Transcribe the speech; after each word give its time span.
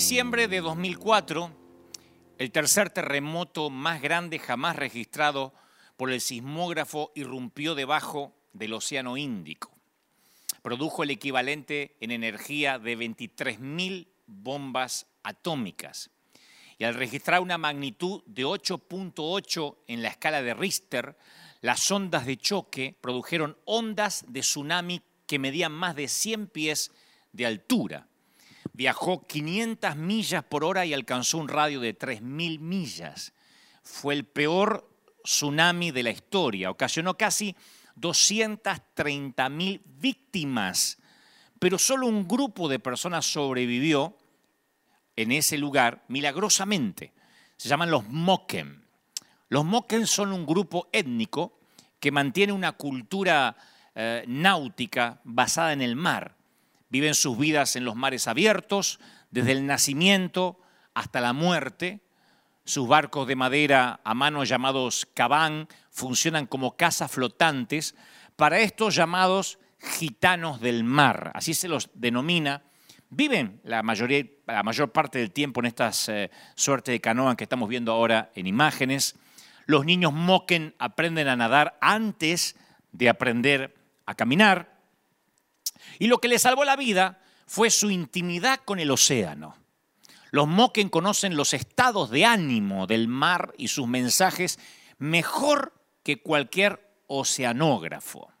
diciembre 0.00 0.48
de 0.48 0.62
2004, 0.62 1.50
el 2.38 2.50
tercer 2.50 2.88
terremoto 2.88 3.68
más 3.68 4.00
grande 4.00 4.38
jamás 4.38 4.74
registrado 4.76 5.52
por 5.98 6.10
el 6.10 6.22
sismógrafo 6.22 7.12
irrumpió 7.14 7.74
debajo 7.74 8.34
del 8.54 8.72
Océano 8.72 9.18
Índico. 9.18 9.70
Produjo 10.62 11.02
el 11.02 11.10
equivalente 11.10 11.98
en 12.00 12.12
energía 12.12 12.78
de 12.78 12.96
23.000 12.96 14.08
bombas 14.26 15.06
atómicas. 15.22 16.08
Y 16.78 16.84
al 16.84 16.94
registrar 16.94 17.42
una 17.42 17.58
magnitud 17.58 18.22
de 18.24 18.46
8.8 18.46 19.76
en 19.86 20.00
la 20.00 20.08
escala 20.08 20.40
de 20.40 20.54
Richter, 20.54 21.18
las 21.60 21.90
ondas 21.90 22.24
de 22.24 22.38
choque 22.38 22.96
produjeron 23.02 23.58
ondas 23.66 24.24
de 24.28 24.40
tsunami 24.40 25.02
que 25.26 25.38
medían 25.38 25.72
más 25.72 25.94
de 25.94 26.08
100 26.08 26.46
pies 26.46 26.90
de 27.32 27.44
altura. 27.44 28.06
Viajó 28.72 29.26
500 29.26 29.96
millas 29.96 30.44
por 30.44 30.64
hora 30.64 30.86
y 30.86 30.94
alcanzó 30.94 31.38
un 31.38 31.48
radio 31.48 31.80
de 31.80 31.98
3.000 31.98 32.60
millas. 32.60 33.32
Fue 33.82 34.14
el 34.14 34.24
peor 34.24 34.88
tsunami 35.22 35.90
de 35.90 36.02
la 36.02 36.10
historia. 36.10 36.70
Ocasionó 36.70 37.16
casi 37.16 37.56
230.000 37.96 39.80
víctimas, 39.84 40.98
pero 41.58 41.78
solo 41.78 42.06
un 42.06 42.26
grupo 42.26 42.68
de 42.68 42.78
personas 42.78 43.26
sobrevivió 43.26 44.16
en 45.16 45.32
ese 45.32 45.58
lugar 45.58 46.04
milagrosamente. 46.08 47.12
Se 47.56 47.68
llaman 47.68 47.90
los 47.90 48.08
Moken. 48.08 48.84
Los 49.48 49.64
Moken 49.64 50.06
son 50.06 50.32
un 50.32 50.46
grupo 50.46 50.88
étnico 50.92 51.58
que 51.98 52.10
mantiene 52.10 52.52
una 52.52 52.72
cultura 52.72 53.56
eh, 53.94 54.24
náutica 54.26 55.20
basada 55.24 55.72
en 55.72 55.82
el 55.82 55.96
mar. 55.96 56.36
Viven 56.90 57.14
sus 57.14 57.38
vidas 57.38 57.76
en 57.76 57.84
los 57.84 57.96
mares 57.96 58.28
abiertos, 58.28 59.00
desde 59.30 59.52
el 59.52 59.66
nacimiento 59.66 60.60
hasta 60.92 61.20
la 61.20 61.32
muerte. 61.32 62.00
Sus 62.64 62.86
barcos 62.86 63.26
de 63.26 63.36
madera 63.36 64.00
a 64.04 64.14
mano 64.14 64.44
llamados 64.44 65.06
cabán 65.14 65.68
funcionan 65.90 66.46
como 66.46 66.76
casas 66.76 67.10
flotantes 67.10 67.94
para 68.36 68.60
estos 68.60 68.94
llamados 68.94 69.58
gitanos 69.80 70.60
del 70.60 70.84
mar, 70.84 71.32
así 71.34 71.54
se 71.54 71.68
los 71.68 71.90
denomina. 71.94 72.62
Viven 73.08 73.60
la, 73.64 73.82
mayoría, 73.82 74.24
la 74.46 74.62
mayor 74.62 74.92
parte 74.92 75.18
del 75.18 75.32
tiempo 75.32 75.60
en 75.60 75.66
estas 75.66 76.08
eh, 76.08 76.30
suerte 76.54 76.92
de 76.92 77.00
canoas 77.00 77.36
que 77.36 77.44
estamos 77.44 77.68
viendo 77.68 77.90
ahora 77.92 78.30
en 78.34 78.46
imágenes. 78.46 79.16
Los 79.66 79.84
niños 79.84 80.12
moquen 80.12 80.74
aprenden 80.78 81.26
a 81.26 81.34
nadar 81.34 81.76
antes 81.80 82.56
de 82.92 83.08
aprender 83.08 83.74
a 84.06 84.14
caminar. 84.14 84.69
Y 86.00 86.06
lo 86.06 86.18
que 86.18 86.28
le 86.28 86.38
salvó 86.38 86.64
la 86.64 86.76
vida 86.76 87.20
fue 87.46 87.70
su 87.70 87.90
intimidad 87.90 88.60
con 88.64 88.80
el 88.80 88.90
océano. 88.90 89.54
Los 90.30 90.48
Moken 90.48 90.88
conocen 90.88 91.36
los 91.36 91.52
estados 91.52 92.10
de 92.10 92.24
ánimo 92.24 92.86
del 92.86 93.06
mar 93.06 93.52
y 93.58 93.68
sus 93.68 93.86
mensajes 93.86 94.58
mejor 94.98 95.74
que 96.02 96.22
cualquier 96.22 96.80
oceanógrafo. 97.06 98.32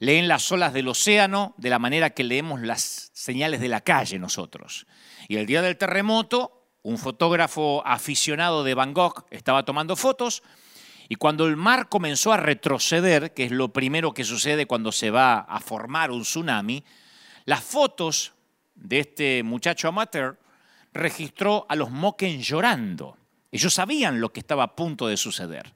Leen 0.00 0.28
las 0.28 0.52
olas 0.52 0.74
del 0.74 0.88
océano 0.88 1.54
de 1.56 1.70
la 1.70 1.78
manera 1.78 2.10
que 2.10 2.24
leemos 2.24 2.60
las 2.60 3.10
señales 3.14 3.60
de 3.60 3.68
la 3.68 3.80
calle 3.80 4.18
nosotros. 4.18 4.86
Y 5.28 5.36
el 5.36 5.46
día 5.46 5.62
del 5.62 5.78
terremoto, 5.78 6.68
un 6.82 6.98
fotógrafo 6.98 7.82
aficionado 7.86 8.64
de 8.64 8.74
Van 8.74 8.92
Gogh 8.92 9.24
estaba 9.30 9.64
tomando 9.64 9.96
fotos 9.96 10.42
y 11.08 11.16
cuando 11.16 11.46
el 11.46 11.56
mar 11.56 11.88
comenzó 11.88 12.32
a 12.32 12.38
retroceder, 12.38 13.34
que 13.34 13.44
es 13.44 13.50
lo 13.50 13.72
primero 13.72 14.12
que 14.12 14.24
sucede 14.24 14.66
cuando 14.66 14.92
se 14.92 15.10
va 15.10 15.38
a 15.38 15.60
formar 15.60 16.10
un 16.10 16.22
tsunami, 16.22 16.84
las 17.44 17.62
fotos 17.62 18.32
de 18.74 19.00
este 19.00 19.42
muchacho 19.42 19.88
amateur 19.88 20.38
registró 20.92 21.66
a 21.68 21.76
los 21.76 21.90
Moken 21.90 22.40
llorando. 22.40 23.18
Ellos 23.52 23.74
sabían 23.74 24.20
lo 24.20 24.32
que 24.32 24.40
estaba 24.40 24.64
a 24.64 24.76
punto 24.76 25.06
de 25.06 25.16
suceder. 25.16 25.74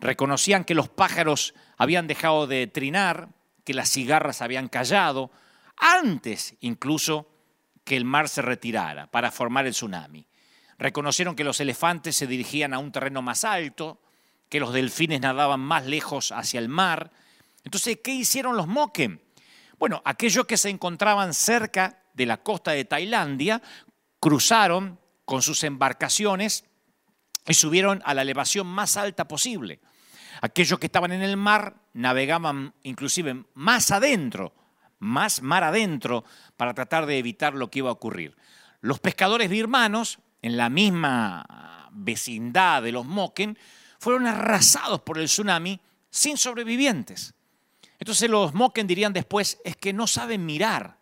Reconocían 0.00 0.64
que 0.64 0.74
los 0.74 0.88
pájaros 0.88 1.54
habían 1.76 2.06
dejado 2.06 2.46
de 2.46 2.66
trinar, 2.66 3.28
que 3.64 3.74
las 3.74 3.90
cigarras 3.90 4.42
habían 4.42 4.68
callado, 4.68 5.30
antes 5.76 6.56
incluso 6.60 7.30
que 7.84 7.96
el 7.96 8.04
mar 8.04 8.28
se 8.28 8.42
retirara 8.42 9.06
para 9.10 9.30
formar 9.30 9.66
el 9.66 9.72
tsunami. 9.72 10.26
Reconocieron 10.78 11.34
que 11.34 11.44
los 11.44 11.60
elefantes 11.60 12.16
se 12.16 12.26
dirigían 12.26 12.74
a 12.74 12.78
un 12.78 12.92
terreno 12.92 13.22
más 13.22 13.44
alto, 13.44 14.00
que 14.48 14.60
los 14.60 14.72
delfines 14.72 15.20
nadaban 15.20 15.60
más 15.60 15.86
lejos 15.86 16.32
hacia 16.32 16.60
el 16.60 16.68
mar. 16.68 17.10
Entonces, 17.64 17.98
¿qué 18.02 18.12
hicieron 18.12 18.56
los 18.56 18.66
Moken? 18.66 19.20
Bueno, 19.78 20.02
aquellos 20.04 20.46
que 20.46 20.56
se 20.56 20.70
encontraban 20.70 21.34
cerca 21.34 22.02
de 22.14 22.26
la 22.26 22.38
costa 22.38 22.72
de 22.72 22.84
Tailandia 22.84 23.62
cruzaron 24.20 24.98
con 25.24 25.42
sus 25.42 25.62
embarcaciones 25.64 26.64
y 27.46 27.54
subieron 27.54 28.02
a 28.04 28.14
la 28.14 28.22
elevación 28.22 28.66
más 28.66 28.96
alta 28.96 29.28
posible. 29.28 29.80
Aquellos 30.40 30.78
que 30.78 30.86
estaban 30.86 31.12
en 31.12 31.22
el 31.22 31.36
mar 31.36 31.76
navegaban 31.92 32.74
inclusive 32.82 33.44
más 33.54 33.90
adentro, 33.90 34.54
más 34.98 35.42
mar 35.42 35.64
adentro, 35.64 36.24
para 36.56 36.74
tratar 36.74 37.06
de 37.06 37.18
evitar 37.18 37.54
lo 37.54 37.70
que 37.70 37.80
iba 37.80 37.90
a 37.90 37.92
ocurrir. 37.92 38.36
Los 38.80 39.00
pescadores 39.00 39.48
birmanos, 39.50 40.18
en 40.42 40.56
la 40.56 40.68
misma 40.68 41.88
vecindad 41.92 42.82
de 42.82 42.92
los 42.92 43.04
Moken, 43.06 43.58
fueron 43.98 44.26
arrasados 44.26 45.00
por 45.02 45.18
el 45.18 45.26
tsunami 45.26 45.80
sin 46.10 46.36
sobrevivientes. 46.36 47.34
Entonces 47.98 48.30
los 48.30 48.54
Moken 48.54 48.86
dirían 48.86 49.12
después, 49.12 49.58
es 49.64 49.76
que 49.76 49.92
no 49.92 50.06
saben 50.06 50.46
mirar. 50.46 50.98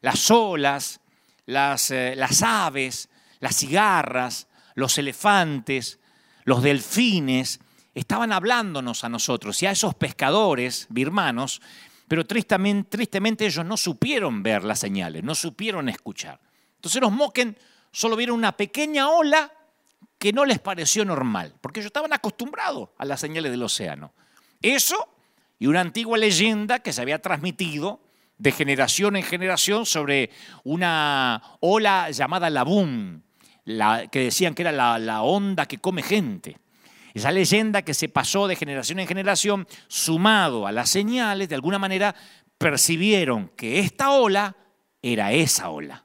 Las 0.00 0.30
olas, 0.30 1.00
las, 1.46 1.90
eh, 1.90 2.14
las 2.16 2.42
aves, 2.42 3.08
las 3.40 3.56
cigarras, 3.56 4.48
los 4.74 4.96
elefantes, 4.98 5.98
los 6.44 6.62
delfines, 6.62 7.60
estaban 7.94 8.32
hablándonos 8.32 9.04
a 9.04 9.08
nosotros 9.08 9.62
y 9.62 9.66
a 9.66 9.72
esos 9.72 9.94
pescadores 9.94 10.86
birmanos, 10.88 11.60
pero 12.08 12.26
tristemente, 12.26 12.88
tristemente 12.96 13.46
ellos 13.46 13.64
no 13.64 13.76
supieron 13.76 14.42
ver 14.42 14.64
las 14.64 14.78
señales, 14.78 15.22
no 15.22 15.34
supieron 15.34 15.88
escuchar. 15.88 16.40
Entonces 16.76 17.00
los 17.02 17.12
Moken 17.12 17.56
solo 17.92 18.16
vieron 18.16 18.36
una 18.36 18.56
pequeña 18.56 19.10
ola 19.10 19.52
que 20.20 20.34
no 20.34 20.44
les 20.44 20.58
pareció 20.58 21.02
normal, 21.06 21.54
porque 21.62 21.80
ellos 21.80 21.88
estaban 21.88 22.12
acostumbrados 22.12 22.90
a 22.98 23.06
las 23.06 23.20
señales 23.20 23.50
del 23.50 23.62
océano. 23.62 24.12
Eso 24.60 25.08
y 25.58 25.66
una 25.66 25.80
antigua 25.80 26.18
leyenda 26.18 26.80
que 26.80 26.92
se 26.92 27.00
había 27.00 27.22
transmitido 27.22 28.02
de 28.36 28.52
generación 28.52 29.16
en 29.16 29.22
generación 29.22 29.86
sobre 29.86 30.28
una 30.62 31.42
ola 31.60 32.10
llamada 32.10 32.50
Labún, 32.50 33.24
la, 33.64 34.08
que 34.08 34.20
decían 34.20 34.54
que 34.54 34.60
era 34.60 34.72
la, 34.72 34.98
la 34.98 35.22
onda 35.22 35.64
que 35.64 35.78
come 35.78 36.02
gente. 36.02 36.58
Esa 37.14 37.32
leyenda 37.32 37.80
que 37.80 37.94
se 37.94 38.10
pasó 38.10 38.46
de 38.46 38.56
generación 38.56 38.98
en 38.98 39.08
generación, 39.08 39.66
sumado 39.88 40.66
a 40.66 40.72
las 40.72 40.90
señales, 40.90 41.48
de 41.48 41.54
alguna 41.54 41.78
manera 41.78 42.14
percibieron 42.58 43.50
que 43.56 43.78
esta 43.78 44.10
ola 44.10 44.54
era 45.00 45.32
esa 45.32 45.70
ola 45.70 46.04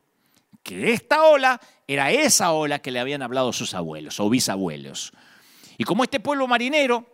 que 0.65 0.93
esta 0.93 1.23
ola 1.23 1.61
era 1.87 2.09
esa 2.09 2.51
ola 2.51 2.79
que 2.79 2.89
le 2.89 2.99
habían 2.99 3.21
hablado 3.21 3.53
sus 3.53 3.75
abuelos 3.75 4.19
o 4.19 4.29
bisabuelos. 4.31 5.13
Y 5.77 5.83
como 5.83 6.03
este 6.03 6.19
pueblo 6.19 6.47
marinero, 6.47 7.05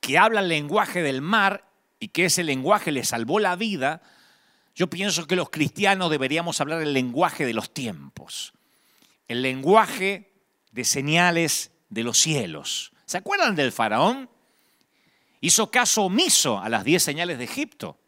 que 0.00 0.18
habla 0.18 0.40
el 0.40 0.48
lenguaje 0.48 1.02
del 1.02 1.22
mar 1.22 1.64
y 1.98 2.08
que 2.08 2.26
ese 2.26 2.44
lenguaje 2.44 2.92
le 2.92 3.02
salvó 3.02 3.40
la 3.40 3.56
vida, 3.56 4.02
yo 4.74 4.88
pienso 4.90 5.26
que 5.26 5.36
los 5.36 5.48
cristianos 5.48 6.10
deberíamos 6.10 6.60
hablar 6.60 6.82
el 6.82 6.92
lenguaje 6.92 7.46
de 7.46 7.54
los 7.54 7.72
tiempos, 7.72 8.52
el 9.26 9.40
lenguaje 9.40 10.34
de 10.70 10.84
señales 10.84 11.70
de 11.88 12.04
los 12.04 12.18
cielos. 12.18 12.92
¿Se 13.06 13.16
acuerdan 13.16 13.56
del 13.56 13.72
faraón? 13.72 14.28
Hizo 15.40 15.70
caso 15.70 16.02
omiso 16.02 16.58
a 16.58 16.68
las 16.68 16.84
diez 16.84 17.02
señales 17.02 17.38
de 17.38 17.44
Egipto. 17.44 17.98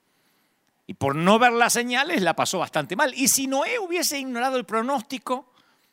Y 0.88 0.94
por 0.94 1.14
no 1.14 1.38
ver 1.38 1.52
las 1.52 1.75
señales 1.75 2.23
la 2.23 2.35
pasó 2.35 2.58
bastante 2.58 2.96
mal. 2.96 3.12
Y 3.14 3.29
si 3.29 3.46
Noé 3.46 3.79
hubiese 3.79 4.19
ignorado 4.19 4.56
el 4.56 4.64
pronóstico, 4.64 5.52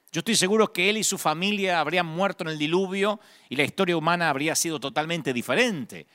yo 0.09 0.19
estoy 0.19 0.35
seguro 0.37 0.71
que 0.71 0.89
él 0.89 0.95
y 0.95 1.03
su 1.03 1.17
familia 1.17 1.81
habrían 1.81 2.05
muerto 2.05 2.45
en 2.45 2.51
el 2.51 2.57
diluvio 2.57 3.19
y 3.49 3.57
la 3.57 3.65
historia 3.65 3.97
humana 3.97 4.29
habría 4.29 4.55
sido 4.55 4.79
totalmente 4.79 5.33
diferente. 5.33 6.07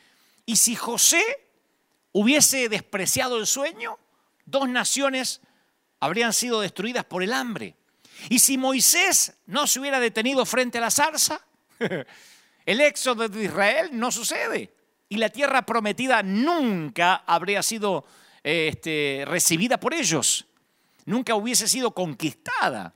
Y 0.47 0.57
si 0.57 0.77
José 0.77 1.23
hubiese 2.13 2.71
despreciado 2.71 3.37
el 3.37 3.47
sueño, 3.47 3.99
dos 4.47 4.67
naciones 4.67 5.43
habrían 6.01 6.33
sido 6.33 6.63
destruidas 6.63 7.05
por 7.05 7.23
el 7.23 7.35
hambre. 7.35 7.77
Y 8.31 8.39
si 8.39 8.57
Moisés 8.57 9.35
no 9.45 9.67
se 9.67 9.79
hubiera 9.81 10.01
detenido 10.01 10.47
frente 10.47 10.79
a 10.79 10.81
la 10.81 10.91
zarza, 10.91 11.39
el 12.65 12.81
éxodo 12.81 13.29
de 13.29 13.45
Israel 13.45 13.91
no 13.93 14.11
sucede. 14.11 14.73
Y 15.11 15.19
la 15.19 15.29
tierra 15.29 15.67
prometida 15.67 16.23
nunca 16.23 17.17
habría 17.27 17.63
sido 17.63 18.07
este, 18.43 19.25
recibida 19.27 19.79
por 19.79 19.95
ellos, 19.95 20.47
nunca 21.05 21.35
hubiese 21.35 21.69
sido 21.69 21.93
conquistada. 21.93 22.95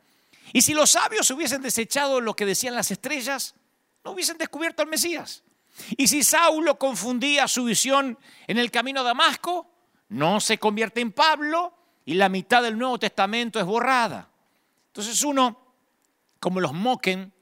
Y 0.53 0.63
si 0.63 0.75
los 0.75 0.91
sabios 0.91 1.31
hubiesen 1.31 1.63
desechado 1.63 2.21
lo 2.21 2.35
que 2.35 2.47
decían 2.47 2.75
las 2.75 2.91
estrellas, 2.91 3.55
no 4.05 4.13
hubiesen 4.13 4.39
descubierto 4.39 4.83
al 4.83 4.89
Mesías. 4.89 5.43
Y 5.97 6.07
si 6.07 6.23
Saulo 6.23 6.79
confundía 6.79 7.49
su 7.49 7.65
visión 7.65 8.19
en 8.47 8.59
el 8.59 8.71
camino 8.71 9.01
a 9.01 9.05
Damasco, 9.05 9.71
no 10.09 10.41
se 10.41 10.59
convierte 10.59 11.01
en 11.01 11.13
Pablo 11.13 11.75
y 12.05 12.15
la 12.15 12.29
mitad 12.29 12.63
del 12.63 12.79
Nuevo 12.79 12.99
Testamento 12.99 13.59
es 13.59 13.67
borrada. 13.67 14.31
Entonces 14.89 15.23
uno, 15.25 15.75
como 16.39 16.61
los 16.61 16.73
moquen, 16.73 17.33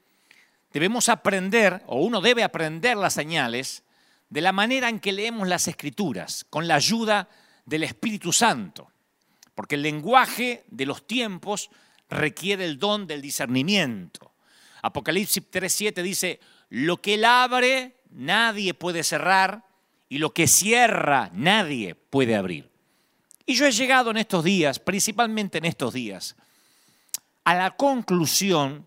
debemos 0.71 1.09
aprender, 1.09 1.83
o 1.85 2.01
uno 2.01 2.21
debe 2.21 2.43
aprender 2.43 2.97
las 2.97 3.13
señales 3.13 3.83
de 4.29 4.41
la 4.41 4.51
manera 4.51 4.89
en 4.89 4.99
que 4.99 5.11
leemos 5.11 5.47
las 5.47 5.67
escrituras, 5.67 6.45
con 6.49 6.67
la 6.67 6.75
ayuda 6.75 7.29
del 7.65 7.83
Espíritu 7.83 8.33
Santo. 8.33 8.91
Porque 9.55 9.75
el 9.75 9.83
lenguaje 9.83 10.63
de 10.67 10.85
los 10.85 11.05
tiempos 11.05 11.69
requiere 12.09 12.65
el 12.65 12.79
don 12.79 13.07
del 13.07 13.21
discernimiento. 13.21 14.33
Apocalipsis 14.81 15.43
3.7 15.51 16.01
dice, 16.01 16.39
lo 16.69 17.01
que 17.01 17.15
él 17.15 17.25
abre, 17.25 17.97
nadie 18.11 18.73
puede 18.73 19.03
cerrar, 19.03 19.63
y 20.09 20.17
lo 20.17 20.33
que 20.33 20.47
cierra, 20.47 21.31
nadie 21.33 21.95
puede 21.95 22.35
abrir. 22.35 22.69
Y 23.45 23.55
yo 23.55 23.65
he 23.65 23.71
llegado 23.71 24.11
en 24.11 24.17
estos 24.17 24.43
días, 24.43 24.79
principalmente 24.79 25.57
en 25.57 25.65
estos 25.65 25.93
días, 25.93 26.35
a 27.43 27.55
la 27.55 27.75
conclusión 27.75 28.85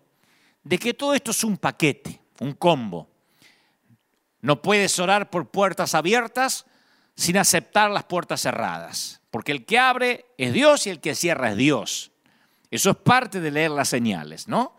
de 0.63 0.77
que 0.77 0.93
todo 0.93 1.13
esto 1.13 1.31
es 1.31 1.43
un 1.43 1.57
paquete, 1.57 2.21
un 2.39 2.53
combo. 2.53 3.09
No 4.41 4.61
puedes 4.61 4.99
orar 4.99 5.29
por 5.29 5.49
puertas 5.49 5.95
abiertas 5.95 6.65
sin 7.17 7.35
aceptar 7.37 7.89
las 7.89 8.03
puertas 8.03 8.41
cerradas, 8.41 9.21
porque 9.31 9.51
el 9.51 9.65
que 9.65 9.79
abre 9.79 10.27
es 10.37 10.53
Dios 10.53 10.85
y 10.85 10.91
el 10.91 11.01
que 11.01 11.15
cierra 11.15 11.49
es 11.49 11.57
Dios. 11.57 12.11
Eso 12.69 12.91
es 12.91 12.97
parte 12.97 13.41
de 13.41 13.49
leer 13.49 13.71
las 13.71 13.89
señales, 13.89 14.47
¿no? 14.47 14.77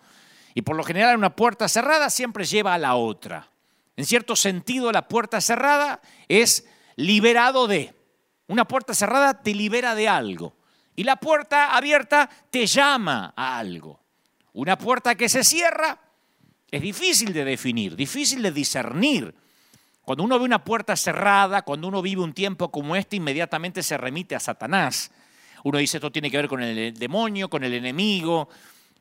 Y 0.54 0.62
por 0.62 0.76
lo 0.76 0.84
general 0.84 1.16
una 1.16 1.34
puerta 1.34 1.68
cerrada 1.68 2.10
siempre 2.10 2.44
lleva 2.44 2.74
a 2.74 2.78
la 2.78 2.94
otra. 2.94 3.50
En 3.96 4.06
cierto 4.06 4.36
sentido, 4.36 4.92
la 4.92 5.08
puerta 5.08 5.40
cerrada 5.40 6.00
es 6.28 6.64
liberado 6.94 7.66
de. 7.66 7.94
Una 8.46 8.66
puerta 8.66 8.94
cerrada 8.94 9.42
te 9.42 9.52
libera 9.52 9.96
de 9.96 10.08
algo. 10.08 10.56
Y 10.94 11.02
la 11.02 11.16
puerta 11.16 11.76
abierta 11.76 12.30
te 12.50 12.66
llama 12.66 13.34
a 13.36 13.58
algo. 13.58 14.00
Una 14.52 14.78
puerta 14.78 15.16
que 15.16 15.28
se 15.28 15.42
cierra 15.42 15.98
es 16.70 16.82
difícil 16.82 17.32
de 17.32 17.44
definir, 17.44 17.96
difícil 17.96 18.42
de 18.42 18.52
discernir. 18.52 19.34
Cuando 20.08 20.24
uno 20.24 20.38
ve 20.38 20.46
una 20.46 20.64
puerta 20.64 20.96
cerrada, 20.96 21.60
cuando 21.60 21.86
uno 21.86 22.00
vive 22.00 22.22
un 22.22 22.32
tiempo 22.32 22.70
como 22.70 22.96
este, 22.96 23.16
inmediatamente 23.16 23.82
se 23.82 23.98
remite 23.98 24.34
a 24.34 24.40
Satanás. 24.40 25.10
Uno 25.64 25.76
dice, 25.76 25.98
esto 25.98 26.10
tiene 26.10 26.30
que 26.30 26.38
ver 26.38 26.48
con 26.48 26.62
el 26.62 26.98
demonio, 26.98 27.50
con 27.50 27.62
el 27.62 27.74
enemigo. 27.74 28.48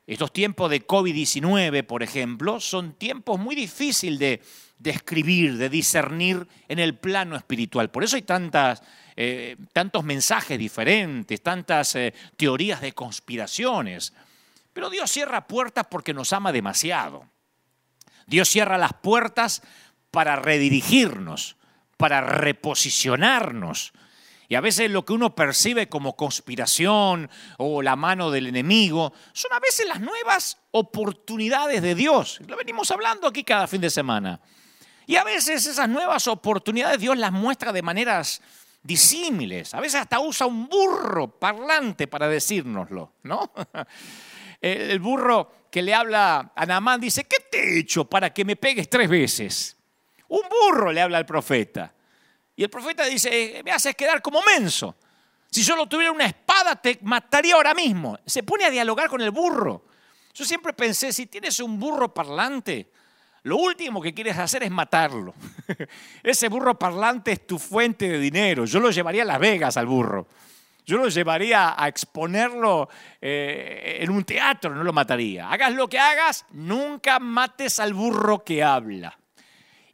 Estos 0.06 0.34
tiempos 0.34 0.68
de 0.70 0.86
COVID-19, 0.86 1.86
por 1.86 2.02
ejemplo, 2.02 2.60
son 2.60 2.92
tiempos 2.92 3.40
muy 3.40 3.54
difíciles 3.54 4.18
de 4.18 4.42
describir, 4.78 5.56
de 5.56 5.70
discernir 5.70 6.46
en 6.68 6.78
el 6.78 6.94
plano 6.94 7.36
espiritual. 7.36 7.90
Por 7.90 8.04
eso 8.04 8.16
hay 8.16 8.22
tantas, 8.22 8.82
eh, 9.16 9.56
tantos 9.72 10.04
mensajes 10.04 10.58
diferentes, 10.58 11.42
tantas 11.42 11.94
eh, 11.96 12.12
teorías 12.36 12.82
de 12.82 12.92
conspiraciones. 12.92 14.12
Pero 14.74 14.90
Dios 14.90 15.10
cierra 15.10 15.46
puertas 15.46 15.86
porque 15.90 16.12
nos 16.12 16.34
ama 16.34 16.52
demasiado. 16.52 17.24
Dios 18.26 18.50
cierra 18.50 18.76
las 18.76 18.92
puertas 18.92 19.62
para 20.10 20.36
redirigirnos, 20.36 21.56
para 21.96 22.20
reposicionarnos. 22.20 23.92
Y 24.48 24.54
a 24.54 24.62
veces 24.62 24.90
lo 24.90 25.04
que 25.04 25.12
uno 25.12 25.34
percibe 25.34 25.88
como 25.88 26.16
conspiración 26.16 27.28
o 27.58 27.82
la 27.82 27.96
mano 27.96 28.30
del 28.30 28.46
enemigo 28.46 29.12
son 29.32 29.52
a 29.52 29.60
veces 29.60 29.86
las 29.86 30.00
nuevas 30.00 30.58
oportunidades 30.70 31.82
de 31.82 31.94
Dios. 31.94 32.40
Lo 32.46 32.56
venimos 32.56 32.90
hablando 32.90 33.28
aquí 33.28 33.44
cada 33.44 33.66
fin 33.66 33.82
de 33.82 33.90
semana. 33.90 34.40
Y 35.06 35.16
a 35.16 35.24
veces 35.24 35.66
esas 35.66 35.88
nuevas 35.88 36.26
oportunidades 36.28 36.98
Dios 36.98 37.16
las 37.18 37.32
muestra 37.32 37.72
de 37.72 37.82
maneras 37.82 38.40
disímiles. 38.82 39.74
A 39.74 39.80
veces 39.80 40.00
hasta 40.00 40.20
usa 40.20 40.46
un 40.46 40.68
burro 40.68 41.38
parlante 41.38 42.06
para 42.06 42.28
decírnoslo, 42.28 43.14
¿no? 43.24 43.52
el 44.60 44.98
burro 44.98 45.68
que 45.70 45.82
le 45.82 45.94
habla 45.94 46.52
a 46.54 46.66
Namán 46.66 47.00
dice, 47.00 47.24
¿qué 47.24 47.36
te 47.50 47.58
he 47.58 47.78
hecho 47.80 48.04
para 48.06 48.32
que 48.32 48.44
me 48.44 48.56
pegues 48.56 48.88
tres 48.88 49.08
veces? 49.08 49.77
Un 50.28 50.42
burro 50.48 50.92
le 50.92 51.00
habla 51.00 51.18
al 51.18 51.26
profeta. 51.26 51.92
Y 52.54 52.64
el 52.64 52.70
profeta 52.70 53.04
dice, 53.04 53.62
me 53.64 53.70
haces 53.70 53.94
quedar 53.94 54.20
como 54.20 54.40
menso. 54.42 54.96
Si 55.50 55.64
solo 55.64 55.86
tuviera 55.86 56.12
una 56.12 56.26
espada 56.26 56.76
te 56.76 56.98
mataría 57.02 57.54
ahora 57.54 57.74
mismo. 57.74 58.18
Se 58.26 58.42
pone 58.42 58.64
a 58.64 58.70
dialogar 58.70 59.08
con 59.08 59.20
el 59.20 59.30
burro. 59.30 59.84
Yo 60.34 60.44
siempre 60.44 60.72
pensé, 60.72 61.12
si 61.12 61.26
tienes 61.26 61.58
un 61.60 61.78
burro 61.78 62.12
parlante, 62.12 62.90
lo 63.44 63.56
último 63.56 64.02
que 64.02 64.12
quieres 64.12 64.36
hacer 64.36 64.62
es 64.62 64.70
matarlo. 64.70 65.34
Ese 66.22 66.48
burro 66.48 66.78
parlante 66.78 67.32
es 67.32 67.46
tu 67.46 67.58
fuente 67.58 68.08
de 68.08 68.18
dinero. 68.18 68.64
Yo 68.64 68.80
lo 68.80 68.90
llevaría 68.90 69.22
a 69.22 69.26
Las 69.26 69.38
Vegas 69.38 69.76
al 69.76 69.86
burro. 69.86 70.26
Yo 70.84 70.96
lo 70.96 71.08
llevaría 71.08 71.74
a 71.76 71.86
exponerlo 71.86 72.88
eh, 73.20 73.98
en 74.00 74.10
un 74.10 74.24
teatro, 74.24 74.74
no 74.74 74.82
lo 74.82 74.92
mataría. 74.92 75.50
Hagas 75.50 75.74
lo 75.74 75.86
que 75.86 75.98
hagas, 75.98 76.46
nunca 76.50 77.18
mates 77.18 77.78
al 77.78 77.92
burro 77.92 78.42
que 78.42 78.64
habla. 78.64 79.18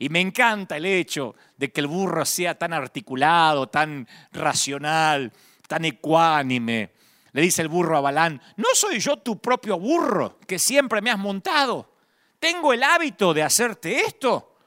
Y 0.04 0.10
me 0.10 0.20
encanta 0.20 0.76
el 0.76 0.84
hecho 0.84 1.34
de 1.56 1.72
que 1.72 1.80
el 1.80 1.86
burro 1.86 2.26
sea 2.26 2.58
tan 2.58 2.74
articulado, 2.74 3.70
tan 3.70 4.06
racional, 4.32 5.32
tan 5.66 5.86
ecuánime. 5.86 6.92
Le 7.32 7.40
dice 7.40 7.62
el 7.62 7.68
burro 7.68 7.96
a 7.96 8.02
Balán, 8.02 8.38
¿no 8.58 8.66
soy 8.74 8.98
yo 8.98 9.16
tu 9.16 9.38
propio 9.38 9.78
burro 9.78 10.38
que 10.46 10.58
siempre 10.58 11.00
me 11.00 11.10
has 11.10 11.18
montado? 11.18 11.94
¿Tengo 12.38 12.74
el 12.74 12.82
hábito 12.82 13.32
de 13.32 13.44
hacerte 13.44 14.02
esto? 14.02 14.58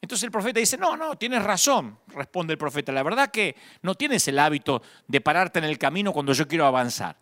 Entonces 0.00 0.22
el 0.22 0.30
profeta 0.30 0.60
dice, 0.60 0.78
no, 0.78 0.96
no, 0.96 1.18
tienes 1.18 1.42
razón, 1.42 1.98
responde 2.06 2.52
el 2.52 2.58
profeta. 2.58 2.92
La 2.92 3.02
verdad 3.02 3.32
que 3.32 3.56
no 3.82 3.96
tienes 3.96 4.28
el 4.28 4.38
hábito 4.38 4.80
de 5.08 5.20
pararte 5.20 5.58
en 5.58 5.64
el 5.64 5.76
camino 5.76 6.12
cuando 6.12 6.34
yo 6.34 6.46
quiero 6.46 6.66
avanzar. 6.66 7.18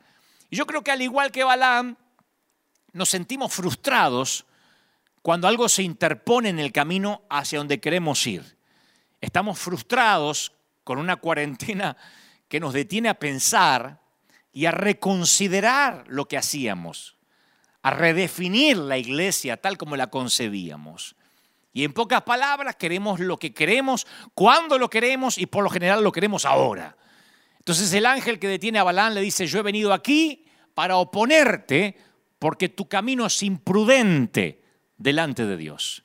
Y 0.51 0.57
yo 0.57 0.67
creo 0.67 0.83
que 0.83 0.91
al 0.91 1.01
igual 1.01 1.33
que 1.33 1.43
Balaam, 1.43 1.97
nos 2.93 3.09
sentimos 3.09 3.51
frustrados 3.51 4.45
cuando 5.23 5.49
algo 5.49 5.69
se 5.69 5.83
interpone 5.83 6.49
en 6.49 6.59
el 6.59 6.73
camino 6.73 7.23
hacia 7.29 7.59
donde 7.59 7.81
queremos 7.81 8.27
ir. 8.27 8.57
Estamos 9.21 9.59
frustrados 9.59 10.53
con 10.85 10.99
una 10.99 11.17
cuarentena 11.17 11.97
que 12.49 12.61
nos 12.61 12.73
detiene 12.73 13.09
a 13.09 13.15
pensar 13.15 14.01
y 14.53 14.67
a 14.67 14.73
reconsiderar 14.73 16.05
lo 16.09 16.27
que 16.27 16.39
hacíamos, 16.39 17.17
a 17.83 17.91
redefinir 17.91 18.77
la 18.79 18.99
iglesia 18.99 19.59
tal 19.59 19.77
como 19.77 19.97
la 19.97 20.09
concebíamos. 20.09 21.17
Y 21.73 21.85
en 21.85 21.93
pocas 21.93 22.23
palabras, 22.23 22.75
queremos 22.77 23.21
lo 23.21 23.39
que 23.39 23.55
queremos, 23.55 24.07
cuando 24.35 24.79
lo 24.79 24.91
queremos 24.91 25.39
y 25.39 25.47
por 25.47 25.63
lo 25.63 25.71
general 25.71 26.03
lo 26.03 26.11
queremos 26.11 26.45
ahora. 26.45 26.97
Entonces 27.59 27.93
el 27.93 28.07
ángel 28.07 28.39
que 28.39 28.49
detiene 28.49 28.79
a 28.81 28.83
Balán 28.85 29.15
le 29.15 29.21
dice, 29.21 29.47
yo 29.47 29.61
he 29.61 29.63
venido 29.63 29.93
aquí 29.93 30.47
para 30.75 30.97
oponerte 30.97 31.97
porque 32.39 32.71
tu 32.71 32.89
camino 32.89 33.27
es 33.27 33.43
imprudente 33.43 34.60
delante 35.01 35.47
de 35.47 35.57
Dios. 35.57 36.05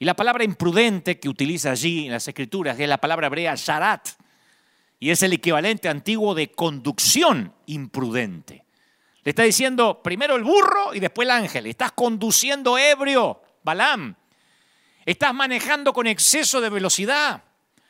Y 0.00 0.04
la 0.04 0.14
palabra 0.14 0.42
imprudente 0.42 1.20
que 1.20 1.28
utiliza 1.28 1.70
allí 1.70 2.06
en 2.06 2.12
las 2.12 2.26
escrituras 2.26 2.80
es 2.80 2.88
la 2.88 2.98
palabra 2.98 3.28
hebrea 3.28 3.54
sharat, 3.54 4.08
y 4.98 5.10
es 5.10 5.22
el 5.22 5.32
equivalente 5.32 5.88
antiguo 5.88 6.34
de 6.34 6.50
conducción 6.50 7.52
imprudente. 7.66 8.64
Le 9.24 9.30
está 9.30 9.42
diciendo 9.42 10.02
primero 10.02 10.36
el 10.36 10.44
burro 10.44 10.94
y 10.94 11.00
después 11.00 11.26
el 11.26 11.32
ángel. 11.32 11.66
Estás 11.66 11.92
conduciendo 11.92 12.78
ebrio, 12.78 13.42
Balaam. 13.62 14.14
Estás 15.04 15.34
manejando 15.34 15.92
con 15.92 16.06
exceso 16.06 16.60
de 16.60 16.70
velocidad. 16.70 17.42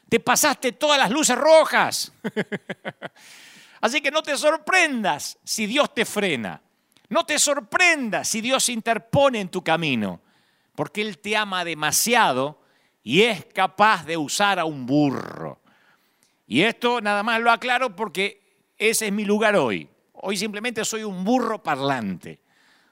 Te 0.09 0.21
pasaste 0.21 0.73
todas 0.73 0.99
las 0.99 1.11
luces 1.11 1.37
rojas. 1.37 2.13
Así 3.81 4.01
que 4.01 4.11
no 4.11 4.23
te 4.23 4.37
sorprendas 4.37 5.39
si 5.45 5.67
Dios 5.67 5.93
te 5.95 6.05
frena. 6.05 6.63
No 7.11 7.27
te 7.27 7.39
sorprendas 7.39 8.27
si 8.27 8.41
Dios 8.41 8.71
interpone 8.71 9.41
en 9.41 9.51
tu 9.51 9.63
camino. 9.63 10.22
Porque 10.75 11.03
Él 11.03 11.19
te 11.19 11.37
ama 11.37 11.65
demasiado 11.65 12.61
y 13.03 13.23
es 13.23 13.45
capaz 13.47 14.05
de 14.07 14.17
usar 14.17 14.59
a 14.59 14.65
un 14.65 14.87
burro. 14.87 15.61
Y 16.47 16.63
esto 16.63 17.01
nada 17.01 17.23
más 17.23 17.41
lo 17.41 17.51
aclaro 17.51 17.95
porque 17.97 18.43
ese 18.79 19.07
es 19.07 19.13
mi 19.13 19.25
lugar 19.25 19.57
hoy. 19.57 19.89
Hoy 20.13 20.37
simplemente 20.37 20.85
soy 20.85 21.03
un 21.05 21.25
burro 21.25 21.63
parlante. 21.63 22.41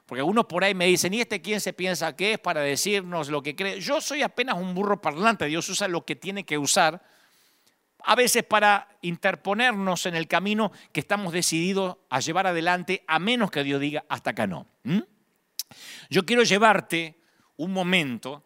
Porque 0.07 0.21
algunos 0.21 0.47
por 0.47 0.65
ahí 0.65 0.75
me 0.75 0.87
dicen, 0.87 1.15
¿y 1.15 1.21
este 1.21 1.41
quién 1.41 1.61
se 1.61 1.73
piensa 1.73 2.17
que 2.17 2.33
es 2.33 2.39
para 2.41 2.63
decirnos 2.63 3.29
lo 3.29 3.43
que 3.43 3.55
cree? 3.55 3.81
Yo 3.81 4.01
soy 4.01 4.23
apenas 4.23 4.57
un 4.57 4.75
burro 4.75 5.01
parlante, 5.01 5.47
Dios 5.47 5.69
usa 5.69 5.87
lo 5.87 6.05
que 6.05 6.17
tiene 6.17 6.45
que 6.45 6.59
usar, 6.59 7.01
a 8.03 8.17
veces 8.17 8.43
para 8.43 8.89
interponernos 9.03 10.07
en 10.07 10.17
el 10.17 10.27
camino 10.27 10.73
que 10.91 10.99
estamos 10.99 11.33
decididos 11.33 11.99
a 12.09 12.19
llevar 12.19 12.49
adelante, 12.49 13.05
a 13.07 13.21
menos 13.21 13.53
que 13.53 13.63
Dios 13.63 13.81
diga, 13.81 14.05
hasta 14.09 14.31
acá 14.31 14.49
no. 14.49 14.67
Yo 16.09 16.27
quiero 16.27 16.43
llevarte 16.43 17.20
un 17.63 17.73
momento 17.73 18.43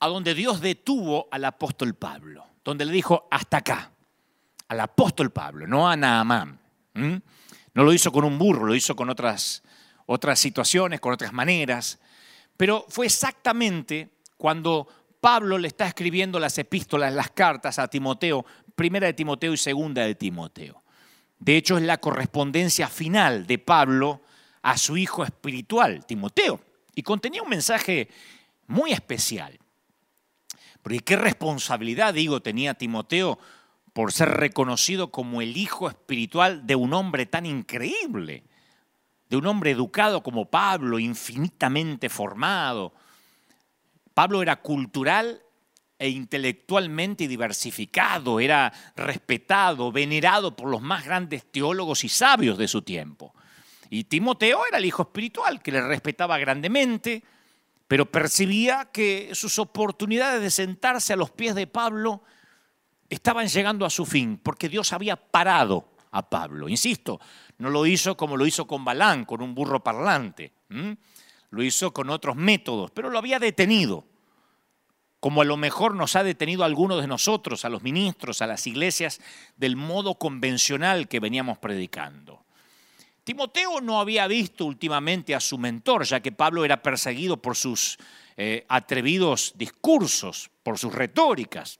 a 0.00 0.08
donde 0.08 0.34
Dios 0.34 0.60
detuvo 0.60 1.28
al 1.30 1.44
apóstol 1.44 1.94
Pablo, 1.94 2.46
donde 2.64 2.84
le 2.84 2.92
dijo, 2.92 3.28
hasta 3.30 3.58
acá, 3.58 3.92
al 4.68 4.80
apóstol 4.80 5.30
Pablo, 5.30 5.66
no 5.66 5.88
a 5.88 5.96
Naamán. 5.96 6.58
No 6.94 7.84
lo 7.84 7.92
hizo 7.92 8.12
con 8.12 8.24
un 8.24 8.38
burro, 8.38 8.66
lo 8.66 8.74
hizo 8.74 8.94
con 8.94 9.08
otras 9.08 9.62
otras 10.06 10.38
situaciones, 10.38 11.00
con 11.00 11.12
otras 11.12 11.32
maneras, 11.32 11.98
pero 12.56 12.84
fue 12.88 13.06
exactamente 13.06 14.10
cuando 14.36 14.86
Pablo 15.20 15.56
le 15.58 15.68
está 15.68 15.86
escribiendo 15.86 16.38
las 16.38 16.58
epístolas, 16.58 17.14
las 17.14 17.30
cartas 17.30 17.78
a 17.78 17.88
Timoteo, 17.88 18.44
primera 18.74 19.06
de 19.06 19.14
Timoteo 19.14 19.52
y 19.52 19.56
segunda 19.56 20.04
de 20.04 20.14
Timoteo. 20.14 20.82
De 21.38 21.56
hecho, 21.56 21.76
es 21.76 21.84
la 21.84 21.98
correspondencia 21.98 22.88
final 22.88 23.46
de 23.46 23.58
Pablo 23.58 24.22
a 24.62 24.76
su 24.76 24.96
hijo 24.96 25.24
espiritual, 25.24 26.04
Timoteo, 26.04 26.60
y 26.94 27.02
contenía 27.02 27.42
un 27.42 27.48
mensaje 27.48 28.08
muy 28.66 28.92
especial. 28.92 29.58
Porque 30.82 31.00
qué 31.00 31.16
responsabilidad, 31.16 32.14
digo, 32.14 32.42
tenía 32.42 32.74
Timoteo 32.74 33.38
por 33.92 34.12
ser 34.12 34.30
reconocido 34.30 35.10
como 35.10 35.42
el 35.42 35.56
hijo 35.56 35.88
espiritual 35.88 36.66
de 36.66 36.76
un 36.76 36.94
hombre 36.94 37.26
tan 37.26 37.46
increíble, 37.46 38.44
de 39.28 39.36
un 39.36 39.46
hombre 39.46 39.70
educado 39.70 40.22
como 40.22 40.50
Pablo, 40.50 40.98
infinitamente 40.98 42.08
formado. 42.08 42.94
Pablo 44.14 44.42
era 44.42 44.56
cultural 44.60 45.42
e 45.98 46.08
intelectualmente 46.08 47.28
diversificado, 47.28 48.40
era 48.40 48.72
respetado, 48.96 49.92
venerado 49.92 50.56
por 50.56 50.68
los 50.68 50.82
más 50.82 51.04
grandes 51.04 51.50
teólogos 51.50 52.02
y 52.04 52.08
sabios 52.08 52.58
de 52.58 52.66
su 52.66 52.82
tiempo. 52.82 53.34
Y 53.94 54.04
Timoteo 54.04 54.62
era 54.66 54.78
el 54.78 54.86
hijo 54.86 55.02
espiritual 55.02 55.60
que 55.60 55.70
le 55.70 55.82
respetaba 55.82 56.38
grandemente, 56.38 57.22
pero 57.86 58.10
percibía 58.10 58.88
que 58.90 59.28
sus 59.34 59.58
oportunidades 59.58 60.40
de 60.40 60.50
sentarse 60.50 61.12
a 61.12 61.16
los 61.16 61.30
pies 61.30 61.54
de 61.54 61.66
Pablo 61.66 62.22
estaban 63.10 63.48
llegando 63.48 63.84
a 63.84 63.90
su 63.90 64.06
fin, 64.06 64.40
porque 64.42 64.70
Dios 64.70 64.94
había 64.94 65.16
parado 65.16 65.90
a 66.10 66.30
Pablo. 66.30 66.70
Insisto, 66.70 67.20
no 67.58 67.68
lo 67.68 67.84
hizo 67.84 68.16
como 68.16 68.38
lo 68.38 68.46
hizo 68.46 68.66
con 68.66 68.82
Balán, 68.82 69.26
con 69.26 69.42
un 69.42 69.54
burro 69.54 69.84
parlante. 69.84 70.54
Lo 71.50 71.62
hizo 71.62 71.92
con 71.92 72.08
otros 72.08 72.34
métodos, 72.34 72.90
pero 72.92 73.10
lo 73.10 73.18
había 73.18 73.38
detenido, 73.38 74.06
como 75.20 75.42
a 75.42 75.44
lo 75.44 75.58
mejor 75.58 75.94
nos 75.94 76.16
ha 76.16 76.24
detenido 76.24 76.62
a 76.62 76.66
algunos 76.66 77.02
de 77.02 77.08
nosotros, 77.08 77.66
a 77.66 77.68
los 77.68 77.82
ministros, 77.82 78.40
a 78.40 78.46
las 78.46 78.66
iglesias, 78.66 79.20
del 79.58 79.76
modo 79.76 80.14
convencional 80.14 81.08
que 81.08 81.20
veníamos 81.20 81.58
predicando. 81.58 82.41
Timoteo 83.24 83.80
no 83.80 84.00
había 84.00 84.26
visto 84.26 84.64
últimamente 84.64 85.34
a 85.34 85.40
su 85.40 85.56
mentor, 85.56 86.04
ya 86.04 86.20
que 86.20 86.32
Pablo 86.32 86.64
era 86.64 86.82
perseguido 86.82 87.36
por 87.36 87.56
sus 87.56 87.98
eh, 88.36 88.66
atrevidos 88.68 89.52
discursos, 89.56 90.50
por 90.62 90.78
sus 90.78 90.92
retóricas. 90.92 91.78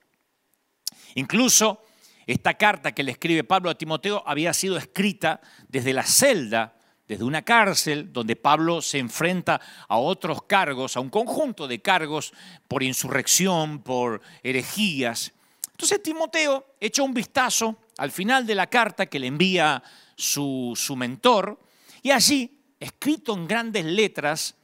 Incluso 1.15 1.83
esta 2.27 2.55
carta 2.55 2.93
que 2.93 3.03
le 3.03 3.13
escribe 3.13 3.43
Pablo 3.43 3.71
a 3.71 3.75
Timoteo 3.75 4.23
había 4.25 4.55
sido 4.55 4.77
escrita 4.77 5.41
desde 5.69 5.93
la 5.93 6.05
celda, 6.05 6.77
desde 7.09 7.25
una 7.25 7.43
cárcel, 7.43 8.13
donde 8.13 8.37
Pablo 8.37 8.81
se 8.81 8.99
enfrenta 8.99 9.61
a 9.89 9.99
otros 9.99 10.45
cargos, 10.45 10.97
a 10.97 11.01
un 11.01 11.11
conjunto 11.11 11.67
de 11.67 11.83
cargos 11.83 12.33
por 12.69 12.85
insurrección, 12.85 13.81
por 13.83 14.23
herejías. 14.45 15.33
Entonces 15.73 16.01
Timoteo 16.03 16.65
echa 16.79 17.03
un 17.03 17.13
vistazo 17.13 17.77
al 17.99 18.13
final 18.13 18.47
de 18.47 18.55
la 18.55 18.69
carta 18.69 19.07
que 19.07 19.19
le 19.19 19.27
envía 19.27 19.83
su, 20.17 20.73
su 20.77 20.97
mentor, 20.97 21.59
y 22.03 22.11
allí, 22.11 22.59
escrito 22.81 23.35
en 23.35 23.47
grandes 23.47 23.85
letras, 23.85 24.55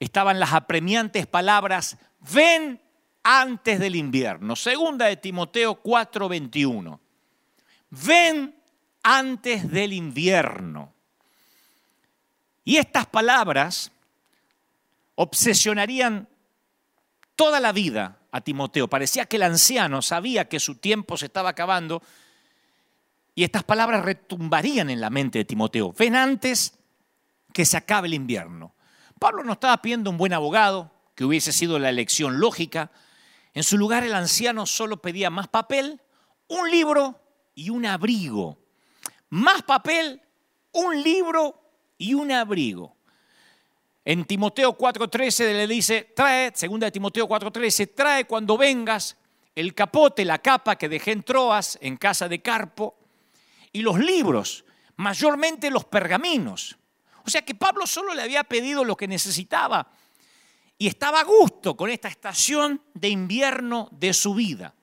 estaban 0.00 0.40
las 0.40 0.52
apremiantes 0.52 1.26
palabras, 1.26 1.96
ven 2.32 2.80
antes 3.22 3.78
del 3.78 3.96
invierno. 3.96 4.56
Segunda 4.56 5.06
de 5.06 5.16
Timoteo 5.16 5.80
4:21. 5.82 6.98
Ven 7.90 8.54
antes 9.02 9.70
del 9.70 9.92
invierno. 9.92 10.92
Y 12.64 12.76
estas 12.76 13.06
palabras 13.06 13.90
obsesionarían 15.14 16.28
toda 17.36 17.60
la 17.60 17.72
vida 17.72 18.18
a 18.30 18.40
Timoteo. 18.40 18.88
Parecía 18.88 19.26
que 19.26 19.36
el 19.36 19.42
anciano 19.42 20.00
sabía 20.00 20.48
que 20.48 20.60
su 20.60 20.76
tiempo 20.76 21.16
se 21.16 21.26
estaba 21.26 21.50
acabando 21.50 22.02
y 23.34 23.44
estas 23.44 23.64
palabras 23.64 24.04
retumbarían 24.04 24.90
en 24.90 25.00
la 25.00 25.10
mente 25.10 25.38
de 25.38 25.44
Timoteo. 25.44 25.92
Ven 25.92 26.16
antes 26.16 26.78
que 27.52 27.64
se 27.64 27.76
acabe 27.76 28.08
el 28.08 28.14
invierno. 28.14 28.74
Pablo 29.18 29.44
no 29.44 29.52
estaba 29.52 29.80
pidiendo 29.80 30.10
un 30.10 30.18
buen 30.18 30.32
abogado, 30.32 30.90
que 31.14 31.24
hubiese 31.24 31.52
sido 31.52 31.78
la 31.78 31.90
elección 31.90 32.40
lógica. 32.40 32.90
En 33.54 33.62
su 33.62 33.78
lugar 33.78 34.04
el 34.04 34.14
anciano 34.14 34.66
solo 34.66 35.00
pedía 35.00 35.30
más 35.30 35.48
papel, 35.48 36.00
un 36.48 36.70
libro 36.70 37.20
y 37.54 37.70
un 37.70 37.86
abrigo. 37.86 38.58
Más 39.30 39.62
papel, 39.62 40.20
un 40.72 41.02
libro 41.02 41.62
y 41.98 42.14
un 42.14 42.32
abrigo. 42.32 42.96
En 44.04 44.24
Timoteo 44.24 44.76
4:13 44.76 45.52
le 45.52 45.66
dice, 45.66 46.12
trae, 46.16 46.52
segunda 46.54 46.86
de 46.86 46.90
Timoteo 46.90 47.28
4:13, 47.28 47.94
trae 47.94 48.26
cuando 48.26 48.58
vengas 48.58 49.16
el 49.54 49.74
capote, 49.74 50.24
la 50.24 50.38
capa 50.38 50.76
que 50.76 50.88
dejé 50.88 51.12
en 51.12 51.22
Troas, 51.22 51.78
en 51.80 51.96
casa 51.96 52.28
de 52.28 52.42
Carpo, 52.42 53.01
y 53.72 53.82
los 53.82 53.98
libros, 53.98 54.64
mayormente 54.96 55.70
los 55.70 55.84
pergaminos. 55.84 56.76
O 57.24 57.30
sea 57.30 57.44
que 57.44 57.54
Pablo 57.54 57.86
solo 57.86 58.14
le 58.14 58.22
había 58.22 58.44
pedido 58.44 58.84
lo 58.84 58.96
que 58.96 59.08
necesitaba 59.08 59.90
y 60.78 60.88
estaba 60.88 61.20
a 61.20 61.24
gusto 61.24 61.76
con 61.76 61.90
esta 61.90 62.08
estación 62.08 62.82
de 62.94 63.08
invierno 63.08 63.88
de 63.92 64.12
su 64.12 64.34
vida. 64.34 64.74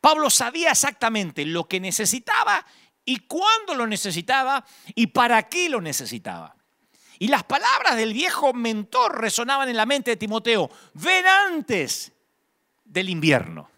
Pablo 0.00 0.30
sabía 0.30 0.70
exactamente 0.70 1.44
lo 1.44 1.66
que 1.66 1.80
necesitaba 1.80 2.64
y 3.04 3.20
cuándo 3.20 3.74
lo 3.74 3.86
necesitaba 3.86 4.64
y 4.94 5.08
para 5.08 5.48
qué 5.48 5.68
lo 5.68 5.80
necesitaba. 5.80 6.54
Y 7.18 7.28
las 7.28 7.44
palabras 7.44 7.96
del 7.96 8.12
viejo 8.12 8.52
mentor 8.52 9.20
resonaban 9.20 9.68
en 9.68 9.76
la 9.76 9.86
mente 9.86 10.12
de 10.12 10.16
Timoteo, 10.16 10.70
ven 10.94 11.26
antes 11.26 12.12
del 12.84 13.08
invierno. 13.10 13.69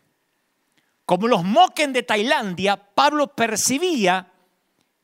Como 1.04 1.28
los 1.28 1.44
moquen 1.44 1.92
de 1.92 2.02
Tailandia, 2.02 2.76
Pablo 2.76 3.34
percibía 3.34 4.32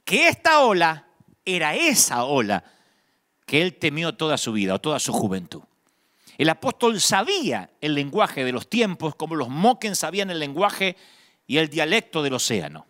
que 0.05 0.28
esta 0.28 0.61
ola 0.61 1.07
era 1.45 1.75
esa 1.75 2.25
ola 2.25 2.64
que 3.47 3.62
él 3.62 3.78
temió 3.78 4.14
toda 4.14 4.37
su 4.38 4.52
vida 4.52 4.75
o 4.75 4.81
toda 4.81 4.99
su 4.99 5.12
juventud. 5.12 5.62
El 6.37 6.50
apóstol 6.50 7.00
sabía 7.00 7.71
el 7.81 7.95
lenguaje 7.95 8.45
de 8.45 8.52
los 8.52 8.69
tiempos 8.69 9.17
como 9.17 9.35
los 9.35 9.49
moquen 9.49 9.97
sabían 9.97 10.31
el 10.31 10.38
lenguaje 10.38 10.97
y 11.47 11.57
el 11.57 11.69
dialecto 11.69 12.23
del 12.23 12.35
océano. 12.35 12.87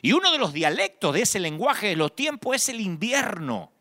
Y 0.00 0.12
uno 0.12 0.32
de 0.32 0.38
los 0.38 0.52
dialectos 0.52 1.12
de 1.12 1.22
ese 1.22 1.38
lenguaje 1.38 1.88
de 1.88 1.96
los 1.96 2.16
tiempos 2.16 2.56
es 2.56 2.68
el 2.70 2.80
invierno. 2.80 3.72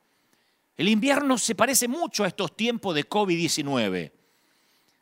El 0.76 0.90
invierno 0.90 1.38
se 1.38 1.56
parece 1.56 1.88
mucho 1.88 2.24
a 2.24 2.28
estos 2.28 2.56
tiempos 2.56 2.96
de 2.96 3.08
COVID-19, 3.08 4.12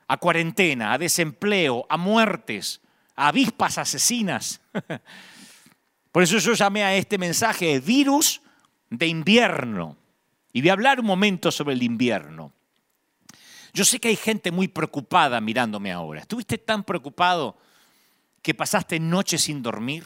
a 0.08 0.18
cuarentena, 0.18 0.94
a 0.94 0.98
desempleo, 0.98 1.86
a 1.90 1.98
muertes, 1.98 2.82
avispas 3.28 3.78
asesinas. 3.78 4.62
Por 6.12 6.24
eso 6.24 6.38
yo 6.38 6.54
llamé 6.54 6.84
a 6.84 6.96
este 6.96 7.18
mensaje 7.18 7.80
virus 7.80 8.42
de 8.90 9.08
invierno. 9.08 9.98
Y 10.54 10.62
voy 10.62 10.70
a 10.70 10.74
hablar 10.74 11.00
un 11.00 11.06
momento 11.06 11.52
sobre 11.52 11.76
el 11.76 11.84
invierno. 11.84 12.54
Yo 13.74 13.86
sé 13.86 14.00
que 14.00 14.08
hay 14.08 14.16
gente 14.16 14.52
muy 14.52 14.68
preocupada 14.68 15.40
mirándome 15.42 15.92
ahora. 15.92 16.22
¿Estuviste 16.22 16.58
tan 16.58 16.84
preocupado 16.84 17.58
que 18.42 18.56
pasaste 18.56 19.00
noches 19.00 19.42
sin 19.44 19.62
dormir? 19.62 20.06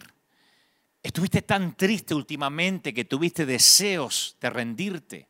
¿Estuviste 1.02 1.42
tan 1.42 1.76
triste 1.76 2.14
últimamente 2.14 2.94
que 2.94 3.06
tuviste 3.06 3.46
deseos 3.46 4.36
de 4.42 4.50
rendirte? 4.50 5.28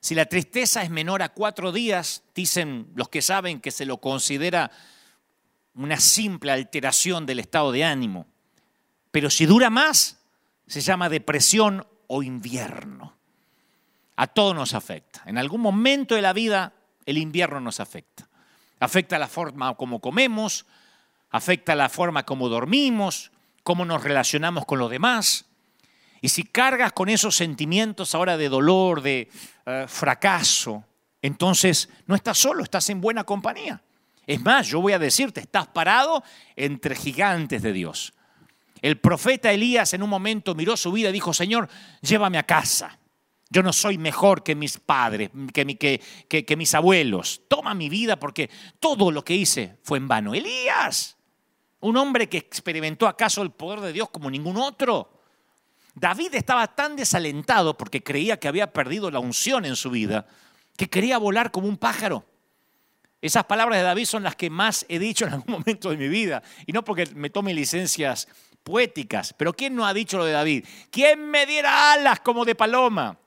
Si 0.00 0.14
la 0.14 0.26
tristeza 0.26 0.82
es 0.82 0.90
menor 0.90 1.22
a 1.22 1.30
cuatro 1.30 1.72
días, 1.72 2.22
dicen 2.34 2.88
los 2.94 3.08
que 3.08 3.20
saben 3.20 3.60
que 3.60 3.72
se 3.72 3.84
lo 3.84 3.98
considera 3.98 4.70
una 5.84 6.00
simple 6.00 6.52
alteración 6.52 7.24
del 7.24 7.38
estado 7.38 7.72
de 7.72 7.84
ánimo. 7.84 8.26
Pero 9.10 9.30
si 9.30 9.46
dura 9.46 9.70
más, 9.70 10.18
se 10.66 10.80
llama 10.80 11.08
depresión 11.08 11.86
o 12.08 12.22
invierno. 12.22 13.16
A 14.16 14.26
todos 14.26 14.54
nos 14.54 14.74
afecta. 14.74 15.22
En 15.26 15.38
algún 15.38 15.60
momento 15.60 16.14
de 16.14 16.22
la 16.22 16.32
vida 16.32 16.74
el 17.06 17.16
invierno 17.16 17.60
nos 17.60 17.80
afecta. 17.80 18.28
Afecta 18.80 19.18
la 19.18 19.28
forma 19.28 19.74
como 19.76 20.00
comemos, 20.00 20.66
afecta 21.30 21.74
la 21.74 21.88
forma 21.88 22.24
como 22.24 22.48
dormimos, 22.48 23.30
cómo 23.62 23.84
nos 23.84 24.02
relacionamos 24.02 24.66
con 24.66 24.78
los 24.78 24.90
demás. 24.90 25.46
Y 26.20 26.30
si 26.30 26.42
cargas 26.42 26.92
con 26.92 27.08
esos 27.08 27.36
sentimientos 27.36 28.14
ahora 28.14 28.36
de 28.36 28.48
dolor, 28.48 29.00
de 29.02 29.30
eh, 29.66 29.84
fracaso, 29.88 30.84
entonces 31.22 31.88
no 32.06 32.16
estás 32.16 32.38
solo, 32.38 32.64
estás 32.64 32.90
en 32.90 33.00
buena 33.00 33.22
compañía. 33.24 33.80
Es 34.28 34.42
más, 34.42 34.66
yo 34.66 34.82
voy 34.82 34.92
a 34.92 34.98
decirte, 34.98 35.40
estás 35.40 35.68
parado 35.68 36.22
entre 36.54 36.94
gigantes 36.94 37.62
de 37.62 37.72
Dios. 37.72 38.12
El 38.82 39.00
profeta 39.00 39.50
Elías 39.50 39.94
en 39.94 40.02
un 40.02 40.10
momento 40.10 40.54
miró 40.54 40.76
su 40.76 40.92
vida 40.92 41.08
y 41.08 41.12
dijo, 41.12 41.32
Señor, 41.32 41.66
llévame 42.02 42.36
a 42.36 42.42
casa. 42.42 42.98
Yo 43.48 43.62
no 43.62 43.72
soy 43.72 43.96
mejor 43.96 44.42
que 44.42 44.54
mis 44.54 44.76
padres, 44.76 45.30
que, 45.54 45.98
que, 46.28 46.56
mis 46.58 46.74
abuelos. 46.74 47.40
Toma 47.48 47.72
mi 47.72 47.88
vida 47.88 48.20
porque 48.20 48.50
todo 48.78 49.10
lo 49.10 49.24
que 49.24 49.34
hice 49.34 49.78
fue 49.82 49.96
en 49.96 50.06
vano. 50.06 50.34
Elías, 50.34 51.16
un 51.80 51.96
hombre 51.96 52.28
que 52.28 52.36
experimentó 52.36 53.08
acaso 53.08 53.40
el 53.40 53.52
poder 53.52 53.80
de 53.80 53.94
Dios 53.94 54.10
como 54.10 54.30
ningún 54.30 54.58
otro. 54.58 55.22
David 55.94 56.34
estaba 56.34 56.66
tan 56.66 56.96
desalentado 56.96 57.78
porque 57.78 58.02
creía 58.02 58.38
que 58.38 58.48
había 58.48 58.74
perdido 58.74 59.10
la 59.10 59.20
unción 59.20 59.64
en 59.64 59.74
su 59.74 59.88
vida, 59.88 60.26
que 60.76 60.90
quería 60.90 61.16
volar 61.16 61.50
como 61.50 61.66
un 61.66 61.78
pájaro. 61.78 62.26
Esas 63.20 63.44
palabras 63.44 63.78
de 63.78 63.84
David 63.84 64.04
son 64.04 64.22
las 64.22 64.36
que 64.36 64.48
más 64.48 64.86
he 64.88 64.98
dicho 64.98 65.26
en 65.26 65.34
algún 65.34 65.52
momento 65.58 65.90
de 65.90 65.96
mi 65.96 66.08
vida. 66.08 66.42
Y 66.66 66.72
no 66.72 66.84
porque 66.84 67.06
me 67.14 67.30
tome 67.30 67.52
licencias 67.54 68.28
poéticas, 68.62 69.32
pero 69.32 69.52
¿quién 69.52 69.74
no 69.74 69.86
ha 69.86 69.94
dicho 69.94 70.18
lo 70.18 70.24
de 70.24 70.32
David? 70.32 70.64
¿Quién 70.90 71.30
me 71.30 71.46
diera 71.46 71.92
alas 71.92 72.20
como 72.20 72.44
de 72.44 72.54
paloma? 72.54 73.18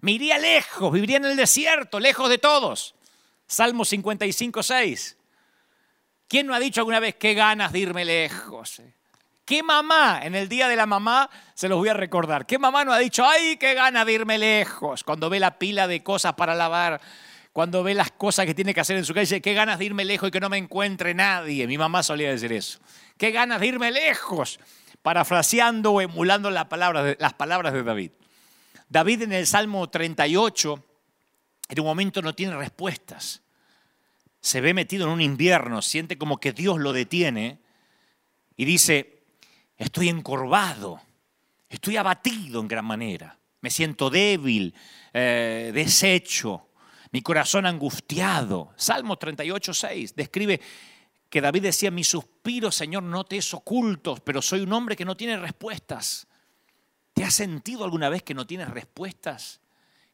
Me 0.00 0.12
iría 0.12 0.38
lejos, 0.38 0.92
viviría 0.92 1.18
en 1.18 1.26
el 1.26 1.36
desierto, 1.36 2.00
lejos 2.00 2.28
de 2.28 2.38
todos. 2.38 2.94
Salmo 3.46 3.84
55, 3.84 4.62
6. 4.62 5.16
¿Quién 6.26 6.46
no 6.46 6.54
ha 6.54 6.58
dicho 6.58 6.80
alguna 6.80 6.98
vez 6.98 7.14
qué 7.16 7.34
ganas 7.34 7.72
de 7.72 7.78
irme 7.80 8.04
lejos? 8.04 8.82
¿Qué 9.44 9.62
mamá 9.62 10.20
en 10.22 10.34
el 10.34 10.48
día 10.48 10.66
de 10.66 10.76
la 10.76 10.86
mamá 10.86 11.28
se 11.54 11.68
los 11.68 11.78
voy 11.78 11.90
a 11.90 11.94
recordar? 11.94 12.46
¿Qué 12.46 12.58
mamá 12.58 12.84
no 12.84 12.92
ha 12.92 12.98
dicho, 12.98 13.24
ay, 13.24 13.56
qué 13.58 13.74
ganas 13.74 14.06
de 14.06 14.12
irme 14.14 14.38
lejos? 14.38 15.04
Cuando 15.04 15.28
ve 15.28 15.38
la 15.38 15.58
pila 15.58 15.86
de 15.86 16.02
cosas 16.02 16.32
para 16.34 16.54
lavar, 16.54 17.00
cuando 17.52 17.82
ve 17.82 17.94
las 17.94 18.10
cosas 18.10 18.46
que 18.46 18.54
tiene 18.54 18.72
que 18.72 18.80
hacer 18.80 18.96
en 18.96 19.04
su 19.04 19.12
casa, 19.12 19.38
qué 19.40 19.52
ganas 19.52 19.78
de 19.78 19.84
irme 19.84 20.04
lejos 20.04 20.28
y 20.28 20.32
que 20.32 20.40
no 20.40 20.48
me 20.48 20.56
encuentre 20.56 21.12
nadie. 21.12 21.66
Mi 21.66 21.76
mamá 21.76 22.02
solía 22.02 22.30
decir 22.30 22.52
eso. 22.52 22.78
Qué 23.18 23.30
ganas 23.30 23.60
de 23.60 23.66
irme 23.66 23.90
lejos, 23.90 24.58
parafraseando 25.02 25.92
o 25.92 26.00
emulando 26.00 26.50
las 26.50 26.66
palabras 26.66 27.04
de, 27.04 27.16
las 27.20 27.34
palabras 27.34 27.74
de 27.74 27.82
David. 27.82 28.12
David 28.88 29.22
en 29.22 29.32
el 29.32 29.46
Salmo 29.46 29.88
38, 29.90 30.84
en 31.68 31.80
un 31.80 31.86
momento 31.86 32.22
no 32.22 32.34
tiene 32.34 32.56
respuestas. 32.56 33.42
Se 34.40 34.60
ve 34.60 34.72
metido 34.72 35.06
en 35.06 35.12
un 35.12 35.20
invierno, 35.20 35.82
siente 35.82 36.16
como 36.16 36.38
que 36.38 36.52
Dios 36.52 36.80
lo 36.80 36.92
detiene 36.92 37.58
y 38.56 38.64
dice, 38.64 39.24
estoy 39.76 40.08
encorvado, 40.08 41.00
estoy 41.68 41.96
abatido 41.96 42.60
en 42.60 42.68
gran 42.68 42.84
manera, 42.84 43.38
me 43.60 43.70
siento 43.70 44.10
débil, 44.10 44.74
eh, 45.12 45.70
deshecho, 45.72 46.71
mi 47.12 47.20
corazón 47.20 47.66
angustiado. 47.66 48.72
Salmo 48.76 49.16
38, 49.16 49.74
6 49.74 50.16
describe 50.16 50.60
que 51.28 51.40
David 51.40 51.62
decía, 51.62 51.90
mi 51.90 52.04
suspiro, 52.04 52.72
Señor, 52.72 53.02
no 53.02 53.24
te 53.24 53.36
es 53.36 53.54
ocultos, 53.54 54.20
pero 54.20 54.42
soy 54.42 54.60
un 54.60 54.72
hombre 54.72 54.96
que 54.96 55.04
no 55.04 55.16
tiene 55.16 55.36
respuestas. 55.36 56.26
¿Te 57.12 57.22
has 57.22 57.34
sentido 57.34 57.84
alguna 57.84 58.08
vez 58.08 58.22
que 58.22 58.34
no 58.34 58.46
tienes 58.46 58.68
respuestas? 58.70 59.60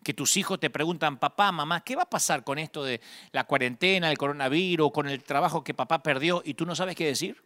Que 0.03 0.13
tus 0.13 0.37
hijos 0.37 0.59
te 0.59 0.71
preguntan, 0.71 1.19
papá, 1.19 1.51
mamá, 1.53 1.83
¿qué 1.83 1.97
va 1.97 2.03
a 2.03 2.11
pasar 2.11 2.45
con 2.45 2.59
esto 2.59 2.85
de 2.85 3.01
la 3.31 3.45
cuarentena, 3.45 4.11
el 4.11 4.19
coronavirus, 4.19 4.93
con 4.93 5.09
el 5.09 5.23
trabajo 5.23 5.63
que 5.63 5.75
papá 5.75 6.03
perdió 6.03 6.43
y 6.45 6.55
tú 6.55 6.67
no 6.67 6.75
sabes 6.75 6.97
qué 6.97 7.07
decir? 7.07 7.43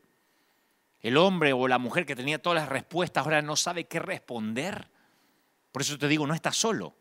El 1.01 1.17
hombre 1.19 1.53
o 1.53 1.69
la 1.69 1.79
mujer 1.79 2.07
que 2.07 2.17
tenía 2.17 2.41
todas 2.41 2.61
las 2.61 2.69
respuestas 2.69 3.25
ahora 3.25 3.43
no 3.43 3.57
sabe 3.57 3.85
qué 3.85 3.99
responder. 3.99 4.89
Por 5.73 5.83
eso 5.83 5.99
te 5.99 6.09
digo, 6.09 6.27
no 6.27 6.35
estás 6.35 6.57
solo 6.57 6.95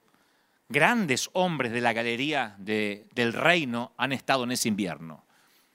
grandes 0.72 1.30
hombres 1.34 1.72
de 1.72 1.82
la 1.82 1.94
galería 1.94 2.56
del 2.58 3.34
reino 3.34 3.94
han 3.98 4.12
estado 4.12 4.44
en 4.44 4.52
ese 4.52 4.68
invierno. 4.68 5.26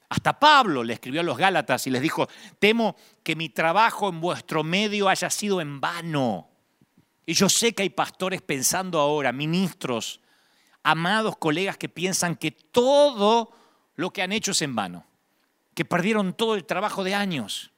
Hasta 0.09 0.39
Pablo 0.39 0.85
le 0.85 0.95
escribió 0.95 1.21
a 1.21 1.25
los 1.25 1.37
Gálatas 1.37 1.87
y 1.87 1.91
les 1.91 2.03
dijo, 2.03 2.29
temo 2.59 2.97
que 3.23 3.35
mi 3.35 3.49
trabajo 3.49 4.09
en 4.09 4.21
vuestro 4.21 4.63
medio 4.63 5.09
haya 5.09 5.31
sido 5.31 5.61
en 5.61 5.81
vano. 5.81 6.49
Y 7.27 7.35
yo 7.35 7.49
sé 7.49 7.75
que 7.75 7.83
hay 7.83 7.91
pastores 7.91 8.41
pensando 8.41 9.01
ahora, 9.01 9.33
ministros, 9.33 10.21
amados 10.85 11.37
colegas 11.37 11.77
que 11.77 11.89
piensan 11.89 12.37
que 12.37 12.53
todo 12.53 13.51
lo 13.97 14.13
que 14.13 14.23
han 14.23 14.31
hecho 14.31 14.53
es 14.53 14.63
en 14.63 14.77
vano, 14.77 15.05
que 15.75 15.85
perdieron 15.85 16.35
todo 16.35 16.55
el 16.55 16.65
trabajo 16.65 17.03
de 17.03 17.17
años. 17.17 17.73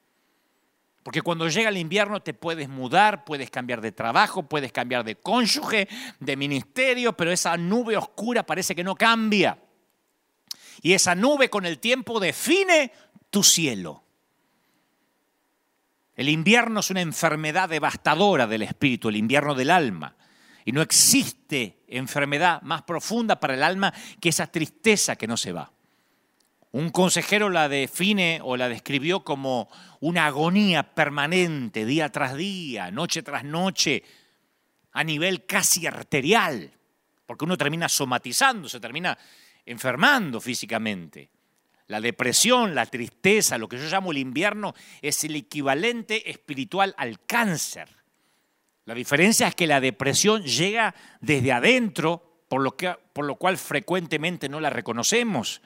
Porque 1.08 1.22
cuando 1.22 1.48
llega 1.48 1.70
el 1.70 1.78
invierno 1.78 2.20
te 2.20 2.34
puedes 2.34 2.68
mudar, 2.68 3.24
puedes 3.24 3.48
cambiar 3.48 3.80
de 3.80 3.92
trabajo, 3.92 4.42
puedes 4.42 4.72
cambiar 4.72 5.04
de 5.04 5.14
cónyuge, 5.14 5.88
de 6.20 6.36
ministerio, 6.36 7.14
pero 7.14 7.32
esa 7.32 7.56
nube 7.56 7.96
oscura 7.96 8.44
parece 8.44 8.74
que 8.74 8.84
no 8.84 8.94
cambia. 8.94 9.58
Y 10.82 10.92
esa 10.92 11.14
nube 11.14 11.48
con 11.48 11.64
el 11.64 11.78
tiempo 11.78 12.20
define 12.20 12.92
tu 13.30 13.42
cielo. 13.42 14.02
El 16.14 16.28
invierno 16.28 16.80
es 16.80 16.90
una 16.90 17.00
enfermedad 17.00 17.70
devastadora 17.70 18.46
del 18.46 18.60
espíritu, 18.60 19.08
el 19.08 19.16
invierno 19.16 19.54
del 19.54 19.70
alma. 19.70 20.14
Y 20.66 20.72
no 20.72 20.82
existe 20.82 21.84
enfermedad 21.88 22.60
más 22.60 22.82
profunda 22.82 23.40
para 23.40 23.54
el 23.54 23.62
alma 23.62 23.94
que 24.20 24.28
esa 24.28 24.48
tristeza 24.48 25.16
que 25.16 25.26
no 25.26 25.38
se 25.38 25.52
va. 25.52 25.72
Un 26.70 26.90
consejero 26.90 27.48
la 27.48 27.68
define 27.68 28.40
o 28.42 28.56
la 28.56 28.68
describió 28.68 29.24
como 29.24 29.68
una 30.00 30.26
agonía 30.26 30.94
permanente, 30.94 31.86
día 31.86 32.10
tras 32.10 32.36
día, 32.36 32.90
noche 32.90 33.22
tras 33.22 33.44
noche, 33.44 34.02
a 34.92 35.02
nivel 35.02 35.46
casi 35.46 35.86
arterial, 35.86 36.70
porque 37.24 37.44
uno 37.44 37.56
termina 37.56 37.88
somatizando, 37.88 38.68
se 38.68 38.80
termina 38.80 39.16
enfermando 39.64 40.40
físicamente. 40.40 41.30
La 41.86 42.02
depresión, 42.02 42.74
la 42.74 42.84
tristeza, 42.84 43.56
lo 43.56 43.66
que 43.66 43.78
yo 43.78 43.88
llamo 43.88 44.12
el 44.12 44.18
invierno, 44.18 44.74
es 45.00 45.24
el 45.24 45.36
equivalente 45.36 46.30
espiritual 46.30 46.94
al 46.98 47.24
cáncer. 47.24 47.88
La 48.84 48.94
diferencia 48.94 49.48
es 49.48 49.54
que 49.54 49.66
la 49.66 49.80
depresión 49.80 50.42
llega 50.42 50.94
desde 51.20 51.52
adentro, 51.52 52.42
por 52.48 52.60
lo, 52.60 52.76
que, 52.76 52.94
por 53.14 53.24
lo 53.24 53.36
cual 53.36 53.56
frecuentemente 53.56 54.50
no 54.50 54.60
la 54.60 54.68
reconocemos. 54.68 55.62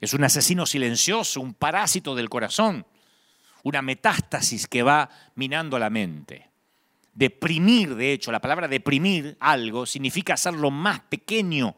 Es 0.00 0.12
un 0.14 0.24
asesino 0.24 0.66
silencioso, 0.66 1.40
un 1.40 1.54
parásito 1.54 2.14
del 2.14 2.28
corazón, 2.28 2.86
una 3.62 3.82
metástasis 3.82 4.66
que 4.66 4.82
va 4.82 5.08
minando 5.34 5.78
la 5.78 5.90
mente. 5.90 6.50
Deprimir, 7.14 7.94
de 7.94 8.12
hecho, 8.12 8.30
la 8.30 8.40
palabra 8.40 8.68
deprimir 8.68 9.36
algo 9.40 9.86
significa 9.86 10.34
hacerlo 10.34 10.70
más 10.70 11.00
pequeño 11.00 11.74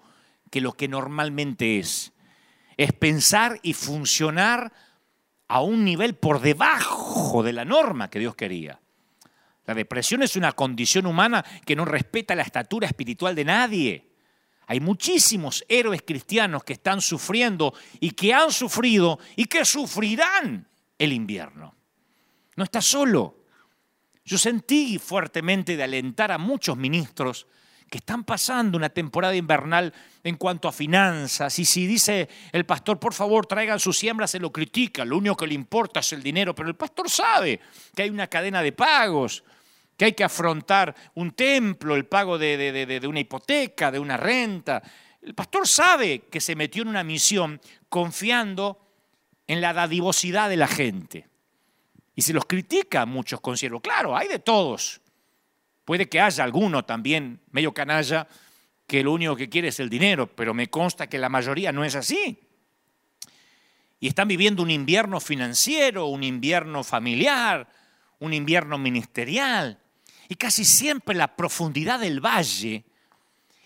que 0.51 0.61
lo 0.61 0.73
que 0.73 0.89
normalmente 0.89 1.79
es. 1.79 2.13
Es 2.77 2.93
pensar 2.93 3.61
y 3.63 3.73
funcionar 3.73 4.73
a 5.47 5.63
un 5.63 5.85
nivel 5.85 6.15
por 6.15 6.41
debajo 6.41 7.43
de 7.43 7.53
la 7.53 7.65
norma 7.65 8.11
que 8.11 8.19
Dios 8.19 8.35
quería. 8.35 8.81
La 9.67 9.75
depresión 9.75 10.23
es 10.23 10.35
una 10.35 10.53
condición 10.53 11.07
humana 11.07 11.45
que 11.65 11.77
no 11.77 11.85
respeta 11.85 12.35
la 12.35 12.43
estatura 12.43 12.87
espiritual 12.87 13.35
de 13.35 13.45
nadie. 13.45 14.08
Hay 14.69 14.81
muchísimos 14.81 15.65
héroes 15.67 16.03
cristianos 16.07 16.63
que 16.63 16.75
están 16.75 17.01
sufriendo 17.01 17.73
y 18.01 18.11
que 18.11 18.35
han 18.35 18.53
sufrido 18.53 19.19
y 19.35 19.47
que 19.47 19.65
sufrirán 19.65 20.69
el 20.99 21.13
invierno. 21.15 21.75
No 22.55 22.65
está 22.65 22.83
solo. 22.83 23.45
Yo 24.27 24.37
sentí 24.37 24.99
fuertemente 24.99 25.75
de 25.75 25.83
alentar 25.83 26.31
a 26.31 26.37
muchos 26.37 26.77
ministros 26.77 27.47
que 27.89 27.97
están 27.97 28.25
pasando 28.25 28.77
una 28.77 28.91
temporada 28.91 29.35
invernal 29.35 29.95
en 30.23 30.37
cuanto 30.37 30.69
a 30.69 30.73
finanzas. 30.73 31.59
Y 31.59 31.65
si 31.65 31.87
dice 31.87 32.29
el 32.53 32.67
pastor, 32.67 33.01
por 33.01 33.15
favor, 33.15 33.47
traigan 33.47 33.81
su 33.81 33.95
siembra, 33.95 34.27
se 34.27 34.39
lo 34.39 34.53
critica. 34.53 35.03
Lo 35.07 35.17
único 35.17 35.35
que 35.35 35.47
le 35.47 35.55
importa 35.55 36.01
es 36.01 36.13
el 36.13 36.23
dinero. 36.23 36.55
Pero 36.55 36.69
el 36.69 36.77
pastor 36.77 37.09
sabe 37.09 37.59
que 37.97 38.03
hay 38.03 38.11
una 38.11 38.27
cadena 38.27 38.61
de 38.61 38.73
pagos 38.73 39.43
que 39.99 40.05
hay 40.05 40.13
que 40.13 40.23
afrontar 40.23 40.95
un 41.17 41.33
templo, 41.33 41.97
el 41.97 42.07
pago 42.07 42.39
de, 42.39 43.01
una 43.09 43.19
hipoteca, 43.19 43.91
de 43.91 43.99
una 43.99 44.17
renta. 44.17 44.81
El 45.21 45.35
pastor 45.35 45.67
sabe 45.67 46.21
que 46.31 46.41
se 46.41 46.55
metió 46.55 46.83
en 46.83 46.89
una 46.89 47.03
misión 47.03 47.61
confiando 47.89 48.79
en 49.49 49.61
la 49.61 49.73
dadivosidad 49.73 50.49
de 50.49 50.57
la 50.57 50.69
gente. 50.69 51.27
Y 52.15 52.23
se 52.23 52.33
los 52.33 52.47
critica 52.47 53.03
a 53.03 53.07
muchos 53.07 53.41
conciervos. 53.41 53.83
Claro, 53.83 54.17
hay 54.17 54.29
de 54.29 54.39
todos. 54.39 55.01
Puede 55.85 56.09
que 56.09 56.21
haya 56.21 56.45
alguno 56.45 56.85
también, 56.85 57.41
medio 57.51 57.75
canalla, 57.75 58.29
que 58.87 59.03
lo 59.03 59.13
único 59.13 59.35
que 59.35 59.49
quiere 59.49 59.69
es 59.69 59.81
el 59.81 59.91
dinero, 59.91 60.29
pero 60.29 60.55
me 60.55 60.71
consta 60.71 61.09
que 61.09 61.19
la 61.19 61.29
mayoría 61.29 61.73
no 61.73 61.85
es 61.85 61.97
así. 61.97 62.39
Y 63.99 64.07
están 64.07 64.29
viviendo 64.29 64.63
un 64.63 64.71
invierno 64.71 65.19
financiero, 65.19 66.07
un 66.07 66.23
invierno 66.23 66.85
familiar, 66.85 67.69
un 68.21 68.33
invierno 68.33 68.79
ministerial. 68.79 69.81
Y 70.29 70.37
casi 70.37 70.65
siempre 70.65 71.15
la 71.15 71.35
profundidad 71.35 72.01
del 72.01 72.21
valle 72.21 72.85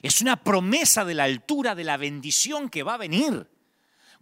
es 0.01 0.21
una 0.21 0.37
promesa 0.37 1.05
de 1.05 1.15
la 1.15 1.25
altura 1.25 1.75
de 1.75 1.85
la 1.85 1.97
bendición 1.97 2.69
que 2.69 2.83
va 2.83 2.95
a 2.95 2.99
venir. 2.99 3.49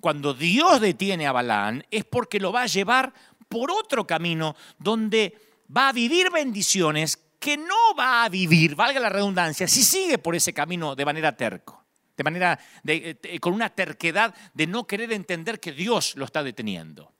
Cuando 0.00 0.32
Dios 0.32 0.80
detiene 0.80 1.26
a 1.26 1.32
Balaán 1.32 1.84
es 1.90 2.04
porque 2.04 2.40
lo 2.40 2.52
va 2.52 2.62
a 2.62 2.66
llevar 2.66 3.12
por 3.48 3.70
otro 3.70 4.06
camino 4.06 4.56
donde 4.78 5.36
va 5.74 5.88
a 5.88 5.92
vivir 5.92 6.30
bendiciones 6.30 7.18
que 7.38 7.56
no 7.56 7.94
va 7.98 8.24
a 8.24 8.28
vivir, 8.28 8.74
valga 8.74 9.00
la 9.00 9.08
redundancia, 9.08 9.66
si 9.66 9.82
sigue 9.82 10.18
por 10.18 10.34
ese 10.34 10.52
camino 10.52 10.94
de 10.94 11.04
manera 11.04 11.36
terco, 11.36 11.84
de 12.16 12.24
manera 12.24 12.58
eh, 12.86 13.16
con 13.40 13.54
una 13.54 13.70
terquedad 13.70 14.34
de 14.52 14.66
no 14.66 14.86
querer 14.86 15.12
entender 15.12 15.58
que 15.58 15.72
Dios 15.72 16.16
lo 16.16 16.26
está 16.26 16.42
deteniendo. 16.42 17.12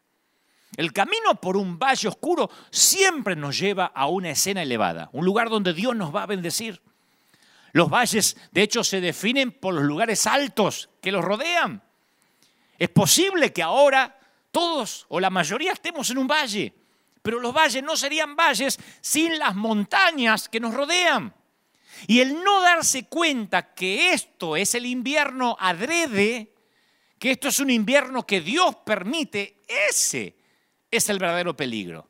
El 0.76 0.92
camino 0.92 1.34
por 1.34 1.56
un 1.56 1.78
valle 1.78 2.08
oscuro 2.08 2.50
siempre 2.70 3.34
nos 3.34 3.58
lleva 3.58 3.86
a 3.86 4.06
una 4.06 4.30
escena 4.30 4.62
elevada, 4.62 5.10
un 5.12 5.24
lugar 5.24 5.50
donde 5.50 5.74
Dios 5.74 5.96
nos 5.96 6.14
va 6.14 6.22
a 6.22 6.26
bendecir. 6.26 6.80
Los 7.72 7.88
valles, 7.88 8.36
de 8.50 8.62
hecho, 8.62 8.82
se 8.82 9.00
definen 9.00 9.52
por 9.52 9.74
los 9.74 9.84
lugares 9.84 10.26
altos 10.26 10.90
que 11.00 11.12
los 11.12 11.24
rodean. 11.24 11.82
Es 12.78 12.88
posible 12.88 13.52
que 13.52 13.62
ahora 13.62 14.18
todos 14.50 15.06
o 15.08 15.20
la 15.20 15.30
mayoría 15.30 15.72
estemos 15.72 16.10
en 16.10 16.18
un 16.18 16.26
valle, 16.26 16.74
pero 17.22 17.38
los 17.40 17.52
valles 17.52 17.82
no 17.82 17.96
serían 17.96 18.34
valles 18.34 18.78
sin 19.00 19.38
las 19.38 19.54
montañas 19.54 20.48
que 20.48 20.60
nos 20.60 20.74
rodean. 20.74 21.34
Y 22.06 22.20
el 22.20 22.42
no 22.42 22.60
darse 22.60 23.04
cuenta 23.06 23.74
que 23.74 24.12
esto 24.12 24.56
es 24.56 24.74
el 24.74 24.86
invierno 24.86 25.56
adrede, 25.60 26.54
que 27.18 27.32
esto 27.32 27.48
es 27.48 27.60
un 27.60 27.70
invierno 27.70 28.26
que 28.26 28.40
Dios 28.40 28.76
permite, 28.84 29.58
ese 29.88 30.39
es 30.90 31.08
el 31.08 31.18
verdadero 31.18 31.56
peligro. 31.56 32.08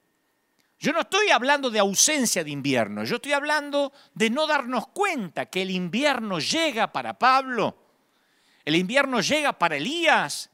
Yo 0.78 0.92
no 0.92 1.00
estoy 1.00 1.28
hablando 1.28 1.68
de 1.68 1.78
ausencia 1.78 2.42
de 2.42 2.50
invierno, 2.50 3.04
yo 3.04 3.16
estoy 3.16 3.32
hablando 3.32 3.92
de 4.14 4.30
no 4.30 4.46
darnos 4.46 4.88
cuenta 4.88 5.46
que 5.46 5.62
el 5.62 5.70
invierno 5.70 6.38
llega 6.38 6.90
para 6.90 7.18
Pablo, 7.18 7.76
el 8.64 8.76
invierno 8.76 9.20
llega 9.20 9.52
para 9.52 9.76
Elías, 9.76 10.50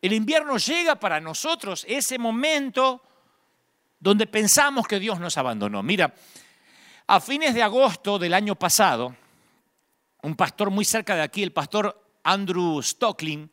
el 0.00 0.12
invierno 0.12 0.56
llega 0.56 0.96
para 0.96 1.20
nosotros, 1.20 1.86
ese 1.88 2.18
momento 2.18 3.02
donde 4.00 4.26
pensamos 4.26 4.88
que 4.88 4.98
Dios 4.98 5.20
nos 5.20 5.38
abandonó. 5.38 5.80
Mira, 5.84 6.12
a 7.06 7.20
fines 7.20 7.54
de 7.54 7.62
agosto 7.62 8.18
del 8.18 8.34
año 8.34 8.56
pasado, 8.56 9.14
un 10.22 10.34
pastor 10.34 10.70
muy 10.70 10.84
cerca 10.84 11.14
de 11.14 11.22
aquí, 11.22 11.42
el 11.44 11.52
pastor 11.52 12.04
Andrew 12.24 12.82
Stocklin, 12.82 13.48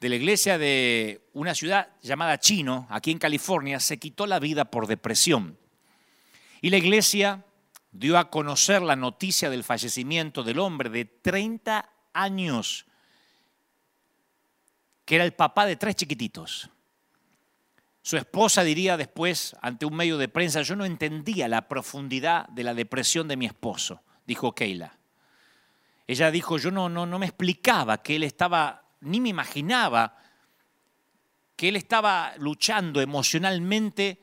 de 0.00 0.08
la 0.08 0.16
iglesia 0.16 0.58
de 0.58 1.28
una 1.34 1.54
ciudad 1.54 1.88
llamada 2.02 2.38
Chino, 2.38 2.86
aquí 2.90 3.10
en 3.10 3.18
California, 3.18 3.78
se 3.80 3.98
quitó 3.98 4.26
la 4.26 4.38
vida 4.38 4.64
por 4.64 4.86
depresión. 4.86 5.58
Y 6.62 6.70
la 6.70 6.78
iglesia 6.78 7.44
dio 7.92 8.18
a 8.18 8.30
conocer 8.30 8.82
la 8.82 8.96
noticia 8.96 9.50
del 9.50 9.64
fallecimiento 9.64 10.42
del 10.42 10.58
hombre 10.58 10.90
de 10.90 11.04
30 11.04 11.90
años 12.12 12.86
que 15.10 15.16
era 15.16 15.24
el 15.24 15.32
papá 15.32 15.66
de 15.66 15.74
tres 15.74 15.96
chiquititos. 15.96 16.70
Su 18.00 18.16
esposa 18.16 18.62
diría 18.62 18.96
después, 18.96 19.56
ante 19.60 19.84
un 19.84 19.96
medio 19.96 20.18
de 20.18 20.28
prensa, 20.28 20.62
yo 20.62 20.76
no 20.76 20.84
entendía 20.84 21.48
la 21.48 21.66
profundidad 21.66 22.46
de 22.50 22.62
la 22.62 22.74
depresión 22.74 23.26
de 23.26 23.36
mi 23.36 23.44
esposo, 23.44 24.02
dijo 24.24 24.54
Keila. 24.54 24.96
Ella 26.06 26.30
dijo, 26.30 26.58
yo 26.58 26.70
no, 26.70 26.88
no, 26.88 27.06
no 27.06 27.18
me 27.18 27.26
explicaba 27.26 28.00
que 28.04 28.14
él 28.14 28.22
estaba, 28.22 28.84
ni 29.00 29.20
me 29.20 29.28
imaginaba 29.30 30.16
que 31.56 31.68
él 31.68 31.76
estaba 31.76 32.32
luchando 32.38 33.00
emocionalmente, 33.00 34.20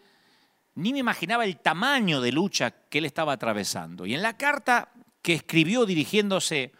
ni 0.75 0.93
me 0.93 0.99
imaginaba 0.99 1.45
el 1.45 1.59
tamaño 1.59 2.21
de 2.21 2.31
lucha 2.31 2.71
que 2.89 2.97
él 2.97 3.05
estaba 3.05 3.33
atravesando. 3.33 4.05
Y 4.05 4.13
en 4.13 4.21
la 4.21 4.37
carta 4.37 4.91
que 5.21 5.33
escribió 5.33 5.85
dirigiéndose 5.85 6.71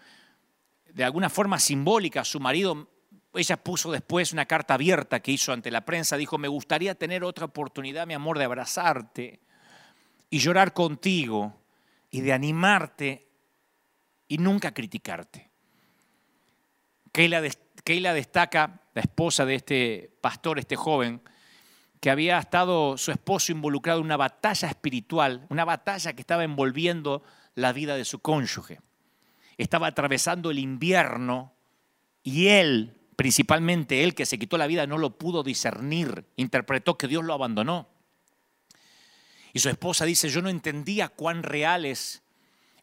de 0.86 1.04
alguna 1.04 1.30
forma 1.30 1.60
simbólica 1.60 2.22
a 2.22 2.26
su 2.26 2.40
marido, 2.40 2.90
ella 3.34 3.58
puso 3.58 3.92
después 3.92 4.34
una 4.34 4.46
carta 4.46 4.74
abierta 4.74 5.20
que 5.20 5.32
hizo 5.32 5.54
ante 5.54 5.70
la 5.70 5.86
prensa, 5.86 6.18
dijo, 6.18 6.38
me 6.38 6.48
gustaría 6.48 6.96
tener 6.96 7.24
otra 7.24 7.46
oportunidad, 7.46 8.08
mi 8.08 8.16
amor, 8.16 8.40
de 8.40 8.46
abrazarte 8.46 9.42
y 10.30 10.40
llorar 10.40 10.74
contigo 10.74 11.62
y 12.10 12.22
de 12.22 12.34
animarte 12.34 13.28
y 14.28 14.38
nunca 14.40 14.74
criticarte. 14.74 15.52
Keila, 17.88 18.14
destaca, 18.14 18.82
la 18.94 19.02
esposa 19.02 19.46
de 19.46 19.56
este 19.56 20.12
pastor, 20.20 20.60
este 20.60 20.76
joven, 20.76 21.22
que 22.02 22.10
había 22.10 22.38
estado 22.38 22.98
su 22.98 23.14
esposo 23.14 23.54
involucrado 23.54 24.02
en 24.02 24.08
una 24.08 24.18
batalla 24.18 24.68
espiritual, 24.68 25.48
una 25.48 25.64
batalla 25.64 26.12
que 26.12 26.20
estaba 26.20 26.44
envolviendo 26.44 27.24
la 27.56 27.72
vida 27.72 27.96
de 27.96 28.04
su 28.04 28.20
cónyuge. 28.20 28.82
Estaba 29.58 29.88
atravesando 29.88 30.52
el 30.52 30.60
invierno 30.60 31.54
y 32.24 32.48
él 32.48 32.94
principalmente 33.16 34.04
él 34.04 34.16
que 34.16 34.26
se 34.26 34.38
quitó 34.38 34.58
la 34.58 34.68
vida, 34.68 34.86
no 34.86 34.98
lo 34.98 35.18
pudo 35.18 35.42
discernir, 35.42 36.26
interpretó 36.36 36.98
que 36.98 37.08
Dios 37.08 37.24
lo 37.24 37.34
abandonó. 37.34 37.88
Y 39.54 39.60
su 39.60 39.70
esposa 39.70 40.04
dice, 40.04 40.28
yo 40.28 40.42
no 40.42 40.50
entendía 40.50 41.08
cuán 41.08 41.42
reales 41.42 42.22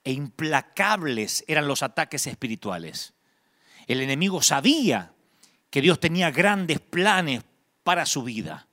e 0.03 0.13
implacables 0.13 1.45
eran 1.47 1.69
los 1.69 1.83
ataques 1.83 2.27
espirituales. 2.27 3.14
El 3.87 4.01
enemigo 4.01 4.43
sabía 4.43 5.13
que 5.71 5.81
Dios 5.81 6.01
tenía 6.01 6.31
grandes 6.31 6.81
planes 6.81 7.43
para 7.83 8.07
su 8.07 8.23
vida. 8.23 8.67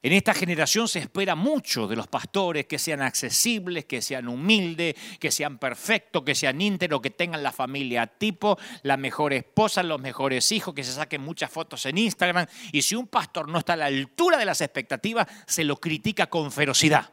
En 0.00 0.12
esta 0.12 0.32
generación 0.32 0.86
se 0.86 1.00
espera 1.00 1.34
mucho 1.34 1.88
de 1.88 1.96
los 1.96 2.06
pastores, 2.06 2.66
que 2.66 2.78
sean 2.78 3.02
accesibles, 3.02 3.84
que 3.84 4.00
sean 4.00 4.28
humildes, 4.28 4.94
que 5.18 5.32
sean 5.32 5.58
perfectos, 5.58 6.22
que 6.22 6.36
sean 6.36 6.60
íntegros, 6.60 7.00
que 7.00 7.10
tengan 7.10 7.42
la 7.42 7.50
familia 7.50 8.06
tipo, 8.06 8.56
la 8.84 8.96
mejor 8.96 9.32
esposa, 9.32 9.82
los 9.82 10.00
mejores 10.00 10.52
hijos, 10.52 10.72
que 10.72 10.84
se 10.84 10.92
saquen 10.92 11.22
muchas 11.22 11.50
fotos 11.50 11.84
en 11.86 11.98
Instagram. 11.98 12.46
Y 12.70 12.82
si 12.82 12.94
un 12.94 13.08
pastor 13.08 13.48
no 13.48 13.58
está 13.58 13.72
a 13.72 13.76
la 13.76 13.86
altura 13.86 14.38
de 14.38 14.44
las 14.44 14.60
expectativas, 14.60 15.26
se 15.46 15.64
lo 15.64 15.78
critica 15.78 16.28
con 16.28 16.52
ferocidad. 16.52 17.12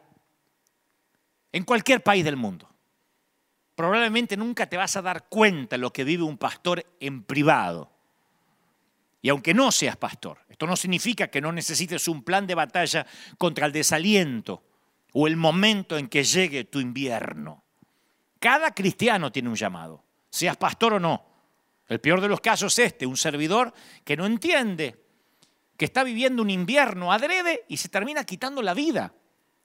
En 1.50 1.64
cualquier 1.64 2.04
país 2.04 2.24
del 2.24 2.36
mundo. 2.36 2.75
Probablemente 3.76 4.38
nunca 4.38 4.66
te 4.66 4.78
vas 4.78 4.96
a 4.96 5.02
dar 5.02 5.28
cuenta 5.28 5.76
lo 5.76 5.92
que 5.92 6.02
vive 6.02 6.22
un 6.22 6.38
pastor 6.38 6.84
en 6.98 7.22
privado. 7.22 7.92
Y 9.20 9.28
aunque 9.28 9.52
no 9.52 9.70
seas 9.70 9.96
pastor, 9.96 10.38
esto 10.48 10.66
no 10.66 10.76
significa 10.76 11.28
que 11.28 11.42
no 11.42 11.52
necesites 11.52 12.08
un 12.08 12.22
plan 12.22 12.46
de 12.46 12.54
batalla 12.54 13.06
contra 13.36 13.66
el 13.66 13.72
desaliento 13.72 14.64
o 15.12 15.26
el 15.26 15.36
momento 15.36 15.98
en 15.98 16.08
que 16.08 16.24
llegue 16.24 16.64
tu 16.64 16.80
invierno. 16.80 17.64
Cada 18.38 18.72
cristiano 18.72 19.30
tiene 19.30 19.50
un 19.50 19.56
llamado, 19.56 20.02
seas 20.30 20.56
pastor 20.56 20.94
o 20.94 21.00
no. 21.00 21.26
El 21.86 22.00
peor 22.00 22.20
de 22.22 22.28
los 22.28 22.40
casos 22.40 22.78
es 22.78 22.86
este, 22.86 23.06
un 23.06 23.16
servidor 23.16 23.74
que 24.04 24.16
no 24.16 24.24
entiende, 24.24 25.04
que 25.76 25.84
está 25.84 26.02
viviendo 26.02 26.40
un 26.40 26.50
invierno 26.50 27.12
adrede 27.12 27.64
y 27.68 27.76
se 27.76 27.90
termina 27.90 28.24
quitando 28.24 28.62
la 28.62 28.72
vida. 28.72 29.12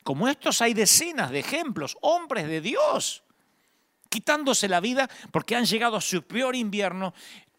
Como 0.04 0.28
estos 0.28 0.62
hay 0.62 0.74
decenas 0.74 1.32
de 1.32 1.40
ejemplos, 1.40 1.98
hombres 2.02 2.48
de 2.48 2.60
Dios, 2.60 3.24
quitándose 4.12 4.68
la 4.68 4.80
vida 4.80 5.10
porque 5.32 5.56
han 5.56 5.66
llegado 5.66 5.96
a 5.96 6.02
su 6.02 6.22
peor 6.22 6.56
invierno 6.56 7.16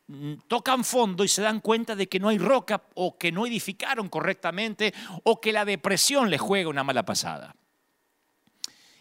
Mm, 0.08 0.34
tocan 0.46 0.84
fondo 0.84 1.24
y 1.24 1.28
se 1.28 1.40
dan 1.40 1.60
cuenta 1.60 1.96
de 1.96 2.06
que 2.06 2.20
no 2.20 2.28
hay 2.28 2.36
roca 2.36 2.82
o 2.94 3.16
que 3.16 3.32
no 3.32 3.46
edificaron 3.46 4.10
correctamente 4.10 4.92
o 5.24 5.40
que 5.40 5.52
la 5.52 5.64
depresión 5.64 6.28
les 6.28 6.40
juega 6.40 6.68
una 6.68 6.84
mala 6.84 7.04
pasada. 7.04 7.56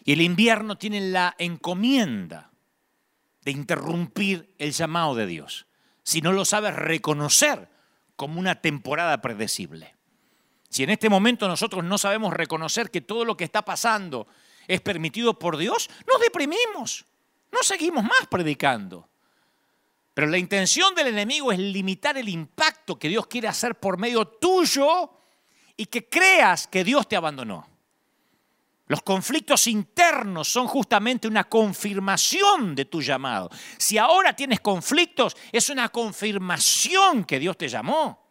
Y 0.04 0.12
el 0.12 0.22
invierno 0.22 0.78
tiene 0.78 1.00
la 1.00 1.34
encomienda 1.38 2.50
de 3.44 3.50
interrumpir 3.50 4.54
el 4.58 4.72
llamado 4.72 5.14
de 5.14 5.26
Dios, 5.26 5.66
si 6.02 6.22
no 6.22 6.32
lo 6.32 6.46
sabes 6.46 6.74
reconocer 6.74 7.68
como 8.16 8.40
una 8.40 8.62
temporada 8.62 9.20
predecible. 9.20 9.94
Si 10.70 10.82
en 10.82 10.90
este 10.90 11.10
momento 11.10 11.46
nosotros 11.46 11.84
no 11.84 11.98
sabemos 11.98 12.32
reconocer 12.32 12.90
que 12.90 13.02
todo 13.02 13.26
lo 13.26 13.36
que 13.36 13.44
está 13.44 13.62
pasando 13.62 14.28
es 14.66 14.80
permitido 14.80 15.38
por 15.38 15.58
Dios, 15.58 15.90
nos 16.06 16.20
deprimimos, 16.20 17.04
no 17.52 17.62
seguimos 17.62 18.02
más 18.02 18.26
predicando. 18.30 19.08
Pero 20.14 20.26
la 20.26 20.38
intención 20.38 20.94
del 20.94 21.08
enemigo 21.08 21.52
es 21.52 21.58
limitar 21.58 22.18
el 22.18 22.28
impacto 22.28 22.98
que 22.98 23.08
Dios 23.08 23.26
quiere 23.26 23.48
hacer 23.48 23.76
por 23.76 23.98
medio 23.98 24.26
tuyo 24.26 25.10
y 25.76 25.86
que 25.86 26.08
creas 26.08 26.66
que 26.66 26.84
Dios 26.84 27.08
te 27.08 27.16
abandonó. 27.16 27.66
Los 28.88 29.02
conflictos 29.02 29.68
internos 29.68 30.48
son 30.48 30.66
justamente 30.66 31.26
una 31.26 31.44
confirmación 31.44 32.74
de 32.74 32.84
tu 32.84 33.00
llamado. 33.00 33.48
Si 33.78 33.96
ahora 33.96 34.36
tienes 34.36 34.60
conflictos, 34.60 35.34
es 35.50 35.70
una 35.70 35.88
confirmación 35.88 37.24
que 37.24 37.38
Dios 37.38 37.56
te 37.56 37.68
llamó. 37.68 38.21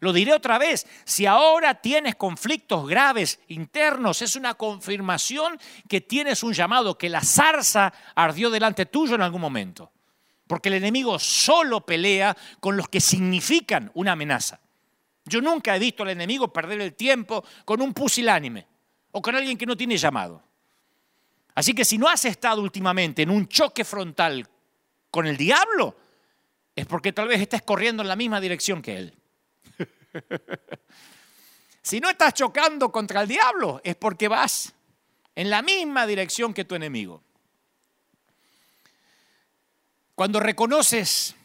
Lo 0.00 0.12
diré 0.12 0.32
otra 0.32 0.58
vez, 0.58 0.86
si 1.04 1.26
ahora 1.26 1.74
tienes 1.74 2.14
conflictos 2.14 2.88
graves 2.88 3.40
internos, 3.48 4.22
es 4.22 4.36
una 4.36 4.54
confirmación 4.54 5.58
que 5.88 6.00
tienes 6.00 6.42
un 6.42 6.52
llamado, 6.52 6.96
que 6.96 7.08
la 7.08 7.20
zarza 7.20 7.92
ardió 8.14 8.48
delante 8.48 8.86
tuyo 8.86 9.16
en 9.16 9.22
algún 9.22 9.40
momento. 9.40 9.90
Porque 10.46 10.68
el 10.68 10.76
enemigo 10.76 11.18
solo 11.18 11.84
pelea 11.84 12.36
con 12.60 12.76
los 12.76 12.88
que 12.88 13.00
significan 13.00 13.90
una 13.94 14.12
amenaza. 14.12 14.60
Yo 15.24 15.40
nunca 15.40 15.74
he 15.74 15.78
visto 15.78 16.04
al 16.04 16.10
enemigo 16.10 16.52
perder 16.52 16.80
el 16.80 16.94
tiempo 16.94 17.44
con 17.64 17.82
un 17.82 17.92
pusilánime 17.92 18.66
o 19.10 19.20
con 19.20 19.34
alguien 19.34 19.58
que 19.58 19.66
no 19.66 19.76
tiene 19.76 19.96
llamado. 19.96 20.42
Así 21.54 21.74
que 21.74 21.84
si 21.84 21.98
no 21.98 22.08
has 22.08 22.24
estado 22.24 22.62
últimamente 22.62 23.22
en 23.22 23.30
un 23.30 23.48
choque 23.48 23.84
frontal 23.84 24.48
con 25.10 25.26
el 25.26 25.36
diablo, 25.36 25.96
es 26.76 26.86
porque 26.86 27.12
tal 27.12 27.26
vez 27.26 27.40
estés 27.40 27.62
corriendo 27.62 28.02
en 28.02 28.08
la 28.08 28.14
misma 28.14 28.40
dirección 28.40 28.80
que 28.80 28.96
él. 28.96 29.17
si 31.82 32.00
no 32.00 32.10
estás 32.10 32.34
chocando 32.34 32.90
contra 32.90 33.22
el 33.22 33.28
diablo, 33.28 33.80
es 33.84 33.96
porque 33.96 34.28
vas 34.28 34.74
en 35.34 35.50
la 35.50 35.62
misma 35.62 36.06
dirección 36.06 36.52
que 36.52 36.64
tu 36.64 36.74
enemigo. 36.74 37.22
Cuando 40.14 40.40
reconoces 40.40 41.36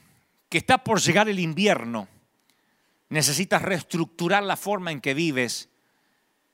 que 0.49 0.57
está 0.57 0.83
por 0.83 0.99
llegar 0.99 1.29
el 1.29 1.39
invierno, 1.39 2.07
necesitas 3.09 3.61
reestructurar 3.61 4.41
la 4.41 4.57
forma 4.57 4.91
en 4.91 4.99
que 4.99 5.13
vives 5.13 5.69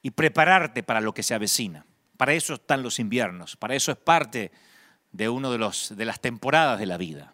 y 0.02 0.12
prepararte 0.12 0.84
para 0.84 1.00
lo 1.00 1.14
que 1.14 1.24
se 1.24 1.34
avecina. 1.34 1.86
Para 2.18 2.34
eso 2.34 2.56
están 2.56 2.84
los 2.84 3.00
inviernos, 3.00 3.56
para 3.56 3.76
eso 3.76 3.94
es 3.94 3.98
parte 3.98 4.52
de 5.12 5.30
una 5.30 5.50
de, 5.50 5.72
de 5.92 6.06
las 6.06 6.20
temporadas 6.20 6.80
de 6.80 6.86
la 6.86 6.98
vida. 6.98 7.34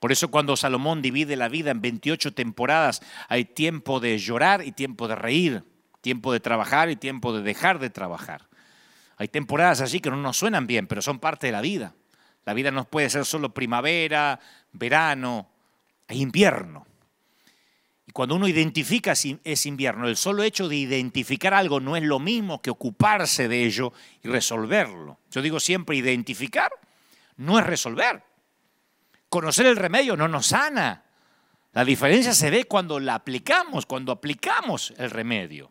Por 0.00 0.12
eso 0.12 0.28
cuando 0.28 0.56
Salomón 0.56 1.00
divide 1.02 1.36
la 1.36 1.48
vida 1.48 1.70
en 1.70 1.80
28 1.80 2.34
temporadas, 2.34 3.00
hay 3.28 3.44
tiempo 3.44 3.98
de 4.00 4.18
llorar 4.18 4.62
y 4.62 4.72
tiempo 4.72 5.08
de 5.08 5.16
reír, 5.16 5.64
tiempo 6.00 6.32
de 6.32 6.40
trabajar 6.40 6.90
y 6.90 6.96
tiempo 6.96 7.32
de 7.32 7.42
dejar 7.42 7.78
de 7.78 7.90
trabajar. 7.90 8.48
Hay 9.16 9.28
temporadas 9.28 9.80
allí 9.80 10.00
que 10.00 10.10
no 10.10 10.16
nos 10.16 10.36
suenan 10.36 10.66
bien, 10.66 10.86
pero 10.86 11.00
son 11.00 11.18
parte 11.18 11.46
de 11.46 11.52
la 11.52 11.62
vida. 11.62 11.94
La 12.44 12.52
vida 12.52 12.70
no 12.70 12.84
puede 12.84 13.10
ser 13.10 13.24
solo 13.24 13.54
primavera, 13.54 14.38
verano 14.72 15.48
e 16.06 16.16
invierno. 16.16 16.86
Y 18.06 18.12
cuando 18.12 18.36
uno 18.36 18.46
identifica 18.46 19.12
es 19.12 19.66
invierno, 19.66 20.06
el 20.06 20.16
solo 20.16 20.42
hecho 20.42 20.68
de 20.68 20.76
identificar 20.76 21.54
algo 21.54 21.80
no 21.80 21.96
es 21.96 22.04
lo 22.04 22.20
mismo 22.20 22.62
que 22.62 22.70
ocuparse 22.70 23.48
de 23.48 23.64
ello 23.64 23.92
y 24.22 24.28
resolverlo. 24.28 25.18
Yo 25.30 25.42
digo 25.42 25.58
siempre, 25.58 25.96
identificar 25.96 26.70
no 27.38 27.58
es 27.58 27.66
resolver. 27.66 28.22
Conocer 29.36 29.66
el 29.66 29.76
remedio 29.76 30.16
no 30.16 30.28
nos 30.28 30.46
sana. 30.46 31.04
La 31.74 31.84
diferencia 31.84 32.32
se 32.32 32.48
ve 32.48 32.64
cuando 32.64 32.98
la 32.98 33.16
aplicamos, 33.16 33.84
cuando 33.84 34.10
aplicamos 34.10 34.94
el 34.96 35.10
remedio. 35.10 35.70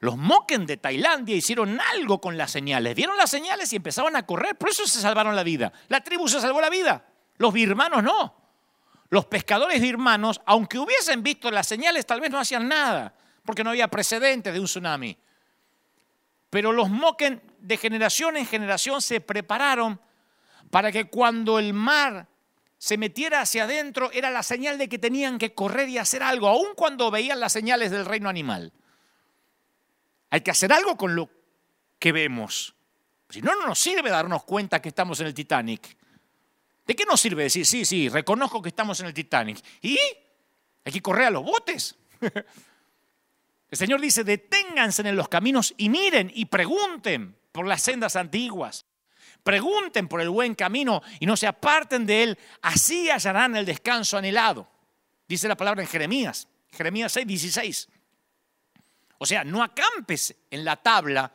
Los 0.00 0.18
moquen 0.18 0.66
de 0.66 0.76
Tailandia 0.76 1.34
hicieron 1.34 1.80
algo 1.80 2.20
con 2.20 2.36
las 2.36 2.50
señales. 2.50 2.94
Vieron 2.94 3.16
las 3.16 3.30
señales 3.30 3.72
y 3.72 3.76
empezaban 3.76 4.16
a 4.16 4.26
correr. 4.26 4.58
Por 4.58 4.68
eso 4.68 4.86
se 4.86 5.00
salvaron 5.00 5.34
la 5.34 5.44
vida. 5.44 5.72
La 5.88 6.02
tribu 6.02 6.28
se 6.28 6.42
salvó 6.42 6.60
la 6.60 6.68
vida. 6.68 7.06
Los 7.38 7.54
birmanos 7.54 8.02
no. 8.02 8.36
Los 9.08 9.24
pescadores 9.24 9.80
birmanos, 9.80 10.42
aunque 10.44 10.78
hubiesen 10.78 11.22
visto 11.22 11.50
las 11.50 11.66
señales, 11.66 12.04
tal 12.04 12.20
vez 12.20 12.30
no 12.30 12.38
hacían 12.38 12.68
nada, 12.68 13.14
porque 13.46 13.64
no 13.64 13.70
había 13.70 13.88
precedentes 13.88 14.52
de 14.52 14.60
un 14.60 14.66
tsunami. 14.66 15.16
Pero 16.50 16.72
los 16.72 16.90
moquen 16.90 17.40
de 17.60 17.78
generación 17.78 18.36
en 18.36 18.44
generación 18.44 19.00
se 19.00 19.22
prepararon 19.22 19.98
para 20.70 20.92
que 20.92 21.08
cuando 21.08 21.58
el 21.58 21.72
mar 21.72 22.28
se 22.78 22.96
metiera 22.96 23.40
hacia 23.40 23.64
adentro 23.64 24.10
era 24.12 24.30
la 24.30 24.42
señal 24.42 24.78
de 24.78 24.88
que 24.88 24.98
tenían 24.98 25.38
que 25.38 25.52
correr 25.52 25.88
y 25.88 25.98
hacer 25.98 26.22
algo, 26.22 26.48
aun 26.48 26.74
cuando 26.76 27.10
veían 27.10 27.40
las 27.40 27.52
señales 27.52 27.90
del 27.90 28.06
reino 28.06 28.28
animal. 28.28 28.72
Hay 30.30 30.42
que 30.42 30.52
hacer 30.52 30.72
algo 30.72 30.96
con 30.96 31.16
lo 31.16 31.28
que 31.98 32.12
vemos. 32.12 32.74
Si 33.28 33.42
no, 33.42 33.54
no 33.56 33.66
nos 33.66 33.78
sirve 33.78 34.10
darnos 34.10 34.44
cuenta 34.44 34.80
que 34.80 34.88
estamos 34.90 35.18
en 35.20 35.26
el 35.26 35.34
Titanic. 35.34 35.96
¿De 36.86 36.94
qué 36.94 37.04
nos 37.04 37.20
sirve 37.20 37.42
decir, 37.42 37.66
sí, 37.66 37.84
sí, 37.84 38.08
reconozco 38.08 38.62
que 38.62 38.70
estamos 38.70 39.00
en 39.00 39.06
el 39.06 39.14
Titanic? 39.14 39.58
¿Y? 39.82 39.98
Hay 40.84 40.92
que 40.92 41.02
correr 41.02 41.26
a 41.26 41.30
los 41.30 41.42
botes. 41.42 41.96
El 43.70 43.76
Señor 43.76 44.00
dice, 44.00 44.24
deténganse 44.24 45.06
en 45.06 45.14
los 45.14 45.28
caminos 45.28 45.74
y 45.76 45.90
miren 45.90 46.32
y 46.34 46.46
pregunten 46.46 47.36
por 47.52 47.66
las 47.66 47.82
sendas 47.82 48.16
antiguas. 48.16 48.86
Pregunten 49.48 50.08
por 50.08 50.20
el 50.20 50.28
buen 50.28 50.54
camino 50.54 51.00
y 51.20 51.24
no 51.24 51.34
se 51.34 51.46
aparten 51.46 52.04
de 52.04 52.22
él. 52.22 52.38
Así 52.60 53.08
hallarán 53.08 53.56
el 53.56 53.64
descanso 53.64 54.18
anhelado. 54.18 54.68
Dice 55.26 55.48
la 55.48 55.56
palabra 55.56 55.80
en 55.80 55.88
Jeremías, 55.88 56.46
Jeremías 56.70 57.12
6, 57.12 57.26
16. 57.26 57.88
O 59.16 59.24
sea, 59.24 59.44
no 59.44 59.62
acampes 59.62 60.36
en 60.50 60.66
la 60.66 60.76
tabla 60.76 61.32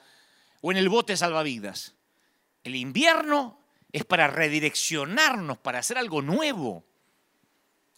o 0.61 0.71
en 0.71 0.77
el 0.77 0.89
bote 0.89 1.17
salvavidas. 1.17 1.95
El 2.63 2.75
invierno 2.75 3.59
es 3.91 4.05
para 4.05 4.27
redireccionarnos, 4.27 5.57
para 5.57 5.79
hacer 5.79 5.97
algo 5.97 6.21
nuevo. 6.21 6.83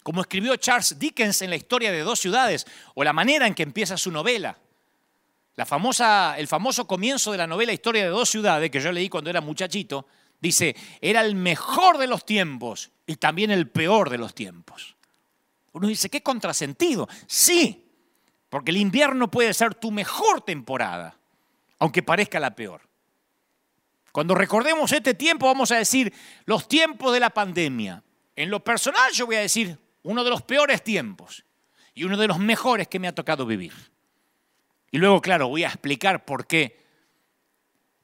Como 0.02 0.22
escribió 0.22 0.56
Charles 0.56 0.98
Dickens 0.98 1.42
en 1.42 1.50
la 1.50 1.58
historia 1.58 1.92
de 1.92 2.00
dos 2.00 2.22
ciudades, 2.22 2.66
o 2.94 3.04
la 3.04 3.12
manera 3.12 3.48
en 3.48 3.54
que 3.54 3.64
empieza 3.64 3.98
su 3.98 4.12
novela. 4.12 4.58
El 5.58 6.48
famoso 6.48 6.86
comienzo 6.86 7.32
de 7.32 7.38
la 7.38 7.48
novela 7.48 7.72
Historia 7.72 8.04
de 8.04 8.10
dos 8.10 8.30
ciudades, 8.30 8.70
que 8.70 8.82
yo 8.82 8.92
leí 8.92 9.08
cuando 9.08 9.30
era 9.30 9.40
muchachito, 9.40 10.06
dice, 10.42 10.76
era 11.00 11.22
el 11.22 11.36
mejor 11.36 11.98
de 11.98 12.08
los 12.08 12.26
tiempos 12.26 12.92
y 13.08 13.16
también 13.16 13.52
el 13.52 13.70
peor 13.70 14.10
de 14.10 14.18
los 14.18 14.36
tiempos. 14.36 14.96
Uno 15.72 15.88
dice, 15.88 16.10
qué 16.10 16.22
contrasentido. 16.22 17.08
Sí, 17.28 17.86
porque 18.50 18.72
el 18.72 18.78
invierno 18.78 19.30
puede 19.30 19.54
ser 19.54 19.76
tu 19.76 19.92
mejor 19.92 20.42
temporada, 20.42 21.18
aunque 21.80 22.04
parezca 22.04 22.40
la 22.40 22.56
peor. 22.56 22.82
Cuando 24.12 24.36
recordemos 24.36 24.92
este 24.94 25.14
tiempo 25.14 25.46
vamos 25.46 25.72
a 25.72 25.78
decir 25.78 26.14
los 26.46 26.70
tiempos 26.70 27.14
de 27.14 27.20
la 27.20 27.30
pandemia. 27.30 28.02
En 28.36 28.50
lo 28.50 28.64
personal 28.64 29.12
yo 29.12 29.26
voy 29.26 29.36
a 29.36 29.42
decir 29.42 29.78
uno 30.04 30.24
de 30.24 30.30
los 30.30 30.42
peores 30.42 30.84
tiempos 30.84 31.44
y 31.94 32.06
uno 32.06 32.16
de 32.16 32.28
los 32.28 32.40
mejores 32.40 32.88
que 32.88 33.00
me 33.00 33.10
ha 33.10 33.16
tocado 33.16 33.46
vivir. 33.46 33.74
Y 34.96 34.98
luego, 34.98 35.20
claro, 35.20 35.50
voy 35.50 35.66
a 35.66 35.68
explicar 35.68 36.24
por 36.24 36.48
qué. 36.48 36.80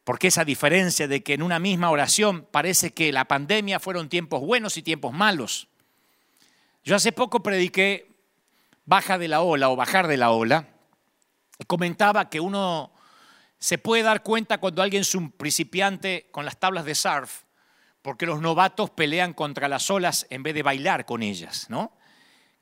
Por 0.04 0.19
qué 0.19 0.27
esa 0.27 0.43
diferencia 0.43 1.08
de 1.08 1.23
que 1.23 1.34
en 1.34 1.41
una 1.41 1.58
misma 1.58 1.89
oración 1.89 2.45
parece 2.51 2.91
que 2.91 3.13
la 3.13 3.23
pandemia 3.23 3.80
fueron 3.80 4.10
tiempos 4.10 4.41
buenos 4.41 4.75
y 4.75 4.84
tiempos 4.84 5.13
malos. 5.13 5.69
Yo 6.84 6.97
hace 6.97 7.13
poco 7.13 7.41
prediqué 7.41 8.12
baja 8.84 9.17
de 9.17 9.30
la 9.30 9.39
ola 9.39 9.69
o 9.69 9.77
bajar 9.77 10.08
de 10.08 10.17
la 10.17 10.32
ola 10.32 10.67
y 11.58 11.63
comentaba 11.63 12.30
que 12.30 12.41
uno 12.41 12.91
se 13.58 13.77
puede 13.77 14.04
dar 14.04 14.21
cuenta 14.21 14.58
cuando 14.58 14.82
alguien 14.82 15.04
es 15.04 15.15
un 15.15 15.32
principiante 15.32 16.27
con 16.32 16.43
las 16.43 16.60
tablas 16.60 16.84
de 16.84 16.95
surf, 16.95 17.43
porque 18.01 18.25
los 18.25 18.41
novatos 18.41 18.89
pelean 18.89 19.32
contra 19.32 19.69
las 19.69 19.89
olas 19.89 20.27
en 20.30 20.43
vez 20.43 20.54
de 20.54 20.63
bailar 20.63 21.06
con 21.06 21.23
ellas, 21.23 21.67
¿no? 21.69 21.93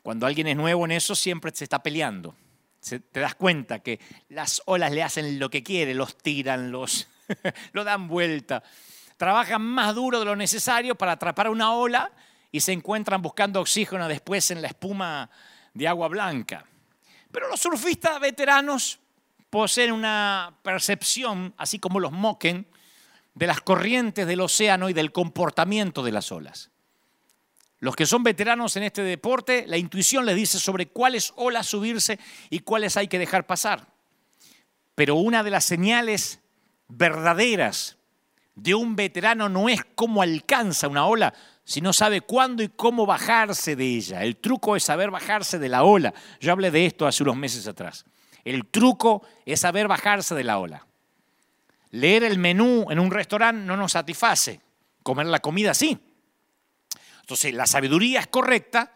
Cuando 0.03 0.27
alguien 0.27 0.45
es 0.45 0.55
nuevo 0.55 0.85
en 0.85 0.91
eso, 0.91 1.15
siempre 1.15 1.51
se 1.51 1.63
está 1.63 1.81
peleando. 1.81 2.35
Te 2.81 3.19
das 3.19 3.35
cuenta 3.35 3.79
que 3.79 3.99
las 4.29 4.61
olas 4.65 4.91
le 4.91 5.03
hacen 5.03 5.39
lo 5.39 5.49
que 5.49 5.63
quiere, 5.63 5.93
los 5.93 6.17
tiran, 6.17 6.71
los 6.71 7.07
lo 7.73 7.83
dan 7.83 8.07
vuelta. 8.07 8.63
Trabajan 9.17 9.61
más 9.61 9.95
duro 9.95 10.19
de 10.19 10.25
lo 10.25 10.35
necesario 10.35 10.95
para 10.95 11.13
atrapar 11.13 11.49
una 11.49 11.73
ola 11.73 12.11
y 12.51 12.61
se 12.61 12.71
encuentran 12.71 13.21
buscando 13.21 13.59
oxígeno 13.61 14.07
después 14.07 14.49
en 14.51 14.61
la 14.61 14.69
espuma 14.69 15.29
de 15.73 15.87
agua 15.87 16.07
blanca. 16.07 16.65
Pero 17.31 17.47
los 17.47 17.59
surfistas 17.59 18.19
veteranos 18.19 18.99
poseen 19.49 19.91
una 19.91 20.55
percepción, 20.61 21.53
así 21.57 21.79
como 21.79 21.99
los 21.99 22.11
moquen, 22.11 22.67
de 23.35 23.47
las 23.47 23.61
corrientes 23.61 24.25
del 24.27 24.41
océano 24.41 24.89
y 24.89 24.93
del 24.93 25.11
comportamiento 25.11 26.03
de 26.03 26.11
las 26.11 26.31
olas. 26.31 26.71
Los 27.79 27.95
que 27.95 28.05
son 28.05 28.23
veteranos 28.23 28.75
en 28.75 28.83
este 28.83 29.03
deporte, 29.03 29.65
la 29.67 29.77
intuición 29.77 30.25
les 30.25 30.35
dice 30.35 30.59
sobre 30.59 30.87
cuáles 30.87 31.31
olas 31.37 31.67
subirse 31.67 32.19
y 32.49 32.59
cuáles 32.59 32.97
hay 32.97 33.07
que 33.07 33.19
dejar 33.19 33.47
pasar. 33.47 33.87
Pero 34.95 35.15
una 35.15 35.43
de 35.43 35.49
las 35.49 35.63
señales 35.63 36.41
verdaderas 36.89 37.97
de 38.55 38.75
un 38.75 38.97
veterano 38.97 39.47
no 39.47 39.69
es 39.69 39.79
cómo 39.95 40.21
alcanza 40.21 40.89
una 40.89 41.05
ola, 41.05 41.33
sino 41.63 41.93
sabe 41.93 42.19
cuándo 42.19 42.63
y 42.63 42.67
cómo 42.67 43.05
bajarse 43.05 43.77
de 43.77 43.85
ella. 43.85 44.23
El 44.23 44.35
truco 44.35 44.75
es 44.75 44.83
saber 44.83 45.09
bajarse 45.09 45.57
de 45.57 45.69
la 45.69 45.83
ola. 45.83 46.13
Yo 46.41 46.51
hablé 46.51 46.71
de 46.71 46.85
esto 46.85 47.07
hace 47.07 47.23
unos 47.23 47.37
meses 47.37 47.65
atrás. 47.67 48.05
El 48.43 48.65
truco 48.65 49.21
es 49.45 49.61
saber 49.61 49.87
bajarse 49.87 50.35
de 50.35 50.43
la 50.43 50.59
ola. 50.59 50.85
Leer 51.91 52.23
el 52.23 52.37
menú 52.37 52.87
en 52.89 52.99
un 52.99 53.11
restaurante 53.11 53.65
no 53.65 53.77
nos 53.77 53.93
satisface, 53.93 54.59
comer 55.01 55.27
la 55.27 55.39
comida 55.39 55.73
sí. 55.73 55.97
Entonces, 57.29 57.53
la 57.53 57.67
sabiduría 57.67 58.21
es 58.21 58.25
correcta 58.25 58.91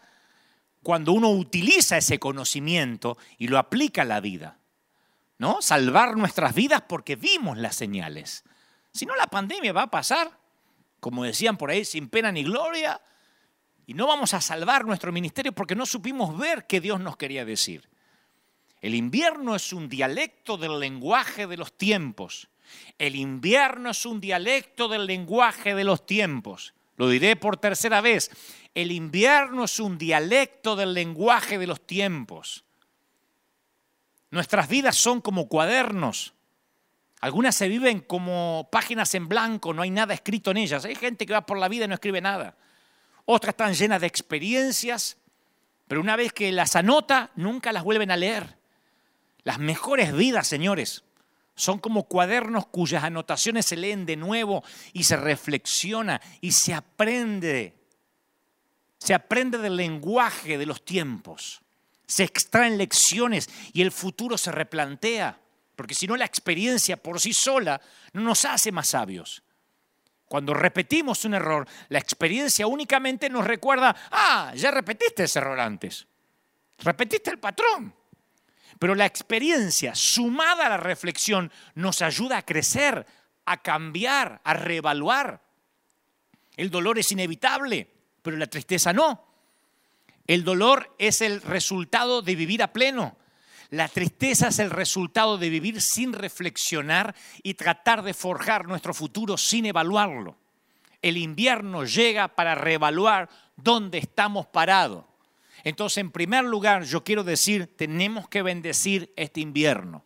cuando 0.82 1.12
uno 1.12 1.30
utiliza 1.30 1.96
ese 1.96 2.18
conocimiento 2.18 3.16
y 3.38 3.46
lo 3.46 3.58
aplica 3.58 4.02
a 4.02 4.04
la 4.04 4.18
vida. 4.18 4.58
¿No? 5.38 5.62
Salvar 5.62 6.16
nuestras 6.16 6.52
vidas 6.52 6.82
porque 6.88 7.14
vimos 7.14 7.56
las 7.58 7.76
señales. 7.76 8.42
Si 8.92 9.06
no, 9.06 9.14
la 9.14 9.28
pandemia 9.28 9.72
va 9.72 9.82
a 9.82 9.90
pasar, 9.90 10.36
como 10.98 11.22
decían 11.22 11.56
por 11.56 11.70
ahí, 11.70 11.84
sin 11.84 12.08
pena 12.08 12.32
ni 12.32 12.42
gloria, 12.42 13.00
y 13.86 13.94
no 13.94 14.08
vamos 14.08 14.34
a 14.34 14.40
salvar 14.40 14.84
nuestro 14.84 15.12
ministerio 15.12 15.52
porque 15.52 15.76
no 15.76 15.86
supimos 15.86 16.36
ver 16.36 16.66
qué 16.66 16.80
Dios 16.80 16.98
nos 16.98 17.16
quería 17.16 17.44
decir. 17.44 17.88
El 18.80 18.96
invierno 18.96 19.54
es 19.54 19.72
un 19.72 19.88
dialecto 19.88 20.56
del 20.56 20.80
lenguaje 20.80 21.46
de 21.46 21.56
los 21.56 21.78
tiempos. 21.78 22.48
El 22.98 23.14
invierno 23.14 23.90
es 23.90 24.04
un 24.04 24.20
dialecto 24.20 24.88
del 24.88 25.06
lenguaje 25.06 25.76
de 25.76 25.84
los 25.84 26.04
tiempos. 26.04 26.74
Lo 26.96 27.08
diré 27.08 27.36
por 27.36 27.56
tercera 27.56 28.00
vez. 28.00 28.30
El 28.74 28.92
invierno 28.92 29.64
es 29.64 29.80
un 29.80 29.98
dialecto 29.98 30.76
del 30.76 30.94
lenguaje 30.94 31.58
de 31.58 31.66
los 31.66 31.86
tiempos. 31.86 32.64
Nuestras 34.30 34.68
vidas 34.68 34.96
son 34.96 35.20
como 35.20 35.48
cuadernos. 35.48 36.34
Algunas 37.20 37.54
se 37.54 37.68
viven 37.68 38.00
como 38.00 38.68
páginas 38.70 39.14
en 39.14 39.28
blanco, 39.28 39.72
no 39.72 39.82
hay 39.82 39.90
nada 39.90 40.12
escrito 40.12 40.50
en 40.50 40.58
ellas. 40.58 40.84
Hay 40.84 40.94
gente 40.94 41.24
que 41.24 41.32
va 41.32 41.46
por 41.46 41.58
la 41.58 41.68
vida 41.68 41.86
y 41.86 41.88
no 41.88 41.94
escribe 41.94 42.20
nada. 42.20 42.56
Otras 43.24 43.52
están 43.52 43.72
llenas 43.72 44.00
de 44.00 44.06
experiencias, 44.06 45.16
pero 45.88 46.00
una 46.00 46.16
vez 46.16 46.32
que 46.32 46.52
las 46.52 46.76
anota, 46.76 47.30
nunca 47.36 47.72
las 47.72 47.84
vuelven 47.84 48.10
a 48.10 48.16
leer. 48.16 48.58
Las 49.42 49.58
mejores 49.58 50.14
vidas, 50.14 50.46
señores, 50.46 51.04
son 51.54 51.78
como 51.78 52.04
cuadernos 52.04 52.66
cuyas 52.66 53.04
anotaciones 53.04 53.66
se 53.66 53.76
leen 53.76 54.06
de 54.06 54.16
nuevo 54.16 54.64
y 54.92 55.04
se 55.04 55.16
reflexiona 55.16 56.20
y 56.40 56.52
se 56.52 56.74
aprende. 56.74 57.74
Se 58.98 59.14
aprende 59.14 59.58
del 59.58 59.76
lenguaje 59.76 60.58
de 60.58 60.66
los 60.66 60.84
tiempos. 60.84 61.60
Se 62.06 62.24
extraen 62.24 62.78
lecciones 62.78 63.48
y 63.72 63.82
el 63.82 63.92
futuro 63.92 64.36
se 64.36 64.50
replantea. 64.50 65.38
Porque 65.76 65.94
si 65.94 66.06
no, 66.06 66.16
la 66.16 66.24
experiencia 66.24 66.96
por 66.96 67.20
sí 67.20 67.32
sola 67.32 67.80
no 68.12 68.22
nos 68.22 68.44
hace 68.44 68.72
más 68.72 68.88
sabios. 68.88 69.42
Cuando 70.26 70.54
repetimos 70.54 71.24
un 71.24 71.34
error, 71.34 71.68
la 71.88 71.98
experiencia 71.98 72.66
únicamente 72.66 73.28
nos 73.28 73.44
recuerda, 73.44 73.94
ah, 74.10 74.52
ya 74.56 74.70
repetiste 74.70 75.24
ese 75.24 75.38
error 75.38 75.60
antes. 75.60 76.06
Repetiste 76.78 77.30
el 77.30 77.38
patrón. 77.38 77.94
Pero 78.78 78.94
la 78.94 79.06
experiencia 79.06 79.94
sumada 79.94 80.66
a 80.66 80.70
la 80.70 80.76
reflexión 80.76 81.50
nos 81.74 82.02
ayuda 82.02 82.38
a 82.38 82.44
crecer, 82.44 83.06
a 83.44 83.62
cambiar, 83.62 84.40
a 84.44 84.54
reevaluar. 84.54 85.42
El 86.56 86.70
dolor 86.70 86.98
es 86.98 87.10
inevitable, 87.12 87.90
pero 88.22 88.36
la 88.36 88.46
tristeza 88.46 88.92
no. 88.92 89.26
El 90.26 90.44
dolor 90.44 90.94
es 90.98 91.20
el 91.20 91.42
resultado 91.42 92.22
de 92.22 92.34
vivir 92.34 92.62
a 92.62 92.72
pleno. 92.72 93.16
La 93.70 93.88
tristeza 93.88 94.48
es 94.48 94.58
el 94.58 94.70
resultado 94.70 95.36
de 95.36 95.50
vivir 95.50 95.82
sin 95.82 96.12
reflexionar 96.12 97.14
y 97.42 97.54
tratar 97.54 98.02
de 98.02 98.14
forjar 98.14 98.66
nuestro 98.66 98.94
futuro 98.94 99.36
sin 99.36 99.66
evaluarlo. 99.66 100.38
El 101.02 101.16
invierno 101.16 101.84
llega 101.84 102.28
para 102.28 102.54
reevaluar 102.54 103.28
dónde 103.56 103.98
estamos 103.98 104.46
parados. 104.46 105.04
Entonces, 105.64 105.98
en 105.98 106.10
primer 106.10 106.44
lugar, 106.44 106.84
yo 106.84 107.02
quiero 107.02 107.24
decir, 107.24 107.74
tenemos 107.76 108.28
que 108.28 108.42
bendecir 108.42 109.12
este 109.16 109.40
invierno. 109.40 110.04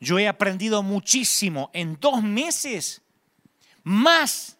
Yo 0.00 0.18
he 0.18 0.26
aprendido 0.26 0.82
muchísimo 0.82 1.70
en 1.72 1.98
dos 2.00 2.22
meses, 2.22 3.02
más 3.84 4.58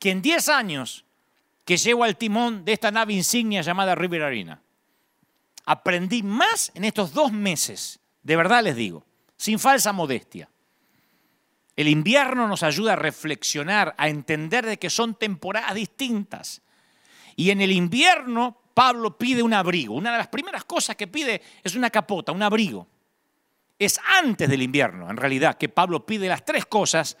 que 0.00 0.10
en 0.10 0.20
diez 0.20 0.48
años 0.48 1.04
que 1.64 1.76
llevo 1.76 2.04
al 2.04 2.16
timón 2.16 2.64
de 2.64 2.72
esta 2.72 2.90
nave 2.90 3.14
insignia 3.14 3.62
llamada 3.62 3.94
River 3.94 4.24
Arena. 4.24 4.60
Aprendí 5.64 6.22
más 6.22 6.72
en 6.74 6.84
estos 6.84 7.14
dos 7.14 7.32
meses, 7.32 8.00
de 8.22 8.36
verdad 8.36 8.64
les 8.64 8.76
digo, 8.76 9.06
sin 9.36 9.58
falsa 9.58 9.92
modestia. 9.92 10.50
El 11.76 11.88
invierno 11.88 12.46
nos 12.48 12.62
ayuda 12.62 12.92
a 12.92 12.96
reflexionar, 12.96 13.94
a 13.96 14.08
entender 14.08 14.66
de 14.66 14.78
que 14.78 14.90
son 14.90 15.14
temporadas 15.14 15.74
distintas. 15.74 16.62
Y 17.36 17.50
en 17.50 17.60
el 17.60 17.72
invierno 17.72 18.63
Pablo 18.74 19.16
pide 19.16 19.42
un 19.42 19.54
abrigo. 19.54 19.94
Una 19.94 20.12
de 20.12 20.18
las 20.18 20.28
primeras 20.28 20.64
cosas 20.64 20.96
que 20.96 21.06
pide 21.06 21.40
es 21.62 21.74
una 21.76 21.90
capota, 21.90 22.32
un 22.32 22.42
abrigo. 22.42 22.88
Es 23.78 24.00
antes 24.20 24.48
del 24.48 24.62
invierno, 24.62 25.08
en 25.08 25.16
realidad, 25.16 25.56
que 25.56 25.68
Pablo 25.68 26.04
pide 26.04 26.28
las 26.28 26.44
tres 26.44 26.66
cosas 26.66 27.16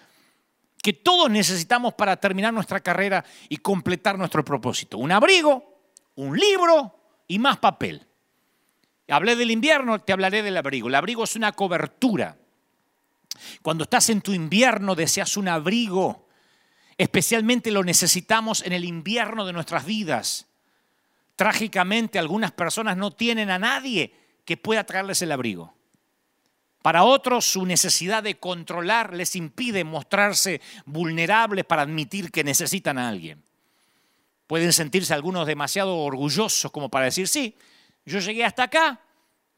que 0.82 0.92
todos 0.92 1.30
necesitamos 1.30 1.94
para 1.94 2.16
terminar 2.16 2.52
nuestra 2.52 2.80
carrera 2.80 3.24
y 3.48 3.56
completar 3.56 4.18
nuestro 4.18 4.44
propósito. 4.44 4.98
Un 4.98 5.12
abrigo, 5.12 5.80
un 6.16 6.36
libro 6.36 6.94
y 7.26 7.38
más 7.38 7.56
papel. 7.56 8.06
Hablé 9.08 9.36
del 9.36 9.50
invierno, 9.50 10.00
te 10.00 10.12
hablaré 10.12 10.42
del 10.42 10.56
abrigo. 10.56 10.88
El 10.88 10.94
abrigo 10.94 11.24
es 11.24 11.36
una 11.36 11.52
cobertura. 11.52 12.36
Cuando 13.62 13.84
estás 13.84 14.10
en 14.10 14.20
tu 14.20 14.32
invierno 14.32 14.94
deseas 14.94 15.36
un 15.36 15.48
abrigo. 15.48 16.28
Especialmente 16.98 17.70
lo 17.70 17.82
necesitamos 17.82 18.62
en 18.62 18.72
el 18.72 18.84
invierno 18.84 19.46
de 19.46 19.52
nuestras 19.52 19.84
vidas. 19.86 20.46
Trágicamente 21.36 22.18
algunas 22.18 22.52
personas 22.52 22.96
no 22.96 23.10
tienen 23.10 23.50
a 23.50 23.58
nadie 23.58 24.14
que 24.44 24.56
pueda 24.56 24.84
traerles 24.84 25.22
el 25.22 25.32
abrigo. 25.32 25.74
Para 26.82 27.04
otros 27.04 27.46
su 27.46 27.64
necesidad 27.64 28.22
de 28.22 28.38
controlar 28.38 29.14
les 29.14 29.36
impide 29.36 29.84
mostrarse 29.84 30.60
vulnerables 30.84 31.64
para 31.64 31.82
admitir 31.82 32.30
que 32.30 32.44
necesitan 32.44 32.98
a 32.98 33.08
alguien. 33.08 33.42
Pueden 34.46 34.72
sentirse 34.72 35.14
algunos 35.14 35.46
demasiado 35.46 35.96
orgullosos 35.96 36.70
como 36.70 36.90
para 36.90 37.06
decir, 37.06 37.26
sí, 37.26 37.56
yo 38.04 38.18
llegué 38.18 38.44
hasta 38.44 38.64
acá, 38.64 39.00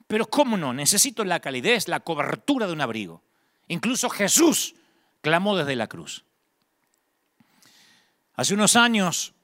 pero 0.06 0.26
¿cómo 0.26 0.56
no? 0.56 0.72
Necesito 0.72 1.24
la 1.24 1.40
calidez, 1.40 1.88
la 1.88 2.00
cobertura 2.00 2.68
de 2.68 2.72
un 2.72 2.80
abrigo. 2.80 3.24
Incluso 3.66 4.08
Jesús 4.08 4.76
clamó 5.20 5.56
desde 5.56 5.74
la 5.74 5.88
cruz. 5.88 6.24
Hace 8.34 8.54
unos 8.54 8.76
años, 8.76 9.34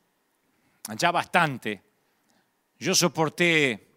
ya 0.96 1.10
bastante, 1.10 1.82
yo 2.82 2.94
soporté 2.96 3.88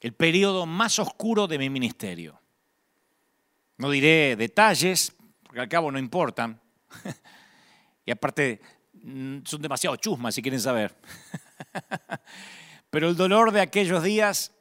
el 0.00 0.12
periodo 0.12 0.66
más 0.66 0.98
oscuro 0.98 1.46
de 1.46 1.58
mi 1.58 1.70
ministerio. 1.70 2.40
No 3.78 3.90
diré 3.90 4.34
detalles, 4.34 5.12
porque 5.42 5.60
al 5.60 5.68
cabo 5.68 5.92
no 5.92 5.98
importan. 5.98 6.60
y 8.04 8.10
aparte, 8.10 8.60
mm, 8.94 9.38
son 9.44 9.62
demasiado 9.62 9.94
chusmas 9.96 10.34
si 10.34 10.42
quieren 10.42 10.60
saber. 10.60 10.96
Pero 12.90 13.08
el 13.08 13.16
dolor 13.16 13.52
de 13.52 13.60
aquellos 13.60 14.02
días 14.02 14.52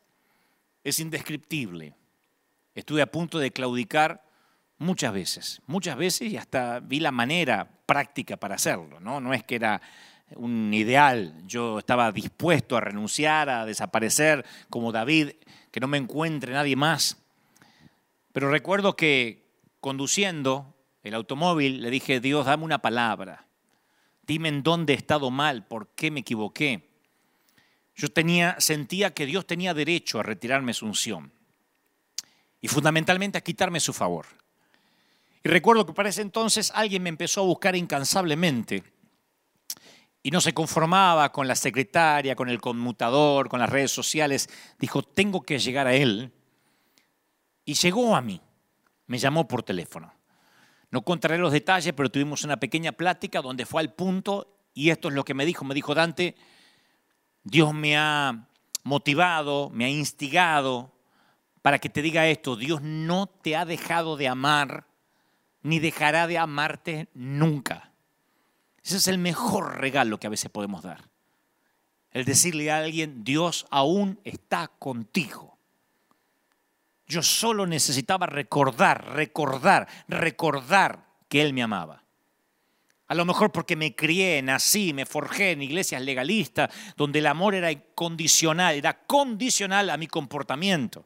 es 0.83 0.99
indescriptible. 0.99 1.95
Estuve 2.75 3.01
a 3.01 3.11
punto 3.11 3.39
de 3.39 3.51
claudicar 3.51 4.23
muchas 4.77 5.13
veces, 5.13 5.61
muchas 5.65 5.97
veces 5.97 6.31
y 6.31 6.37
hasta 6.37 6.79
vi 6.79 6.99
la 6.99 7.11
manera 7.11 7.67
práctica 7.87 8.37
para 8.37 8.55
hacerlo. 8.55 8.99
No, 8.99 9.19
no 9.19 9.33
es 9.33 9.43
que 9.43 9.55
era 9.55 9.81
un 10.35 10.73
ideal, 10.73 11.33
yo 11.45 11.79
estaba 11.79 12.11
dispuesto 12.11 12.77
a 12.77 12.81
renunciar, 12.81 13.49
a 13.49 13.65
desaparecer 13.65 14.45
como 14.69 14.91
David, 14.91 15.31
que 15.71 15.79
no 15.79 15.87
me 15.87 15.97
encuentre 15.97 16.53
nadie 16.53 16.75
más. 16.75 17.17
Pero 18.31 18.49
recuerdo 18.49 18.95
que 18.95 19.45
conduciendo 19.79 20.75
el 21.03 21.13
automóvil 21.13 21.81
le 21.81 21.89
dije, 21.89 22.19
Dios, 22.19 22.45
dame 22.45 22.63
una 22.63 22.79
palabra, 22.79 23.47
dime 24.25 24.49
en 24.49 24.63
dónde 24.63 24.93
he 24.93 24.95
estado 24.95 25.31
mal, 25.31 25.65
por 25.65 25.89
qué 25.95 26.11
me 26.11 26.21
equivoqué. 26.21 26.89
Yo 27.95 28.09
tenía, 28.09 28.55
sentía 28.59 29.13
que 29.13 29.25
Dios 29.25 29.45
tenía 29.45 29.73
derecho 29.73 30.19
a 30.19 30.23
retirarme 30.23 30.73
su 30.73 30.85
unción 30.85 31.31
y 32.61 32.67
fundamentalmente 32.67 33.37
a 33.37 33.41
quitarme 33.41 33.79
su 33.79 33.93
favor. 33.93 34.27
Y 35.43 35.49
recuerdo 35.49 35.85
que 35.85 35.93
para 35.93 36.09
ese 36.09 36.21
entonces 36.21 36.71
alguien 36.75 37.03
me 37.03 37.09
empezó 37.09 37.41
a 37.41 37.45
buscar 37.45 37.75
incansablemente 37.75 38.83
y 40.23 40.31
no 40.31 40.41
se 40.41 40.53
conformaba 40.53 41.31
con 41.31 41.47
la 41.47 41.55
secretaria, 41.55 42.35
con 42.35 42.49
el 42.49 42.61
conmutador, 42.61 43.49
con 43.49 43.59
las 43.59 43.69
redes 43.69 43.91
sociales. 43.91 44.49
Dijo, 44.79 45.01
tengo 45.01 45.41
que 45.41 45.59
llegar 45.59 45.87
a 45.87 45.93
él. 45.93 46.31
Y 47.65 47.73
llegó 47.73 48.15
a 48.15 48.21
mí. 48.21 48.39
Me 49.07 49.17
llamó 49.17 49.47
por 49.47 49.63
teléfono. 49.63 50.13
No 50.91 51.01
contaré 51.03 51.37
los 51.37 51.51
detalles, 51.51 51.93
pero 51.93 52.11
tuvimos 52.11 52.43
una 52.43 52.57
pequeña 52.57 52.91
plática 52.91 53.41
donde 53.41 53.65
fue 53.65 53.81
al 53.81 53.93
punto 53.93 54.57
y 54.73 54.89
esto 54.89 55.07
es 55.07 55.15
lo 55.15 55.25
que 55.25 55.33
me 55.33 55.45
dijo. 55.45 55.65
Me 55.65 55.73
dijo, 55.73 55.95
Dante, 55.95 56.35
Dios 57.43 57.73
me 57.73 57.97
ha 57.97 58.47
motivado, 58.83 59.69
me 59.71 59.85
ha 59.85 59.89
instigado 59.89 60.93
para 61.61 61.79
que 61.79 61.89
te 61.89 62.01
diga 62.01 62.27
esto, 62.27 62.55
Dios 62.55 62.81
no 62.81 63.27
te 63.27 63.55
ha 63.55 63.65
dejado 63.65 64.17
de 64.17 64.27
amar, 64.27 64.87
ni 65.61 65.79
dejará 65.79 66.25
de 66.27 66.37
amarte 66.37 67.09
nunca. 67.13 67.90
Ese 68.83 68.97
es 68.97 69.07
el 69.07 69.17
mejor 69.17 69.79
regalo 69.79 70.19
que 70.19 70.27
a 70.27 70.31
veces 70.31 70.49
podemos 70.49 70.83
dar. 70.83 71.09
El 72.11 72.25
decirle 72.25 72.71
a 72.71 72.77
alguien, 72.77 73.23
Dios 73.23 73.65
aún 73.69 74.19
está 74.23 74.67
contigo. 74.67 75.57
Yo 77.07 77.21
solo 77.21 77.65
necesitaba 77.67 78.25
recordar, 78.25 79.13
recordar, 79.13 79.87
recordar 80.07 81.05
que 81.27 81.41
Él 81.41 81.53
me 81.53 81.63
amaba. 81.63 82.03
A 83.07 83.15
lo 83.15 83.25
mejor 83.25 83.51
porque 83.51 83.75
me 83.75 83.93
crié, 83.93 84.41
nací, 84.41 84.93
me 84.93 85.05
forjé 85.05 85.51
en 85.51 85.61
iglesias 85.61 86.01
legalistas, 86.01 86.73
donde 86.95 87.19
el 87.19 87.27
amor 87.27 87.55
era 87.55 87.69
incondicional, 87.69 88.75
era 88.75 89.05
condicional 89.05 89.89
a 89.89 89.97
mi 89.97 90.07
comportamiento. 90.07 91.05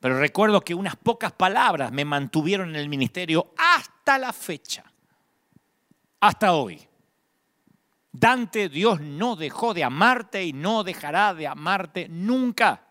Pero 0.00 0.18
recuerdo 0.18 0.62
que 0.62 0.74
unas 0.74 0.96
pocas 0.96 1.32
palabras 1.32 1.92
me 1.92 2.04
mantuvieron 2.04 2.70
en 2.70 2.76
el 2.76 2.88
ministerio 2.88 3.52
hasta 3.56 4.18
la 4.18 4.32
fecha, 4.32 4.91
hasta 6.22 6.54
hoy. 6.54 6.80
Dante, 8.12 8.68
Dios 8.68 9.00
no 9.00 9.36
dejó 9.36 9.74
de 9.74 9.84
amarte 9.84 10.44
y 10.44 10.52
no 10.52 10.84
dejará 10.84 11.34
de 11.34 11.46
amarte 11.46 12.08
nunca. 12.08 12.86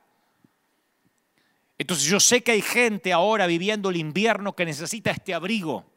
Entonces 1.78 2.06
yo 2.06 2.20
sé 2.20 2.44
que 2.44 2.52
hay 2.52 2.62
gente 2.62 3.12
ahora 3.14 3.48
viviendo 3.48 3.90
el 3.90 3.96
invierno 3.96 4.56
que 4.56 4.66
necesita 4.66 5.12
este 5.12 5.34
abrigo 5.34 5.92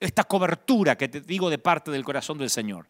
esta 0.00 0.24
cobertura 0.24 0.96
que 0.96 1.08
te 1.08 1.20
digo 1.20 1.48
de 1.48 1.58
parte 1.58 1.90
del 1.92 2.04
corazón 2.04 2.36
del 2.36 2.50
Señor. 2.50 2.88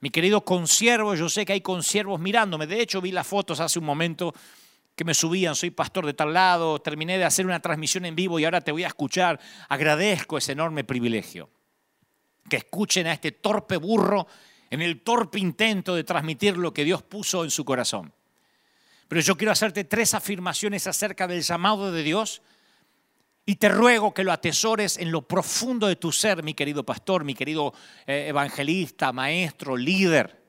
Mi 0.00 0.10
querido 0.10 0.44
consiervo, 0.44 1.14
yo 1.14 1.28
sé 1.28 1.46
que 1.46 1.52
hay 1.52 1.60
consiervos 1.60 2.18
mirándome. 2.18 2.66
De 2.66 2.80
hecho, 2.80 3.00
vi 3.00 3.12
las 3.12 3.26
fotos 3.26 3.60
hace 3.60 3.78
un 3.78 3.84
momento 3.84 4.34
que 4.96 5.04
me 5.04 5.14
subían, 5.14 5.54
soy 5.54 5.70
pastor 5.70 6.04
de 6.04 6.14
tal 6.14 6.34
lado, 6.34 6.80
terminé 6.80 7.16
de 7.16 7.24
hacer 7.24 7.46
una 7.46 7.60
transmisión 7.60 8.06
en 8.06 8.16
vivo 8.16 8.40
y 8.40 8.44
ahora 8.44 8.60
te 8.60 8.72
voy 8.72 8.82
a 8.82 8.88
escuchar. 8.88 9.38
Agradezco 9.68 10.36
ese 10.36 10.52
enorme 10.52 10.82
privilegio. 10.82 11.48
Que 12.48 12.58
escuchen 12.58 13.06
a 13.06 13.12
este 13.12 13.32
torpe 13.32 13.76
burro 13.76 14.26
en 14.70 14.82
el 14.82 15.00
torpe 15.02 15.38
intento 15.38 15.94
de 15.94 16.04
transmitir 16.04 16.56
lo 16.56 16.72
que 16.72 16.84
Dios 16.84 17.02
puso 17.02 17.44
en 17.44 17.50
su 17.50 17.64
corazón. 17.64 18.12
Pero 19.08 19.20
yo 19.20 19.36
quiero 19.36 19.52
hacerte 19.52 19.84
tres 19.84 20.14
afirmaciones 20.14 20.86
acerca 20.86 21.28
del 21.28 21.42
llamado 21.42 21.92
de 21.92 22.02
Dios 22.02 22.42
y 23.44 23.56
te 23.56 23.68
ruego 23.68 24.12
que 24.12 24.24
lo 24.24 24.32
atesores 24.32 24.98
en 24.98 25.12
lo 25.12 25.22
profundo 25.22 25.86
de 25.86 25.94
tu 25.94 26.10
ser, 26.10 26.42
mi 26.42 26.54
querido 26.54 26.84
pastor, 26.84 27.22
mi 27.22 27.34
querido 27.34 27.72
eh, 28.06 28.26
evangelista, 28.28 29.12
maestro, 29.12 29.76
líder. 29.76 30.42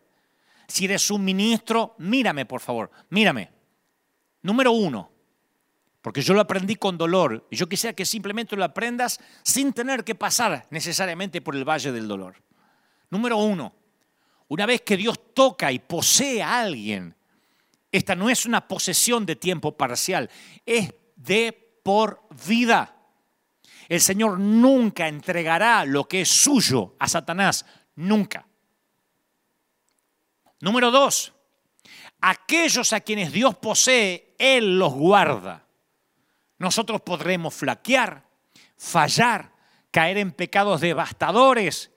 Si 0.67 0.85
eres 0.85 1.11
un 1.11 1.23
ministro, 1.23 1.93
mírame, 1.99 2.45
por 2.45 2.59
favor, 2.59 2.89
mírame. 3.09 3.51
Número 4.41 4.71
uno, 4.71 5.11
porque 6.07 6.21
yo 6.21 6.33
lo 6.33 6.39
aprendí 6.39 6.77
con 6.77 6.97
dolor 6.97 7.45
y 7.51 7.57
yo 7.57 7.67
quisiera 7.67 7.93
que 7.93 8.05
simplemente 8.05 8.55
lo 8.55 8.63
aprendas 8.63 9.19
sin 9.43 9.73
tener 9.73 10.05
que 10.05 10.15
pasar 10.15 10.65
necesariamente 10.69 11.41
por 11.41 11.53
el 11.53 11.67
valle 11.67 11.91
del 11.91 12.07
dolor. 12.07 12.41
Número 13.09 13.35
uno, 13.35 13.75
una 14.47 14.65
vez 14.65 14.83
que 14.83 14.95
Dios 14.95 15.33
toca 15.33 15.69
y 15.69 15.79
posee 15.79 16.41
a 16.41 16.61
alguien, 16.61 17.13
esta 17.91 18.15
no 18.15 18.29
es 18.29 18.45
una 18.45 18.69
posesión 18.69 19.25
de 19.25 19.35
tiempo 19.35 19.75
parcial, 19.75 20.29
es 20.65 20.93
de 21.17 21.51
por 21.83 22.25
vida. 22.47 22.95
El 23.89 23.99
Señor 23.99 24.39
nunca 24.39 25.09
entregará 25.09 25.83
lo 25.83 26.07
que 26.07 26.21
es 26.21 26.29
suyo 26.29 26.95
a 26.99 27.09
Satanás, 27.09 27.65
nunca. 27.95 28.47
Número 30.61 30.89
dos, 30.89 31.33
aquellos 32.21 32.93
a 32.93 33.01
quienes 33.01 33.33
Dios 33.33 33.57
posee, 33.57 34.35
Él 34.39 34.79
los 34.79 34.93
guarda. 34.93 35.66
Nosotros 36.59 37.01
podremos 37.01 37.53
flaquear, 37.53 38.23
fallar, 38.77 39.51
caer 39.91 40.17
en 40.17 40.31
pecados 40.31 40.81
devastadores, 40.81 41.91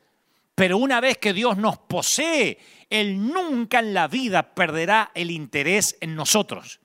pero 0.54 0.76
una 0.76 1.00
vez 1.00 1.18
que 1.18 1.32
Dios 1.32 1.56
nos 1.56 1.78
posee, 1.78 2.58
Él 2.90 3.26
nunca 3.26 3.78
en 3.78 3.94
la 3.94 4.08
vida 4.08 4.54
perderá 4.54 5.10
el 5.14 5.30
interés 5.30 5.96
en 6.00 6.14
nosotros. 6.14 6.80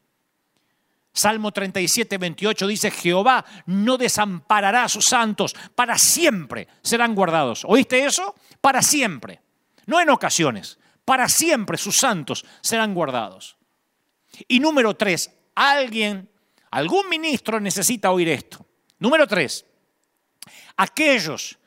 Salmo 1.11 1.51
37, 1.51 2.17
28 2.17 2.67
dice, 2.67 2.91
Jehová 2.91 3.45
no 3.67 3.97
desamparará 3.97 4.84
a 4.84 4.89
sus 4.89 5.05
santos, 5.05 5.55
para 5.73 5.97
siempre 5.97 6.67
serán 6.82 7.15
guardados. 7.15 7.63
¿Oíste 7.65 8.05
eso? 8.05 8.36
Para 8.59 8.82
siempre. 8.82 9.41
No 9.86 10.01
en 10.01 10.09
ocasiones, 10.09 10.78
para 11.05 11.30
siempre 11.30 11.78
sus 11.78 11.97
santos 11.97 12.45
serán 12.61 12.93
guardados. 12.93 13.55
Y 14.47 14.59
número 14.59 14.95
tres, 14.95 15.32
alguien, 15.55 16.30
algún 16.72 17.09
ministro 17.09 17.59
necesita 17.59 18.11
oír 18.11 18.30
esto. 18.30 18.66
Número 18.99 19.28
tres, 19.28 19.66
aquellos 20.78 21.57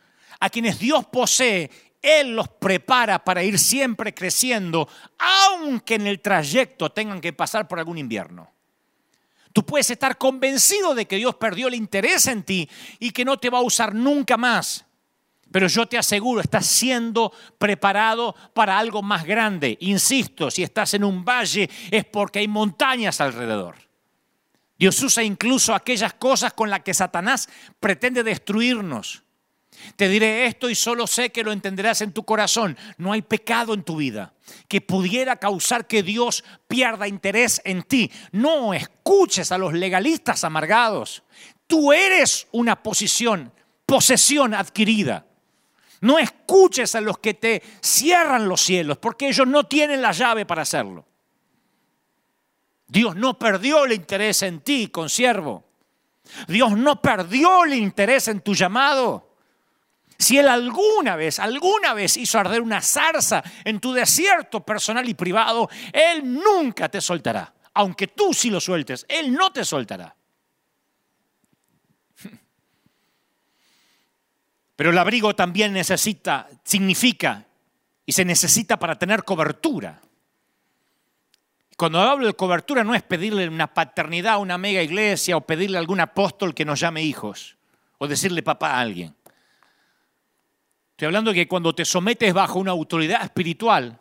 a 0.41 0.51
quienes 0.51 0.79
Dios 0.79 1.07
posee, 1.07 1.71
Él 2.01 2.35
los 2.37 2.49
prepara 2.49 3.25
para 3.25 3.43
ir 3.43 3.59
siempre 3.59 4.15
creciendo, 4.15 4.89
aunque 5.19 5.97
en 5.97 6.07
el 6.07 6.21
trayecto 6.21 6.91
tengan 6.91 7.21
que 7.21 7.33
pasar 7.33 7.67
por 7.67 7.79
algún 7.79 7.99
invierno. 7.99 8.53
Tú 9.53 9.65
puedes 9.65 9.91
estar 9.91 10.19
convencido 10.19 10.95
de 10.95 11.07
que 11.07 11.17
Dios 11.17 11.35
perdió 11.35 11.69
el 11.69 11.75
interés 11.75 12.27
en 12.29 12.45
ti 12.45 12.69
y 13.01 13.11
que 13.11 13.25
no 13.25 13.39
te 13.39 13.51
va 13.51 13.59
a 13.59 13.63
usar 13.63 13.95
nunca 13.95 14.37
más. 14.37 14.85
Pero 15.51 15.67
yo 15.67 15.87
te 15.87 15.97
aseguro, 15.97 16.41
estás 16.41 16.67
siendo 16.67 17.33
preparado 17.59 18.37
para 18.53 18.79
algo 18.79 19.03
más 19.03 19.25
grande. 19.25 19.79
Insisto, 19.81 20.51
si 20.51 20.63
estás 20.63 20.95
en 20.95 21.05
un 21.05 21.25
valle 21.25 21.69
es 21.91 22.05
porque 22.05 22.41
hay 22.41 22.49
montañas 22.49 23.21
alrededor. 23.21 23.88
Dios 24.79 25.03
usa 25.03 25.25
incluso 25.25 25.75
aquellas 25.75 26.15
cosas 26.15 26.53
con 26.53 26.71
las 26.71 26.81
que 26.81 26.95
Satanás 26.95 27.49
pretende 27.81 28.23
destruirnos. 28.23 29.23
Te 29.97 30.09
diré 30.09 30.47
esto 30.47 30.71
y 30.71 30.75
solo 30.75 31.07
sé 31.07 31.31
que 31.31 31.43
lo 31.43 31.53
entenderás 31.53 32.01
en 32.01 32.13
tu 32.13 32.25
corazón. 32.25 32.77
No 32.97 33.13
hay 33.13 33.23
pecado 33.23 33.75
en 33.75 33.83
tu 33.83 33.97
vida 33.97 34.35
que 34.69 34.81
pudiera 34.81 35.37
causar 35.37 35.87
que 35.87 36.03
Dios 36.03 36.45
pierda 36.67 37.09
interés 37.09 37.61
en 37.65 37.83
ti. 37.83 38.11
No 38.33 38.75
escuches 38.75 39.53
a 39.53 39.59
los 39.59 39.75
legalistas 39.75 40.45
amargados. 40.45 41.23
Tú 41.67 41.93
eres 41.93 42.47
una 42.53 42.83
posición, 42.83 43.53
posesión 43.85 44.55
adquirida. 44.55 45.27
No 46.01 46.19
escuches 46.19 46.95
a 46.95 47.01
los 47.01 47.19
que 47.19 47.35
te 47.35 47.63
cierran 47.83 48.49
los 48.49 48.61
cielos, 48.61 48.99
porque 48.99 49.29
ellos 49.29 49.47
no 49.47 49.65
tienen 49.65 50.01
la 50.01 50.13
llave 50.13 50.47
para 50.47 50.63
hacerlo. 50.63 51.08
Dios 52.89 53.15
no 53.15 53.39
perdió 53.39 53.85
el 53.85 53.93
interés 53.93 54.43
en 54.43 54.61
ti, 54.61 54.89
consiervo. 54.89 55.65
Dios 56.47 56.73
no 56.73 57.01
perdió 57.01 57.65
el 57.65 57.75
interés 57.75 58.29
en 58.29 58.41
tu 58.41 58.55
llamado. 58.55 59.37
Si 60.19 60.39
Él 60.39 60.49
alguna 60.49 61.15
vez, 61.15 61.39
alguna 61.39 61.95
vez 61.95 62.17
hizo 62.17 62.39
arder 62.39 62.61
una 62.61 62.81
zarza 62.81 63.45
en 63.65 63.79
tu 63.79 63.93
desierto 63.93 64.65
personal 64.65 65.09
y 65.09 65.15
privado, 65.15 65.69
Él 65.93 66.35
nunca 66.35 66.89
te 66.89 67.01
soltará. 67.01 67.55
Aunque 67.75 68.09
tú 68.09 68.35
sí 68.35 68.51
lo 68.51 68.61
sueltes, 68.61 69.07
Él 69.09 69.33
no 69.33 69.53
te 69.53 69.65
soltará. 69.65 70.17
Pero 74.77 74.91
el 74.91 74.99
abrigo 74.99 75.37
también 75.37 75.73
necesita, 75.73 76.49
significa, 76.65 77.47
y 78.05 78.13
se 78.13 78.25
necesita 78.25 78.79
para 78.79 78.99
tener 78.99 79.23
cobertura. 79.23 80.01
Cuando 81.79 82.01
hablo 82.01 82.27
de 82.27 82.35
cobertura 82.35 82.83
no 82.83 82.93
es 82.93 83.05
pedirle 83.05 83.47
una 83.47 83.73
paternidad 83.73 84.35
a 84.35 84.39
una 84.39 84.59
mega 84.59 84.83
iglesia 84.83 85.37
o 85.37 85.43
pedirle 85.43 85.77
a 85.77 85.81
algún 85.81 86.01
apóstol 86.01 86.53
que 86.53 86.65
nos 86.65 86.81
llame 86.81 87.05
hijos 87.05 87.57
o 87.99 88.09
decirle 88.09 88.43
papá 88.43 88.73
a 88.73 88.81
alguien. 88.81 89.15
Estoy 90.91 91.07
hablando 91.07 91.31
de 91.31 91.37
que 91.37 91.47
cuando 91.47 91.73
te 91.73 91.85
sometes 91.85 92.35
bajo 92.35 92.59
una 92.59 92.73
autoridad 92.73 93.23
espiritual, 93.23 94.01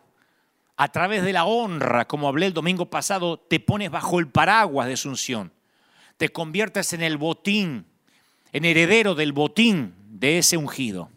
a 0.76 0.88
través 0.90 1.22
de 1.22 1.32
la 1.32 1.44
honra, 1.44 2.08
como 2.08 2.26
hablé 2.26 2.46
el 2.46 2.52
domingo 2.52 2.90
pasado, 2.90 3.38
te 3.38 3.60
pones 3.60 3.92
bajo 3.92 4.18
el 4.18 4.26
paraguas 4.26 4.88
de 4.88 4.94
Asunción. 4.94 5.52
Te 6.16 6.30
conviertes 6.30 6.92
en 6.94 7.02
el 7.02 7.16
botín, 7.16 7.86
en 8.52 8.64
heredero 8.64 9.14
del 9.14 9.32
botín 9.32 9.94
de 10.08 10.38
ese 10.38 10.56
ungido. 10.56 11.10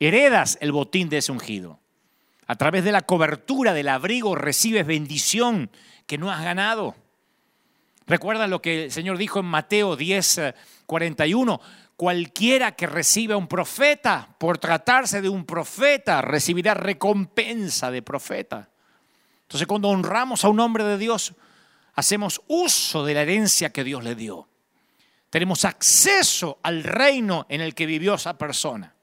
Heredas 0.00 0.58
el 0.60 0.72
botín 0.72 1.08
de 1.08 1.18
ese 1.18 1.30
ungido. 1.30 1.77
A 2.48 2.56
través 2.56 2.82
de 2.82 2.92
la 2.92 3.02
cobertura 3.02 3.74
del 3.74 3.88
abrigo 3.88 4.34
recibes 4.34 4.86
bendición 4.86 5.70
que 6.06 6.18
no 6.18 6.32
has 6.32 6.42
ganado. 6.42 6.96
Recuerda 8.06 8.46
lo 8.46 8.62
que 8.62 8.84
el 8.84 8.90
Señor 8.90 9.18
dijo 9.18 9.38
en 9.38 9.46
Mateo 9.46 9.94
10, 9.94 10.54
41 10.86 11.60
cualquiera 11.98 12.72
que 12.72 12.86
reciba 12.86 13.36
un 13.36 13.48
profeta, 13.48 14.34
por 14.38 14.56
tratarse 14.56 15.20
de 15.20 15.28
un 15.28 15.44
profeta, 15.44 16.22
recibirá 16.22 16.72
recompensa 16.72 17.90
de 17.90 18.02
profeta. 18.02 18.70
Entonces 19.42 19.66
cuando 19.66 19.88
honramos 19.88 20.44
a 20.44 20.48
un 20.48 20.60
hombre 20.60 20.84
de 20.84 20.96
Dios, 20.96 21.34
hacemos 21.94 22.40
uso 22.46 23.04
de 23.04 23.14
la 23.14 23.22
herencia 23.22 23.70
que 23.70 23.84
Dios 23.84 24.04
le 24.04 24.14
dio. 24.14 24.48
Tenemos 25.28 25.64
acceso 25.64 26.60
al 26.62 26.82
reino 26.82 27.44
en 27.50 27.60
el 27.60 27.74
que 27.74 27.84
vivió 27.84 28.14
esa 28.14 28.38
persona. 28.38 28.94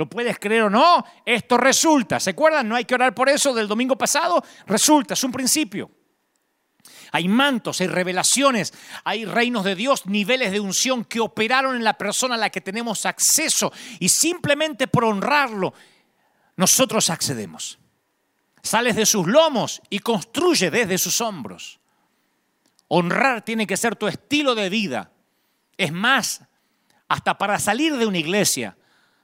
¿Lo 0.00 0.08
puedes 0.08 0.38
creer 0.38 0.62
o 0.62 0.70
no? 0.70 1.04
Esto 1.26 1.58
resulta. 1.58 2.18
¿Se 2.18 2.30
acuerdan? 2.30 2.66
No 2.66 2.74
hay 2.74 2.86
que 2.86 2.94
orar 2.94 3.14
por 3.14 3.28
eso 3.28 3.52
del 3.52 3.68
domingo 3.68 3.98
pasado. 3.98 4.42
Resulta, 4.66 5.12
es 5.12 5.22
un 5.24 5.30
principio. 5.30 5.90
Hay 7.12 7.28
mantos, 7.28 7.82
hay 7.82 7.86
revelaciones, 7.86 8.72
hay 9.04 9.26
reinos 9.26 9.62
de 9.62 9.74
Dios, 9.74 10.06
niveles 10.06 10.52
de 10.52 10.60
unción 10.60 11.04
que 11.04 11.20
operaron 11.20 11.76
en 11.76 11.84
la 11.84 11.98
persona 11.98 12.36
a 12.36 12.38
la 12.38 12.48
que 12.48 12.62
tenemos 12.62 13.04
acceso 13.04 13.74
y 13.98 14.08
simplemente 14.08 14.88
por 14.88 15.04
honrarlo, 15.04 15.74
nosotros 16.56 17.10
accedemos. 17.10 17.78
Sales 18.62 18.96
de 18.96 19.04
sus 19.04 19.26
lomos 19.26 19.82
y 19.90 19.98
construye 19.98 20.70
desde 20.70 20.96
sus 20.96 21.20
hombros. 21.20 21.78
Honrar 22.88 23.44
tiene 23.44 23.66
que 23.66 23.76
ser 23.76 23.96
tu 23.96 24.08
estilo 24.08 24.54
de 24.54 24.70
vida. 24.70 25.12
Es 25.76 25.92
más, 25.92 26.40
hasta 27.06 27.36
para 27.36 27.58
salir 27.58 27.98
de 27.98 28.06
una 28.06 28.16
iglesia, 28.16 28.78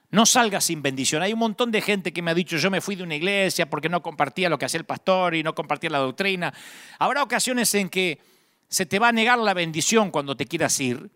no 0.09 0.25
salgas 0.25 0.65
sin 0.65 0.81
bendición. 0.81 1.21
Hay 1.21 1.33
un 1.33 1.39
montón 1.39 1.71
de 1.71 1.81
gente 1.81 2.13
que 2.13 2.21
me 2.21 2.31
ha 2.31 2.33
dicho, 2.33 2.57
yo 2.57 2.71
me 2.71 2.81
fui 2.81 2.95
de 2.95 3.03
una 3.03 3.15
iglesia 3.15 3.69
porque 3.69 3.89
no 3.89 4.01
compartía 4.01 4.49
lo 4.49 4.57
que 4.57 4.65
hacía 4.65 4.79
el 4.79 4.85
pastor 4.85 5.35
y 5.35 5.43
no 5.43 5.53
compartía 5.53 5.89
la 5.89 5.97
doctrina. 5.99 6.53
Habrá 6.99 7.23
ocasiones 7.23 7.73
en 7.75 7.89
que 7.89 8.19
se 8.69 8.85
te 8.85 8.99
va 8.99 9.09
a 9.09 9.11
negar 9.11 9.39
la 9.39 9.53
bendición 9.53 10.11
cuando 10.11 10.37
te 10.37 10.45
quieras 10.45 10.79
ir, 10.79 11.11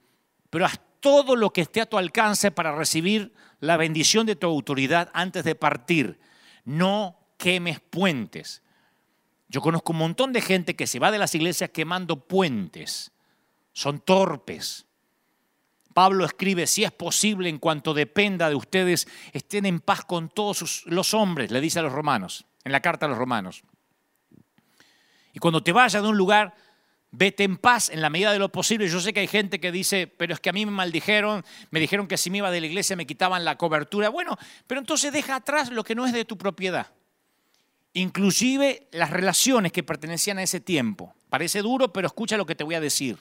pero 0.50 0.66
haz 0.66 0.80
todo 1.00 1.36
lo 1.36 1.52
que 1.52 1.62
esté 1.62 1.82
a 1.82 1.86
tu 1.86 1.98
alcance 1.98 2.52
para 2.52 2.76
recibir 2.76 3.34
la 3.60 3.78
bendición 3.78 4.26
de 4.26 4.36
tu 4.36 4.48
autoridad 4.48 5.10
antes 5.14 5.44
de 5.44 5.56
partir. 5.56 6.20
No 6.66 7.18
quemes 7.38 7.80
puentes. 7.80 8.62
Yo 9.48 9.62
conozco 9.62 9.94
un 9.94 10.00
montón 10.00 10.32
de 10.32 10.42
gente 10.42 10.76
que 10.76 10.88
se 10.88 11.00
va 11.00 11.12
de 11.12 11.18
las 11.18 11.36
iglesias 11.36 11.72
quemando 11.72 12.28
puentes. 12.28 13.12
Son 13.74 14.00
torpes. 14.00 14.86
Pablo 15.94 16.26
escribe, 16.26 16.68
si 16.68 16.84
es 16.84 16.92
posible, 16.92 17.50
en 17.50 17.60
cuanto 17.60 17.94
dependa 17.94 18.50
de 18.50 18.56
ustedes, 18.56 19.08
estén 19.34 19.66
en 19.66 19.80
paz 19.80 20.06
con 20.06 20.30
todos 20.30 20.84
los 20.86 21.14
hombres, 21.14 21.52
le 21.52 21.62
dice 21.62 21.80
a 21.80 21.82
los 21.82 21.92
romanos, 21.92 22.46
en 22.64 22.72
la 22.72 22.82
carta 22.82 23.06
a 23.06 23.10
los 23.10 23.18
romanos. 23.18 23.64
Y 25.34 25.40
cuando 25.40 25.64
te 25.64 25.72
vayas 25.72 26.02
de 26.02 26.10
un 26.10 26.18
lugar, 26.18 26.54
vete 27.12 27.44
en 27.44 27.58
paz 27.58 27.90
en 27.90 28.02
la 28.02 28.10
medida 28.10 28.32
de 28.32 28.40
lo 28.40 28.52
posible. 28.52 28.88
Yo 28.88 29.00
sé 29.00 29.14
que 29.14 29.20
hay 29.20 29.28
gente 29.28 29.60
que 29.60 29.72
dice, 29.72 30.08
pero 30.08 30.34
es 30.34 30.40
que 30.40 30.50
a 30.50 30.54
mí 30.54 30.66
me 30.66 30.72
maldijeron, 30.72 31.44
me 31.70 31.80
dijeron 31.80 32.08
que 32.08 32.18
si 32.18 32.30
me 32.30 32.40
iba 32.40 32.52
de 32.52 32.62
la 32.62 32.68
iglesia 32.68 32.96
me 32.96 33.06
quitaban 33.06 33.46
la 33.46 33.58
cobertura. 33.58 34.10
Bueno, 34.10 34.38
pero 34.68 34.80
entonces 34.80 35.12
deja 35.12 35.36
atrás 35.36 35.70
lo 35.70 35.84
que 35.84 35.96
no 35.96 36.06
es 36.06 36.14
de 36.14 36.26
tu 36.26 36.38
propiedad. 36.38 36.92
Inclusive 37.94 38.88
las 38.92 39.10
relaciones 39.10 39.72
que 39.72 39.84
pertenecían 39.84 40.38
a 40.38 40.44
ese 40.44 40.62
tiempo. 40.62 41.14
Parece 41.30 41.62
duro, 41.62 41.92
pero 41.92 42.08
escucha 42.08 42.38
lo 42.38 42.46
que 42.46 42.56
te 42.56 42.64
voy 42.64 42.76
a 42.76 42.82
decir. 42.82 43.18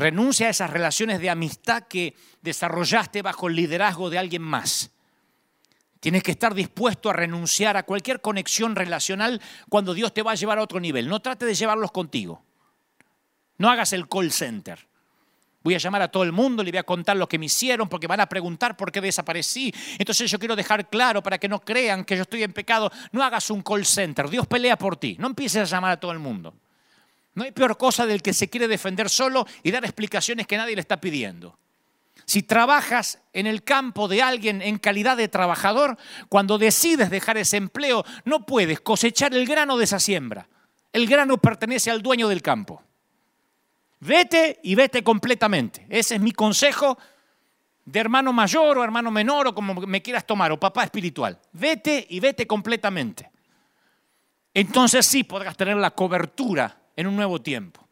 Renuncia 0.00 0.46
a 0.46 0.50
esas 0.50 0.70
relaciones 0.70 1.20
de 1.20 1.28
amistad 1.28 1.82
que 1.82 2.14
desarrollaste 2.40 3.20
bajo 3.20 3.48
el 3.48 3.56
liderazgo 3.56 4.08
de 4.08 4.16
alguien 4.16 4.40
más. 4.40 4.92
Tienes 6.00 6.22
que 6.22 6.30
estar 6.30 6.54
dispuesto 6.54 7.10
a 7.10 7.12
renunciar 7.12 7.76
a 7.76 7.82
cualquier 7.82 8.22
conexión 8.22 8.74
relacional 8.76 9.42
cuando 9.68 9.92
Dios 9.92 10.14
te 10.14 10.22
va 10.22 10.32
a 10.32 10.36
llevar 10.36 10.58
a 10.58 10.62
otro 10.62 10.80
nivel. 10.80 11.06
No 11.06 11.20
trate 11.20 11.44
de 11.44 11.54
llevarlos 11.54 11.92
contigo. 11.92 12.42
No 13.58 13.68
hagas 13.68 13.92
el 13.92 14.08
call 14.08 14.32
center. 14.32 14.88
Voy 15.62 15.74
a 15.74 15.78
llamar 15.78 16.00
a 16.00 16.08
todo 16.08 16.22
el 16.22 16.32
mundo, 16.32 16.62
le 16.62 16.70
voy 16.70 16.78
a 16.78 16.84
contar 16.84 17.18
lo 17.18 17.28
que 17.28 17.38
me 17.38 17.44
hicieron 17.44 17.86
porque 17.86 18.06
van 18.06 18.20
a 18.20 18.26
preguntar 18.26 18.78
por 18.78 18.90
qué 18.90 19.02
desaparecí. 19.02 19.70
Entonces 19.98 20.30
yo 20.30 20.38
quiero 20.38 20.56
dejar 20.56 20.88
claro 20.88 21.22
para 21.22 21.36
que 21.36 21.46
no 21.46 21.60
crean 21.60 22.06
que 22.06 22.16
yo 22.16 22.22
estoy 22.22 22.42
en 22.42 22.54
pecado. 22.54 22.90
No 23.12 23.22
hagas 23.22 23.50
un 23.50 23.60
call 23.60 23.84
center. 23.84 24.30
Dios 24.30 24.46
pelea 24.46 24.78
por 24.78 24.96
ti. 24.96 25.16
No 25.18 25.26
empieces 25.26 25.60
a 25.60 25.76
llamar 25.76 25.90
a 25.90 26.00
todo 26.00 26.12
el 26.12 26.20
mundo. 26.20 26.54
No 27.34 27.44
hay 27.44 27.52
peor 27.52 27.76
cosa 27.76 28.06
del 28.06 28.22
que 28.22 28.34
se 28.34 28.48
quiere 28.48 28.68
defender 28.68 29.08
solo 29.08 29.46
y 29.62 29.70
dar 29.70 29.84
explicaciones 29.84 30.46
que 30.46 30.56
nadie 30.56 30.74
le 30.74 30.80
está 30.80 31.00
pidiendo. 31.00 31.58
Si 32.24 32.42
trabajas 32.42 33.20
en 33.32 33.46
el 33.46 33.64
campo 33.64 34.06
de 34.06 34.22
alguien 34.22 34.62
en 34.62 34.78
calidad 34.78 35.16
de 35.16 35.28
trabajador, 35.28 35.96
cuando 36.28 36.58
decides 36.58 37.10
dejar 37.10 37.38
ese 37.38 37.56
empleo, 37.56 38.04
no 38.24 38.46
puedes 38.46 38.80
cosechar 38.80 39.34
el 39.34 39.46
grano 39.46 39.76
de 39.76 39.84
esa 39.84 39.98
siembra. 39.98 40.48
El 40.92 41.06
grano 41.06 41.38
pertenece 41.38 41.90
al 41.90 42.02
dueño 42.02 42.28
del 42.28 42.42
campo. 42.42 42.82
Vete 44.00 44.60
y 44.62 44.74
vete 44.74 45.02
completamente. 45.02 45.86
Ese 45.88 46.16
es 46.16 46.20
mi 46.20 46.32
consejo 46.32 46.98
de 47.84 48.00
hermano 48.00 48.32
mayor 48.32 48.78
o 48.78 48.84
hermano 48.84 49.10
menor 49.10 49.48
o 49.48 49.54
como 49.54 49.74
me 49.74 50.02
quieras 50.02 50.26
tomar, 50.26 50.52
o 50.52 50.60
papá 50.60 50.84
espiritual. 50.84 51.38
Vete 51.52 52.06
y 52.08 52.20
vete 52.20 52.46
completamente. 52.46 53.30
Entonces 54.54 55.06
sí 55.06 55.24
podrás 55.24 55.56
tener 55.56 55.76
la 55.76 55.90
cobertura 55.90 56.79
en 56.96 57.06
un 57.06 57.16
nuevo 57.16 57.40
tiempo. 57.40 57.86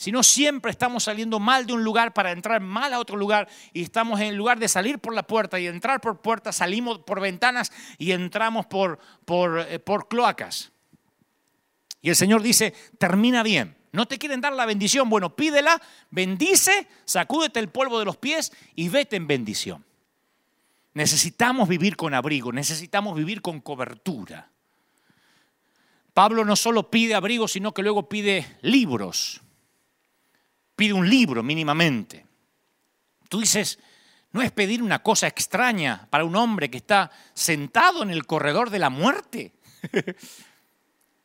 Si 0.00 0.10
no, 0.12 0.22
siempre 0.22 0.70
estamos 0.70 1.04
saliendo 1.04 1.38
mal 1.38 1.66
de 1.66 1.74
un 1.74 1.84
lugar 1.84 2.14
para 2.14 2.32
entrar 2.32 2.62
mal 2.62 2.94
a 2.94 2.98
otro 2.98 3.18
lugar 3.18 3.48
y 3.74 3.82
estamos 3.82 4.18
en 4.20 4.34
lugar 4.34 4.58
de 4.58 4.66
salir 4.66 4.98
por 4.98 5.14
la 5.14 5.26
puerta 5.26 5.60
y 5.60 5.66
entrar 5.66 6.00
por 6.00 6.22
puertas, 6.22 6.56
salimos 6.56 7.00
por 7.00 7.20
ventanas 7.20 7.70
y 7.98 8.12
entramos 8.12 8.64
por, 8.64 8.98
por, 9.26 9.58
eh, 9.60 9.78
por 9.78 10.08
cloacas. 10.08 10.72
Y 12.00 12.08
el 12.08 12.16
Señor 12.16 12.40
dice, 12.40 12.72
termina 12.98 13.42
bien. 13.42 13.76
No 13.92 14.06
te 14.06 14.18
quieren 14.18 14.40
dar 14.40 14.54
la 14.54 14.64
bendición, 14.64 15.10
bueno, 15.10 15.36
pídela, 15.36 15.82
bendice, 16.10 16.88
sacúdete 17.04 17.60
el 17.60 17.68
polvo 17.68 17.98
de 17.98 18.06
los 18.06 18.16
pies 18.16 18.52
y 18.74 18.88
vete 18.88 19.16
en 19.16 19.26
bendición. 19.26 19.84
Necesitamos 20.94 21.68
vivir 21.68 21.96
con 21.96 22.14
abrigo, 22.14 22.52
necesitamos 22.52 23.16
vivir 23.16 23.42
con 23.42 23.60
cobertura. 23.60 24.50
Pablo 26.12 26.44
no 26.44 26.56
solo 26.56 26.90
pide 26.90 27.14
abrigo, 27.14 27.48
sino 27.48 27.72
que 27.72 27.82
luego 27.82 28.08
pide 28.08 28.58
libros 28.62 29.40
pide 30.80 30.94
un 30.94 31.10
libro 31.10 31.42
mínimamente. 31.42 32.24
Tú 33.28 33.40
dices, 33.40 33.78
no 34.32 34.40
es 34.40 34.50
pedir 34.50 34.82
una 34.82 35.02
cosa 35.02 35.26
extraña 35.26 36.08
para 36.08 36.24
un 36.24 36.34
hombre 36.34 36.70
que 36.70 36.78
está 36.78 37.10
sentado 37.34 38.02
en 38.02 38.08
el 38.08 38.24
corredor 38.24 38.70
de 38.70 38.78
la 38.78 38.88
muerte. 38.88 39.52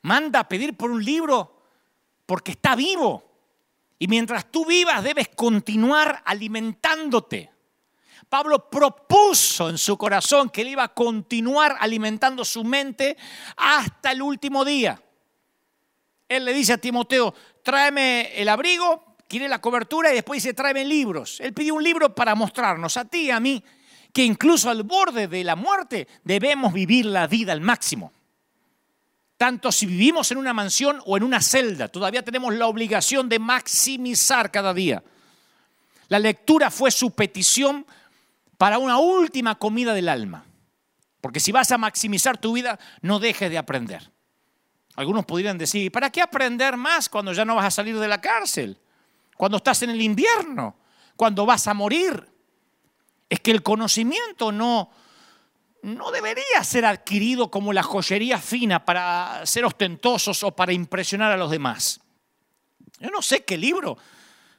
Manda 0.02 0.42
a 0.42 0.50
pedir 0.50 0.76
por 0.76 0.92
un 0.92 1.06
libro 1.06 1.64
porque 2.26 2.52
está 2.52 2.76
vivo. 2.76 3.24
Y 3.98 4.10
mientras 4.10 4.52
tú 4.52 4.66
vivas 4.66 5.02
debes 5.02 5.30
continuar 5.30 6.22
alimentándote. 6.26 7.50
Pablo 8.30 8.70
propuso 8.70 9.70
en 9.70 9.78
su 9.78 9.98
corazón 9.98 10.50
que 10.50 10.62
él 10.62 10.70
iba 10.70 10.84
a 10.84 10.94
continuar 10.94 11.78
alimentando 11.80 12.44
su 12.44 12.64
mente 12.64 13.18
hasta 13.58 14.12
el 14.12 14.22
último 14.22 14.66
día. 14.66 15.02
Él 16.28 16.46
le 16.46 16.54
dice 16.54 16.74
a 16.74 16.78
Timoteo, 16.78 17.34
tráeme 17.64 18.32
el 18.36 18.50
abrigo, 18.50 19.16
quiere 19.28 19.48
la 19.48 19.62
cobertura 19.62 20.12
y 20.12 20.16
después 20.16 20.42
dice, 20.42 20.54
tráeme 20.54 20.84
libros. 20.86 21.40
Él 21.40 21.54
pidió 21.54 21.76
un 21.76 21.84
libro 21.84 22.14
para 22.14 22.36
mostrarnos 22.36 22.98
a 22.98 23.06
ti 23.06 23.28
y 23.28 23.32
a 23.32 23.40
mí 23.40 23.64
que 24.12 24.24
incluso 24.24 24.70
al 24.70 24.84
borde 24.84 25.28
de 25.28 25.44
la 25.44 25.56
muerte 25.56 26.08
debemos 26.24 26.74
vivir 26.74 27.06
la 27.06 27.28
vida 27.28 27.52
al 27.52 27.62
máximo. 27.62 28.14
Tanto 29.38 29.72
si 29.72 29.86
vivimos 29.86 30.32
en 30.32 30.38
una 30.38 30.54
mansión 30.54 31.02
o 31.06 31.18
en 31.18 31.24
una 31.24 31.42
celda, 31.42 31.90
todavía 31.90 32.24
tenemos 32.24 32.54
la 32.54 32.68
obligación 32.68 33.28
de 33.28 33.40
maximizar 33.40 34.50
cada 34.52 34.74
día. 34.74 35.04
La 36.08 36.20
lectura 36.20 36.72
fue 36.72 36.92
su 36.92 37.12
petición 37.12 37.86
para 38.58 38.78
una 38.78 38.98
última 38.98 39.56
comida 39.56 39.94
del 39.94 40.10
alma. 40.10 40.46
Porque 41.22 41.40
si 41.40 41.52
vas 41.52 41.72
a 41.72 41.78
maximizar 41.78 42.38
tu 42.38 42.54
vida, 42.54 42.80
no 43.02 43.20
dejes 43.20 43.50
de 43.50 43.58
aprender. 43.58 44.12
Algunos 44.96 45.26
podrían 45.26 45.58
decir, 45.58 45.92
¿para 45.92 46.10
qué 46.10 46.22
aprender 46.22 46.78
más 46.78 47.10
cuando 47.10 47.34
ya 47.34 47.46
no 47.46 47.56
vas 47.56 47.66
a 47.66 47.72
salir 47.72 48.00
de 48.00 48.08
la 48.08 48.22
cárcel? 48.22 48.80
cuando 49.36 49.58
estás 49.58 49.84
en 49.84 49.92
el 49.92 50.02
invierno, 50.02 50.78
cuando 51.16 51.46
vas 51.46 51.68
a 51.68 51.74
morir. 51.74 52.28
Es 53.30 53.40
que 53.40 53.52
el 53.52 53.64
conocimiento 53.64 54.52
no, 54.52 54.92
no 55.82 56.12
debería 56.12 56.64
ser 56.64 56.86
adquirido 56.86 57.52
como 57.52 57.74
la 57.74 57.84
joyería 57.84 58.40
fina 58.40 58.86
para 58.86 59.46
ser 59.46 59.66
ostentosos 59.66 60.44
o 60.44 60.56
para 60.56 60.74
impresionar 60.74 61.32
a 61.32 61.38
los 61.38 61.52
demás. 61.52 62.00
Yo 63.00 63.10
no 63.10 63.22
sé 63.22 63.44
qué 63.44 63.58
libro 63.58 63.98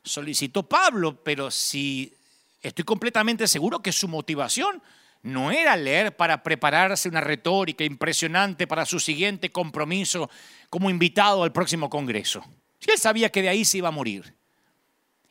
solicitó 0.03 0.69
Pablo, 0.69 1.23
pero 1.23 1.51
si 1.51 2.15
estoy 2.61 2.85
completamente 2.85 3.47
seguro 3.49 3.81
que 3.81 3.93
su 3.93 4.09
motivación 4.09 4.83
no 5.23 5.51
era 5.51 5.77
leer 5.77 6.17
para 6.17 6.43
prepararse 6.43 7.09
una 7.09 7.21
retórica 7.21 7.85
impresionante 7.85 8.67
para 8.67 8.87
su 8.87 9.01
siguiente 9.01 9.51
compromiso 9.51 10.31
como 10.71 10.91
invitado 10.91 11.43
al 11.43 11.53
próximo 11.53 11.91
Congreso. 11.91 12.45
Si 12.79 12.91
él 12.91 12.99
sabía 12.99 13.31
que 13.31 13.43
de 13.43 13.49
ahí 13.49 13.65
se 13.65 13.79
iba 13.79 13.89
a 13.89 13.93
morir. 13.93 14.37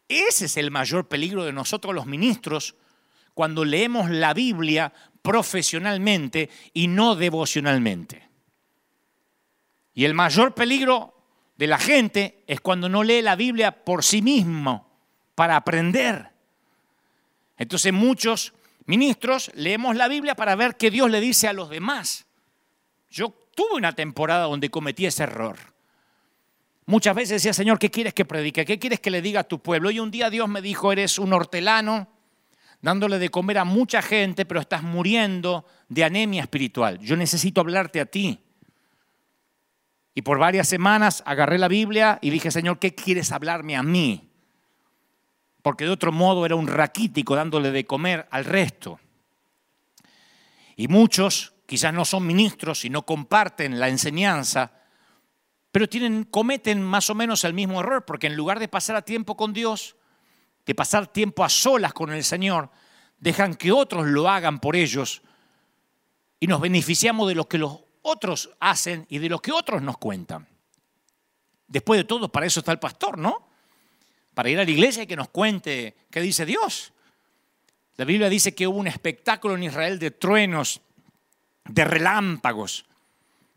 Ese 0.07 0.45
es 0.45 0.57
el 0.57 0.69
mayor 0.69 1.07
peligro 1.07 1.45
de 1.45 1.53
nosotros 1.53 1.95
los 1.95 2.05
ministros 2.05 2.75
cuando 3.33 3.65
leemos 3.65 4.09
la 4.09 4.33
Biblia 4.33 4.93
profesionalmente 5.21 6.49
y 6.73 6.87
no 6.87 7.15
devocionalmente. 7.15 8.29
Y 9.93 10.05
el 10.05 10.13
mayor 10.13 10.53
peligro 10.53 11.15
de 11.57 11.67
la 11.67 11.79
gente 11.79 12.43
es 12.47 12.59
cuando 12.59 12.89
no 12.89 13.03
lee 13.03 13.21
la 13.21 13.35
Biblia 13.35 13.83
por 13.83 14.03
sí 14.03 14.21
mismo, 14.21 14.99
para 15.35 15.55
aprender. 15.55 16.34
Entonces 17.57 17.93
muchos 17.93 18.53
ministros 18.85 19.51
leemos 19.55 19.95
la 19.95 20.07
Biblia 20.07 20.35
para 20.35 20.55
ver 20.55 20.75
qué 20.77 20.91
Dios 20.91 21.09
le 21.09 21.21
dice 21.21 21.47
a 21.47 21.53
los 21.53 21.69
demás. 21.69 22.25
Yo 23.09 23.33
tuve 23.55 23.75
una 23.75 23.93
temporada 23.93 24.45
donde 24.45 24.69
cometí 24.69 25.05
ese 25.05 25.23
error. 25.23 25.57
Muchas 26.85 27.15
veces 27.15 27.41
decía, 27.41 27.53
Señor, 27.53 27.79
¿qué 27.79 27.89
quieres 27.89 28.13
que 28.13 28.25
predique? 28.25 28.65
¿Qué 28.65 28.77
quieres 28.77 28.99
que 28.99 29.09
le 29.09 29.21
diga 29.21 29.41
a 29.41 29.43
tu 29.43 29.59
pueblo? 29.59 29.89
Y 29.89 29.99
un 29.99 30.11
día 30.11 30.29
Dios 30.29 30.47
me 30.47 30.61
dijo, 30.61 30.91
eres 30.91 31.17
un 31.17 31.33
hortelano, 31.33 32.07
dándole 32.81 33.17
de 33.17 33.29
comer 33.29 33.57
a 33.57 33.63
mucha 33.63 34.03
gente, 34.03 34.45
pero 34.45 34.59
estás 34.59 34.83
muriendo 34.83 35.65
de 35.89 36.03
anemia 36.03 36.43
espiritual. 36.43 36.99
Yo 36.99 37.15
necesito 37.15 37.61
hablarte 37.61 37.99
a 37.99 38.05
ti. 38.05 38.39
Y 40.13 40.21
por 40.21 40.37
varias 40.37 40.67
semanas 40.67 41.23
agarré 41.25 41.57
la 41.57 41.67
Biblia 41.67 42.19
y 42.21 42.29
dije, 42.29 42.51
Señor, 42.51 42.77
¿qué 42.77 42.93
quieres 42.93 43.31
hablarme 43.31 43.75
a 43.75 43.81
mí? 43.81 44.29
Porque 45.65 45.85
de 45.85 45.89
otro 45.89 46.11
modo 46.11 46.45
era 46.45 46.53
un 46.53 46.67
raquítico 46.67 47.35
dándole 47.35 47.71
de 47.71 47.87
comer 47.87 48.27
al 48.29 48.45
resto. 48.45 48.99
Y 50.75 50.87
muchos 50.87 51.55
quizás 51.65 51.91
no 51.91 52.05
son 52.05 52.27
ministros 52.27 52.85
y 52.85 52.91
no 52.91 53.03
comparten 53.03 53.79
la 53.79 53.89
enseñanza, 53.89 54.73
pero 55.71 55.89
tienen, 55.89 56.25
cometen 56.25 56.83
más 56.83 57.09
o 57.09 57.15
menos 57.15 57.43
el 57.45 57.55
mismo 57.55 57.79
error, 57.79 58.05
porque 58.05 58.27
en 58.27 58.35
lugar 58.35 58.59
de 58.59 58.67
pasar 58.67 58.95
a 58.95 59.01
tiempo 59.01 59.35
con 59.35 59.53
Dios, 59.53 59.95
de 60.67 60.75
pasar 60.75 61.07
tiempo 61.07 61.43
a 61.43 61.49
solas 61.49 61.93
con 61.93 62.13
el 62.13 62.23
Señor, 62.23 62.69
dejan 63.17 63.55
que 63.55 63.71
otros 63.71 64.05
lo 64.05 64.29
hagan 64.29 64.59
por 64.59 64.75
ellos 64.75 65.23
y 66.39 66.45
nos 66.45 66.61
beneficiamos 66.61 67.27
de 67.27 67.33
lo 67.33 67.49
que 67.49 67.57
los 67.57 67.79
otros 68.03 68.51
hacen 68.59 69.07
y 69.09 69.17
de 69.17 69.29
lo 69.29 69.39
que 69.39 69.51
otros 69.51 69.81
nos 69.81 69.97
cuentan. 69.97 70.47
Después 71.65 71.97
de 71.97 72.03
todo, 72.03 72.31
para 72.31 72.45
eso 72.45 72.59
está 72.59 72.71
el 72.71 72.77
pastor, 72.77 73.17
¿no? 73.17 73.54
Para 74.35 74.49
ir 74.49 74.59
a 74.59 74.63
la 74.65 74.69
iglesia 74.69 75.03
y 75.03 75.07
que 75.07 75.15
nos 75.15 75.29
cuente 75.29 75.95
qué 76.11 76.21
dice 76.21 76.45
Dios. 76.45 76.93
La 77.97 78.05
Biblia 78.05 78.29
dice 78.29 78.53
que 78.53 78.67
hubo 78.67 78.77
un 78.77 78.87
espectáculo 78.87 79.55
en 79.55 79.63
Israel 79.63 79.97
de 79.97 80.11
truenos, 80.11 80.81
de 81.63 81.85
relámpagos, 81.85 82.85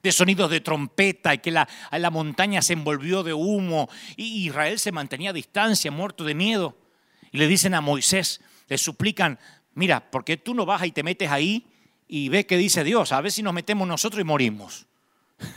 de 0.03 0.13
sonidos 0.13 0.51
de 0.51 0.61
trompeta 0.61 1.35
y 1.35 1.39
que 1.39 1.51
la, 1.51 1.69
la 1.91 2.11
montaña 2.11 2.63
se 2.63 2.73
envolvió 2.73 3.23
de 3.23 3.35
humo 3.35 3.91
y 4.17 4.47
Israel 4.47 4.79
se 4.79 4.93
mantenía 4.93 5.31
a 5.31 5.35
distancia, 5.35 5.91
muerto 5.91 6.25
de 6.25 6.35
miedo. 6.35 6.79
Y 7.33 7.39
le 7.39 7.49
dicen 7.49 7.75
a 7.75 7.81
Moisés, 7.81 8.41
le 8.69 8.79
suplican, 8.79 9.39
mira, 9.75 10.11
¿por 10.11 10.25
qué 10.25 10.37
tú 10.37 10.55
no 10.55 10.65
vas 10.65 10.87
y 10.87 10.93
te 10.93 11.03
metes 11.03 11.31
ahí 11.31 11.67
y 12.07 12.29
ves 12.29 12.47
qué 12.47 12.57
dice 12.57 12.85
Dios? 12.85 13.13
A 13.13 13.21
ver 13.21 13.33
si 13.33 13.43
nos 13.43 13.53
metemos 13.53 13.87
nosotros 13.89 14.21
y 14.21 14.25
morimos. 14.25 14.87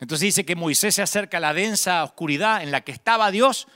Entonces 0.00 0.26
dice 0.26 0.44
que 0.44 0.56
Moisés 0.56 0.96
se 0.96 1.02
acerca 1.02 1.38
a 1.38 1.40
la 1.40 1.54
densa 1.54 2.04
oscuridad 2.04 2.62
en 2.62 2.70
la 2.70 2.82
que 2.82 2.92
estaba 2.92 3.30
Dios, 3.30 3.66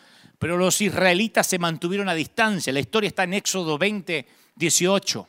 pero 0.42 0.56
los 0.56 0.80
israelitas 0.80 1.46
se 1.46 1.60
mantuvieron 1.60 2.08
a 2.08 2.14
distancia. 2.14 2.72
La 2.72 2.80
historia 2.80 3.06
está 3.06 3.22
en 3.22 3.34
Éxodo 3.34 3.78
20, 3.78 4.26
18. 4.56 5.28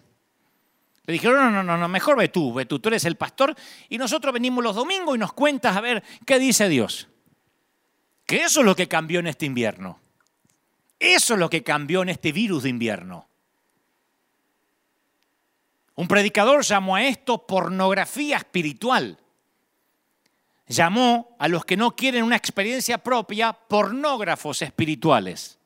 Le 1.06 1.14
dijeron, 1.14 1.54
no, 1.54 1.62
no, 1.62 1.78
no, 1.78 1.88
mejor 1.88 2.18
ve 2.18 2.30
tú, 2.30 2.52
ve 2.52 2.66
tú, 2.66 2.80
tú 2.80 2.90
eres 2.90 3.06
el 3.06 3.16
pastor 3.16 3.54
y 3.90 4.00
nosotros 4.00 4.34
venimos 4.34 4.64
los 4.64 4.76
domingos 4.76 5.16
y 5.16 5.20
nos 5.20 5.34
cuentas 5.34 5.78
a 5.78 5.82
ver 5.82 6.04
qué 6.26 6.40
dice 6.40 6.68
Dios. 6.68 7.10
Que 8.26 8.38
eso 8.38 8.62
es 8.62 8.66
lo 8.66 8.76
que 8.76 8.88
cambió 8.88 9.20
en 9.20 9.28
este 9.28 9.46
invierno. 9.46 10.00
Eso 10.98 11.36
es 11.36 11.40
lo 11.40 11.48
que 11.48 11.62
cambió 11.62 12.02
en 12.02 12.10
este 12.10 12.32
virus 12.32 12.64
de 12.64 12.70
invierno. 12.70 13.28
Un 15.94 16.08
predicador 16.08 16.64
llamó 16.64 16.96
a 16.96 17.04
esto 17.04 17.46
pornografía 17.46 18.38
espiritual. 18.38 19.20
Llamó 20.68 21.36
a 21.40 21.48
los 21.48 21.66
que 21.66 21.78
no 21.78 21.96
quieren 21.96 22.24
una 22.24 22.36
experiencia 22.36 22.98
propia 22.98 23.54
pornógrafos 23.54 24.62
espirituales. 24.62 25.58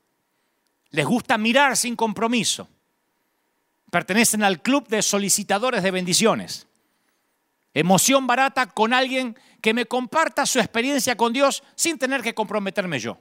Les 0.90 1.06
gusta 1.06 1.38
mirar 1.38 1.76
sin 1.76 1.94
compromiso 1.96 2.68
pertenecen 3.90 4.42
al 4.42 4.62
club 4.62 4.88
de 4.88 5.02
solicitadores 5.02 5.82
de 5.82 5.90
bendiciones. 5.90 6.66
Emoción 7.74 8.26
barata 8.26 8.66
con 8.66 8.92
alguien 8.92 9.36
que 9.60 9.74
me 9.74 9.86
comparta 9.86 10.46
su 10.46 10.58
experiencia 10.58 11.16
con 11.16 11.32
Dios 11.32 11.62
sin 11.74 11.98
tener 11.98 12.22
que 12.22 12.34
comprometerme 12.34 12.98
yo. 12.98 13.18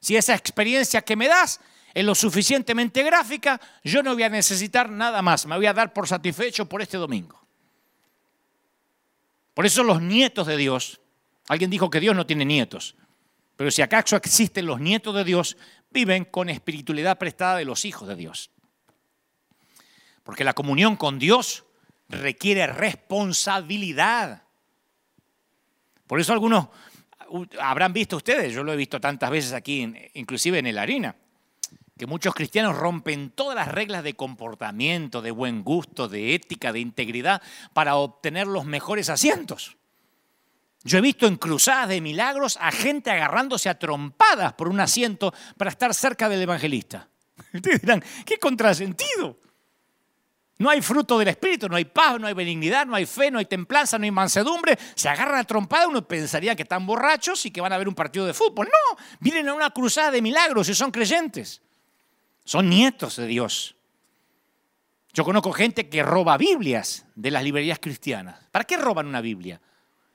Si 0.00 0.16
esa 0.16 0.34
experiencia 0.34 1.02
que 1.02 1.16
me 1.16 1.28
das 1.28 1.60
es 1.94 2.04
lo 2.04 2.14
suficientemente 2.14 3.02
gráfica, 3.02 3.60
yo 3.84 4.02
no 4.02 4.14
voy 4.14 4.22
a 4.22 4.28
necesitar 4.28 4.88
nada 4.90 5.22
más. 5.22 5.46
Me 5.46 5.56
voy 5.56 5.66
a 5.66 5.74
dar 5.74 5.92
por 5.92 6.08
satisfecho 6.08 6.68
por 6.68 6.82
este 6.82 6.96
domingo. 6.96 7.41
Por 9.54 9.66
eso 9.66 9.84
los 9.84 10.00
nietos 10.00 10.46
de 10.46 10.56
Dios 10.56 11.00
Alguien 11.48 11.70
dijo 11.70 11.90
que 11.90 12.00
Dios 12.00 12.14
no 12.14 12.26
tiene 12.26 12.44
nietos. 12.44 12.96
Pero 13.56 13.70
si 13.70 13.82
acaso 13.82 14.16
existen 14.16 14.66
los 14.66 14.80
nietos 14.80 15.14
de 15.14 15.24
Dios, 15.24 15.56
viven 15.90 16.24
con 16.24 16.48
espiritualidad 16.48 17.18
prestada 17.18 17.56
de 17.56 17.64
los 17.64 17.84
hijos 17.84 18.08
de 18.08 18.16
Dios. 18.16 18.50
Porque 20.22 20.44
la 20.44 20.54
comunión 20.54 20.96
con 20.96 21.18
Dios 21.18 21.64
requiere 22.08 22.66
responsabilidad. 22.66 24.44
Por 26.06 26.20
eso 26.20 26.32
algunos 26.32 26.68
habrán 27.60 27.92
visto 27.92 28.16
ustedes, 28.16 28.52
yo 28.52 28.62
lo 28.62 28.72
he 28.72 28.76
visto 28.76 29.00
tantas 29.00 29.30
veces 29.30 29.52
aquí, 29.52 29.92
inclusive 30.14 30.58
en 30.58 30.66
el 30.66 30.78
harina, 30.78 31.16
que 31.98 32.06
muchos 32.06 32.34
cristianos 32.34 32.76
rompen 32.76 33.30
todas 33.30 33.54
las 33.54 33.68
reglas 33.68 34.02
de 34.02 34.14
comportamiento, 34.14 35.22
de 35.22 35.30
buen 35.30 35.62
gusto, 35.62 36.08
de 36.08 36.34
ética, 36.34 36.72
de 36.72 36.80
integridad, 36.80 37.42
para 37.72 37.96
obtener 37.96 38.46
los 38.46 38.64
mejores 38.64 39.08
asientos. 39.10 39.76
Yo 40.84 40.98
he 40.98 41.02
visto 41.02 41.26
en 41.26 41.36
cruzadas 41.36 41.88
de 41.88 42.00
milagros 42.00 42.58
a 42.60 42.72
gente 42.72 43.10
agarrándose 43.10 43.68
a 43.68 43.78
trompadas 43.78 44.54
por 44.54 44.68
un 44.68 44.80
asiento 44.80 45.32
para 45.56 45.70
estar 45.70 45.94
cerca 45.94 46.28
del 46.28 46.42
evangelista. 46.42 47.08
Ustedes 47.52 47.82
dirán, 47.82 48.02
qué 48.24 48.38
contrasentido. 48.38 49.38
No 50.58 50.70
hay 50.70 50.80
fruto 50.80 51.18
del 51.18 51.28
Espíritu, 51.28 51.68
no 51.68 51.76
hay 51.76 51.84
paz, 51.84 52.20
no 52.20 52.26
hay 52.26 52.34
benignidad, 52.34 52.86
no 52.86 52.94
hay 52.94 53.06
fe, 53.06 53.30
no 53.30 53.38
hay 53.38 53.46
templanza, 53.46 53.98
no 53.98 54.04
hay 54.04 54.10
mansedumbre. 54.10 54.78
Se 54.94 55.08
agarran 55.08 55.40
a 55.40 55.44
trompada, 55.44 55.88
uno 55.88 56.06
pensaría 56.06 56.54
que 56.54 56.62
están 56.62 56.86
borrachos 56.86 57.44
y 57.46 57.50
que 57.50 57.60
van 57.60 57.72
a 57.72 57.78
ver 57.78 57.88
un 57.88 57.94
partido 57.94 58.26
de 58.26 58.34
fútbol. 58.34 58.66
No, 58.66 58.96
vienen 59.18 59.48
a 59.48 59.54
una 59.54 59.70
cruzada 59.70 60.12
de 60.12 60.22
milagros 60.22 60.68
y 60.68 60.74
son 60.74 60.90
creyentes. 60.90 61.62
Son 62.44 62.68
nietos 62.68 63.16
de 63.16 63.26
Dios. 63.26 63.76
Yo 65.12 65.24
conozco 65.24 65.52
gente 65.52 65.88
que 65.88 66.02
roba 66.02 66.38
Biblias 66.38 67.04
de 67.14 67.30
las 67.30 67.44
librerías 67.44 67.78
cristianas. 67.78 68.38
¿Para 68.50 68.64
qué 68.64 68.76
roban 68.76 69.06
una 69.06 69.20
Biblia? 69.20 69.60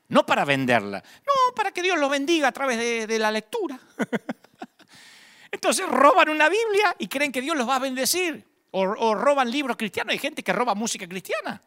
No 0.10 0.26
para 0.26 0.46
venderla, 0.46 1.04
no, 1.26 1.54
para 1.54 1.72
que 1.72 1.84
Dios 1.84 2.00
lo 2.00 2.10
bendiga 2.10 2.48
a 2.48 2.52
través 2.52 3.08
de, 3.08 3.20
la 3.20 3.30
lectura. 3.30 3.78
Entonces 5.52 5.86
roban 5.88 6.30
una 6.30 6.50
Biblia 6.50 6.96
y 6.98 7.08
creen 7.08 7.32
que 7.32 7.42
Dios 7.42 7.58
los 7.58 7.68
va 7.68 7.76
a 7.76 7.80
bendecir. 7.80 8.46
O, 8.72 9.16
roban 9.16 9.50
libros 9.50 9.76
cristianos. 9.76 10.12
Hay 10.12 10.20
gente 10.20 10.44
que 10.44 10.54
roba 10.54 10.76
música 10.76 11.08
cristiana. 11.08 11.62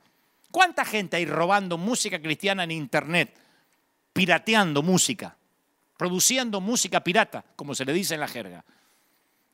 ¿Cuánta 0.51 0.85
gente 0.85 1.17
hay 1.17 1.27
robando 1.27 1.77
música 1.77 2.21
cristiana 2.21 2.65
en 2.65 2.71
Internet? 2.71 3.35
Pirateando 4.13 4.83
música, 4.83 5.37
produciendo 5.97 6.61
música 6.61 7.01
pirata, 7.01 7.45
como 7.57 7.75
se 7.75 7.85
le 7.85 7.93
dice 7.93 8.15
en 8.15 8.21
la 8.21 8.29
jerga. 8.29 8.65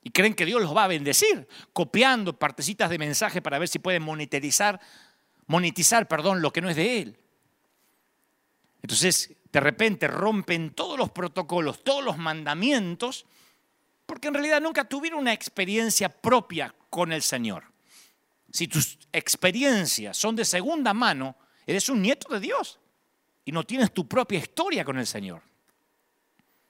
Y 0.07 0.11
creen 0.11 0.35
que 0.35 0.47
Dios 0.47 0.63
los 0.63 0.73
va 0.73 0.85
a 0.85 0.87
bendecir, 0.87 1.49
copiando 1.73 2.39
partecitas 2.39 2.91
de 2.91 2.97
mensaje 2.97 3.43
para 3.43 3.59
ver 3.59 3.67
si 3.67 3.81
pueden 3.81 4.05
monetizar, 4.05 4.81
monetizar 5.49 6.07
perdón, 6.07 6.41
lo 6.41 6.53
que 6.53 6.61
no 6.61 6.71
es 6.71 6.77
de 6.77 7.01
Él. 7.01 7.19
Entonces, 8.83 9.35
de 9.51 9.59
repente 9.59 10.07
rompen 10.07 10.71
todos 10.71 10.97
los 10.97 11.11
protocolos, 11.11 11.83
todos 11.83 12.05
los 12.05 12.19
mandamientos, 12.19 13.27
porque 14.07 14.29
en 14.29 14.35
realidad 14.35 14.61
nunca 14.61 14.89
tuvieron 14.89 15.19
una 15.19 15.33
experiencia 15.33 16.09
propia 16.09 16.73
con 16.89 17.11
el 17.11 17.23
Señor. 17.23 17.65
Si 18.53 18.69
tus 18.69 19.01
experiencias 19.13 20.17
son 20.17 20.37
de 20.37 20.45
segunda 20.45 20.95
mano, 20.95 21.35
eres 21.67 21.89
un 21.89 22.01
nieto 22.01 22.33
de 22.33 22.39
Dios 22.39 22.79
y 23.45 23.51
no 23.51 23.65
tienes 23.65 23.93
tu 23.93 24.07
propia 24.07 24.39
historia 24.39 24.85
con 24.85 25.01
el 25.01 25.07
Señor. 25.09 25.43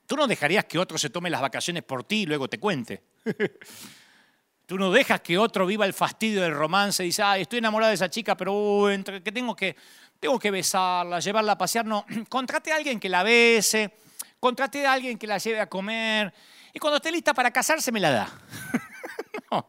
Tú 0.06 0.16
no 0.16 0.26
dejarías 0.26 0.64
que 0.64 0.78
otro 0.78 0.98
se 0.98 1.10
tome 1.10 1.30
las 1.30 1.40
vacaciones 1.40 1.82
por 1.82 2.04
ti 2.04 2.22
y 2.22 2.26
luego 2.26 2.48
te 2.48 2.58
cuente. 2.58 3.02
Tú 4.66 4.78
no 4.78 4.90
dejas 4.90 5.20
que 5.20 5.38
otro 5.38 5.64
viva 5.66 5.86
el 5.86 5.92
fastidio 5.92 6.42
del 6.42 6.52
romance 6.52 7.02
y 7.04 7.06
dice, 7.06 7.22
ay, 7.22 7.42
estoy 7.42 7.60
enamorado 7.60 7.90
de 7.90 7.94
esa 7.94 8.10
chica, 8.10 8.36
pero 8.36 8.90
entre 8.90 9.22
que 9.22 9.30
tengo 9.30 9.54
que 9.54 9.76
tengo 10.18 10.38
que 10.38 10.50
besarla, 10.50 11.20
llevarla 11.20 11.52
a 11.52 11.58
pasear. 11.58 11.86
No, 11.86 12.04
contrate 12.28 12.72
a 12.72 12.76
alguien 12.76 12.98
que 12.98 13.08
la 13.08 13.22
bese, 13.22 13.92
contrate 14.40 14.86
a 14.86 14.92
alguien 14.92 15.18
que 15.18 15.26
la 15.26 15.38
lleve 15.38 15.60
a 15.60 15.68
comer 15.68 16.32
y 16.72 16.78
cuando 16.78 16.96
esté 16.96 17.10
lista 17.10 17.32
para 17.32 17.50
casarse 17.50 17.92
me 17.92 18.00
la 18.00 18.10
da. 18.10 18.32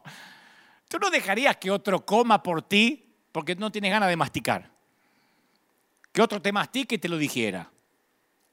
Tú 0.88 0.98
no 0.98 1.10
dejarías 1.10 1.56
que 1.56 1.70
otro 1.70 2.04
coma 2.04 2.42
por 2.42 2.62
ti 2.62 3.14
porque 3.32 3.54
no 3.54 3.70
tienes 3.70 3.90
ganas 3.90 4.08
de 4.08 4.16
masticar. 4.16 4.70
Que 6.12 6.22
otro 6.22 6.40
te 6.40 6.50
mastique 6.50 6.96
y 6.96 6.98
te 6.98 7.08
lo 7.08 7.18
dijera. 7.18 7.70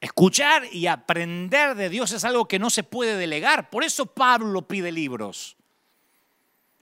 Escuchar 0.06 0.68
y 0.72 0.86
aprender 0.86 1.74
de 1.74 1.90
Dios 1.90 2.12
es 2.12 2.24
algo 2.26 2.48
que 2.48 2.60
no 2.60 2.70
se 2.70 2.84
puede 2.84 3.18
delegar. 3.18 3.72
Por 3.72 3.84
eso 3.84 4.06
Pablo 4.06 4.68
pide 4.68 4.92
libros. 4.92 5.58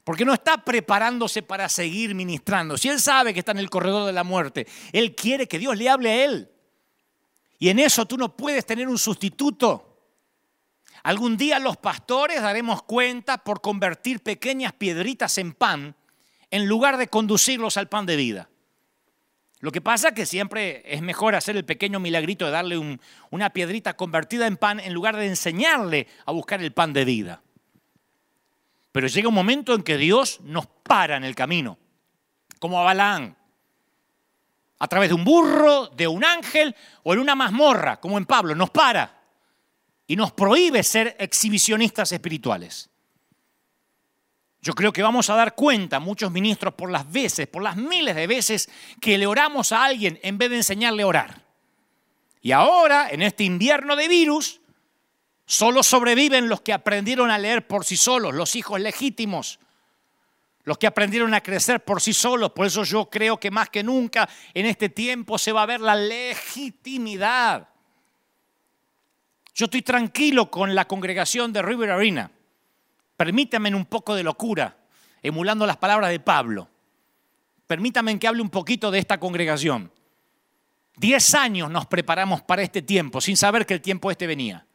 Porque 0.03 0.26
no 0.26 0.34
está 0.34 0.57
preparándose 0.65 1.41
para 1.41 1.69
seguir 1.69 2.15
ministrando. 2.15 2.76
Si 2.76 2.89
él 2.89 2.99
sabe 2.99 3.34
que 3.34 3.39
está 3.39 3.53
en 3.53 3.59
el 3.59 3.69
corredor 3.69 4.05
de 4.05 4.11
la 4.11 4.26
muerte, 4.26 4.67
él 4.91 5.15
quiere 5.15 5.47
que 5.47 5.57
Dios 5.57 5.78
le 5.78 5.89
hable 5.89 6.09
a 6.11 6.26
él. 6.26 6.51
Y 7.59 7.69
en 7.69 7.80
eso 7.80 8.05
tú 8.05 8.17
no 8.17 8.36
puedes 8.36 8.65
tener 8.65 8.89
un 8.89 8.97
sustituto. 8.99 10.01
Algún 11.03 11.38
día 11.38 11.59
los 11.59 11.78
pastores 11.78 12.41
daremos 12.41 12.84
cuenta 12.84 13.38
por 13.38 13.61
convertir 13.61 14.19
pequeñas 14.19 14.74
piedritas 14.74 15.38
en 15.38 15.53
pan 15.53 15.95
en 16.51 16.67
lugar 16.67 16.97
de 16.97 17.07
conducirlos 17.07 17.78
al 17.78 17.88
pan 17.88 18.05
de 18.05 18.17
vida. 18.17 18.49
Lo 19.64 19.72
que 19.72 19.80
pasa 19.80 20.09
es 20.09 20.14
que 20.14 20.26
siempre 20.26 20.84
es 20.86 21.01
mejor 21.01 21.36
hacer 21.36 21.55
el 21.55 21.64
pequeño 21.64 21.97
milagrito 21.97 22.43
de 22.43 22.51
darle 22.51 22.99
una 23.30 23.49
piedrita 23.51 23.95
convertida 23.95 24.45
en 24.45 24.57
pan 24.57 24.82
en 24.82 24.91
lugar 24.91 25.16
de 25.16 25.26
enseñarle 25.26 26.05
a 26.26 26.34
buscar 26.34 26.61
el 26.61 26.74
pan 26.74 26.91
de 26.91 27.05
vida. 27.05 27.41
Pero 28.91 29.07
llega 29.07 29.30
un 29.30 29.34
momento 29.34 29.74
en 29.74 29.82
que 29.82 29.95
Dios 29.95 30.41
nos 30.41 30.68
para 30.68 31.16
en 31.16 31.24
el 31.24 31.34
camino, 31.34 31.78
como 32.59 32.78
a 32.78 32.84
Balaán, 32.84 33.38
a 34.80 34.88
través 34.89 35.07
de 35.07 35.16
un 35.16 35.24
burro, 35.24 35.88
de 35.88 36.09
un 36.09 36.26
ángel 36.26 36.76
o 37.03 37.14
en 37.14 37.20
una 37.20 37.34
mazmorra, 37.34 38.01
como 38.01 38.18
en 38.18 38.26
Pablo, 38.26 38.55
nos 38.55 38.70
para 38.70 39.18
y 40.05 40.18
nos 40.18 40.34
prohíbe 40.34 40.84
ser 40.84 41.16
exhibicionistas 41.18 42.11
espirituales. 42.11 42.89
Yo 44.64 44.74
creo 44.74 44.91
que 44.91 45.03
vamos 45.03 45.30
a 45.30 45.36
dar 45.36 45.53
cuenta, 45.53 45.99
muchos 45.99 46.32
ministros, 46.32 46.74
por 46.74 46.89
las 46.89 47.11
veces, 47.11 47.47
por 47.47 47.61
las 47.61 47.76
miles 47.76 48.16
de 48.16 48.26
veces 48.26 48.68
que 48.99 49.20
le 49.20 49.28
oramos 49.28 49.72
a 49.72 49.84
alguien 49.84 50.20
en 50.24 50.39
vez 50.39 50.49
de 50.49 50.55
enseñarle 50.57 51.03
a 51.03 51.07
orar. 51.07 51.43
Y 52.41 52.51
ahora, 52.51 53.09
en 53.11 53.22
este 53.22 53.43
invierno 53.43 53.95
de 53.95 54.07
virus, 54.07 54.61
Solo 55.45 55.84
sobreviven 55.84 56.47
los 56.47 56.61
que 56.61 56.74
aprendieron 56.74 57.30
a 57.30 57.38
leer 57.38 57.68
por 57.68 57.84
sí 57.84 57.97
solos, 57.97 58.34
los 58.34 58.55
hijos 58.55 58.80
legítimos, 58.80 59.59
los 60.64 60.78
que 60.78 60.88
aprendieron 60.88 61.34
a 61.34 61.41
crecer 61.41 61.84
por 61.84 62.01
sí 62.01 62.14
solos. 62.14 62.53
Por 62.53 62.66
eso 62.66 62.84
yo 62.84 63.09
creo 63.09 63.38
que 63.39 63.51
más 63.51 63.70
que 63.70 63.84
nunca 63.84 64.30
en 64.53 64.66
este 64.66 64.89
tiempo 64.89 65.38
se 65.38 65.51
va 65.51 65.64
a 65.64 65.68
ver 65.68 65.82
la 65.82 65.95
legitimidad. 65.95 67.68
Yo 69.53 69.66
estoy 69.66 69.82
tranquilo 69.82 70.49
con 70.49 70.74
la 70.74 70.88
congregación 70.88 71.51
de 71.51 71.61
River 71.61 71.91
Arena. 71.91 72.32
Permítanme 73.24 73.74
un 73.74 73.86
poco 73.86 74.15
de 74.15 74.21
locura, 74.21 74.76
emulando 75.21 75.65
las 75.65 75.78
palabras 75.78 76.09
de 76.09 76.19
Pablo. 76.19 76.67
Permítanme 77.65 78.19
que 78.19 78.28
hable 78.28 78.41
un 78.41 78.49
poquito 78.49 78.91
de 78.91 78.99
esta 78.99 79.17
congregación. 79.17 79.89
Diez 80.97 81.34
años 81.34 81.71
nos 81.71 81.86
preparamos 81.86 82.41
para 82.41 82.63
este 82.63 82.82
tiempo 82.82 83.21
sin 83.21 83.38
saber 83.38 83.65
que 83.65 83.76
el 83.76 83.82
tiempo 83.82 84.11
este 84.11 84.28
venía. 84.28 84.65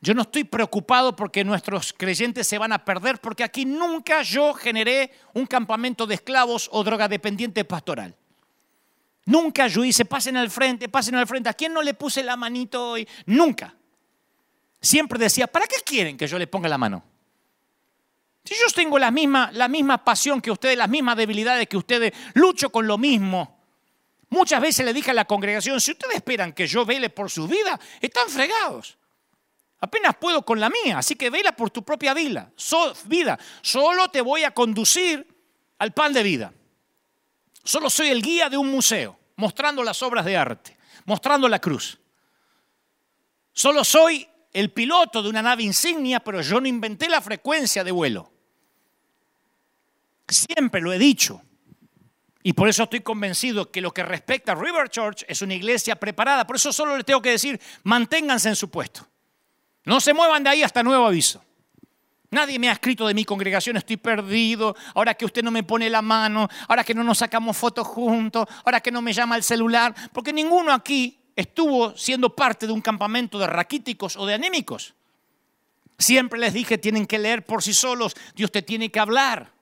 Yo 0.00 0.12
no 0.12 0.22
estoy 0.22 0.42
preocupado 0.42 1.14
porque 1.14 1.44
nuestros 1.44 1.92
creyentes 1.92 2.48
se 2.48 2.58
van 2.58 2.72
a 2.72 2.84
perder, 2.84 3.20
porque 3.20 3.44
aquí 3.44 3.64
nunca 3.64 4.22
yo 4.22 4.54
generé 4.54 5.12
un 5.32 5.46
campamento 5.46 6.04
de 6.04 6.16
esclavos 6.16 6.68
o 6.72 6.82
drogadependiente 6.82 7.64
pastoral. 7.64 8.16
Nunca 9.24 9.68
yo 9.68 9.84
hice, 9.84 10.04
pasen 10.04 10.36
al 10.36 10.50
frente, 10.50 10.88
pasen 10.88 11.14
al 11.14 11.28
frente. 11.28 11.48
¿A 11.48 11.54
quién 11.54 11.72
no 11.72 11.80
le 11.80 11.94
puse 11.94 12.24
la 12.24 12.36
manito 12.36 12.88
hoy? 12.90 13.06
Nunca. 13.24 13.72
Siempre 14.80 15.16
decía, 15.16 15.46
¿para 15.46 15.68
qué 15.68 15.76
quieren 15.86 16.16
que 16.16 16.26
yo 16.26 16.40
le 16.40 16.48
ponga 16.48 16.68
la 16.68 16.76
mano? 16.76 17.04
Si 18.44 18.54
yo 18.54 18.66
tengo 18.74 18.98
la 18.98 19.10
misma, 19.10 19.50
la 19.52 19.68
misma 19.68 20.04
pasión 20.04 20.40
que 20.40 20.50
ustedes, 20.50 20.76
las 20.76 20.88
mismas 20.88 21.16
debilidades 21.16 21.68
que 21.68 21.76
ustedes, 21.76 22.12
lucho 22.34 22.70
con 22.70 22.86
lo 22.86 22.98
mismo. 22.98 23.60
Muchas 24.30 24.60
veces 24.60 24.84
le 24.84 24.92
dije 24.92 25.10
a 25.10 25.14
la 25.14 25.26
congregación, 25.26 25.80
si 25.80 25.92
ustedes 25.92 26.16
esperan 26.16 26.52
que 26.52 26.66
yo 26.66 26.84
vele 26.84 27.10
por 27.10 27.30
su 27.30 27.46
vida, 27.46 27.78
están 28.00 28.28
fregados. 28.28 28.96
Apenas 29.80 30.16
puedo 30.16 30.42
con 30.42 30.58
la 30.58 30.70
mía, 30.70 30.98
así 30.98 31.16
que 31.16 31.28
vela 31.28 31.52
por 31.52 31.70
tu 31.70 31.84
propia 31.84 32.14
vida. 32.14 32.50
vida. 33.04 33.38
Solo 33.60 34.08
te 34.08 34.20
voy 34.20 34.44
a 34.44 34.52
conducir 34.52 35.26
al 35.78 35.92
pan 35.92 36.12
de 36.12 36.22
vida. 36.22 36.52
Solo 37.62 37.90
soy 37.90 38.08
el 38.08 38.22
guía 38.22 38.48
de 38.48 38.56
un 38.56 38.70
museo, 38.70 39.18
mostrando 39.36 39.84
las 39.84 40.02
obras 40.02 40.24
de 40.24 40.36
arte, 40.36 40.76
mostrando 41.04 41.48
la 41.48 41.60
cruz. 41.60 41.98
Solo 43.52 43.84
soy 43.84 44.26
el 44.52 44.72
piloto 44.72 45.22
de 45.22 45.28
una 45.28 45.42
nave 45.42 45.62
insignia, 45.62 46.20
pero 46.20 46.40
yo 46.40 46.60
no 46.60 46.68
inventé 46.68 47.08
la 47.08 47.20
frecuencia 47.20 47.84
de 47.84 47.92
vuelo. 47.92 48.31
Siempre 50.32 50.80
lo 50.80 50.92
he 50.92 50.98
dicho. 50.98 51.42
Y 52.42 52.54
por 52.54 52.68
eso 52.68 52.84
estoy 52.84 53.00
convencido 53.00 53.70
que 53.70 53.80
lo 53.80 53.92
que 53.92 54.02
respecta 54.02 54.52
a 54.52 54.54
River 54.56 54.88
Church 54.88 55.24
es 55.28 55.42
una 55.42 55.54
iglesia 55.54 55.96
preparada. 55.96 56.46
Por 56.46 56.56
eso 56.56 56.72
solo 56.72 56.96
les 56.96 57.06
tengo 57.06 57.22
que 57.22 57.30
decir, 57.30 57.60
manténganse 57.84 58.48
en 58.48 58.56
su 58.56 58.68
puesto. 58.68 59.06
No 59.84 60.00
se 60.00 60.12
muevan 60.12 60.42
de 60.42 60.50
ahí 60.50 60.62
hasta 60.62 60.82
nuevo 60.82 61.06
aviso. 61.06 61.42
Nadie 62.30 62.58
me 62.58 62.70
ha 62.70 62.72
escrito 62.72 63.06
de 63.06 63.12
mi 63.12 63.26
congregación, 63.26 63.76
estoy 63.76 63.98
perdido, 63.98 64.74
ahora 64.94 65.14
que 65.14 65.26
usted 65.26 65.42
no 65.42 65.50
me 65.50 65.64
pone 65.64 65.90
la 65.90 66.00
mano, 66.00 66.48
ahora 66.66 66.82
que 66.82 66.94
no 66.94 67.04
nos 67.04 67.18
sacamos 67.18 67.56
fotos 67.56 67.86
juntos, 67.86 68.46
ahora 68.64 68.80
que 68.80 68.90
no 68.90 69.02
me 69.02 69.12
llama 69.12 69.36
el 69.36 69.42
celular, 69.42 69.94
porque 70.14 70.32
ninguno 70.32 70.72
aquí 70.72 71.20
estuvo 71.36 71.94
siendo 71.94 72.34
parte 72.34 72.66
de 72.66 72.72
un 72.72 72.80
campamento 72.80 73.38
de 73.38 73.46
raquíticos 73.46 74.16
o 74.16 74.24
de 74.24 74.34
anémicos. 74.34 74.94
Siempre 75.98 76.40
les 76.40 76.54
dije, 76.54 76.78
tienen 76.78 77.06
que 77.06 77.18
leer 77.18 77.44
por 77.44 77.62
sí 77.62 77.74
solos, 77.74 78.14
Dios 78.34 78.50
te 78.50 78.62
tiene 78.62 78.90
que 78.90 78.98
hablar. 78.98 79.52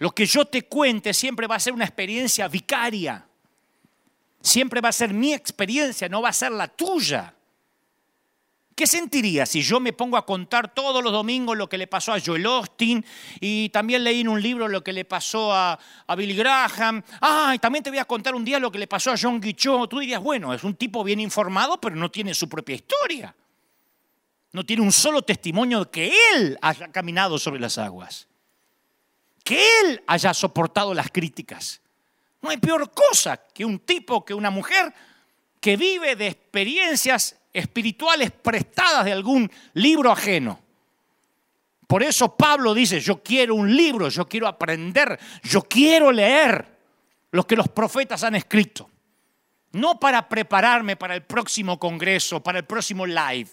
Lo 0.00 0.12
que 0.12 0.24
yo 0.24 0.46
te 0.46 0.62
cuente 0.62 1.12
siempre 1.12 1.46
va 1.46 1.56
a 1.56 1.60
ser 1.60 1.74
una 1.74 1.84
experiencia 1.84 2.48
vicaria. 2.48 3.26
Siempre 4.40 4.80
va 4.80 4.88
a 4.88 4.92
ser 4.92 5.12
mi 5.12 5.34
experiencia, 5.34 6.08
no 6.08 6.22
va 6.22 6.30
a 6.30 6.32
ser 6.32 6.52
la 6.52 6.68
tuya. 6.68 7.34
¿Qué 8.74 8.86
sentiría 8.86 9.44
si 9.44 9.60
yo 9.60 9.78
me 9.78 9.92
pongo 9.92 10.16
a 10.16 10.24
contar 10.24 10.72
todos 10.72 11.04
los 11.04 11.12
domingos 11.12 11.54
lo 11.58 11.68
que 11.68 11.76
le 11.76 11.86
pasó 11.86 12.14
a 12.14 12.18
Joel 12.18 12.46
Austin 12.46 13.04
y 13.40 13.68
también 13.68 14.02
leí 14.02 14.22
en 14.22 14.28
un 14.28 14.40
libro 14.40 14.68
lo 14.68 14.82
que 14.82 14.94
le 14.94 15.04
pasó 15.04 15.52
a, 15.52 15.78
Billy 16.16 16.34
Graham? 16.34 17.02
Ah, 17.20 17.52
y 17.54 17.58
también 17.58 17.84
te 17.84 17.90
voy 17.90 17.98
a 17.98 18.06
contar 18.06 18.34
un 18.34 18.42
día 18.42 18.58
lo 18.58 18.72
que 18.72 18.78
le 18.78 18.86
pasó 18.86 19.10
a 19.10 19.16
John 19.20 19.38
Guichot. 19.38 19.90
Tú 19.90 19.98
dirías, 19.98 20.22
bueno, 20.22 20.54
es 20.54 20.64
un 20.64 20.76
tipo 20.76 21.04
bien 21.04 21.20
informado, 21.20 21.78
pero 21.78 21.94
no 21.94 22.10
tiene 22.10 22.32
su 22.32 22.48
propia 22.48 22.76
historia. 22.76 23.36
No 24.52 24.64
tiene 24.64 24.80
un 24.80 24.92
solo 24.92 25.20
testimonio 25.20 25.84
de 25.84 25.90
que 25.90 26.12
él 26.32 26.58
haya 26.62 26.90
caminado 26.90 27.38
sobre 27.38 27.60
las 27.60 27.76
aguas. 27.76 28.29
Que 29.50 29.80
él 29.80 30.00
haya 30.06 30.32
soportado 30.32 30.94
las 30.94 31.10
críticas. 31.10 31.80
No 32.40 32.50
hay 32.50 32.58
peor 32.58 32.88
cosa 32.92 33.36
que 33.36 33.64
un 33.64 33.80
tipo, 33.80 34.24
que 34.24 34.32
una 34.32 34.48
mujer 34.48 34.94
que 35.60 35.76
vive 35.76 36.14
de 36.14 36.28
experiencias 36.28 37.36
espirituales 37.52 38.30
prestadas 38.30 39.04
de 39.04 39.10
algún 39.10 39.50
libro 39.74 40.12
ajeno. 40.12 40.60
Por 41.88 42.04
eso 42.04 42.36
Pablo 42.36 42.72
dice, 42.74 43.00
yo 43.00 43.24
quiero 43.24 43.56
un 43.56 43.74
libro, 43.74 44.08
yo 44.08 44.28
quiero 44.28 44.46
aprender, 44.46 45.18
yo 45.42 45.62
quiero 45.62 46.12
leer 46.12 46.64
lo 47.32 47.44
que 47.44 47.56
los 47.56 47.66
profetas 47.66 48.22
han 48.22 48.36
escrito. 48.36 48.88
No 49.72 49.98
para 49.98 50.28
prepararme 50.28 50.94
para 50.94 51.16
el 51.16 51.24
próximo 51.24 51.76
congreso, 51.76 52.40
para 52.40 52.60
el 52.60 52.66
próximo 52.66 53.04
live. 53.04 53.48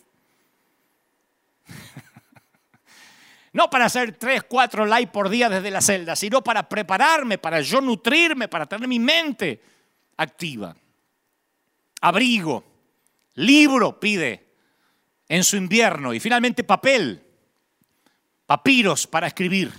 No 3.57 3.71
para 3.71 3.85
hacer 3.85 4.15
tres, 4.19 4.43
cuatro 4.43 4.85
live 4.85 5.07
por 5.07 5.29
día 5.29 5.49
desde 5.49 5.71
la 5.71 5.81
celda, 5.81 6.15
sino 6.15 6.43
para 6.43 6.69
prepararme, 6.69 7.39
para 7.39 7.59
yo 7.59 7.81
nutrirme, 7.81 8.47
para 8.47 8.67
tener 8.67 8.87
mi 8.87 8.99
mente 8.99 9.59
activa. 10.15 10.77
Abrigo 12.01 12.63
libro 13.33 13.99
pide 13.99 14.53
en 15.27 15.43
su 15.43 15.57
invierno 15.57 16.13
y 16.13 16.19
finalmente 16.19 16.63
papel, 16.63 17.25
papiros 18.45 19.07
para 19.07 19.25
escribir. 19.25 19.73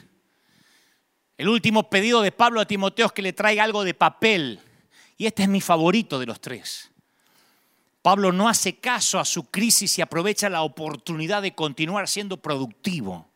El 1.37 1.49
último 1.49 1.89
pedido 1.89 2.21
de 2.21 2.33
Pablo 2.33 2.61
a 2.61 2.67
Timoteo 2.67 3.07
es 3.07 3.13
que 3.13 3.23
le 3.23 3.33
traiga 3.33 3.63
algo 3.63 3.85
de 3.85 3.95
papel 3.95 4.59
y 5.17 5.27
este 5.27 5.45
es 5.45 5.49
mi 5.49 5.61
favorito 5.61 6.19
de 6.19 6.27
los 6.27 6.41
tres. 6.41 6.91
Pablo 8.03 8.33
no 8.33 8.49
hace 8.49 8.81
caso 8.81 9.21
a 9.21 9.25
su 9.25 9.45
crisis 9.53 9.97
y 9.99 10.03
aprovecha 10.03 10.51
la 10.51 10.63
oportunidad 10.63 11.43
de 11.43 11.55
continuar 11.55 12.09
siendo 12.09 12.39
productivo. 12.39 13.28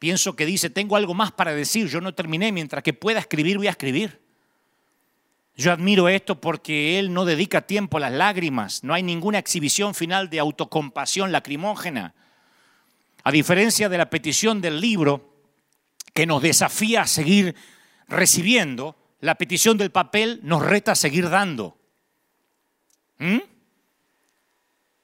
Pienso 0.00 0.34
que 0.34 0.46
dice, 0.46 0.70
tengo 0.70 0.96
algo 0.96 1.12
más 1.12 1.30
para 1.30 1.54
decir, 1.54 1.86
yo 1.86 2.00
no 2.00 2.14
terminé, 2.14 2.52
mientras 2.52 2.82
que 2.82 2.94
pueda 2.94 3.20
escribir 3.20 3.58
voy 3.58 3.66
a 3.66 3.72
escribir. 3.72 4.18
Yo 5.54 5.72
admiro 5.72 6.08
esto 6.08 6.40
porque 6.40 6.98
él 6.98 7.12
no 7.12 7.26
dedica 7.26 7.60
tiempo 7.60 7.98
a 7.98 8.00
las 8.00 8.12
lágrimas, 8.12 8.82
no 8.82 8.94
hay 8.94 9.02
ninguna 9.02 9.38
exhibición 9.38 9.94
final 9.94 10.30
de 10.30 10.38
autocompasión 10.38 11.32
lacrimógena. 11.32 12.14
A 13.24 13.30
diferencia 13.30 13.90
de 13.90 13.98
la 13.98 14.08
petición 14.08 14.62
del 14.62 14.80
libro 14.80 15.34
que 16.14 16.24
nos 16.24 16.40
desafía 16.40 17.02
a 17.02 17.06
seguir 17.06 17.54
recibiendo, 18.08 18.96
la 19.20 19.34
petición 19.34 19.76
del 19.76 19.90
papel 19.90 20.40
nos 20.42 20.64
reta 20.64 20.92
a 20.92 20.96
seguir 20.96 21.28
dando. 21.28 21.76
¿Mm? 23.18 23.38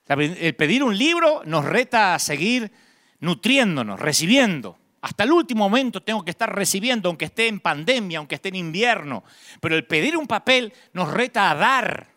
El 0.08 0.56
pedir 0.56 0.82
un 0.82 0.96
libro 0.96 1.42
nos 1.44 1.66
reta 1.66 2.14
a 2.14 2.18
seguir 2.18 2.72
nutriéndonos, 3.20 4.00
recibiendo. 4.00 4.78
Hasta 5.00 5.24
el 5.24 5.32
último 5.32 5.68
momento 5.68 6.02
tengo 6.02 6.24
que 6.24 6.30
estar 6.30 6.54
recibiendo, 6.54 7.08
aunque 7.08 7.26
esté 7.26 7.48
en 7.48 7.60
pandemia, 7.60 8.18
aunque 8.18 8.36
esté 8.36 8.48
en 8.48 8.56
invierno. 8.56 9.24
Pero 9.60 9.76
el 9.76 9.86
pedir 9.86 10.16
un 10.16 10.26
papel 10.26 10.72
nos 10.92 11.12
reta 11.12 11.50
a 11.50 11.54
dar. 11.54 12.08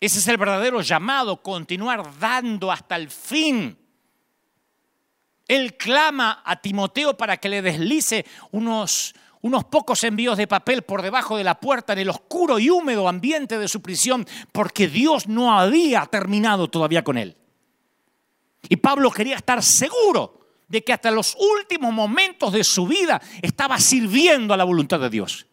Ese 0.00 0.18
es 0.18 0.28
el 0.28 0.36
verdadero 0.36 0.80
llamado, 0.82 1.42
continuar 1.42 2.18
dando 2.18 2.70
hasta 2.70 2.96
el 2.96 3.10
fin. 3.10 3.78
Él 5.48 5.76
clama 5.76 6.42
a 6.44 6.60
Timoteo 6.60 7.16
para 7.16 7.36
que 7.38 7.48
le 7.48 7.62
deslice 7.62 8.24
unos, 8.50 9.14
unos 9.40 9.64
pocos 9.64 10.04
envíos 10.04 10.36
de 10.36 10.46
papel 10.46 10.82
por 10.82 11.02
debajo 11.02 11.36
de 11.36 11.44
la 11.44 11.58
puerta 11.58 11.94
en 11.94 12.00
el 12.00 12.10
oscuro 12.10 12.58
y 12.58 12.70
húmedo 12.70 13.08
ambiente 13.08 13.58
de 13.58 13.68
su 13.68 13.82
prisión, 13.82 14.26
porque 14.52 14.88
Dios 14.88 15.26
no 15.26 15.58
había 15.58 16.04
terminado 16.06 16.68
todavía 16.68 17.02
con 17.02 17.18
él. 17.18 17.36
Y 18.68 18.76
Pablo 18.76 19.10
quería 19.10 19.36
estar 19.36 19.62
seguro 19.62 20.43
de 20.74 20.82
que 20.82 20.92
hasta 20.92 21.12
los 21.12 21.36
últimos 21.36 21.92
momentos 21.92 22.52
de 22.52 22.64
su 22.64 22.84
vida 22.84 23.22
estaba 23.40 23.78
sirviendo 23.78 24.52
a 24.52 24.56
la 24.56 24.64
voluntad 24.64 24.98
de 24.98 25.08
Dios. 25.08 25.46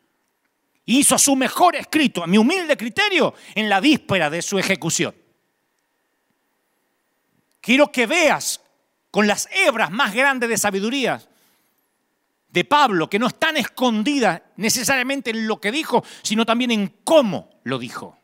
Hizo 0.85 1.15
su 1.19 1.35
mejor 1.35 1.75
escrito, 1.75 2.23
a 2.23 2.27
mi 2.27 2.39
humilde 2.39 2.75
criterio, 2.75 3.35
en 3.53 3.69
la 3.69 3.79
víspera 3.79 4.31
de 4.31 4.41
su 4.41 4.57
ejecución. 4.57 5.13
Quiero 7.61 7.91
que 7.91 8.07
veas 8.07 8.61
con 9.11 9.27
las 9.27 9.47
hebras 9.51 9.91
más 9.91 10.11
grandes 10.11 10.49
de 10.49 10.57
sabiduría 10.57 11.21
de 12.49 12.65
Pablo, 12.65 13.07
que 13.07 13.19
no 13.19 13.27
están 13.27 13.57
escondidas 13.57 14.41
necesariamente 14.55 15.29
en 15.29 15.45
lo 15.45 15.61
que 15.61 15.71
dijo, 15.71 16.03
sino 16.23 16.47
también 16.47 16.71
en 16.71 16.87
cómo 17.03 17.61
lo 17.63 17.77
dijo. 17.77 18.17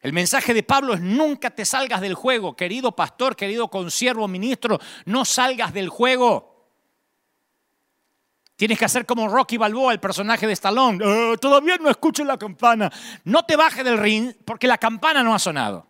El 0.00 0.12
mensaje 0.12 0.54
de 0.54 0.62
Pablo 0.62 0.94
es 0.94 1.00
nunca 1.00 1.50
te 1.50 1.64
salgas 1.64 2.00
del 2.00 2.14
juego, 2.14 2.56
querido 2.56 2.92
pastor, 2.92 3.36
querido 3.36 3.68
consiervo, 3.68 4.26
ministro, 4.28 4.80
no 5.04 5.24
salgas 5.24 5.74
del 5.74 5.90
juego. 5.90 6.50
Tienes 8.56 8.78
que 8.78 8.84
hacer 8.84 9.06
como 9.06 9.28
Rocky 9.28 9.56
Balboa, 9.56 9.92
el 9.92 10.00
personaje 10.00 10.46
de 10.46 10.52
Stallone. 10.52 11.02
Eh, 11.02 11.36
todavía 11.38 11.76
no 11.78 11.88
escucho 11.88 12.24
la 12.24 12.36
campana. 12.36 12.90
No 13.24 13.42
te 13.44 13.56
bajes 13.56 13.82
del 13.84 13.96
ring 13.96 14.34
porque 14.44 14.66
la 14.66 14.76
campana 14.76 15.22
no 15.22 15.34
ha 15.34 15.38
sonado. 15.38 15.86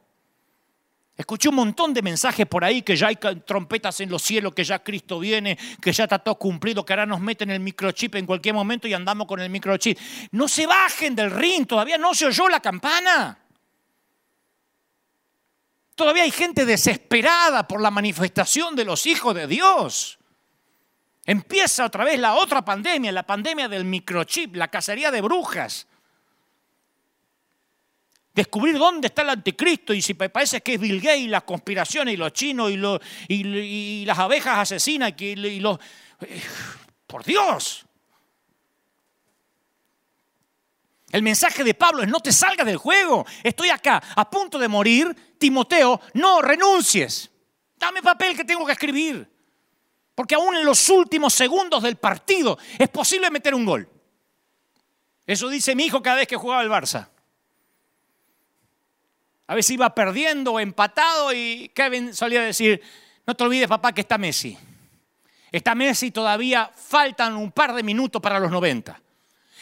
Escuché 1.17 1.49
un 1.49 1.57
montón 1.57 1.93
de 1.93 2.01
mensajes 2.01 2.47
por 2.47 2.65
ahí 2.65 2.83
que 2.83 2.97
ya 2.97 3.09
hay 3.09 3.17
trompetas 3.17 4.01
en 4.01 4.09
los 4.09 4.23
cielos, 4.23 4.55
que 4.55 4.65
ya 4.65 4.83
Cristo 4.83 5.19
viene, 5.19 5.59
que 5.83 5.93
ya 5.93 6.05
está 6.05 6.19
todo 6.19 6.37
cumplido, 6.37 6.85
que 6.85 6.93
ahora 6.93 7.07
nos 7.07 7.21
meten 7.21 7.51
el 7.51 7.61
microchip 7.61 8.15
en 8.15 8.25
cualquier 8.25 8.55
momento 8.55 8.89
y 8.89 8.95
andamos 8.95 9.27
con 9.27 9.41
el 9.41 9.51
microchip. 9.51 9.99
No 10.31 10.49
se 10.49 10.67
bajen 10.67 11.15
del 11.15 11.31
ring, 11.31 11.67
todavía 11.67 11.99
no 11.99 12.15
se 12.15 12.27
oyó 12.27 12.49
la 12.49 12.61
campana. 12.61 13.37
Todavía 16.01 16.23
hay 16.23 16.31
gente 16.31 16.65
desesperada 16.65 17.69
por 17.69 17.83
la 17.83 17.91
manifestación 17.91 18.75
de 18.75 18.87
los 18.87 19.05
hijos 19.05 19.35
de 19.35 19.47
Dios. 19.47 20.19
Empieza 21.27 21.85
otra 21.85 22.05
vez 22.05 22.19
la 22.19 22.37
otra 22.37 22.65
pandemia, 22.65 23.13
la 23.13 23.27
pandemia 23.27 23.69
del 23.69 23.85
microchip, 23.85 24.57
la 24.57 24.69
cacería 24.69 25.11
de 25.11 25.21
brujas. 25.21 25.87
Descubrir 28.33 28.79
dónde 28.79 29.09
está 29.09 29.21
el 29.21 29.29
anticristo 29.29 29.93
y 29.93 30.01
si 30.01 30.15
parece 30.15 30.63
que 30.63 30.73
es 30.73 30.81
Bill 30.81 31.03
Gates, 31.03 31.29
las 31.29 31.43
conspiraciones 31.43 32.15
y 32.15 32.17
los 32.17 32.33
chinos 32.33 32.73
y, 33.29 34.07
las 34.07 34.19
abejas 34.19 34.59
asesinas 34.59 35.13
y, 35.19 35.61
los... 35.61 35.79
Eh, 36.23 36.43
por 37.07 37.25
Dios. 37.25 37.85
El 41.11 41.23
mensaje 41.23 41.63
de 41.63 41.75
Pablo 41.75 42.03
es 42.03 42.09
no 42.09 42.21
te 42.21 42.33
salgas 42.33 42.65
del 42.65 42.79
juego. 42.79 43.27
Estoy 43.43 43.69
acá 43.69 44.03
a 44.17 44.31
punto 44.31 44.59
de 44.59 44.67
morir. 44.69 45.30
Timoteo, 45.41 46.01
no 46.15 46.43
renuncies. 46.43 47.31
Dame 47.77 48.03
papel 48.03 48.37
que 48.37 48.45
tengo 48.45 48.67
que 48.67 48.73
escribir. 48.73 49.27
Porque 50.15 50.35
aún 50.35 50.55
en 50.55 50.67
los 50.67 50.89
últimos 50.91 51.33
segundos 51.33 51.83
del 51.83 51.97
partido 51.97 52.59
es 52.79 52.91
posible 52.91 53.31
meter 53.31 53.55
un 53.55 53.65
gol. 53.65 53.89
Eso 55.27 55.49
dice 55.49 55.75
mi 55.75 55.85
hijo 55.87 56.03
cada 56.03 56.17
vez 56.17 56.29
que 56.29 56.37
jugaba 56.37 56.63
el 56.63 56.69
Barça. 56.69 57.09
A 59.47 59.55
veces 59.55 59.71
iba 59.71 59.95
perdiendo 59.95 60.53
o 60.53 60.61
empatado 60.61 61.33
y 61.33 61.71
Kevin 61.75 62.15
solía 62.15 62.43
decir, 62.43 62.83
no 63.27 63.35
te 63.35 63.43
olvides 63.43 63.67
papá 63.67 63.93
que 63.95 64.03
está 64.03 64.19
Messi. 64.19 64.59
Está 65.51 65.75
Messi 65.75 66.11
todavía 66.11 66.71
faltan 66.77 67.35
un 67.35 67.51
par 67.51 67.73
de 67.73 67.83
minutos 67.83 68.21
para 68.21 68.39
los 68.39 68.51
90. 68.51 69.01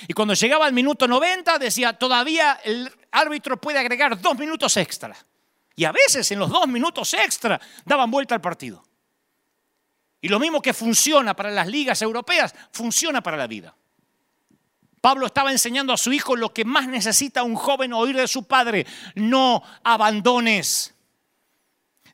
Y 0.09 0.13
cuando 0.13 0.35
llegaba 0.35 0.67
al 0.67 0.73
minuto 0.73 1.07
90 1.07 1.59
decía, 1.59 1.93
todavía 1.93 2.59
el 2.65 2.91
árbitro 3.13 3.61
puede 3.61 3.79
agregar 3.79 4.21
dos 4.21 4.37
minutos 4.37 4.77
extra. 4.77 5.17
Y 5.79 5.85
a 5.85 5.93
veces 5.93 6.29
en 6.33 6.41
los 6.41 6.51
dos 6.51 6.67
minutos 6.67 7.15
extra 7.15 7.61
daban 7.85 8.11
vuelta 8.11 8.35
al 8.35 8.41
partido. 8.41 8.83
Y 10.21 10.27
lo 10.27 10.41
mismo 10.41 10.61
que 10.61 10.75
funciona 10.75 11.37
para 11.37 11.53
las 11.53 11.69
ligas 11.69 12.03
europeas, 12.03 12.53
funciona 12.73 13.23
para 13.23 13.37
la 13.37 13.47
vida. 13.47 13.77
Pablo 15.01 15.27
estaba 15.27 15.53
enseñando 15.53 15.93
a 15.93 15.97
su 15.97 16.13
hijo 16.13 16.35
lo 16.35 16.53
que 16.53 16.65
más 16.65 16.89
necesita 16.89 17.45
un 17.45 17.55
joven 17.55 17.93
oír 17.93 18.17
de 18.17 18.27
su 18.27 18.43
padre. 18.43 18.89
No 19.15 19.63
abandones. 19.85 20.97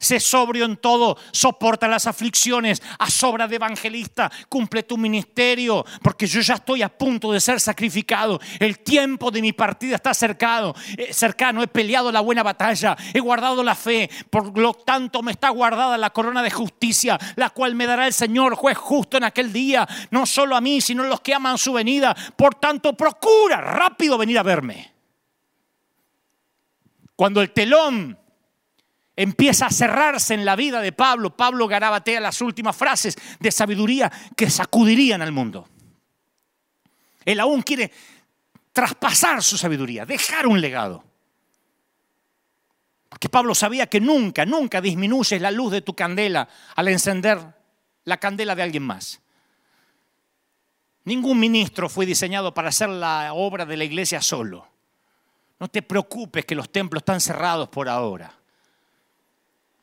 Sé 0.05 0.20
sobrio 0.20 0.64
en 0.64 0.76
todo, 0.76 1.16
soporta 1.32 1.88
las 1.88 2.07
aflicciones, 2.07 2.82
a 2.98 3.11
sobra 3.11 3.48
de 3.48 3.57
evangelista, 3.57 4.30
cumple 4.48 4.82
tu 4.82 4.96
ministerio, 4.96 5.84
porque 6.02 6.26
yo 6.26 6.40
ya 6.40 6.55
estoy 6.55 6.82
a 6.82 6.88
punto 6.88 7.32
de 7.32 7.40
ser 7.40 7.59
sacrificado. 7.61 8.40
El 8.61 8.80
tiempo 8.80 9.30
de 9.30 9.42
mi 9.42 9.52
partida 9.52 9.96
está 9.96 10.14
cercano, 10.14 10.74
eh, 10.96 11.12
cercano, 11.12 11.62
he 11.62 11.68
peleado 11.68 12.12
la 12.12 12.20
buena 12.20 12.42
batalla, 12.42 12.96
he 13.12 13.20
guardado 13.20 13.62
la 13.62 13.74
fe, 13.74 14.11
por 14.30 14.57
lo 14.57 14.74
tanto 14.74 15.22
me 15.22 15.32
está 15.32 15.48
guardada 15.48 15.98
la 15.98 16.11
corona 16.11 16.42
de 16.42 16.50
justicia, 16.50 17.18
la 17.36 17.50
cual 17.50 17.74
me 17.74 17.86
dará 17.86 18.07
el 18.07 18.12
Señor, 18.12 18.55
juez 18.55 18.76
justo 18.76 19.16
en 19.16 19.24
aquel 19.24 19.52
día, 19.52 19.88
no 20.11 20.26
solo 20.26 20.57
a 20.57 20.61
mí, 20.61 20.80
sino 20.80 21.02
a 21.02 21.09
los 21.09 21.20
que 21.20 21.34
aman 21.34 21.59
su 21.59 21.72
venida. 21.72 22.14
Por 22.36 22.55
tanto, 22.55 22.94
procura 22.94 23.61
rápido 23.61 24.18
venir 24.18 24.38
a 24.38 24.42
verme. 24.42 24.92
Cuando 27.16 27.40
el 27.40 27.52
telón 27.52 28.18
empieza 29.16 29.66
a 29.66 29.70
cerrarse 29.70 30.34
en 30.34 30.44
la 30.44 30.56
vida 30.56 30.80
de 30.80 30.92
Pablo, 30.92 31.36
Pablo 31.36 31.68
garabatea 31.68 32.20
las 32.20 32.40
últimas 32.40 32.76
frases 32.76 33.16
de 33.38 33.50
sabiduría 33.50 34.10
que 34.36 34.50
sacudirían 34.50 35.22
al 35.22 35.32
mundo. 35.32 35.68
Él 37.24 37.40
aún 37.40 37.62
quiere 37.62 37.90
traspasar 38.72 39.42
su 39.42 39.56
sabiduría, 39.56 40.04
dejar 40.04 40.46
un 40.46 40.60
legado. 40.60 41.04
Porque 43.08 43.28
Pablo 43.28 43.54
sabía 43.54 43.86
que 43.86 44.00
nunca, 44.00 44.44
nunca 44.44 44.80
disminuyes 44.80 45.40
la 45.40 45.52
luz 45.52 45.70
de 45.70 45.82
tu 45.82 45.94
candela 45.94 46.48
al 46.74 46.88
encender 46.88 47.38
la 48.04 48.16
candela 48.18 48.54
de 48.54 48.62
alguien 48.62 48.82
más. 48.82 49.20
Ningún 51.04 51.38
ministro 51.38 51.88
fue 51.88 52.06
diseñado 52.06 52.52
para 52.52 52.70
hacer 52.70 52.88
la 52.88 53.32
obra 53.34 53.64
de 53.64 53.76
la 53.76 53.84
iglesia 53.84 54.20
solo. 54.20 54.66
No 55.60 55.68
te 55.68 55.82
preocupes 55.82 56.44
que 56.44 56.54
los 56.54 56.70
templos 56.70 57.02
están 57.02 57.20
cerrados 57.20 57.68
por 57.68 57.88
ahora. 57.88 58.34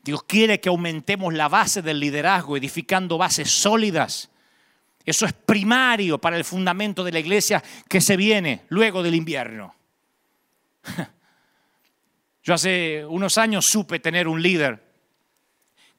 Dios 0.03 0.23
quiere 0.23 0.59
que 0.59 0.69
aumentemos 0.69 1.33
la 1.33 1.47
base 1.47 1.81
del 1.81 1.99
liderazgo, 1.99 2.57
edificando 2.57 3.17
bases 3.17 3.51
sólidas. 3.51 4.29
Eso 5.05 5.25
es 5.25 5.33
primario 5.33 6.19
para 6.19 6.37
el 6.37 6.43
fundamento 6.43 7.03
de 7.03 7.11
la 7.11 7.19
iglesia 7.19 7.63
que 7.87 8.01
se 8.01 8.17
viene 8.17 8.63
luego 8.69 9.03
del 9.03 9.15
invierno. 9.15 9.75
Yo 12.43 12.53
hace 12.53 13.05
unos 13.07 13.37
años 13.37 13.65
supe 13.65 13.99
tener 13.99 14.27
un 14.27 14.41
líder 14.41 14.83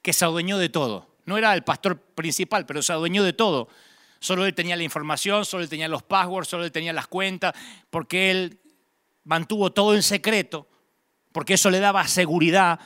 que 0.01 0.11
se 0.11 0.25
adueñó 0.25 0.57
de 0.57 0.69
todo. 0.69 1.15
No 1.25 1.37
era 1.37 1.53
el 1.53 1.63
pastor 1.63 1.97
principal, 1.97 2.65
pero 2.65 2.81
se 2.81 2.91
adueñó 2.91 3.23
de 3.23 3.31
todo. 3.31 3.69
Solo 4.19 4.45
él 4.45 4.53
tenía 4.53 4.75
la 4.75 4.83
información, 4.83 5.45
solo 5.45 5.63
él 5.63 5.69
tenía 5.69 5.87
los 5.87 6.03
passwords, 6.03 6.49
solo 6.49 6.65
él 6.65 6.71
tenía 6.71 6.91
las 6.91 7.07
cuentas, 7.07 7.53
porque 7.89 8.31
él 8.31 8.59
mantuvo 9.23 9.71
todo 9.71 9.95
en 9.95 10.03
secreto, 10.03 10.67
porque 11.31 11.53
eso 11.53 11.69
le 11.69 11.79
daba 11.79 12.05
seguridad 12.07 12.79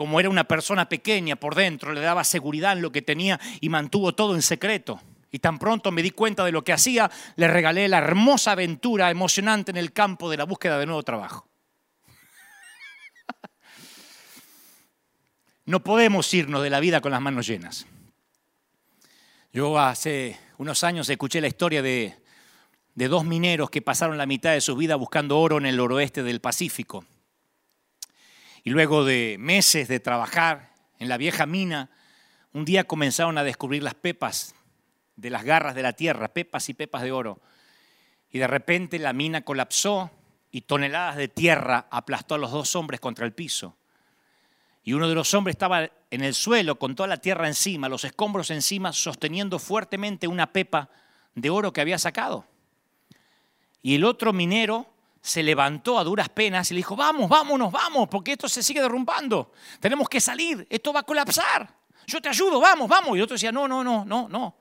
como 0.00 0.18
era 0.18 0.30
una 0.30 0.44
persona 0.44 0.88
pequeña 0.88 1.36
por 1.36 1.54
dentro, 1.54 1.92
le 1.92 2.00
daba 2.00 2.24
seguridad 2.24 2.72
en 2.72 2.80
lo 2.80 2.90
que 2.90 3.02
tenía 3.02 3.38
y 3.60 3.68
mantuvo 3.68 4.14
todo 4.14 4.34
en 4.34 4.40
secreto. 4.40 4.98
Y 5.30 5.40
tan 5.40 5.58
pronto 5.58 5.92
me 5.92 6.00
di 6.00 6.10
cuenta 6.10 6.42
de 6.42 6.52
lo 6.52 6.64
que 6.64 6.72
hacía, 6.72 7.10
le 7.36 7.46
regalé 7.48 7.86
la 7.86 7.98
hermosa 7.98 8.52
aventura 8.52 9.10
emocionante 9.10 9.72
en 9.72 9.76
el 9.76 9.92
campo 9.92 10.30
de 10.30 10.38
la 10.38 10.44
búsqueda 10.44 10.78
de 10.78 10.86
nuevo 10.86 11.02
trabajo. 11.02 11.46
No 15.66 15.84
podemos 15.84 16.32
irnos 16.32 16.62
de 16.62 16.70
la 16.70 16.80
vida 16.80 17.02
con 17.02 17.12
las 17.12 17.20
manos 17.20 17.46
llenas. 17.46 17.86
Yo 19.52 19.78
hace 19.78 20.40
unos 20.56 20.82
años 20.82 21.10
escuché 21.10 21.42
la 21.42 21.48
historia 21.48 21.82
de, 21.82 22.16
de 22.94 23.08
dos 23.08 23.26
mineros 23.26 23.68
que 23.68 23.82
pasaron 23.82 24.16
la 24.16 24.24
mitad 24.24 24.52
de 24.52 24.62
su 24.62 24.76
vida 24.76 24.96
buscando 24.96 25.38
oro 25.38 25.58
en 25.58 25.66
el 25.66 25.78
oroeste 25.78 26.22
del 26.22 26.40
Pacífico. 26.40 27.04
Y 28.62 28.70
luego 28.70 29.04
de 29.04 29.36
meses 29.38 29.88
de 29.88 30.00
trabajar 30.00 30.74
en 30.98 31.08
la 31.08 31.16
vieja 31.16 31.46
mina, 31.46 31.90
un 32.52 32.64
día 32.64 32.84
comenzaron 32.84 33.38
a 33.38 33.44
descubrir 33.44 33.82
las 33.82 33.94
pepas 33.94 34.54
de 35.16 35.30
las 35.30 35.44
garras 35.44 35.74
de 35.74 35.82
la 35.82 35.92
tierra, 35.92 36.28
pepas 36.28 36.68
y 36.68 36.74
pepas 36.74 37.02
de 37.02 37.12
oro. 37.12 37.40
Y 38.30 38.38
de 38.38 38.46
repente 38.46 38.98
la 38.98 39.12
mina 39.12 39.42
colapsó 39.42 40.10
y 40.50 40.62
toneladas 40.62 41.16
de 41.16 41.28
tierra 41.28 41.86
aplastó 41.90 42.34
a 42.34 42.38
los 42.38 42.50
dos 42.50 42.74
hombres 42.76 43.00
contra 43.00 43.24
el 43.24 43.32
piso. 43.32 43.76
Y 44.82 44.94
uno 44.94 45.08
de 45.08 45.14
los 45.14 45.32
hombres 45.34 45.54
estaba 45.54 45.90
en 46.10 46.22
el 46.22 46.34
suelo 46.34 46.78
con 46.78 46.94
toda 46.94 47.06
la 47.06 47.18
tierra 47.18 47.46
encima, 47.46 47.88
los 47.88 48.04
escombros 48.04 48.50
encima, 48.50 48.92
sosteniendo 48.92 49.58
fuertemente 49.58 50.26
una 50.26 50.52
pepa 50.52 50.90
de 51.34 51.50
oro 51.50 51.72
que 51.72 51.80
había 51.80 51.98
sacado. 51.98 52.46
Y 53.82 53.94
el 53.94 54.04
otro 54.04 54.32
minero 54.32 54.86
se 55.22 55.42
levantó 55.42 55.98
a 55.98 56.04
duras 56.04 56.28
penas 56.28 56.70
y 56.70 56.74
le 56.74 56.78
dijo, 56.78 56.96
vamos, 56.96 57.28
vámonos, 57.28 57.70
vamos, 57.70 58.08
porque 58.08 58.32
esto 58.32 58.48
se 58.48 58.62
sigue 58.62 58.80
derrumbando. 58.80 59.52
Tenemos 59.78 60.08
que 60.08 60.20
salir, 60.20 60.66
esto 60.70 60.92
va 60.92 61.00
a 61.00 61.02
colapsar. 61.02 61.76
Yo 62.06 62.20
te 62.22 62.28
ayudo, 62.28 62.60
vamos, 62.60 62.88
vamos. 62.88 63.10
Y 63.14 63.18
el 63.18 63.24
otro 63.24 63.34
decía, 63.34 63.52
no, 63.52 63.68
no, 63.68 63.84
no, 63.84 64.04
no, 64.04 64.28
no. 64.28 64.56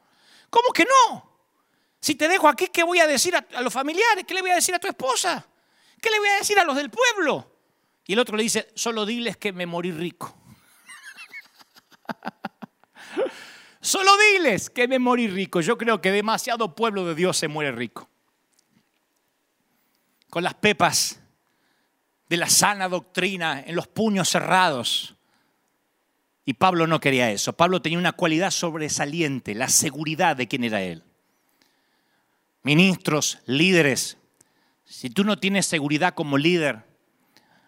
¿Cómo 0.49 0.72
que 0.74 0.84
no? 0.84 1.30
Si 2.01 2.16
te 2.16 2.28
dejo 2.28 2.47
aquí, 2.47 2.68
¿qué 2.68 2.84
voy 2.84 2.99
a 2.99 3.07
decir 3.07 3.36
a, 3.36 3.62
los 3.62 3.72
familiares? 3.72 4.26
¿Qué 4.28 4.34
le 4.34 4.41
voy 4.41 4.51
a 4.51 4.55
decir 4.55 4.76
a 4.76 4.80
tu 4.80 4.88
esposa? 4.88 5.45
¿Qué 6.01 6.10
le 6.10 6.20
voy 6.20 6.30
a 6.30 6.38
decir 6.38 6.60
a 6.60 6.64
los 6.64 6.76
del 6.76 6.89
pueblo? 6.89 7.55
Y 8.05 8.14
el 8.14 8.20
otro 8.20 8.36
le 8.36 8.43
dice, 8.43 8.70
solo 8.76 9.05
diles 9.05 9.38
que 9.38 9.53
me 9.53 9.66
morí 9.66 9.91
rico. 9.91 10.36
solo 13.82 14.12
diles 14.34 14.70
que 14.70 14.88
me 14.88 14.99
morí 14.99 15.28
rico. 15.28 15.62
Yo 15.62 15.78
creo 15.78 16.01
que 16.01 16.12
demasiado 16.12 16.76
pueblo 16.76 17.05
de 17.05 17.16
Dios 17.16 17.38
se 17.38 17.47
muere 17.47 17.72
rico 17.72 18.09
con 20.30 20.44
las 20.44 20.54
pepas 20.54 21.20
de 22.30 22.38
la 22.38 22.48
sana 22.48 22.88
doctrina 22.88 23.64
en 23.66 23.76
los 23.76 23.88
puños 23.88 24.30
cerrados. 24.30 25.16
Y 26.46 26.54
Pablo 26.54 26.88
no 26.88 27.00
quería 27.00 27.32
eso. 27.32 27.54
Pablo 27.54 27.82
tenía 27.82 28.00
una 28.00 28.14
cualidad 28.14 28.52
sobresaliente, 28.52 29.56
la 29.56 29.68
seguridad 29.68 30.36
de 30.36 30.48
quién 30.48 30.64
era 30.64 30.82
él. 30.82 31.04
Ministros, 32.64 33.40
líderes, 33.46 34.18
si 34.84 35.10
tú 35.10 35.24
no 35.24 35.38
tienes 35.38 35.66
seguridad 35.68 36.16
como 36.16 36.38
líder, 36.38 36.84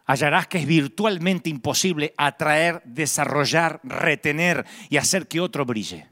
hallarás 0.05 0.47
que 0.47 0.57
es 0.57 0.65
virtualmente 0.65 1.49
imposible 1.49 2.13
atraer, 2.17 2.81
desarrollar, 2.83 3.79
retener 3.83 4.65
y 4.89 4.97
hacer 4.97 5.27
que 5.27 5.39
otro 5.39 5.65
brille. 5.65 6.09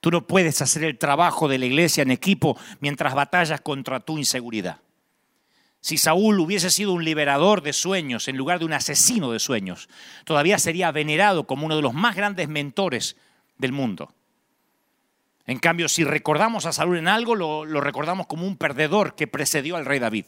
Tú 0.00 0.10
no 0.10 0.26
puedes 0.26 0.60
hacer 0.62 0.84
el 0.84 0.98
trabajo 0.98 1.46
de 1.46 1.58
la 1.58 1.66
iglesia 1.66 2.02
en 2.02 2.10
equipo 2.10 2.58
mientras 2.80 3.14
batallas 3.14 3.60
contra 3.60 4.00
tu 4.00 4.18
inseguridad. 4.18 4.80
Si 5.82 5.98
Saúl 5.98 6.38
hubiese 6.38 6.70
sido 6.70 6.92
un 6.92 7.04
liberador 7.04 7.60
de 7.60 7.72
sueños 7.72 8.28
en 8.28 8.36
lugar 8.36 8.60
de 8.60 8.64
un 8.64 8.72
asesino 8.72 9.32
de 9.32 9.40
sueños, 9.40 9.88
todavía 10.24 10.56
sería 10.60 10.92
venerado 10.92 11.44
como 11.44 11.66
uno 11.66 11.74
de 11.74 11.82
los 11.82 11.92
más 11.92 12.14
grandes 12.14 12.48
mentores 12.48 13.16
del 13.58 13.72
mundo. 13.72 14.14
En 15.44 15.58
cambio, 15.58 15.88
si 15.88 16.04
recordamos 16.04 16.66
a 16.66 16.72
Saúl 16.72 16.98
en 16.98 17.08
algo, 17.08 17.34
lo, 17.34 17.80
recordamos 17.80 18.28
como 18.28 18.46
un 18.46 18.56
perdedor 18.56 19.16
que 19.16 19.26
precedió 19.26 19.74
al 19.74 19.84
rey 19.84 19.98
David. 19.98 20.26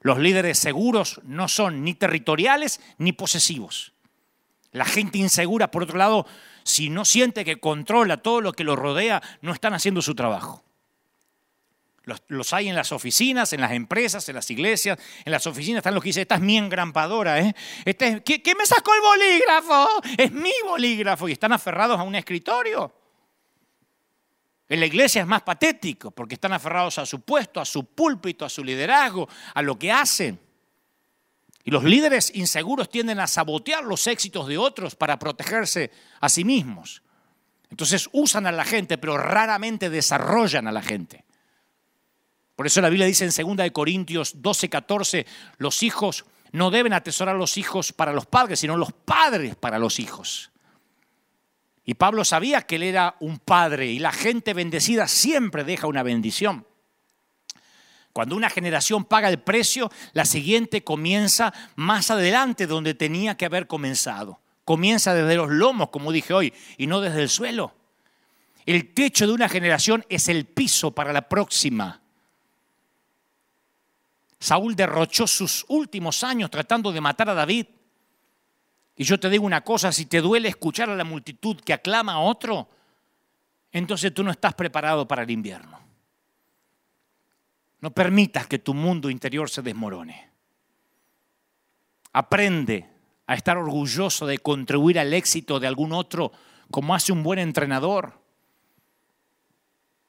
Los 0.00 0.18
líderes 0.18 0.58
seguros 0.58 1.20
no 1.22 1.46
son 1.46 1.84
ni 1.84 1.94
territoriales 1.94 2.80
ni 2.98 3.12
posesivos. 3.12 3.92
La 4.72 4.84
gente 4.84 5.18
insegura, 5.18 5.70
por 5.70 5.84
otro 5.84 5.98
lado, 5.98 6.26
si 6.64 6.90
no 6.90 7.04
siente 7.04 7.44
que 7.44 7.60
controla 7.60 8.16
todo 8.16 8.40
lo 8.40 8.54
que 8.54 8.64
lo 8.64 8.74
rodea, 8.74 9.22
no 9.40 9.52
están 9.52 9.72
haciendo 9.72 10.02
su 10.02 10.16
trabajo. 10.16 10.64
Los, 12.04 12.52
hay 12.52 12.68
en 12.68 12.74
las 12.74 12.90
oficinas, 12.90 13.52
en 13.52 13.60
las 13.60 13.72
empresas, 13.72 14.28
en 14.28 14.34
las 14.34 14.50
iglesias. 14.50 14.98
En 15.24 15.30
las 15.30 15.46
oficinas 15.46 15.78
están 15.78 15.94
los 15.94 16.02
que 16.02 16.08
dicen, 16.08 16.22
esta 16.22 16.34
es 16.34 16.40
mi 16.40 16.58
engrampadora. 16.58 17.40
¿eh? 17.40 17.54
Este 17.84 18.22
¿qué, 18.22 18.54
me 18.56 18.66
sacó 18.66 18.92
el 18.94 19.00
bolígrafo? 19.00 19.88
Es 20.18 20.32
mi 20.32 20.52
bolígrafo. 20.66 21.28
Y 21.28 21.32
están 21.32 21.52
aferrados 21.52 21.98
a 21.98 22.02
un 22.02 22.14
escritorio. 22.16 22.92
En 24.68 24.80
la 24.80 24.86
iglesia 24.86 25.20
es 25.20 25.28
más 25.28 25.42
patético 25.42 26.10
porque 26.10 26.34
están 26.34 26.52
aferrados 26.52 26.98
a 26.98 27.06
su 27.06 27.20
puesto, 27.20 27.60
a 27.60 27.64
su 27.64 27.84
púlpito, 27.84 28.44
a 28.44 28.48
su 28.48 28.64
liderazgo, 28.64 29.28
a 29.54 29.62
lo 29.62 29.78
que 29.78 29.92
hacen. 29.92 30.40
Y 31.64 31.70
los 31.70 31.84
líderes 31.84 32.34
inseguros 32.34 32.90
tienden 32.90 33.20
a 33.20 33.28
sabotear 33.28 33.84
los 33.84 34.06
éxitos 34.08 34.48
de 34.48 34.58
otros 34.58 34.96
para 34.96 35.18
protegerse 35.18 35.92
a 36.20 36.28
sí 36.28 36.44
mismos. 36.44 37.02
Entonces 37.70 38.08
usan 38.12 38.46
a 38.46 38.52
la 38.52 38.64
gente, 38.64 38.98
pero 38.98 39.16
raramente 39.16 39.88
desarrollan 39.88 40.66
a 40.66 40.72
la 40.72 40.82
gente. 40.82 41.24
Por 42.56 42.66
eso 42.66 42.80
la 42.80 42.88
Biblia 42.88 43.06
dice 43.06 43.24
en 43.24 43.56
2 43.56 43.70
Corintios 43.72 44.42
12, 44.42 44.68
14, 44.68 45.26
los 45.58 45.82
hijos 45.82 46.24
no 46.52 46.70
deben 46.70 46.92
atesorar 46.92 47.36
los 47.36 47.56
hijos 47.56 47.92
para 47.92 48.12
los 48.12 48.26
padres, 48.26 48.60
sino 48.60 48.76
los 48.76 48.92
padres 48.92 49.56
para 49.56 49.78
los 49.78 49.98
hijos. 49.98 50.50
Y 51.84 51.94
Pablo 51.94 52.24
sabía 52.24 52.62
que 52.62 52.76
él 52.76 52.84
era 52.84 53.16
un 53.20 53.38
padre 53.38 53.86
y 53.86 53.98
la 53.98 54.12
gente 54.12 54.54
bendecida 54.54 55.08
siempre 55.08 55.64
deja 55.64 55.86
una 55.86 56.02
bendición. 56.02 56.66
Cuando 58.12 58.36
una 58.36 58.50
generación 58.50 59.04
paga 59.04 59.30
el 59.30 59.40
precio, 59.40 59.90
la 60.12 60.26
siguiente 60.26 60.84
comienza 60.84 61.52
más 61.76 62.10
adelante 62.10 62.66
donde 62.66 62.94
tenía 62.94 63.36
que 63.36 63.46
haber 63.46 63.66
comenzado. 63.66 64.40
Comienza 64.64 65.14
desde 65.14 65.34
los 65.34 65.50
lomos, 65.50 65.88
como 65.88 66.12
dije 66.12 66.34
hoy, 66.34 66.52
y 66.76 66.86
no 66.86 67.00
desde 67.00 67.22
el 67.22 67.30
suelo. 67.30 67.74
El 68.66 68.92
techo 68.92 69.26
de 69.26 69.32
una 69.32 69.48
generación 69.48 70.04
es 70.08 70.28
el 70.28 70.44
piso 70.44 70.92
para 70.92 71.12
la 71.12 71.28
próxima. 71.28 72.01
Saúl 74.42 74.74
derrochó 74.74 75.28
sus 75.28 75.64
últimos 75.68 76.24
años 76.24 76.50
tratando 76.50 76.90
de 76.90 77.00
matar 77.00 77.30
a 77.30 77.34
David. 77.34 77.66
Y 78.96 79.04
yo 79.04 79.20
te 79.20 79.30
digo 79.30 79.46
una 79.46 79.60
cosa, 79.60 79.92
si 79.92 80.06
te 80.06 80.20
duele 80.20 80.48
escuchar 80.48 80.90
a 80.90 80.96
la 80.96 81.04
multitud 81.04 81.60
que 81.60 81.72
aclama 81.72 82.14
a 82.14 82.18
otro, 82.18 82.68
entonces 83.70 84.12
tú 84.12 84.24
no 84.24 84.32
estás 84.32 84.54
preparado 84.54 85.06
para 85.06 85.22
el 85.22 85.30
invierno. 85.30 85.78
No 87.78 87.92
permitas 87.92 88.48
que 88.48 88.58
tu 88.58 88.74
mundo 88.74 89.10
interior 89.10 89.48
se 89.48 89.62
desmorone. 89.62 90.32
Aprende 92.12 92.90
a 93.28 93.34
estar 93.34 93.56
orgulloso 93.56 94.26
de 94.26 94.38
contribuir 94.38 94.98
al 94.98 95.14
éxito 95.14 95.60
de 95.60 95.68
algún 95.68 95.92
otro 95.92 96.32
como 96.68 96.96
hace 96.96 97.12
un 97.12 97.22
buen 97.22 97.38
entrenador. 97.38 98.20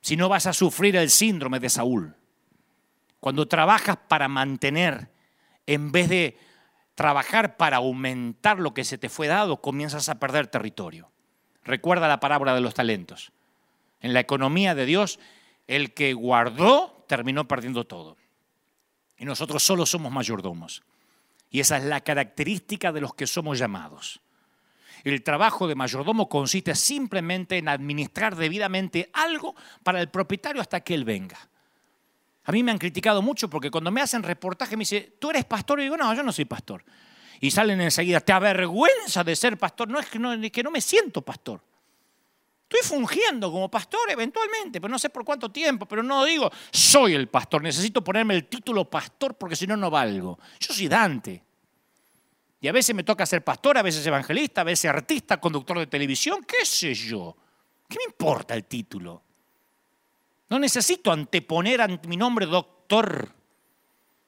Si 0.01 0.17
no 0.17 0.27
vas 0.27 0.47
a 0.47 0.53
sufrir 0.53 0.95
el 0.95 1.11
síndrome 1.11 1.59
de 1.59 1.69
Saúl. 1.69 2.15
Cuando 3.23 3.47
trabajas 3.47 3.95
para 4.09 4.27
mantener, 4.27 5.09
en 5.65 5.93
vez 5.93 6.09
de 6.09 6.37
trabajar 6.93 7.55
para 7.55 7.77
aumentar 7.77 8.59
lo 8.59 8.73
que 8.73 8.83
se 8.83 8.97
te 8.97 9.07
fue 9.07 9.27
dado, 9.27 9.61
comienzas 9.61 10.09
a 10.09 10.19
perder 10.19 10.47
territorio. 10.47 11.09
Recuerda 11.63 12.09
la 12.09 12.19
parábola 12.19 12.53
de 12.53 12.59
los 12.59 12.73
talentos. 12.73 13.31
En 14.01 14.11
la 14.11 14.19
economía 14.19 14.75
de 14.75 14.85
Dios, 14.85 15.21
el 15.67 15.93
que 15.93 16.11
guardó 16.11 17.05
terminó 17.07 17.47
perdiendo 17.47 17.85
todo. 17.85 18.17
Y 19.17 19.23
nosotros 19.23 19.63
solo 19.63 19.85
somos 19.85 20.11
mayordomos. 20.11 20.83
Y 21.49 21.61
esa 21.61 21.77
es 21.77 21.85
la 21.85 22.01
característica 22.01 22.91
de 22.91 22.99
los 22.99 23.13
que 23.13 23.25
somos 23.25 23.57
llamados. 23.57 24.19
El 25.05 25.23
trabajo 25.23 25.69
de 25.69 25.75
mayordomo 25.75 26.27
consiste 26.27 26.75
simplemente 26.75 27.57
en 27.57 27.69
administrar 27.69 28.35
debidamente 28.35 29.09
algo 29.13 29.55
para 29.81 30.01
el 30.01 30.09
propietario 30.09 30.61
hasta 30.61 30.81
que 30.81 30.93
él 30.93 31.05
venga. 31.05 31.39
A 32.45 32.51
mí 32.51 32.63
me 32.63 32.71
han 32.71 32.77
criticado 32.77 33.21
mucho 33.21 33.49
porque 33.49 33.71
cuando 33.71 33.91
me 33.91 34.01
hacen 34.01 34.23
reportaje 34.23 34.75
me 34.75 34.81
dicen, 34.81 35.13
¿tú 35.19 35.29
eres 35.29 35.45
pastor? 35.45 35.79
Y 35.79 35.83
digo, 35.83 35.97
no, 35.97 36.13
yo 36.13 36.23
no 36.23 36.31
soy 36.31 36.45
pastor. 36.45 36.83
Y 37.39 37.51
salen 37.51 37.79
enseguida, 37.81 38.19
¿te 38.19 38.33
avergüenza 38.33 39.23
de 39.23 39.35
ser 39.35 39.57
pastor? 39.57 39.89
No, 39.89 39.99
es 39.99 40.07
que 40.07 40.19
no, 40.19 40.33
es 40.33 40.51
que 40.51 40.63
no 40.63 40.71
me 40.71 40.81
siento 40.81 41.21
pastor. 41.21 41.61
Estoy 42.69 42.97
fungiendo 42.97 43.51
como 43.51 43.69
pastor 43.69 44.09
eventualmente, 44.09 44.81
pero 44.81 44.91
no 44.91 44.97
sé 44.97 45.09
por 45.09 45.23
cuánto 45.23 45.51
tiempo, 45.51 45.85
pero 45.85 46.01
no 46.01 46.25
digo, 46.25 46.49
soy 46.71 47.13
el 47.13 47.27
pastor, 47.27 47.61
necesito 47.61 48.03
ponerme 48.03 48.33
el 48.33 48.47
título 48.47 48.89
pastor 48.89 49.35
porque 49.35 49.55
si 49.55 49.67
no, 49.67 49.77
no 49.77 49.91
valgo. 49.91 50.39
Yo 50.59 50.73
soy 50.73 50.87
Dante. 50.87 51.43
Y 52.59 52.67
a 52.67 52.71
veces 52.71 52.95
me 52.95 53.03
toca 53.03 53.25
ser 53.25 53.43
pastor, 53.43 53.77
a 53.77 53.81
veces 53.81 54.05
evangelista, 54.07 54.61
a 54.61 54.63
veces 54.63 54.89
artista, 54.89 55.39
conductor 55.39 55.77
de 55.79 55.87
televisión, 55.87 56.43
qué 56.47 56.65
sé 56.65 56.93
yo. 56.93 57.35
¿Qué 57.87 57.97
me 57.97 58.05
importa 58.05 58.55
el 58.55 58.63
título? 58.63 59.21
No 60.49 60.59
necesito 60.59 61.11
anteponer 61.11 61.81
ante 61.81 62.07
mi 62.07 62.17
nombre 62.17 62.45
doctor, 62.45 63.29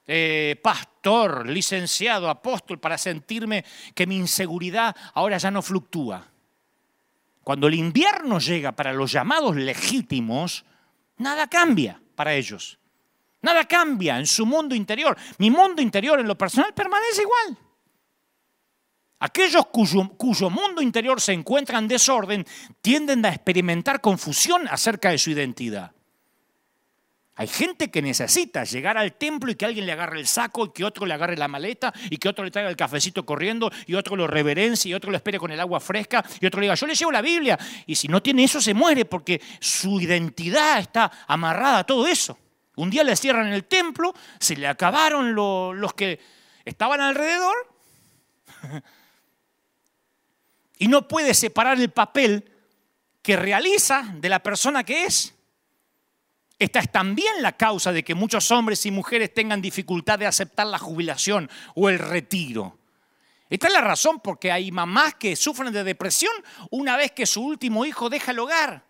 eh, 0.06 0.58
pastor, 0.62 1.48
licenciado, 1.48 2.28
apóstol, 2.28 2.78
para 2.78 2.98
sentirme 2.98 3.64
que 3.94 4.06
mi 4.06 4.16
inseguridad 4.16 4.94
ahora 5.14 5.38
ya 5.38 5.50
no 5.50 5.62
fluctúa. 5.62 6.26
Cuando 7.42 7.68
el 7.68 7.74
invierno 7.74 8.40
llega 8.40 8.72
para 8.72 8.92
los 8.92 9.12
llamados 9.12 9.54
legítimos, 9.54 10.64
nada 11.18 11.46
cambia 11.46 12.00
para 12.14 12.34
ellos. 12.34 12.78
Nada 13.42 13.64
cambia 13.64 14.18
en 14.18 14.26
su 14.26 14.44
mundo 14.44 14.74
interior. 14.74 15.16
Mi 15.38 15.50
mundo 15.50 15.80
interior 15.80 16.18
en 16.18 16.26
lo 16.26 16.36
personal 16.36 16.74
permanece 16.74 17.22
igual. 17.22 17.56
Aquellos 19.20 19.66
cuyo, 19.66 20.08
cuyo, 20.16 20.50
mundo 20.50 20.82
interior 20.82 21.20
se 21.20 21.32
encuentra 21.32 21.78
en 21.78 21.88
desorden 21.88 22.44
tienden 22.82 23.24
a 23.24 23.30
experimentar 23.30 24.00
confusión 24.00 24.66
acerca 24.68 25.10
de 25.10 25.18
su 25.18 25.30
identidad. 25.30 25.92
Hay 27.38 27.48
gente 27.48 27.90
que 27.90 28.00
necesita 28.00 28.64
llegar 28.64 28.96
al 28.96 29.12
templo 29.12 29.50
y 29.50 29.56
que 29.56 29.66
alguien 29.66 29.84
le 29.84 29.92
agarre 29.92 30.18
el 30.18 30.26
saco, 30.26 30.64
y 30.64 30.70
que 30.70 30.84
otro 30.84 31.04
le 31.04 31.12
agarre 31.12 31.36
la 31.36 31.48
maleta, 31.48 31.92
y 32.08 32.16
que 32.16 32.30
otro 32.30 32.42
le 32.42 32.50
traiga 32.50 32.70
el 32.70 32.76
cafecito 32.76 33.26
corriendo, 33.26 33.70
y 33.86 33.94
otro 33.94 34.16
lo 34.16 34.26
reverencie, 34.26 34.90
y 34.90 34.94
otro 34.94 35.10
lo 35.10 35.18
espere 35.18 35.38
con 35.38 35.50
el 35.50 35.60
agua 35.60 35.78
fresca, 35.78 36.24
y 36.40 36.46
otro 36.46 36.60
le 36.60 36.64
diga, 36.64 36.74
yo 36.74 36.86
le 36.86 36.94
llevo 36.94 37.12
la 37.12 37.20
Biblia. 37.20 37.58
Y 37.84 37.94
si 37.94 38.08
no 38.08 38.22
tiene 38.22 38.44
eso, 38.44 38.58
se 38.58 38.72
muere 38.72 39.04
porque 39.04 39.42
su 39.60 40.00
identidad 40.00 40.78
está 40.78 41.12
amarrada 41.26 41.80
a 41.80 41.84
todo 41.84 42.06
eso. 42.06 42.38
Un 42.76 42.88
día 42.88 43.04
le 43.04 43.14
cierran 43.14 43.48
el 43.48 43.64
templo, 43.64 44.14
se 44.40 44.56
le 44.56 44.66
acabaron 44.66 45.34
los 45.34 45.92
que 45.92 46.18
estaban 46.64 47.02
alrededor, 47.02 47.54
y 50.78 50.88
no 50.88 51.06
puede 51.06 51.34
separar 51.34 51.78
el 51.78 51.90
papel 51.90 52.50
que 53.20 53.36
realiza 53.36 54.14
de 54.14 54.30
la 54.30 54.42
persona 54.42 54.84
que 54.84 55.04
es. 55.04 55.35
Esta 56.58 56.80
es 56.80 56.90
también 56.90 57.42
la 57.42 57.52
causa 57.52 57.92
de 57.92 58.02
que 58.02 58.14
muchos 58.14 58.50
hombres 58.50 58.86
y 58.86 58.90
mujeres 58.90 59.34
tengan 59.34 59.60
dificultad 59.60 60.18
de 60.18 60.26
aceptar 60.26 60.66
la 60.66 60.78
jubilación 60.78 61.50
o 61.74 61.88
el 61.88 61.98
retiro. 61.98 62.78
Esta 63.50 63.68
es 63.68 63.72
la 63.74 63.82
razón 63.82 64.20
por 64.20 64.38
qué 64.38 64.50
hay 64.50 64.72
mamás 64.72 65.14
que 65.14 65.36
sufren 65.36 65.72
de 65.72 65.84
depresión 65.84 66.32
una 66.70 66.96
vez 66.96 67.12
que 67.12 67.26
su 67.26 67.42
último 67.42 67.84
hijo 67.84 68.08
deja 68.08 68.32
el 68.32 68.38
hogar. 68.38 68.84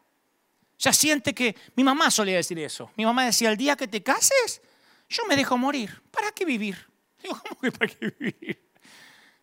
Ya 0.78 0.92
siente 0.92 1.34
que 1.34 1.56
mi 1.74 1.84
mamá 1.84 2.10
solía 2.10 2.36
decir 2.36 2.58
eso. 2.58 2.90
Mi 2.96 3.04
mamá 3.04 3.24
decía, 3.24 3.50
el 3.50 3.56
día 3.56 3.76
que 3.76 3.88
te 3.88 4.02
cases, 4.02 4.62
yo 5.08 5.24
me 5.26 5.36
dejo 5.36 5.58
morir. 5.58 6.02
¿Para 6.10 6.30
qué 6.32 6.44
vivir? 6.44 6.86
Digo, 7.22 7.40
¿cómo 7.48 7.60
que 7.60 7.72
para 7.72 7.92
qué 7.92 8.14
vivir? 8.18 8.62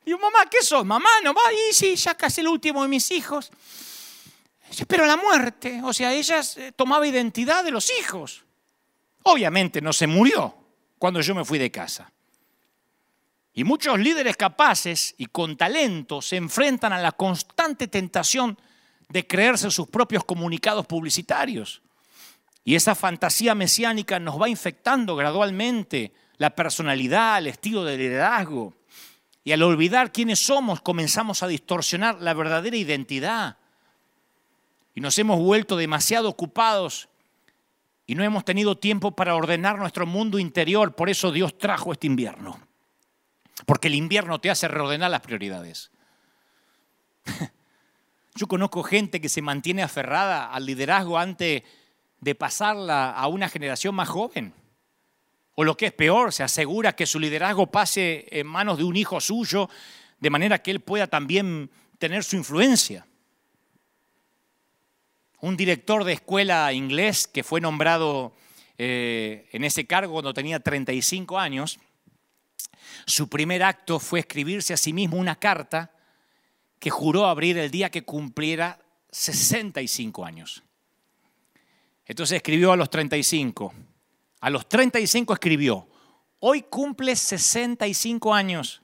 Digo, 0.05 0.17
mamá, 0.17 0.49
¿qué 0.49 0.61
sos? 0.61 0.85
Mamá, 0.85 1.09
no 1.23 1.33
va. 1.33 1.41
Y 1.51 1.73
sí, 1.73 1.95
ya 1.95 2.15
casé 2.15 2.41
el 2.41 2.47
último 2.47 2.83
de 2.83 2.89
mis 2.89 3.09
hijos. 3.11 3.51
Pero 4.87 5.05
la 5.05 5.17
muerte, 5.17 5.81
o 5.83 5.93
sea, 5.93 6.13
ella 6.13 6.41
eh, 6.57 6.71
tomaba 6.75 7.07
identidad 7.07 7.63
de 7.63 7.71
los 7.71 7.91
hijos. 7.99 8.43
Obviamente 9.23 9.81
no 9.81 9.93
se 9.93 10.07
murió 10.07 10.55
cuando 10.97 11.21
yo 11.21 11.35
me 11.35 11.45
fui 11.45 11.59
de 11.59 11.71
casa. 11.71 12.11
Y 13.53 13.63
muchos 13.63 13.99
líderes 13.99 14.35
capaces 14.35 15.13
y 15.17 15.27
con 15.27 15.55
talento 15.55 16.21
se 16.21 16.37
enfrentan 16.37 16.91
a 16.91 16.99
la 16.99 17.11
constante 17.11 17.87
tentación 17.87 18.57
de 19.09 19.27
creerse 19.27 19.69
sus 19.69 19.87
propios 19.87 20.23
comunicados 20.23 20.87
publicitarios. 20.87 21.81
Y 22.63 22.75
esa 22.75 22.95
fantasía 22.95 23.53
mesiánica 23.53 24.19
nos 24.19 24.41
va 24.41 24.49
infectando 24.49 25.15
gradualmente 25.15 26.13
la 26.37 26.55
personalidad, 26.55 27.37
el 27.37 27.47
estilo 27.47 27.83
de 27.83 27.97
liderazgo. 27.97 28.73
Y 29.43 29.51
al 29.51 29.61
olvidar 29.61 30.11
quiénes 30.11 30.39
somos, 30.39 30.81
comenzamos 30.81 31.43
a 31.43 31.47
distorsionar 31.47 32.21
la 32.21 32.33
verdadera 32.33 32.77
identidad 32.77 33.57
y 34.95 35.01
nos 35.01 35.17
hemos 35.17 35.39
vuelto 35.39 35.75
demasiado 35.75 36.29
ocupados 36.29 37.09
y 38.05 38.15
no 38.15 38.23
hemos 38.23 38.45
tenido 38.45 38.77
tiempo 38.77 39.11
para 39.11 39.35
ordenar 39.35 39.77
nuestro 39.77 40.05
mundo 40.05 40.37
interior. 40.39 40.93
Por 40.95 41.09
eso 41.09 41.31
Dios 41.31 41.57
trajo 41.57 41.93
este 41.93 42.07
invierno. 42.07 42.59
Porque 43.65 43.87
el 43.87 43.95
invierno 43.95 44.39
te 44.39 44.49
hace 44.49 44.67
reordenar 44.67 45.09
las 45.09 45.21
prioridades. 45.21 45.91
Yo 48.35 48.47
conozco 48.47 48.83
gente 48.83 49.21
que 49.21 49.29
se 49.29 49.41
mantiene 49.41 49.83
aferrada 49.83 50.51
al 50.51 50.65
liderazgo 50.65 51.17
antes 51.17 51.63
de 52.19 52.35
pasarla 52.35 53.11
a 53.11 53.27
una 53.27 53.47
generación 53.47 53.95
más 53.95 54.09
joven. 54.09 54.53
O 55.55 55.63
lo 55.63 55.77
que 55.77 55.87
es 55.87 55.93
peor, 55.93 56.33
se 56.33 56.43
asegura 56.43 56.95
que 56.95 57.05
su 57.05 57.19
liderazgo 57.19 57.67
pase 57.67 58.27
en 58.31 58.47
manos 58.47 58.79
de 58.79 58.83
un 58.83 58.95
hijo 58.95 59.21
suyo, 59.21 59.69
de 60.19 60.29
manera 60.29 60.61
que 60.61 60.71
él 60.71 60.79
pueda 60.79 61.07
también 61.07 61.69
tener 61.99 62.23
su 62.23 62.35
influencia 62.35 63.05
un 65.43 65.57
director 65.57 66.05
de 66.05 66.13
escuela 66.13 66.71
inglés 66.71 67.27
que 67.27 67.43
fue 67.43 67.59
nombrado 67.59 68.33
eh, 68.77 69.49
en 69.51 69.65
ese 69.65 69.85
cargo 69.85 70.13
cuando 70.13 70.33
tenía 70.33 70.61
35 70.61 71.37
años, 71.37 71.81
su 73.05 73.27
primer 73.27 73.61
acto 73.61 73.99
fue 73.99 74.21
escribirse 74.21 74.73
a 74.73 74.77
sí 74.77 74.93
mismo 74.93 75.17
una 75.17 75.35
carta 75.35 75.91
que 76.79 76.89
juró 76.89 77.25
abrir 77.25 77.57
el 77.57 77.69
día 77.71 77.91
que 77.91 78.05
cumpliera 78.05 78.79
65 79.11 80.23
años. 80.23 80.63
Entonces 82.05 82.37
escribió 82.37 82.71
a 82.71 82.77
los 82.77 82.89
35. 82.89 83.73
A 84.39 84.49
los 84.49 84.69
35 84.69 85.33
escribió, 85.33 85.89
hoy 86.39 86.61
cumple 86.61 87.17
65 87.17 88.33
años 88.33 88.81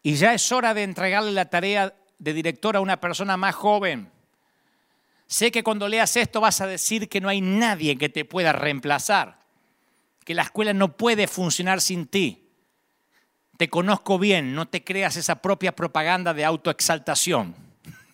y 0.00 0.14
ya 0.14 0.32
es 0.32 0.52
hora 0.52 0.74
de 0.74 0.84
entregarle 0.84 1.32
la 1.32 1.50
tarea 1.50 1.92
de 2.20 2.32
director 2.32 2.76
a 2.76 2.80
una 2.80 3.00
persona 3.00 3.36
más 3.36 3.56
joven. 3.56 4.11
Sé 5.32 5.50
que 5.50 5.64
cuando 5.64 5.88
leas 5.88 6.14
esto 6.18 6.42
vas 6.42 6.60
a 6.60 6.66
decir 6.66 7.08
que 7.08 7.22
no 7.22 7.30
hay 7.30 7.40
nadie 7.40 7.96
que 7.96 8.10
te 8.10 8.26
pueda 8.26 8.52
reemplazar, 8.52 9.38
que 10.26 10.34
la 10.34 10.42
escuela 10.42 10.74
no 10.74 10.98
puede 10.98 11.26
funcionar 11.26 11.80
sin 11.80 12.06
ti. 12.06 12.50
Te 13.56 13.70
conozco 13.70 14.18
bien, 14.18 14.54
no 14.54 14.68
te 14.68 14.84
creas 14.84 15.16
esa 15.16 15.36
propia 15.36 15.74
propaganda 15.74 16.34
de 16.34 16.44
autoexaltación. 16.44 17.54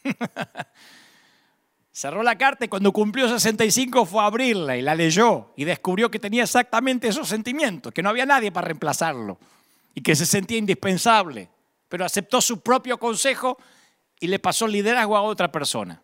Cerró 1.91 2.23
la 2.23 2.39
carta 2.39 2.67
y 2.67 2.69
cuando 2.69 2.93
cumplió 2.93 3.29
65 3.29 4.07
fue 4.07 4.23
a 4.23 4.27
abrirla 4.27 4.77
y 4.77 4.83
la 4.83 4.95
leyó 4.95 5.55
y 5.57 5.65
descubrió 5.65 6.13
que 6.13 6.21
tenía 6.21 6.45
exactamente 6.45 7.09
esos 7.09 7.27
sentimientos, 7.27 7.93
que 7.93 8.01
no 8.01 8.11
había 8.11 8.27
nadie 8.27 8.53
para 8.53 8.67
reemplazarlo 8.67 9.41
y 9.93 10.03
que 10.03 10.15
se 10.15 10.25
sentía 10.25 10.59
indispensable, 10.59 11.49
pero 11.89 12.05
aceptó 12.05 12.41
su 12.41 12.61
propio 12.61 12.97
consejo 12.97 13.59
y 14.21 14.29
le 14.29 14.39
pasó 14.39 14.69
liderazgo 14.69 15.17
a 15.17 15.23
otra 15.23 15.51
persona. 15.51 16.01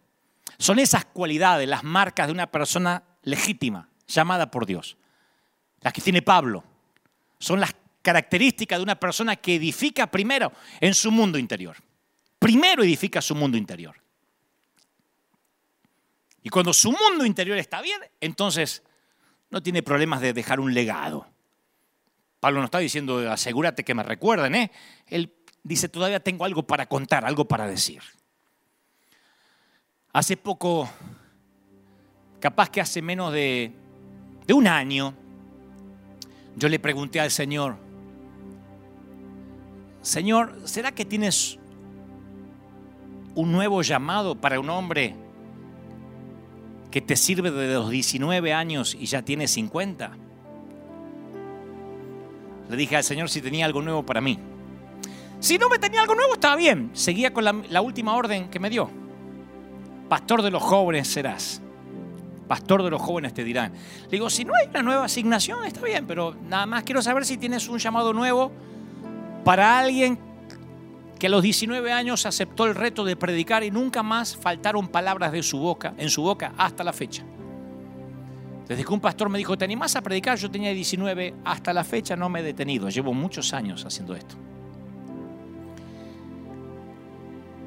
Son 0.58 0.78
esas 0.78 1.04
cualidades, 1.04 1.68
las 1.68 1.84
marcas 1.84 2.26
de 2.26 2.32
una 2.32 2.50
persona 2.50 3.02
legítima, 3.22 3.88
llamada 4.06 4.50
por 4.50 4.66
Dios. 4.66 4.96
Las 5.80 5.92
que 5.92 6.00
tiene 6.00 6.22
Pablo. 6.22 6.64
Son 7.38 7.60
las 7.60 7.74
características 8.02 8.78
de 8.78 8.82
una 8.82 9.00
persona 9.00 9.36
que 9.36 9.56
edifica 9.56 10.06
primero 10.06 10.52
en 10.80 10.94
su 10.94 11.10
mundo 11.10 11.38
interior. 11.38 11.76
primero 12.38 12.82
edifica 12.82 13.22
su 13.22 13.34
mundo 13.34 13.56
interior. 13.56 13.96
Y 16.42 16.50
cuando 16.50 16.74
su 16.74 16.92
mundo 16.92 17.24
interior 17.24 17.56
está 17.56 17.80
bien, 17.80 17.98
entonces 18.20 18.82
no 19.48 19.62
tiene 19.62 19.82
problemas 19.82 20.20
de 20.20 20.34
dejar 20.34 20.60
un 20.60 20.74
legado. 20.74 21.26
Pablo 22.40 22.58
no 22.58 22.66
está 22.66 22.80
diciendo, 22.80 23.30
asegúrate 23.32 23.82
que 23.82 23.94
me 23.94 24.02
recuerden, 24.02 24.54
¿eh? 24.54 24.70
Él 25.06 25.34
dice, 25.62 25.88
todavía 25.88 26.20
tengo 26.20 26.44
algo 26.44 26.66
para 26.66 26.84
contar, 26.84 27.24
algo 27.24 27.48
para 27.48 27.66
decir. 27.66 28.02
Hace 30.14 30.38
poco, 30.38 30.88
capaz 32.40 32.70
que 32.70 32.80
hace 32.80 33.02
menos 33.02 33.32
de, 33.32 33.72
de 34.46 34.54
un 34.54 34.66
año, 34.66 35.12
yo 36.56 36.70
le 36.70 36.78
pregunté 36.78 37.20
al 37.20 37.30
Señor, 37.30 37.76
Señor, 40.00 40.60
¿será 40.64 40.92
que 40.92 41.04
tienes 41.04 41.58
un 43.34 43.52
nuevo 43.52 43.82
llamado 43.82 44.34
para 44.34 44.60
un 44.60 44.70
hombre 44.70 45.16
que 46.90 47.00
te 47.00 47.16
sirve 47.16 47.50
desde 47.50 47.74
los 47.74 47.90
19 47.90 48.52
años 48.52 48.94
y 48.94 49.06
ya 49.06 49.22
tiene 49.22 49.48
50? 49.48 50.12
Le 52.70 52.76
dije 52.76 52.96
al 52.96 53.04
Señor 53.04 53.28
si 53.28 53.40
tenía 53.40 53.66
algo 53.66 53.82
nuevo 53.82 54.04
para 54.06 54.20
mí. 54.20 54.38
Si 55.40 55.58
no 55.58 55.68
me 55.68 55.78
tenía 55.78 56.02
algo 56.02 56.14
nuevo, 56.14 56.34
estaba 56.34 56.56
bien. 56.56 56.90
Seguía 56.92 57.34
con 57.34 57.44
la, 57.44 57.80
última 57.80 58.14
orden 58.14 58.48
que 58.48 58.60
me 58.60 58.70
dio. 58.70 59.03
Pastor 60.08 60.42
de 60.42 60.50
los 60.50 60.62
jóvenes 60.62 61.08
serás. 61.08 61.60
Pastor 62.46 62.82
de 62.82 62.90
los 62.90 63.00
jóvenes 63.00 63.32
te 63.32 63.42
dirán. 63.42 63.72
Le 64.04 64.10
digo, 64.10 64.28
si 64.28 64.44
no 64.44 64.52
hay 64.54 64.68
una 64.68 64.82
nueva 64.82 65.04
asignación, 65.04 65.64
está 65.64 65.80
bien, 65.80 66.06
pero 66.06 66.34
nada 66.48 66.66
más 66.66 66.84
quiero 66.84 67.00
saber 67.00 67.24
si 67.24 67.38
tienes 67.38 67.68
un 67.68 67.78
llamado 67.78 68.12
nuevo 68.12 68.52
para 69.44 69.78
alguien 69.78 70.18
que 71.18 71.28
a 71.28 71.30
los 71.30 71.42
19 71.42 71.92
años 71.92 72.26
aceptó 72.26 72.66
el 72.66 72.74
reto 72.74 73.04
de 73.04 73.16
predicar 73.16 73.64
y 73.64 73.70
nunca 73.70 74.02
más 74.02 74.36
faltaron 74.36 74.88
palabras 74.88 75.32
de 75.32 75.42
su 75.42 75.58
boca, 75.58 75.94
en 75.96 76.10
su 76.10 76.22
boca 76.22 76.52
hasta 76.58 76.84
la 76.84 76.92
fecha. 76.92 77.24
Desde 78.68 78.84
que 78.84 78.92
un 78.92 79.00
pastor 79.00 79.28
me 79.28 79.38
dijo, 79.38 79.56
¿te 79.56 79.64
animás 79.64 79.94
a 79.96 80.02
predicar? 80.02 80.38
Yo 80.38 80.50
tenía 80.50 80.72
19, 80.72 81.34
hasta 81.44 81.72
la 81.72 81.84
fecha 81.84 82.16
no 82.16 82.28
me 82.28 82.40
he 82.40 82.42
detenido, 82.42 82.88
llevo 82.88 83.12
muchos 83.12 83.52
años 83.52 83.84
haciendo 83.84 84.14
esto. 84.14 84.36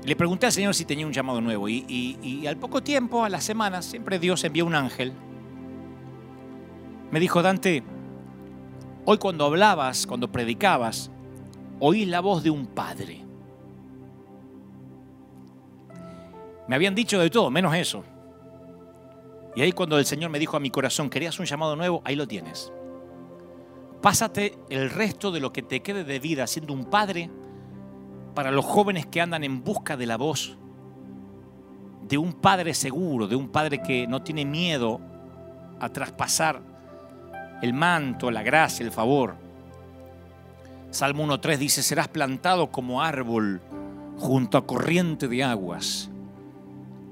Le 0.08 0.16
pregunté 0.16 0.46
al 0.46 0.54
Señor 0.54 0.74
si 0.74 0.86
tenía 0.86 1.06
un 1.06 1.12
llamado 1.12 1.42
nuevo 1.42 1.68
y, 1.68 2.46
al 2.48 2.56
poco 2.56 2.82
tiempo, 2.82 3.26
a 3.26 3.30
las 3.30 3.44
semanas, 3.44 3.84
siempre 3.84 4.20
Dios 4.20 4.42
envió 4.46 4.66
un 4.66 4.74
ángel. 4.74 5.12
Me 7.12 7.20
dijo, 7.20 7.42
Dante, 7.42 7.84
hoy 9.04 9.18
cuando 9.18 9.44
hablabas, 9.44 10.08
cuando 10.08 10.32
predicabas, 10.32 11.12
oí 11.82 12.06
la 12.06 12.22
voz 12.22 12.42
de 12.42 12.50
un 12.50 12.68
padre. 12.68 13.26
Me 16.70 16.76
habían 16.78 16.96
dicho 16.96 17.20
de 17.20 17.30
todo, 17.30 17.52
menos 17.52 17.76
eso. 17.76 18.06
Y 19.58 19.62
ahí 19.62 19.74
cuando 19.74 20.00
el 20.00 20.06
Señor 20.06 20.30
me 20.30 20.40
dijo 20.40 20.56
a 20.56 20.62
mi 20.62 20.70
corazón, 20.70 21.10
querías 21.10 21.38
un 21.38 21.46
llamado 21.46 21.76
nuevo, 21.76 22.02
ahí 22.06 22.16
lo 22.16 22.30
tienes. 22.30 22.72
Pásate 24.02 24.58
el 24.70 24.90
resto 24.90 25.34
de 25.34 25.42
lo 25.42 25.52
que 25.52 25.64
te 25.64 25.82
quede 25.82 26.06
de 26.06 26.20
vida 26.20 26.48
siendo 26.48 26.72
un 26.72 26.86
padre 26.86 27.30
para 28.38 28.52
los 28.52 28.66
jóvenes 28.66 29.08
que 29.08 29.20
andan 29.20 29.44
en 29.44 29.64
busca 29.64 29.98
de 29.98 30.06
la 30.06 30.16
voz 30.16 30.56
de 32.08 32.20
un 32.20 32.34
padre 32.34 32.76
seguro, 32.76 33.28
de 33.28 33.36
un 33.36 33.50
padre 33.50 33.82
que 33.82 34.06
no 34.06 34.22
tiene 34.22 34.46
miedo 34.46 35.02
a 35.80 35.90
traspasar 35.90 36.62
el 37.64 37.74
manto, 37.74 38.30
la 38.30 38.44
gracia, 38.44 38.86
el 38.86 38.92
favor. 38.92 39.38
Salmo 40.92 41.26
1.3 41.26 41.58
dice, 41.58 41.82
serás 41.82 42.10
plantado 42.10 42.70
como 42.70 43.02
árbol 43.02 43.60
junto 44.20 44.60
a 44.60 44.68
corriente 44.68 45.28
de 45.28 45.44
aguas 45.44 46.12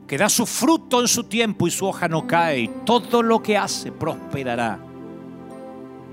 que 0.05 0.19
da 0.19 0.29
su 0.29 0.45
fruto 0.45 1.01
en 1.01 1.07
su 1.07 1.23
tiempo 1.23 1.65
y 1.65 1.71
su 1.71 1.87
hoja 1.87 2.07
no 2.07 2.27
cae, 2.27 2.59
y 2.59 2.67
todo 2.85 3.23
lo 3.23 3.41
que 3.41 3.57
hace 3.57 3.91
prosperará. 3.91 4.77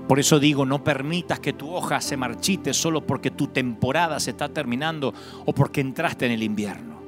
Por 0.07 0.19
eso 0.19 0.39
digo, 0.39 0.65
no 0.65 0.83
permitas 0.83 1.39
que 1.39 1.53
tu 1.53 1.73
hoja 1.73 2.01
se 2.01 2.17
marchite 2.17 2.73
solo 2.73 3.05
porque 3.05 3.31
tu 3.31 3.47
temporada 3.47 4.19
se 4.19 4.31
está 4.31 4.49
terminando 4.49 5.13
o 5.45 5.53
porque 5.53 5.81
entraste 5.81 6.25
en 6.25 6.33
el 6.33 6.43
invierno. 6.43 7.01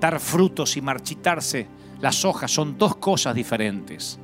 Dar 0.00 0.18
frutos 0.18 0.76
y 0.76 0.82
marchitarse 0.82 1.68
las 2.00 2.24
hojas 2.24 2.50
son 2.50 2.78
dos 2.78 2.96
cosas 2.96 3.34
diferentes. 3.34 4.18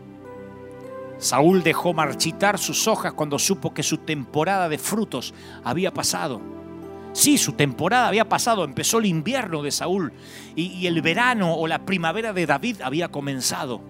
Saúl 1.19 1.63
dejó 1.63 1.95
marchitar 1.95 2.59
sus 2.59 2.87
hojas 2.89 3.13
cuando 3.13 3.39
supo 3.39 3.73
que 3.73 3.83
su 3.83 3.99
temporada 3.99 4.69
de 4.69 4.79
frutos 4.79 5.33
había 5.65 5.93
pasado. 5.93 6.41
Sí, 7.13 7.39
su 7.39 7.53
temporada 7.53 8.09
había 8.09 8.29
pasado, 8.29 8.65
empezó 8.65 8.99
el 8.99 9.07
invierno 9.07 9.63
de 9.63 9.71
Saúl 9.71 10.13
y, 10.55 10.87
el 10.87 11.01
verano 11.01 11.55
o 11.55 11.67
la 11.67 11.87
primavera 11.87 12.35
de 12.35 12.45
David 12.45 12.83
había 12.83 13.09
comenzado. 13.09 13.81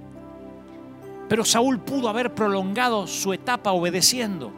Pero 1.28 1.44
Saúl 1.44 1.80
pudo 1.80 2.08
haber 2.08 2.34
prolongado 2.34 3.06
su 3.06 3.32
etapa 3.32 3.72
obedeciendo. 3.72 4.52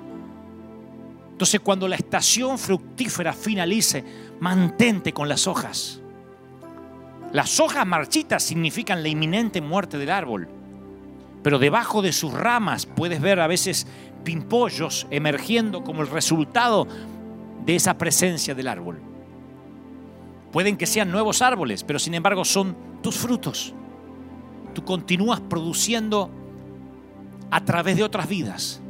Entonces 1.33 1.61
cuando 1.61 1.89
la 1.89 1.97
estación 1.97 2.59
fructífera 2.59 3.33
finalice, 3.33 4.05
mantente 4.41 5.13
con 5.13 5.29
las 5.29 5.47
hojas. 5.47 6.01
Las 7.33 7.61
hojas 7.61 7.87
marchitas 7.87 8.43
significan 8.43 9.03
la 9.03 9.09
inminente 9.09 9.61
muerte 9.61 9.99
del 9.99 10.11
árbol. 10.11 10.49
Pero 11.43 11.59
debajo 11.59 12.03
de 12.03 12.13
sus 12.13 12.33
ramas 12.33 12.87
puedes 12.87 13.21
ver 13.21 13.41
a 13.41 13.47
veces 13.47 13.87
pimpollos 14.25 15.07
emergiendo 15.11 15.85
como 15.85 16.03
el 16.03 16.09
resultado 16.09 16.89
de 17.65 17.77
esa 17.77 17.97
presencia 17.97 18.55
del 18.55 18.67
árbol. 18.67 18.99
Pueden 20.53 20.77
que 20.77 20.87
sean 20.87 21.11
nuevos 21.11 21.43
árboles, 21.43 21.85
pero 21.85 21.99
sin 21.99 22.15
embargo 22.15 22.45
son 22.45 22.77
tus 23.03 23.17
frutos. 23.17 23.75
Tú 24.75 24.85
continúas 24.85 25.41
produciendo 25.41 26.31
a 27.51 27.65
través 27.65 27.97
de 27.97 28.03
otras 28.03 28.29
vidas. 28.29 28.81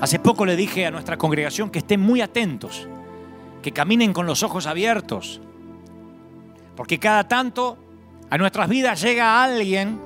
Hace 0.00 0.18
poco 0.18 0.44
le 0.44 0.56
dije 0.56 0.86
a 0.86 0.90
nuestra 0.90 1.16
congregación 1.16 1.70
que 1.70 1.78
estén 1.78 2.00
muy 2.00 2.20
atentos, 2.20 2.88
que 3.62 3.72
caminen 3.72 4.12
con 4.12 4.26
los 4.26 4.42
ojos 4.42 4.66
abiertos, 4.66 5.40
porque 6.76 6.98
cada 6.98 7.28
tanto 7.28 7.78
a 8.30 8.38
nuestras 8.38 8.68
vidas 8.68 9.00
llega 9.00 9.42
alguien 9.42 10.00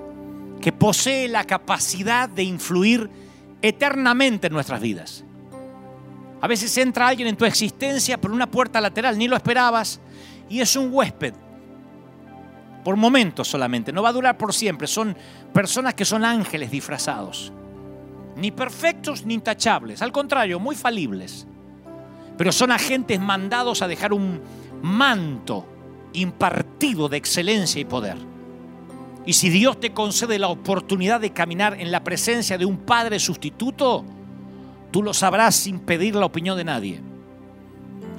que 0.60 0.72
posee 0.72 1.28
la 1.28 1.44
capacidad 1.44 2.28
de 2.28 2.42
influir 2.42 3.08
eternamente 3.62 4.48
en 4.48 4.52
nuestras 4.52 4.80
vidas. 4.80 5.24
A 6.40 6.48
veces 6.48 6.76
entra 6.76 7.08
alguien 7.08 7.28
en 7.28 7.36
tu 7.36 7.44
existencia 7.44 8.20
por 8.20 8.30
una 8.30 8.50
puerta 8.50 8.80
lateral, 8.80 9.16
ni 9.16 9.28
lo 9.28 9.36
esperabas, 9.36 10.00
y 10.48 10.60
es 10.60 10.76
un 10.76 10.92
huésped. 10.92 11.34
Por 12.84 12.96
momentos 12.96 13.48
solamente, 13.48 13.92
no 13.92 14.02
va 14.02 14.10
a 14.10 14.12
durar 14.12 14.36
por 14.38 14.52
siempre. 14.52 14.86
Son 14.86 15.16
personas 15.56 15.94
que 15.94 16.04
son 16.04 16.22
ángeles 16.22 16.70
disfrazados. 16.70 17.50
Ni 18.36 18.50
perfectos 18.50 19.24
ni 19.24 19.32
intachables, 19.32 20.02
al 20.02 20.12
contrario, 20.12 20.60
muy 20.60 20.76
falibles. 20.76 21.46
Pero 22.36 22.52
son 22.52 22.72
agentes 22.72 23.18
mandados 23.18 23.80
a 23.80 23.88
dejar 23.88 24.12
un 24.12 24.42
manto 24.82 25.64
impartido 26.12 27.08
de 27.08 27.16
excelencia 27.16 27.80
y 27.80 27.86
poder. 27.86 28.18
Y 29.24 29.32
si 29.32 29.48
Dios 29.48 29.80
te 29.80 29.94
concede 29.94 30.38
la 30.38 30.48
oportunidad 30.48 31.22
de 31.22 31.32
caminar 31.32 31.80
en 31.80 31.90
la 31.90 32.04
presencia 32.04 32.58
de 32.58 32.66
un 32.66 32.76
Padre 32.76 33.18
sustituto, 33.18 34.04
Tú 34.92 35.02
lo 35.02 35.12
sabrás 35.12 35.56
sin 35.56 35.80
pedir 35.80 36.14
la 36.14 36.26
opinión 36.26 36.56
de 36.56 36.64
nadie. 36.64 37.00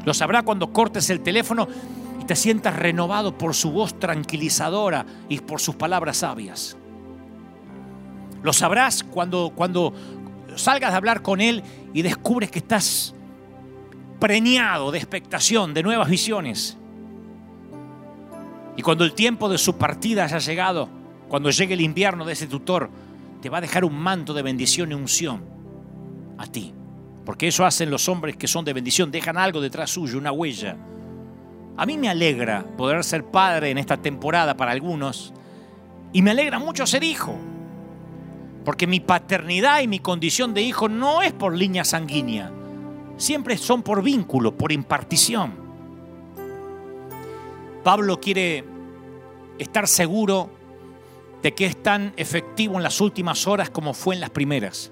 Lo 0.06 0.14
sabrás 0.14 0.44
cuando 0.44 0.74
cortes 0.74 1.10
el 1.10 1.22
teléfono 1.22 1.68
y 2.22 2.26
te 2.26 2.36
sientas 2.36 2.76
renovado 2.76 3.38
por 3.38 3.56
su 3.56 3.72
voz 3.72 4.00
tranquilizadora 4.00 5.06
y 5.30 5.40
por 5.40 5.60
sus 5.60 5.76
palabras 5.76 6.18
sabias. 6.18 6.78
Lo 8.44 8.54
sabrás 8.54 9.04
cuando, 9.04 9.52
cuando 9.56 9.94
salgas 10.56 10.92
de 10.92 10.98
hablar 10.98 11.22
con 11.22 11.42
Él 11.42 11.64
y 11.94 12.02
descubres 12.02 12.52
que 12.52 12.60
estás 12.60 13.14
preñado 14.20 14.92
de 14.92 14.98
expectación, 14.98 15.74
de 15.74 15.84
nuevas 15.84 16.10
visiones. 16.10 16.78
Y 18.76 18.82
cuando 18.82 19.04
el 19.04 19.14
tiempo 19.14 19.50
de 19.50 19.58
su 19.58 19.78
partida 19.78 20.26
haya 20.26 20.40
llegado, 20.40 20.90
cuando 21.28 21.50
llegue 21.50 21.74
el 21.74 21.82
invierno 21.82 22.26
de 22.26 22.34
ese 22.34 22.48
tutor, 22.48 22.90
te 23.42 23.50
va 23.50 23.58
a 23.58 23.62
dejar 23.62 23.84
un 23.84 23.98
manto 23.98 24.34
de 24.34 24.44
bendición 24.44 24.92
y 24.92 24.96
unción 24.96 25.44
a 26.38 26.46
ti. 26.46 26.74
Porque 27.26 27.48
eso 27.48 27.66
hacen 27.66 27.90
los 27.90 28.08
hombres 28.08 28.38
que 28.38 28.48
son 28.48 28.64
de 28.64 28.74
bendición, 28.74 29.12
dejan 29.12 29.38
algo 29.38 29.60
detrás 29.60 29.92
suyo, 29.92 30.18
una 30.18 30.32
huella. 30.32 30.78
A 31.76 31.86
mí 31.86 31.98
me 31.98 32.10
alegra 32.10 32.64
poder 32.78 33.04
ser 33.04 33.26
padre 33.26 33.70
en 33.70 33.78
esta 33.78 33.98
temporada 33.98 34.56
para 34.56 34.72
algunos 34.72 35.34
y 36.14 36.22
me 36.22 36.32
alegra 36.32 36.58
mucho 36.58 36.88
ser 36.88 37.04
hijo. 37.04 37.38
Porque 38.68 38.86
mi 38.86 39.00
paternidad 39.00 39.80
y 39.80 39.88
mi 39.88 40.00
condición 40.00 40.54
de 40.54 40.62
hijo 40.62 40.90
no 40.90 41.22
es 41.22 41.32
por 41.32 41.56
línea 41.56 41.86
sanguínea, 41.86 42.52
siempre 43.16 43.58
son 43.58 43.82
por 43.82 44.04
vínculo, 44.04 44.58
por 44.58 44.74
impartición. 44.74 45.54
Pablo 47.82 48.20
quiere 48.20 48.66
estar 49.58 49.88
seguro 49.88 50.50
de 51.42 51.54
que 51.54 51.66
es 51.66 51.82
tan 51.82 52.12
efectivo 52.18 52.76
en 52.76 52.84
las 52.84 53.00
últimas 53.00 53.48
horas 53.48 53.70
como 53.70 53.94
fue 53.94 54.16
en 54.16 54.20
las 54.20 54.32
primeras. 54.32 54.92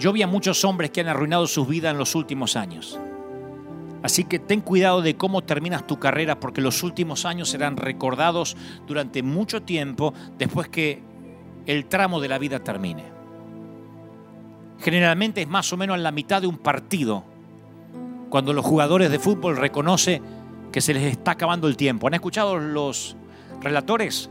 Yo 0.00 0.12
vi 0.12 0.22
a 0.22 0.26
muchos 0.26 0.64
hombres 0.64 0.90
que 0.90 1.02
han 1.02 1.08
arruinado 1.08 1.46
sus 1.46 1.68
vidas 1.68 1.92
en 1.92 1.98
los 1.98 2.16
últimos 2.16 2.56
años. 2.56 2.98
Así 4.02 4.24
que 4.24 4.40
ten 4.40 4.62
cuidado 4.62 5.00
de 5.00 5.16
cómo 5.16 5.42
terminas 5.42 5.86
tu 5.86 6.00
carrera 6.00 6.40
porque 6.40 6.60
los 6.60 6.82
últimos 6.82 7.24
años 7.24 7.50
serán 7.50 7.76
recordados 7.76 8.56
durante 8.88 9.22
mucho 9.22 9.62
tiempo 9.62 10.12
después 10.38 10.68
que 10.68 11.11
el 11.66 11.86
tramo 11.86 12.20
de 12.20 12.28
la 12.28 12.38
vida 12.38 12.60
termine. 12.60 13.04
Generalmente 14.80 15.42
es 15.42 15.48
más 15.48 15.72
o 15.72 15.76
menos 15.76 15.96
en 15.96 16.02
la 16.02 16.10
mitad 16.10 16.40
de 16.40 16.48
un 16.48 16.58
partido 16.58 17.24
cuando 18.30 18.52
los 18.52 18.64
jugadores 18.64 19.10
de 19.10 19.18
fútbol 19.18 19.56
reconocen 19.56 20.22
que 20.72 20.80
se 20.80 20.94
les 20.94 21.04
está 21.04 21.32
acabando 21.32 21.68
el 21.68 21.76
tiempo. 21.76 22.06
¿Han 22.06 22.14
escuchado 22.14 22.58
los 22.58 23.16
relatores? 23.60 24.30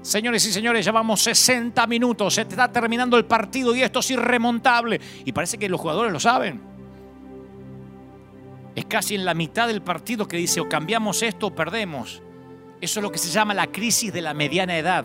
Señores 0.00 0.44
y 0.46 0.52
señores, 0.52 0.84
llevamos 0.84 1.22
60 1.22 1.86
minutos, 1.86 2.34
se 2.34 2.40
está 2.40 2.72
terminando 2.72 3.16
el 3.16 3.24
partido 3.24 3.76
y 3.76 3.82
esto 3.82 4.00
es 4.00 4.10
irremontable. 4.10 5.00
Y 5.24 5.32
parece 5.32 5.58
que 5.58 5.68
los 5.68 5.80
jugadores 5.80 6.12
lo 6.12 6.18
saben. 6.18 6.60
Es 8.74 8.86
casi 8.86 9.14
en 9.14 9.24
la 9.24 9.34
mitad 9.34 9.68
del 9.68 9.82
partido 9.82 10.26
que 10.26 10.38
dice 10.38 10.60
o 10.60 10.68
cambiamos 10.68 11.22
esto 11.22 11.48
o 11.48 11.54
perdemos. 11.54 12.22
Eso 12.80 12.98
es 12.98 13.02
lo 13.02 13.12
que 13.12 13.18
se 13.18 13.30
llama 13.30 13.54
la 13.54 13.68
crisis 13.68 14.12
de 14.12 14.22
la 14.22 14.34
mediana 14.34 14.76
edad. 14.76 15.04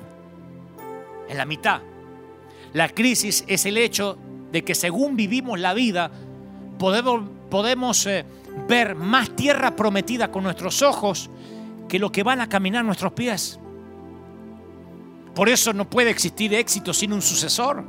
En 1.29 1.37
la 1.37 1.45
mitad. 1.45 1.81
La 2.73 2.89
crisis 2.89 3.43
es 3.47 3.65
el 3.65 3.77
hecho 3.77 4.17
de 4.51 4.63
que 4.63 4.75
según 4.75 5.15
vivimos 5.15 5.59
la 5.59 5.73
vida, 5.73 6.11
podemos, 6.77 8.05
eh, 8.05 8.25
ver 8.67 8.95
más 8.95 9.35
tierra 9.35 9.75
prometida 9.75 10.31
con 10.31 10.43
nuestros 10.43 10.81
ojos 10.81 11.29
que 11.87 11.99
lo 11.99 12.11
que 12.11 12.23
van 12.23 12.41
a 12.41 12.49
caminar 12.49 12.83
nuestros 12.83 13.13
pies. 13.13 13.59
Por 15.33 15.49
eso 15.49 15.73
no 15.73 15.89
puede 15.89 16.09
existir 16.09 16.53
éxito 16.53 16.93
sin 16.93 17.13
un 17.13 17.21
sucesor, 17.21 17.83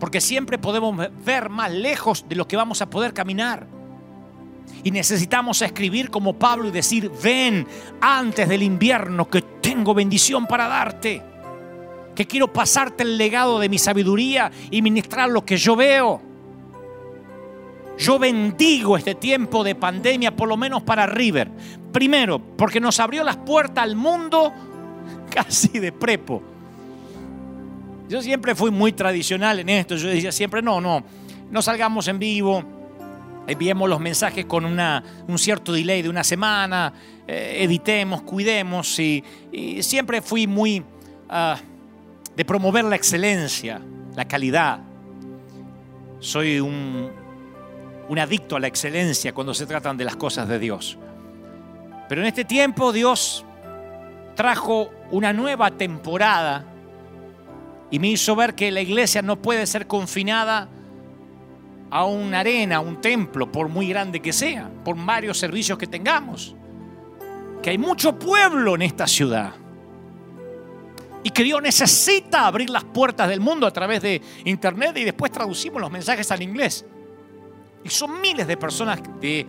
porque 0.00 0.20
siempre 0.20 0.58
podemos 0.58 1.08
ver 1.24 1.48
más 1.48 1.70
lejos 1.70 2.26
de 2.28 2.34
lo 2.36 2.48
que 2.48 2.56
vamos 2.56 2.82
a 2.82 2.90
poder 2.90 3.14
caminar. 3.14 3.66
Y 4.82 4.90
necesitamos 4.90 5.62
escribir 5.62 6.10
como 6.10 6.38
Pablo 6.38 6.68
y 6.68 6.72
decir, 6.72 7.10
ven 7.22 7.66
antes 8.00 8.48
del 8.48 8.62
invierno 8.62 9.28
que 9.28 9.42
tengo 9.42 9.94
bendición 9.94 10.46
para 10.46 10.68
darte, 10.68 11.22
que 12.16 12.26
quiero 12.26 12.52
pasarte 12.52 13.04
el 13.04 13.16
legado 13.16 13.60
de 13.60 13.68
mi 13.68 13.78
sabiduría 13.78 14.50
y 14.72 14.82
ministrar 14.82 15.28
lo 15.30 15.44
que 15.44 15.56
yo 15.56 15.76
veo. 15.76 16.20
Yo 17.98 18.18
bendigo 18.18 18.96
este 18.96 19.14
tiempo 19.14 19.62
de 19.62 19.74
pandemia, 19.74 20.34
por 20.34 20.48
lo 20.48 20.56
menos 20.56 20.82
para 20.82 21.06
River. 21.06 21.50
Primero, 21.92 22.40
porque 22.40 22.80
nos 22.80 22.98
abrió 22.98 23.22
las 23.22 23.36
puertas 23.36 23.84
al 23.84 23.94
mundo 23.94 24.52
casi 25.30 25.78
de 25.78 25.92
prepo. 25.92 26.42
Yo 28.08 28.22
siempre 28.22 28.54
fui 28.54 28.70
muy 28.70 28.92
tradicional 28.92 29.60
en 29.60 29.68
esto. 29.68 29.96
Yo 29.96 30.08
decía 30.08 30.32
siempre, 30.32 30.62
no, 30.62 30.80
no, 30.80 31.04
no 31.50 31.62
salgamos 31.62 32.08
en 32.08 32.18
vivo, 32.18 32.64
enviemos 33.46 33.88
los 33.88 34.00
mensajes 34.00 34.46
con 34.46 34.64
una, 34.64 35.02
un 35.28 35.38
cierto 35.38 35.72
delay 35.72 36.02
de 36.02 36.08
una 36.08 36.24
semana, 36.24 36.92
eh, 37.26 37.58
editemos, 37.60 38.22
cuidemos. 38.22 38.98
Y, 38.98 39.22
siempre 39.80 40.20
fui 40.20 40.46
muy 40.46 40.82
ah, 41.28 41.58
de 42.36 42.44
promover 42.44 42.84
la 42.84 42.96
excelencia, 42.96 43.80
la 44.14 44.26
calidad. 44.26 44.80
Soy 46.20 46.60
un, 46.60 47.10
adicto 48.18 48.56
a 48.56 48.60
la 48.60 48.66
excelencia 48.66 49.32
cuando 49.32 49.54
se 49.54 49.66
tratan 49.66 49.96
de 49.96 50.04
las 50.04 50.16
cosas 50.16 50.46
de 50.46 50.58
Dios. 50.58 50.98
Pero 52.08 52.20
en 52.20 52.26
este 52.26 52.44
tiempo 52.44 52.92
Dios 52.92 53.44
trajo 54.34 54.90
una 55.10 55.32
nueva 55.32 55.70
temporada 55.70 56.64
y 57.90 57.98
me 57.98 58.08
hizo 58.08 58.36
ver 58.36 58.54
que 58.54 58.70
la 58.70 58.82
iglesia 58.82 59.22
no 59.22 59.36
puede 59.36 59.66
ser 59.66 59.86
confinada 59.86 60.68
a 61.90 62.04
una 62.04 62.40
arena, 62.40 62.76
a 62.76 62.80
un 62.80 63.00
templo, 63.00 63.50
por 63.50 63.68
muy 63.68 63.88
grande 63.88 64.20
que 64.20 64.32
sea, 64.32 64.70
por 64.84 64.96
varios 64.96 65.38
servicios 65.38 65.78
que 65.78 65.86
tengamos. 65.86 66.54
Que 67.62 67.70
hay 67.70 67.78
mucho 67.78 68.18
pueblo 68.18 68.74
en 68.74 68.82
esta 68.82 69.06
ciudad. 69.06 69.54
Y 71.22 71.30
que 71.30 71.42
Dios 71.42 71.60
necesita 71.60 72.46
abrir 72.46 72.70
las 72.70 72.84
puertas 72.84 73.28
del 73.28 73.40
mundo 73.40 73.66
a 73.66 73.72
través 73.72 74.00
de 74.00 74.22
internet 74.44 74.96
y 74.96 75.04
después 75.04 75.32
traducimos 75.32 75.80
los 75.80 75.90
mensajes 75.90 76.30
al 76.30 76.42
inglés. 76.42 76.84
Y 77.84 77.88
son 77.88 78.20
miles 78.20 78.46
de 78.46 78.56
personas 78.56 79.00
de 79.20 79.46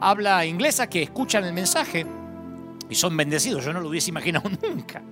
habla 0.00 0.44
inglesa 0.44 0.88
que 0.88 1.02
escuchan 1.02 1.44
el 1.44 1.52
mensaje 1.52 2.06
y 2.88 2.94
son 2.94 3.16
bendecidos. 3.16 3.64
Yo 3.64 3.72
no 3.72 3.80
lo 3.80 3.88
hubiese 3.88 4.10
imaginado 4.10 4.48
nunca. 4.62 5.02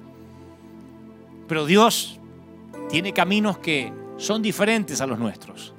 Pero 1.48 1.66
Dios 1.66 2.18
tiene 2.88 3.12
caminos 3.12 3.58
que 3.58 3.92
son 4.16 4.42
diferentes 4.42 5.00
a 5.00 5.06
los 5.06 5.18
nuestros. 5.18 5.74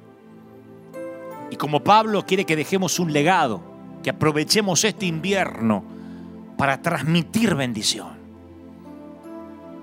Y 1.50 1.56
como 1.56 1.82
Pablo 1.82 2.24
quiere 2.26 2.44
que 2.44 2.56
dejemos 2.56 2.98
un 2.98 3.12
legado, 3.12 3.62
que 4.02 4.10
aprovechemos 4.10 4.84
este 4.84 5.06
invierno 5.06 5.84
para 6.56 6.80
transmitir 6.80 7.54
bendición. 7.54 8.15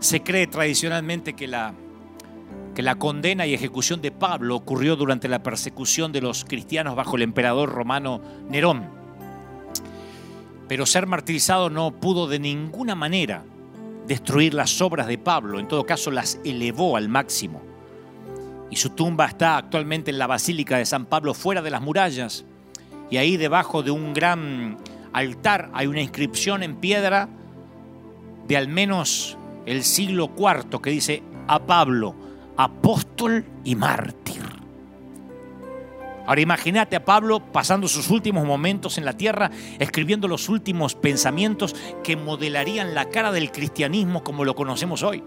Se 0.04 0.22
cree 0.22 0.48
tradicionalmente 0.48 1.32
que 1.32 1.48
la, 1.48 1.74
que 2.76 2.82
la 2.82 2.96
condena 2.96 3.48
y 3.48 3.54
ejecución 3.54 4.02
de 4.02 4.12
Pablo 4.12 4.58
ocurrió 4.58 4.98
durante 4.98 5.30
la 5.30 5.42
persecución 5.42 6.12
de 6.12 6.20
los 6.20 6.44
cristianos 6.44 6.98
bajo 6.98 7.16
el 7.16 7.22
emperador 7.22 7.70
romano 7.70 8.20
Nerón. 8.50 8.90
Pero 10.68 10.86
ser 10.86 11.08
martirizado 11.08 11.70
no 11.70 12.02
pudo 12.02 12.28
de 12.28 12.40
ninguna 12.40 12.96
manera 12.96 13.46
destruir 14.06 14.54
las 14.54 14.82
obras 14.82 15.08
de 15.08 15.18
Pablo, 15.18 15.58
en 15.58 15.70
todo 15.70 15.86
caso 15.86 16.12
las 16.12 16.38
elevó 16.44 16.98
al 16.98 17.08
máximo. 17.08 17.62
Y 18.70 18.76
su 18.76 18.90
tumba 18.90 19.28
está 19.28 19.56
actualmente 19.56 20.12
en 20.12 20.20
la 20.20 20.28
Basílica 20.28 20.78
de 20.78 20.86
San 20.86 21.06
Pablo, 21.06 21.34
fuera 21.34 21.62
de 21.62 21.72
las 21.72 21.82
murallas. 21.82 22.44
Y 23.10 23.16
ahí 23.16 23.38
debajo 23.38 23.84
de 23.84 23.92
un 23.92 24.14
gran 24.14 24.80
altar 25.14 25.70
hay 25.74 25.88
una 25.88 26.02
inscripción 26.02 26.62
en 26.62 26.76
piedra 26.76 27.30
de 28.50 28.58
al 28.58 28.68
menos 28.68 29.38
el 29.66 29.84
siglo 29.84 30.32
IV 30.38 30.82
que 30.82 30.90
dice 30.90 31.24
a 31.48 31.60
Pablo, 31.60 32.16
apóstol 32.58 33.46
y 33.64 33.76
mártir. 33.76 34.42
Ahora 36.26 36.40
imagínate 36.40 36.96
a 36.96 37.04
Pablo 37.04 37.42
pasando 37.52 37.88
sus 37.88 38.10
últimos 38.10 38.46
momentos 38.46 38.98
en 38.98 39.04
la 39.04 39.18
tierra, 39.18 39.52
escribiendo 39.80 40.28
los 40.28 40.48
últimos 40.48 40.96
pensamientos 40.96 41.76
que 42.02 42.16
modelarían 42.16 42.94
la 42.94 43.10
cara 43.10 43.32
del 43.32 43.52
cristianismo 43.52 44.24
como 44.24 44.46
lo 44.46 44.56
conocemos 44.56 45.04
hoy. 45.04 45.24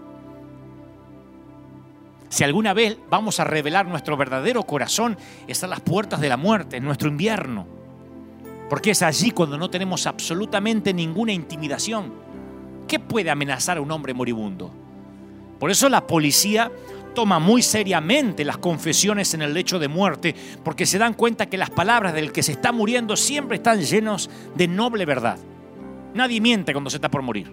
Si 2.29 2.43
alguna 2.43 2.73
vez 2.73 2.97
vamos 3.09 3.39
a 3.39 3.45
revelar 3.45 3.87
nuestro 3.87 4.17
verdadero 4.17 4.63
corazón, 4.63 5.17
están 5.47 5.69
las 5.69 5.81
puertas 5.81 6.19
de 6.19 6.29
la 6.29 6.37
muerte, 6.37 6.77
en 6.77 6.83
nuestro 6.83 7.09
invierno. 7.09 7.67
Porque 8.69 8.91
es 8.91 9.01
allí 9.01 9.31
cuando 9.31 9.57
no 9.57 9.69
tenemos 9.69 10.07
absolutamente 10.07 10.93
ninguna 10.93 11.31
intimidación. 11.31 12.11
¿Qué 12.87 12.99
puede 12.99 13.29
amenazar 13.29 13.77
a 13.77 13.81
un 13.81 13.91
hombre 13.91 14.13
moribundo? 14.13 14.71
Por 15.59 15.71
eso 15.71 15.89
la 15.89 16.05
policía 16.05 16.71
toma 17.13 17.39
muy 17.39 17.63
seriamente 17.63 18.45
las 18.45 18.57
confesiones 18.57 19.33
en 19.33 19.41
el 19.41 19.53
lecho 19.53 19.79
de 19.79 19.87
muerte, 19.87 20.35
porque 20.63 20.85
se 20.85 20.99
dan 20.99 21.15
cuenta 21.15 21.47
que 21.47 21.57
las 21.57 21.71
palabras 21.71 22.13
del 22.13 22.31
que 22.31 22.43
se 22.43 22.51
está 22.51 22.71
muriendo 22.71 23.17
siempre 23.17 23.57
están 23.57 23.81
llenos 23.81 24.29
de 24.55 24.67
noble 24.67 25.03
verdad. 25.05 25.37
Nadie 26.13 26.39
miente 26.39 26.73
cuando 26.73 26.89
se 26.89 26.97
está 26.97 27.09
por 27.09 27.23
morir. 27.23 27.51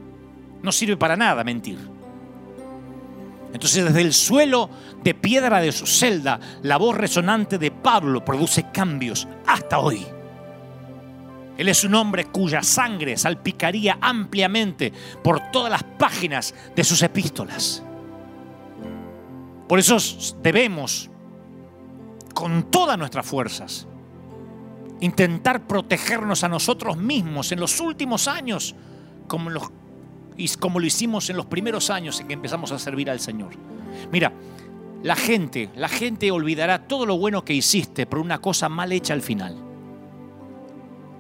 No 0.63 0.71
sirve 0.71 0.97
para 0.97 1.17
nada 1.17 1.43
mentir. 1.45 1.79
Entonces 3.55 3.85
desde 3.85 4.03
el 4.03 4.13
suelo 4.13 4.69
de 5.03 5.15
piedra 5.15 5.61
de 5.61 5.73
su 5.73 5.87
celda, 5.87 6.41
la 6.63 6.77
voz 6.77 6.97
resonante 6.97 7.57
de 7.57 7.71
Pablo 7.71 8.25
produce 8.25 8.67
cambios 8.73 9.27
hasta 9.47 9.79
hoy. 9.79 10.05
Él 11.57 11.69
es 11.69 11.85
un 11.85 11.95
hombre 11.95 12.27
cuya 12.27 12.63
sangre 12.63 13.17
salpicaría 13.17 13.99
ampliamente 14.01 14.93
por 15.23 15.51
todas 15.53 15.71
las 15.71 15.85
páginas 15.85 16.55
de 16.75 16.85
sus 16.85 17.03
epístolas. 17.03 17.83
Por 19.69 19.79
eso 19.79 19.97
debemos, 20.43 21.11
con 22.35 22.71
todas 22.71 22.99
nuestras 22.99 23.25
fuerzas, 23.25 23.87
intentar 25.01 25.67
protegernos 25.67 26.45
a 26.45 26.49
nosotros 26.49 26.97
mismos 26.97 27.53
en 27.53 27.61
los 27.61 27.81
últimos 27.81 28.29
años, 28.29 28.75
como, 29.27 29.51
como 30.59 30.81
lo 30.81 30.87
hicimos 30.87 31.31
en 31.31 31.37
los 31.37 31.47
primeros 31.47 31.91
años 31.91 32.21
en 32.21 32.29
que 32.29 32.35
empezamos 32.35 32.73
a 32.73 32.79
servir 32.79 33.11
al 33.11 33.21
Señor. 33.21 33.53
Mira, 34.11 34.33
la 35.03 35.17
gente, 35.17 35.71
la 35.77 35.89
gente 35.89 36.31
olvidará 36.31 36.87
todo 36.87 37.07
lo 37.07 37.17
bueno 37.17 37.45
que 37.45 37.55
hiciste 37.55 38.07
por 38.07 38.19
una 38.19 38.41
cosa 38.41 38.69
mal 38.69 38.93
hecha 38.93 39.15
al 39.15 39.23
final. 39.23 39.74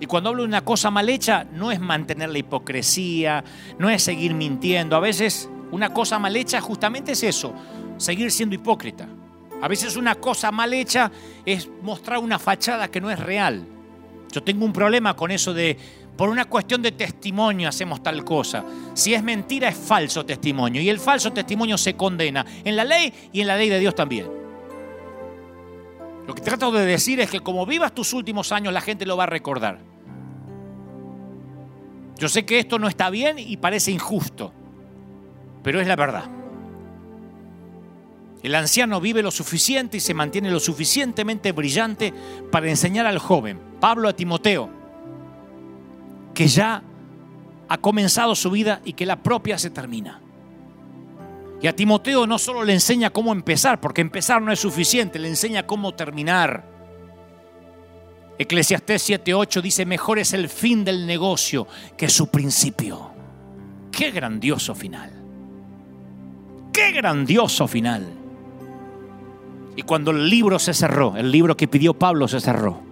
Y 0.01 0.07
cuando 0.07 0.31
hablo 0.31 0.43
de 0.43 0.49
una 0.49 0.65
cosa 0.65 0.91
mal 0.91 1.09
hecha, 1.09 1.45
no 1.53 1.71
es 1.71 1.81
mantener 1.81 2.29
la 2.29 2.39
hipocresía, 2.39 3.45
no 3.79 3.89
es 3.89 4.03
seguir 4.03 4.35
mintiendo. 4.35 4.97
A 4.97 5.01
veces 5.01 5.49
una 5.71 5.93
cosa 5.93 6.19
mal 6.19 6.37
hecha 6.37 6.61
justamente 6.61 7.13
es 7.13 7.23
eso, 7.23 7.53
seguir 7.97 8.31
siendo 8.31 8.55
hipócrita. 8.55 9.09
A 9.63 9.69
veces 9.69 9.97
una 9.97 10.17
cosa 10.17 10.51
mal 10.51 10.75
hecha 10.75 11.11
es 11.47 11.69
mostrar 11.83 12.19
una 12.19 12.39
fachada 12.39 12.89
que 12.89 13.01
no 13.01 13.11
es 13.11 13.19
real. 13.19 13.67
Yo 14.31 14.43
tengo 14.43 14.65
un 14.65 14.73
problema 14.73 15.15
con 15.15 15.31
eso 15.31 15.55
de, 15.55 15.79
por 16.17 16.29
una 16.29 16.45
cuestión 16.47 16.83
de 16.83 16.93
testimonio 16.93 17.69
hacemos 17.69 18.03
tal 18.03 18.25
cosa. 18.25 18.65
Si 18.95 19.15
es 19.15 19.23
mentira 19.23 19.69
es 19.69 19.77
falso 19.77 20.27
testimonio 20.27 20.83
y 20.83 20.89
el 20.89 20.99
falso 20.99 21.33
testimonio 21.33 21.79
se 21.79 21.95
condena 21.95 22.45
en 22.65 22.77
la 22.77 22.85
ley 22.85 23.13
y 23.33 23.41
en 23.41 23.47
la 23.47 23.57
ley 23.57 23.69
de 23.69 23.79
Dios 23.79 23.95
también. 23.95 24.44
Lo 26.27 26.35
que 26.35 26.41
trato 26.41 26.73
de 26.73 26.87
decir 26.87 27.21
es 27.21 27.31
que 27.31 27.41
como 27.41 27.67
vivas 27.67 27.95
tus 27.95 28.13
últimos 28.13 28.53
años 28.53 28.73
la 28.73 28.81
gente 28.81 29.07
lo 29.07 29.17
va 29.17 29.25
a 29.25 29.29
recordar. 29.29 29.79
Yo 32.17 32.29
sé 32.29 32.47
que 32.47 32.59
esto 32.59 32.79
no 32.79 32.89
está 32.89 33.11
bien 33.11 33.39
y 33.39 33.57
parece 33.57 33.91
injusto, 33.91 34.53
pero 35.63 35.81
es 35.81 35.87
la 35.87 35.97
verdad. 35.97 36.25
El 38.43 38.55
anciano 38.55 39.01
vive 39.01 39.23
lo 39.23 39.31
suficiente 39.31 39.97
y 39.97 40.01
se 40.01 40.15
mantiene 40.15 40.51
lo 40.51 40.61
suficientemente 40.61 41.53
brillante 41.53 42.13
para 42.53 42.69
enseñar 42.69 43.07
al 43.07 43.19
joven, 43.19 43.59
Pablo 43.81 44.09
a 44.09 44.13
Timoteo, 44.13 44.69
que 46.35 46.47
ya 46.47 46.83
ha 47.69 47.79
comenzado 47.79 48.35
su 48.35 48.51
vida 48.51 48.81
y 48.85 48.93
que 48.93 49.07
la 49.07 49.23
propia 49.23 49.59
se 49.59 49.71
termina. 49.71 50.21
Y 51.65 51.67
a 51.67 51.75
Timoteo 51.75 52.27
no 52.27 52.39
solo 52.39 52.63
le 52.63 52.75
enseña 52.75 53.09
cómo 53.09 53.33
empezar, 53.33 53.81
porque 53.81 54.03
empezar 54.03 54.43
no 54.43 54.53
es 54.53 54.61
suficiente, 54.61 55.19
le 55.19 55.29
enseña 55.29 55.67
cómo 55.67 55.95
terminar. 55.95 56.63
Eclesiastés 58.37 59.09
7:8 59.09 59.63
dice, 59.63 59.87
mejor 59.87 60.19
es 60.19 60.35
el 60.35 60.51
fin 60.51 60.85
del 60.85 61.07
negocio 61.07 61.67
que 61.97 62.11
su 62.11 62.27
principio. 62.27 63.13
Qué 63.91 64.11
grandioso 64.11 64.75
final. 64.75 65.11
Qué 66.71 66.93
grandioso 66.93 67.67
final. 67.67 68.13
Y 69.75 69.85
cuando 69.85 70.11
el 70.11 70.29
libro 70.29 70.59
se 70.59 70.75
cerró, 70.75 71.17
el 71.17 71.31
libro 71.31 71.57
que 71.57 71.67
pidió 71.67 71.95
Pablo 71.95 72.29
se 72.29 72.41
cerró, 72.41 72.83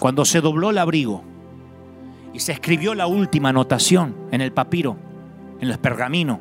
cuando 0.00 0.24
se 0.24 0.40
dobló 0.40 0.70
el 0.70 0.78
abrigo 0.78 1.22
y 2.32 2.40
se 2.40 2.50
escribió 2.50 2.92
la 2.92 3.06
última 3.06 3.50
anotación 3.50 4.16
en 4.32 4.40
el 4.40 4.52
papiro, 4.52 4.96
en 5.60 5.68
los 5.68 5.78
pergaminos, 5.78 6.40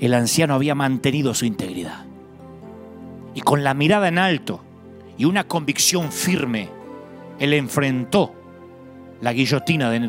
el 0.00 0.14
anciano 0.14 0.54
había 0.54 0.74
mantenido 0.74 1.34
su 1.34 1.44
integridad. 1.44 2.04
Y 3.34 3.40
con 3.40 3.64
la 3.64 3.74
mirada 3.74 4.08
en 4.08 4.18
alto 4.18 4.60
y 5.16 5.24
una 5.24 5.44
convicción 5.44 6.12
firme, 6.12 6.68
él 7.38 7.52
enfrentó 7.52 8.34
la 9.20 9.32
guillotina 9.32 9.90
de 9.90 10.00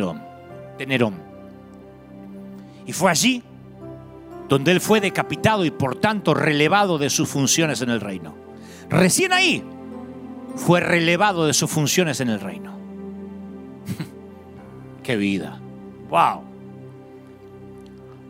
Nerón. 0.86 1.14
Y 2.86 2.94
fue 2.94 3.12
allí 3.12 3.44
donde 4.48 4.72
él 4.72 4.82
fue 4.82 5.00
decapitado 5.00 5.64
y 5.64 5.72
por 5.72 5.96
tanto 5.96 6.34
relevado 6.34 6.98
de 6.98 7.10
sus 7.10 7.30
funciones 7.30 7.82
en 7.82 7.92
el 7.92 8.02
reino. 8.02 8.36
Recién 8.90 9.32
ahí 9.32 9.64
fue 10.56 10.80
relevado 10.80 11.46
de 11.46 11.54
sus 11.54 11.70
funciones 11.70 12.20
en 12.20 12.30
el 12.30 12.40
reino. 12.40 12.74
¡Qué 15.04 15.16
vida! 15.16 15.60
¡Wow! 16.10 16.42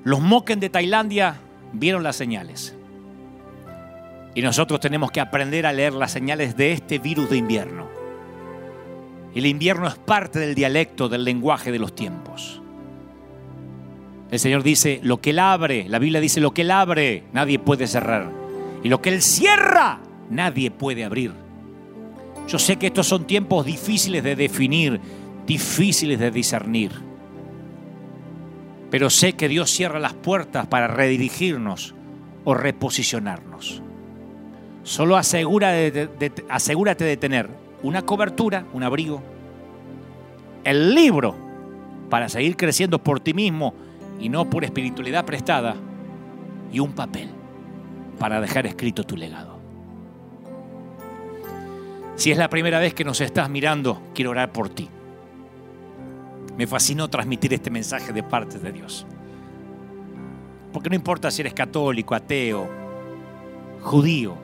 Los 0.04 0.20
Moken 0.20 0.60
de 0.60 0.70
Tailandia 0.70 1.40
vieron 1.74 2.04
las 2.04 2.16
señales. 2.16 2.76
Y 4.36 4.42
nosotros 4.42 4.80
tenemos 4.80 5.12
que 5.12 5.20
aprender 5.20 5.66
a 5.66 5.74
leer 5.74 5.94
las 5.94 6.12
señales 6.12 6.56
de 6.56 6.72
este 6.72 7.00
virus 7.00 7.30
de 7.30 7.38
invierno. 7.38 7.88
El 9.36 9.46
invierno 9.46 9.88
es 9.88 9.96
parte 9.96 10.40
del 10.40 10.56
dialecto, 10.56 11.10
del 11.10 11.24
lenguaje 11.24 11.72
de 11.72 11.80
los 11.80 11.94
tiempos. 11.94 12.62
El 14.32 14.40
Señor 14.40 14.64
dice, 14.64 15.00
lo 15.04 15.22
que 15.22 15.32
Él 15.32 15.40
abre, 15.40 15.88
la 15.88 16.00
Biblia 16.00 16.22
dice, 16.22 16.40
lo 16.40 16.54
que 16.54 16.62
Él 16.62 16.72
abre, 16.72 17.24
nadie 17.34 17.58
puede 17.58 17.88
cerrar. 17.88 18.32
Y 18.84 18.90
lo 18.90 19.02
que 19.02 19.10
Él 19.10 19.22
cierra, 19.22 20.00
nadie 20.30 20.72
puede 20.72 21.04
abrir. 21.04 21.34
Yo 22.48 22.60
sé 22.60 22.78
que 22.78 22.88
estos 22.88 23.08
son 23.08 23.26
tiempos 23.26 23.66
difíciles 23.66 24.24
de 24.24 24.36
definir, 24.36 25.00
difíciles 25.46 26.20
de 26.20 26.32
discernir. 26.32 27.09
Pero 28.90 29.10
sé 29.10 29.34
que 29.34 29.48
Dios 29.48 29.70
cierra 29.70 30.00
las 30.00 30.14
puertas 30.14 30.68
para 30.68 30.88
redirigirnos 30.88 31.94
o 32.44 32.54
reposicionarnos. 32.54 33.82
Solo 34.84 35.18
asegúrate 35.18 36.08
de, 36.08 37.18
tener 37.18 37.50
una 37.84 38.02
cobertura, 38.02 38.66
un 38.74 38.84
abrigo, 38.84 39.22
el 40.64 40.96
libro 40.96 41.36
para 42.10 42.30
seguir 42.30 42.58
creciendo 42.58 42.98
por 43.00 43.20
ti 43.20 43.34
mismo 43.34 43.74
y 44.20 44.30
no 44.30 44.50
por 44.50 44.64
espiritualidad 44.64 45.26
prestada, 45.26 45.76
y 46.72 46.80
un 46.80 46.94
papel 46.94 47.30
para 48.18 48.42
dejar 48.42 48.66
escrito 48.66 49.04
tu 49.04 49.16
legado. 49.16 49.60
Si 52.16 52.32
es 52.32 52.38
la 52.38 52.50
primera 52.50 52.80
vez 52.80 52.94
que 52.94 53.06
nos 53.06 53.22
estás 53.22 53.50
mirando, 53.50 54.02
quiero 54.14 54.32
orar 54.32 54.52
por 54.52 54.70
ti. 54.70 54.90
Me 56.60 56.68
fascinó 56.68 57.10
transmitir 57.10 57.54
este 57.54 57.72
mensaje 57.72 58.12
de 58.12 58.22
parte 58.22 58.60
de 58.60 58.74
Dios. 58.74 59.06
Porque 60.74 60.90
no 60.90 60.96
importa 60.98 61.32
si 61.32 61.40
eres 61.40 61.54
católico, 61.54 62.14
ateo, 62.14 62.68
judío, 63.80 64.36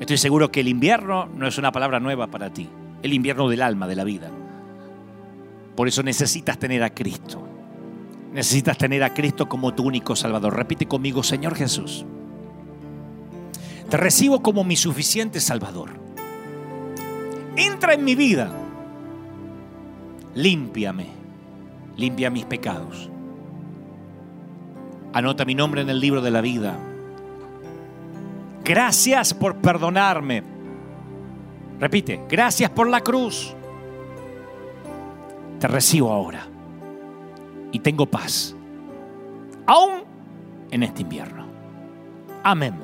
estoy 0.00 0.16
seguro 0.16 0.50
que 0.50 0.60
el 0.60 0.68
invierno 0.68 1.26
no 1.26 1.46
es 1.46 1.58
una 1.58 1.70
palabra 1.70 2.00
nueva 2.00 2.28
para 2.28 2.50
ti, 2.50 2.70
el 3.02 3.12
invierno 3.12 3.46
del 3.50 3.60
alma, 3.60 3.86
de 3.86 3.94
la 3.94 4.04
vida. 4.04 4.30
Por 5.76 5.86
eso 5.86 6.02
necesitas 6.02 6.58
tener 6.58 6.82
a 6.82 6.88
Cristo. 6.88 7.46
Necesitas 8.32 8.78
tener 8.78 9.04
a 9.04 9.12
Cristo 9.12 9.50
como 9.50 9.74
tu 9.74 9.82
único 9.82 10.16
Salvador. 10.16 10.56
Repite 10.56 10.86
conmigo, 10.86 11.22
Señor 11.22 11.56
Jesús. 11.56 12.06
Te 13.90 13.98
recibo 13.98 14.40
como 14.40 14.64
mi 14.64 14.76
suficiente 14.76 15.40
Salvador. 15.40 15.90
Entra 17.54 17.92
en 17.92 18.02
mi 18.02 18.14
vida. 18.14 18.50
Límpiame. 20.36 21.06
Limpia 21.96 22.28
mis 22.28 22.44
pecados. 22.44 23.08
Anota 25.14 25.46
mi 25.46 25.54
nombre 25.54 25.80
en 25.80 25.88
el 25.88 25.98
libro 25.98 26.20
de 26.20 26.30
la 26.30 26.42
vida. 26.42 26.78
Gracias 28.62 29.32
por 29.32 29.56
perdonarme. 29.56 30.42
Repite, 31.80 32.20
gracias 32.28 32.68
por 32.68 32.86
la 32.86 33.00
cruz. 33.00 33.54
Te 35.58 35.68
recibo 35.68 36.12
ahora 36.12 36.46
y 37.72 37.78
tengo 37.78 38.04
paz, 38.04 38.54
aún 39.66 40.02
en 40.70 40.82
este 40.82 41.00
invierno. 41.00 41.46
Amén 42.42 42.74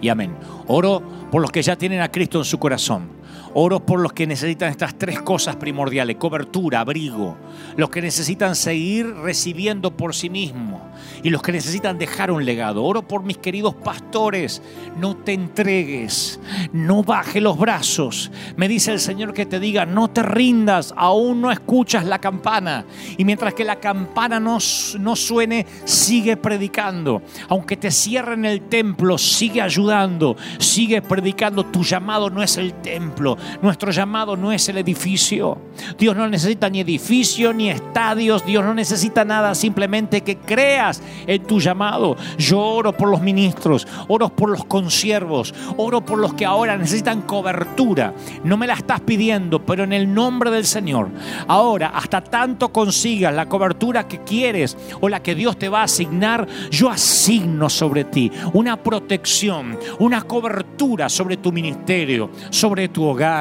y 0.00 0.08
amén. 0.08 0.36
Oro 0.66 1.00
por 1.30 1.40
los 1.40 1.52
que 1.52 1.62
ya 1.62 1.76
tienen 1.76 2.00
a 2.00 2.10
Cristo 2.10 2.38
en 2.38 2.44
su 2.44 2.58
corazón 2.58 3.13
Oro 3.54 3.84
por 3.84 4.00
los 4.00 4.12
que 4.12 4.26
necesitan 4.26 4.70
estas 4.70 4.98
tres 4.98 5.20
cosas 5.20 5.56
primordiales, 5.56 6.16
cobertura, 6.16 6.80
abrigo, 6.80 7.36
los 7.76 7.88
que 7.88 8.02
necesitan 8.02 8.56
seguir 8.56 9.14
recibiendo 9.14 9.96
por 9.96 10.14
sí 10.14 10.28
mismos 10.28 10.82
y 11.22 11.30
los 11.30 11.40
que 11.40 11.52
necesitan 11.52 11.98
dejar 11.98 12.30
un 12.30 12.44
legado. 12.44 12.84
Oro 12.84 13.06
por 13.06 13.22
mis 13.22 13.38
queridos 13.38 13.74
pastores, 13.74 14.62
no 14.98 15.16
te 15.16 15.32
entregues, 15.32 16.40
no 16.72 17.02
baje 17.02 17.40
los 17.40 17.58
brazos. 17.58 18.30
Me 18.56 18.68
dice 18.68 18.92
el 18.92 19.00
Señor 19.00 19.32
que 19.32 19.46
te 19.46 19.60
diga, 19.60 19.86
no 19.86 20.08
te 20.08 20.22
rindas, 20.22 20.92
aún 20.96 21.40
no 21.40 21.50
escuchas 21.50 22.04
la 22.04 22.18
campana. 22.18 22.84
Y 23.16 23.24
mientras 23.24 23.54
que 23.54 23.64
la 23.64 23.76
campana 23.76 24.40
no, 24.40 24.58
no 24.98 25.16
suene, 25.16 25.66
sigue 25.84 26.36
predicando. 26.36 27.22
Aunque 27.48 27.76
te 27.76 27.90
cierren 27.90 28.44
el 28.44 28.62
templo, 28.62 29.16
sigue 29.16 29.62
ayudando, 29.62 30.36
sigue 30.58 31.02
predicando. 31.02 31.64
Tu 31.64 31.84
llamado 31.84 32.30
no 32.30 32.42
es 32.42 32.56
el 32.56 32.74
templo, 32.74 33.36
nuestro 33.62 33.90
llamado 33.90 34.36
no 34.36 34.52
es 34.52 34.68
el 34.68 34.78
edificio. 34.78 35.58
Dios 35.98 36.16
no 36.16 36.28
necesita 36.28 36.68
ni 36.68 36.80
edificio 36.80 37.52
ni 37.52 37.70
estadios. 37.70 38.44
Dios 38.44 38.64
no 38.64 38.74
necesita 38.74 39.24
nada. 39.24 39.54
Simplemente 39.54 40.22
que 40.22 40.36
creas 40.36 41.02
en 41.26 41.42
tu 41.44 41.60
llamado. 41.60 42.16
Yo 42.38 42.60
oro 42.60 42.92
por 42.92 43.08
los 43.08 43.20
ministros, 43.20 43.86
oro 44.08 44.28
por 44.28 44.50
los 44.50 44.64
consiervos, 44.64 45.54
oro 45.76 46.04
por 46.04 46.18
los 46.18 46.34
que 46.34 46.46
ahora 46.46 46.76
necesitan 46.76 47.22
cobertura. 47.22 48.14
No 48.44 48.56
me 48.56 48.66
la 48.66 48.74
estás 48.74 49.00
pidiendo, 49.00 49.64
pero 49.64 49.84
en 49.84 49.92
el 49.92 50.12
nombre 50.12 50.50
del 50.50 50.64
Señor. 50.64 51.08
Ahora, 51.48 51.88
hasta 51.94 52.22
tanto 52.22 52.70
consigas 52.70 53.34
la 53.34 53.48
cobertura 53.48 54.08
que 54.08 54.20
quieres 54.20 54.76
o 55.00 55.08
la 55.08 55.22
que 55.22 55.34
Dios 55.34 55.58
te 55.58 55.68
va 55.68 55.80
a 55.80 55.84
asignar, 55.84 56.46
yo 56.70 56.90
asigno 56.90 57.68
sobre 57.68 58.04
ti 58.04 58.30
una 58.52 58.76
protección, 58.76 59.78
una 59.98 60.22
cobertura 60.22 61.08
sobre 61.08 61.36
tu 61.36 61.52
ministerio, 61.52 62.30
sobre 62.50 62.88
tu 62.88 63.04
hogar 63.04 63.33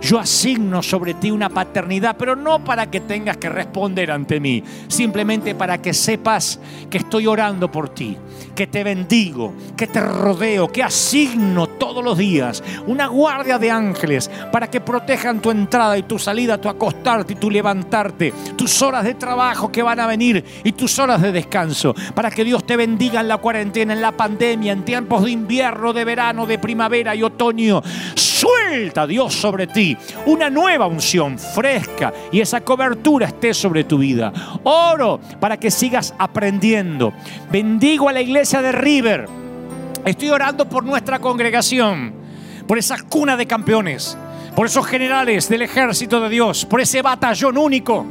yo 0.00 0.18
asigno 0.18 0.82
sobre 0.82 1.14
ti 1.14 1.30
una 1.30 1.48
paternidad, 1.48 2.16
pero 2.16 2.36
no 2.36 2.64
para 2.64 2.90
que 2.90 3.00
tengas 3.00 3.36
que 3.36 3.48
responder 3.48 4.10
ante 4.10 4.40
mí, 4.40 4.62
simplemente 4.88 5.54
para 5.54 5.80
que 5.80 5.92
sepas 5.92 6.60
que 6.90 6.98
estoy 6.98 7.26
orando 7.26 7.70
por 7.70 7.88
ti, 7.88 8.16
que 8.54 8.66
te 8.66 8.84
bendigo, 8.84 9.54
que 9.76 9.86
te 9.86 10.00
rodeo, 10.00 10.68
que 10.68 10.82
asigno 10.82 11.66
todos 11.66 12.04
los 12.04 12.16
días 12.16 12.62
una 12.86 13.06
guardia 13.06 13.58
de 13.58 13.70
ángeles 13.70 14.30
para 14.52 14.70
que 14.70 14.80
protejan 14.80 15.40
tu 15.40 15.50
entrada 15.50 15.96
y 15.98 16.02
tu 16.04 16.18
salida, 16.18 16.60
tu 16.60 16.68
acostarte 16.68 17.34
y 17.34 17.36
tu 17.36 17.50
levantarte, 17.50 18.32
tus 18.56 18.82
horas 18.82 19.04
de 19.04 19.14
trabajo 19.14 19.70
que 19.70 19.82
van 19.82 20.00
a 20.00 20.06
venir 20.06 20.44
y 20.62 20.72
tus 20.72 20.98
horas 20.98 21.20
de 21.22 21.32
descanso, 21.32 21.94
para 22.14 22.30
que 22.30 22.44
Dios 22.44 22.64
te 22.64 22.76
bendiga 22.76 23.20
en 23.20 23.28
la 23.28 23.38
cuarentena, 23.38 23.92
en 23.92 24.00
la 24.00 24.12
pandemia, 24.12 24.72
en 24.72 24.84
tiempos 24.84 25.24
de 25.24 25.30
invierno, 25.30 25.92
de 25.92 26.04
verano, 26.04 26.46
de 26.46 26.58
primavera 26.58 27.14
y 27.14 27.22
otoño. 27.22 27.82
Suelta 28.14 29.06
Dios 29.06 29.33
sobre 29.34 29.66
ti 29.66 29.96
una 30.26 30.48
nueva 30.48 30.86
unción 30.86 31.38
fresca 31.38 32.12
y 32.32 32.40
esa 32.40 32.62
cobertura 32.62 33.26
esté 33.26 33.52
sobre 33.52 33.84
tu 33.84 33.98
vida. 33.98 34.32
Oro 34.62 35.20
para 35.40 35.58
que 35.58 35.70
sigas 35.70 36.14
aprendiendo. 36.18 37.12
Bendigo 37.50 38.08
a 38.08 38.12
la 38.12 38.20
iglesia 38.20 38.62
de 38.62 38.72
River. 38.72 39.28
Estoy 40.04 40.30
orando 40.30 40.68
por 40.68 40.84
nuestra 40.84 41.18
congregación, 41.18 42.14
por 42.66 42.78
esa 42.78 42.98
cuna 43.02 43.36
de 43.36 43.46
campeones, 43.46 44.16
por 44.54 44.66
esos 44.66 44.86
generales 44.86 45.48
del 45.48 45.62
ejército 45.62 46.20
de 46.20 46.28
Dios, 46.28 46.64
por 46.64 46.80
ese 46.80 47.02
batallón 47.02 47.58
único 47.58 48.06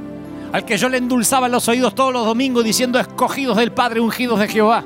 al 0.53 0.65
que 0.65 0.77
yo 0.77 0.87
le 0.87 0.97
endulzaba 0.97 1.49
los 1.49 1.67
oídos 1.67 1.95
todos 1.95 2.13
los 2.13 2.25
domingos 2.25 2.63
diciendo 2.63 2.99
escogidos 2.99 3.57
del 3.57 3.71
Padre, 3.71 3.99
ungidos 3.99 4.39
de 4.39 4.47
Jehová. 4.47 4.85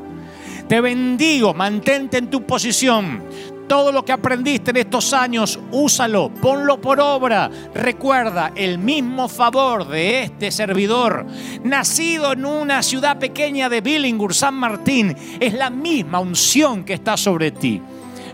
Te 0.69 0.81
bendigo, 0.81 1.53
mantente 1.53 2.17
en 2.17 2.29
tu 2.29 2.43
posición. 2.43 3.21
Todo 3.67 3.91
lo 3.91 4.05
que 4.05 4.13
aprendiste 4.13 4.71
en 4.71 4.77
estos 4.77 5.11
años, 5.11 5.59
úsalo, 5.71 6.29
ponlo 6.29 6.79
por 6.79 7.01
obra. 7.01 7.49
Recuerda 7.73 8.53
el 8.55 8.77
mismo 8.77 9.27
favor 9.27 9.87
de 9.89 10.23
este 10.23 10.51
servidor, 10.51 11.25
nacido 11.63 12.31
en 12.31 12.45
una 12.45 12.81
ciudad 12.81 13.19
pequeña 13.19 13.67
de 13.67 13.81
Billingur, 13.81 14.33
San 14.33 14.55
Martín, 14.55 15.13
es 15.39 15.53
la 15.53 15.69
misma 15.69 16.19
unción 16.19 16.85
que 16.85 16.93
está 16.93 17.17
sobre 17.17 17.51
ti. 17.51 17.81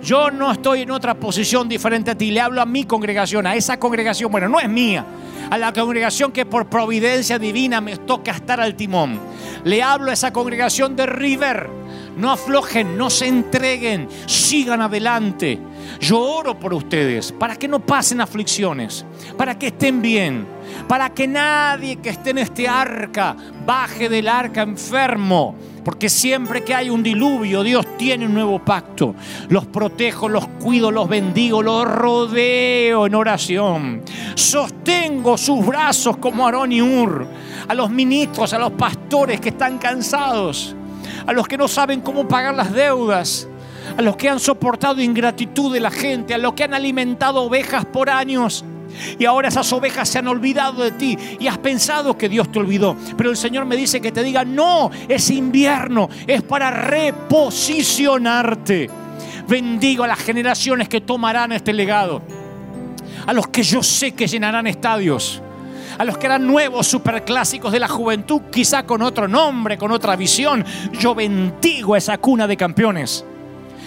Yo 0.04 0.30
no 0.30 0.52
estoy 0.52 0.82
en 0.82 0.92
otra 0.92 1.16
posición 1.16 1.68
diferente 1.68 2.12
a 2.12 2.16
ti, 2.16 2.30
le 2.30 2.42
hablo 2.42 2.62
a 2.62 2.66
mi 2.66 2.84
congregación, 2.84 3.48
a 3.48 3.56
esa 3.56 3.80
congregación, 3.80 4.32
bueno, 4.32 4.50
no 4.50 4.60
es 4.60 4.70
mía, 4.70 5.04
a 5.50 5.58
la 5.58 5.74
congregación 5.74 6.32
que 6.32 6.46
por 6.46 6.68
providencia 6.68 7.40
divina 7.40 7.82
me 7.82 7.98
toca 7.98 8.32
estar 8.32 8.62
al 8.62 8.76
timón. 8.76 9.20
Le 9.64 9.82
hablo 9.82 10.12
a 10.12 10.14
esa 10.14 10.32
congregación 10.32 10.96
de 10.96 11.08
River 11.08 11.83
no 12.18 12.32
aflojen, 12.32 12.98
no 12.98 13.10
se 13.10 13.28
entreguen, 13.28 14.08
sigan 14.26 14.82
adelante. 14.82 15.60
Yo 16.00 16.20
oro 16.20 16.60
por 16.60 16.74
ustedes 16.74 17.32
para 17.32 17.56
que 17.56 17.68
no 17.68 17.80
pasen 17.80 18.22
aflicciones, 18.22 19.06
para 19.38 19.58
que 19.58 19.68
estén 19.68 20.02
bien, 20.02 20.46
para 20.88 21.10
que 21.10 21.28
nadie 21.28 21.98
que 21.98 22.10
esté 22.10 22.32
en 22.32 22.40
este 22.40 22.68
arca 22.68 23.36
baje 23.66 24.10
del 24.10 24.28
arca 24.28 24.62
enfermo. 24.62 25.56
Porque 25.84 26.10
siempre 26.10 26.64
que 26.64 26.74
hay 26.74 26.90
un 26.90 27.04
diluvio, 27.04 27.62
Dios 27.62 27.86
tiene 27.98 28.26
un 28.26 28.34
nuevo 28.34 28.60
pacto. 28.64 29.16
Los 29.50 29.66
protejo, 29.66 30.30
los 30.30 30.48
cuido, 30.48 30.92
los 30.92 31.10
bendigo, 31.10 31.62
los 31.62 31.86
rodeo 31.86 33.06
en 33.06 33.16
oración. 33.16 34.02
Sostengo 34.34 35.38
sus 35.38 35.66
brazos 35.66 36.18
como 36.18 36.46
Aarón 36.46 36.72
y 36.72 36.82
Ur. 36.82 37.28
A 37.68 37.74
los 37.74 37.90
ministros, 37.90 38.54
a 38.54 38.60
los 38.60 38.72
pastores 38.72 39.42
que 39.42 39.50
están 39.50 39.78
cansados 39.78 40.74
a 41.26 41.34
los 41.34 41.48
que 41.48 41.58
no 41.58 41.68
saben 41.68 42.02
cómo 42.02 42.28
pagar 42.28 42.54
las 42.56 42.74
deudas, 42.74 43.48
a 43.98 44.02
los 44.02 44.16
que 44.16 44.30
han 44.30 44.40
soportado 44.40 45.02
ingratitud 45.02 45.74
de 45.74 45.80
la 45.80 45.92
gente, 45.92 46.34
a 46.34 46.38
los 46.38 46.54
que 46.54 46.64
han 46.64 46.74
alimentado 46.74 47.44
ovejas 47.44 47.86
por 47.86 48.10
años. 48.10 48.66
Y 49.18 49.26
ahora 49.26 49.48
esas 49.48 49.74
ovejas 49.74 50.08
se 50.08 50.20
han 50.20 50.28
olvidado 50.28 50.84
de 50.84 50.92
ti 50.92 51.18
y 51.40 51.48
has 51.48 51.58
pensado 51.58 52.16
que 52.18 52.30
Dios 52.30 52.52
te 52.52 52.60
olvidó. 52.60 52.96
Pero 53.18 53.32
el 53.32 53.38
Señor 53.38 53.66
me 53.66 53.76
dice 53.76 54.00
que 54.02 54.12
te 54.12 54.22
diga, 54.24 54.46
no, 54.46 54.92
es 55.08 55.32
invierno, 55.32 56.10
es 56.28 56.44
para 56.44 56.70
reposicionarte. 56.70 58.92
Bendigo 59.48 60.04
a 60.04 60.08
las 60.08 60.20
generaciones 60.20 60.88
que 60.88 61.02
tomarán 61.02 61.52
este 61.52 61.74
legado, 61.74 62.22
a 63.26 63.34
los 63.34 63.48
que 63.48 63.64
yo 63.64 63.82
sé 63.84 64.14
que 64.14 64.28
llenarán 64.28 64.68
estadios 64.68 65.42
a 65.98 66.04
los 66.04 66.18
que 66.18 66.26
eran 66.26 66.46
nuevos 66.48 66.88
superclásicos 66.88 67.72
de 67.72 67.80
la 67.80 67.88
juventud, 67.88 68.42
quizá 68.52 68.84
con 68.84 69.02
otro 69.02 69.28
nombre, 69.28 69.78
con 69.78 69.92
otra 69.92 70.16
visión. 70.16 70.64
Yo 70.94 71.16
bendigo 71.16 71.96
esa 71.96 72.18
cuna 72.18 72.48
de 72.48 72.58
campeones. 72.58 73.26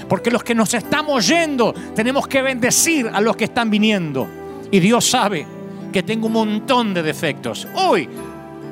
Porque 0.09 0.31
los 0.31 0.45
que 0.45 0.55
nos 0.55 0.73
estamos 0.75 1.27
yendo 1.27 1.75
tenemos 1.95 2.29
que 2.29 2.43
bendecir 2.43 3.11
a 3.13 3.21
los 3.21 3.37
que 3.37 3.45
están 3.45 3.71
viniendo. 3.71 4.29
Y 4.71 4.81
Dios 4.81 5.09
sabe 5.09 5.47
que 5.93 6.03
tengo 6.03 6.27
un 6.27 6.33
montón 6.33 6.95
de 6.95 7.03
defectos. 7.03 7.67
Hoy 7.75 8.09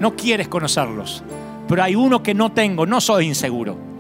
no 0.01 0.15
quieres 0.15 0.49
conocerlos, 0.49 1.23
pero 1.69 1.83
hay 1.83 1.95
uno 1.95 2.23
que 2.23 2.35
no 2.35 2.53
tengo, 2.53 2.87
no 2.87 3.01
soy 3.01 3.27
inseguro. 3.27 3.94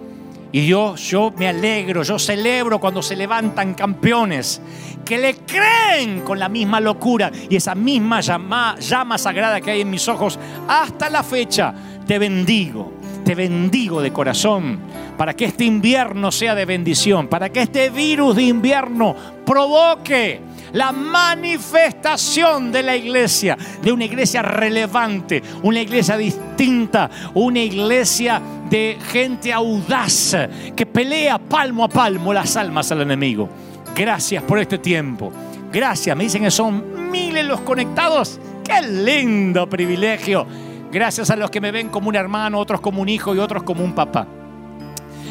Y 0.55 0.69
yo, 0.69 0.95
yo 0.95 1.33
me 1.37 1.49
alegro, 1.49 2.05
yo 2.05 2.17
celebro 2.17 2.79
cuando 2.79 3.03
se 3.03 3.17
levantan 3.17 3.75
campeones 3.75 4.63
que 5.05 5.19
le 5.19 5.39
creen 5.39 6.21
con 6.21 6.39
la 6.39 6.49
misma 6.49 6.79
locura 6.79 7.33
y 7.51 7.57
esa 7.57 7.75
misma 7.75 8.21
llama, 8.21 8.77
llama 8.79 9.19
sagrada 9.19 9.61
que 9.61 9.73
hay 9.73 9.81
en 9.81 9.91
mis 9.91 10.07
ojos 10.07 10.39
hasta 10.69 11.11
la 11.11 11.25
fecha. 11.25 11.75
Te 12.07 12.21
bendigo, 12.21 12.93
te 13.25 13.35
bendigo 13.35 14.01
de 14.01 14.13
corazón 14.13 14.79
para 15.19 15.35
que 15.35 15.47
este 15.47 15.65
invierno 15.65 16.31
sea 16.31 16.55
de 16.55 16.67
bendición, 16.67 17.27
para 17.27 17.49
que 17.49 17.63
este 17.63 17.91
virus 17.91 18.37
de 18.37 18.45
invierno 18.45 19.17
provoque 19.45 20.41
la 20.75 20.93
manifestación 20.93 22.71
de 22.71 22.83
la 22.83 22.97
iglesia, 22.97 23.57
de 23.81 23.93
una 23.93 24.05
iglesia 24.05 24.43
relevante, 24.43 25.43
una 25.63 25.81
iglesia 25.81 26.17
distinta, 26.17 27.09
una 27.35 27.61
iglesia 27.61 28.43
de 28.69 28.99
gente 29.11 29.53
audaz 29.53 30.37
que 30.75 30.85
pelea 30.85 31.39
palmo 31.39 31.85
a 31.85 31.89
palmo 31.89 32.35
las 32.35 32.57
almas 32.57 32.91
al 32.91 33.03
enemigo. 33.03 33.49
Gracias 33.95 34.43
por 34.43 34.59
este 34.59 34.79
tiempo. 34.79 35.33
Gracias, 35.73 36.17
me 36.17 36.25
dicen 36.25 36.43
que 36.43 36.51
son 36.51 37.11
miles 37.11 37.45
los 37.45 37.61
conectados. 37.61 38.41
¡Qué 38.65 38.81
lindo 38.81 39.69
privilegio! 39.69 40.47
Gracias 40.91 41.31
a 41.31 41.37
los 41.37 41.51
que 41.51 41.61
me 41.61 41.71
ven 41.71 41.89
como 41.89 42.09
un 42.09 42.17
hermano, 42.17 42.59
otros 42.59 42.81
como 42.81 43.01
un 43.01 43.09
hijo 43.09 43.35
y 43.35 43.39
otros 43.39 43.63
como 43.63 43.85
un 43.85 43.95
papá. 43.95 44.27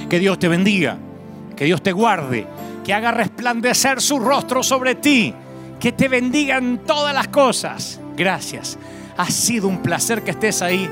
Que 0.10 0.20
Dios 0.20 0.40
te 0.40 0.48
bendiga, 0.48 0.98
que 1.56 1.66
Dios 1.66 1.82
te 1.82 1.92
guarde, 1.92 2.48
que 2.84 2.94
haga 2.94 3.12
resplandecer 3.12 4.02
su 4.02 4.20
rostro 4.20 4.62
sobre 4.62 4.96
ti, 4.96 5.34
que 5.80 5.92
te 5.92 6.08
bendiga 6.08 6.58
en 6.58 6.80
todas 6.80 7.14
las 7.14 7.30
cosas. 7.30 8.00
Gracias. 8.16 8.78
Ha 9.18 9.30
sido 9.30 9.68
un 9.68 9.82
placer 9.82 10.24
que 10.24 10.32
estés 10.32 10.62
ahí. 10.62 10.90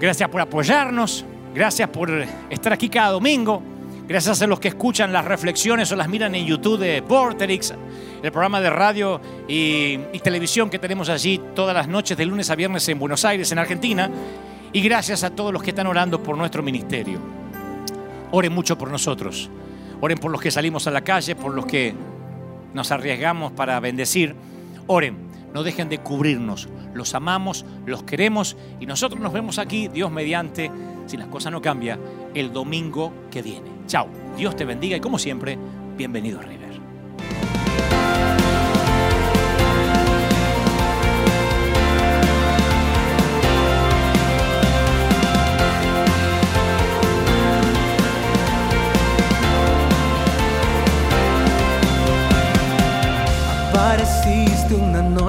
Gracias 0.00 0.28
por 0.28 0.40
apoyarnos. 0.40 1.24
Gracias 1.54 1.88
por 1.88 2.10
estar 2.48 2.72
aquí 2.72 2.88
cada 2.88 3.10
domingo. 3.10 3.62
Gracias 4.06 4.42
a 4.42 4.46
los 4.46 4.58
que 4.58 4.68
escuchan 4.68 5.12
las 5.12 5.24
reflexiones 5.24 5.92
o 5.92 5.96
las 5.96 6.08
miran 6.08 6.34
en 6.34 6.44
YouTube 6.44 6.80
de 6.80 7.00
Vorterix, 7.00 7.72
el 8.22 8.32
programa 8.32 8.60
de 8.60 8.68
radio 8.68 9.20
y, 9.46 9.98
televisión 10.24 10.68
que 10.68 10.80
tenemos 10.80 11.08
allí 11.08 11.40
todas 11.54 11.74
las 11.74 11.86
noches 11.86 12.18
de 12.18 12.26
lunes 12.26 12.50
a 12.50 12.56
viernes 12.56 12.88
en 12.88 12.98
Buenos 12.98 13.24
Aires, 13.24 13.52
en 13.52 13.58
Argentina. 13.58 14.10
Y 14.72 14.80
gracias 14.80 15.22
a 15.22 15.30
todos 15.30 15.52
los 15.52 15.62
que 15.62 15.70
están 15.70 15.86
orando 15.86 16.20
por 16.20 16.36
nuestro 16.36 16.60
ministerio. 16.62 17.20
Oren 18.32 18.52
mucho 18.52 18.76
por 18.76 18.90
nosotros. 18.90 19.48
Oren 20.00 20.18
por 20.18 20.30
los 20.30 20.40
que 20.40 20.50
salimos 20.50 20.86
a 20.86 20.90
la 20.90 21.02
calle, 21.02 21.36
por 21.36 21.54
los 21.54 21.66
que 21.66 21.94
nos 22.72 22.90
arriesgamos 22.90 23.52
para 23.52 23.78
bendecir. 23.80 24.34
Oren, 24.86 25.16
no 25.52 25.62
dejen 25.62 25.88
de 25.88 25.98
cubrirnos. 25.98 26.68
Los 26.94 27.14
amamos, 27.14 27.64
los 27.86 28.02
queremos 28.02 28.56
y 28.80 28.86
nosotros 28.86 29.20
nos 29.20 29.32
vemos 29.32 29.58
aquí, 29.58 29.88
Dios 29.88 30.10
mediante, 30.10 30.70
si 31.06 31.16
las 31.16 31.28
cosas 31.28 31.52
no 31.52 31.60
cambian, 31.60 32.00
el 32.34 32.52
domingo 32.52 33.12
que 33.30 33.42
viene. 33.42 33.68
Chao, 33.86 34.08
Dios 34.36 34.56
te 34.56 34.64
bendiga 34.64 34.96
y 34.96 35.00
como 35.00 35.18
siempre, 35.18 35.58
bienvenido 35.96 36.40
River. 36.40 36.69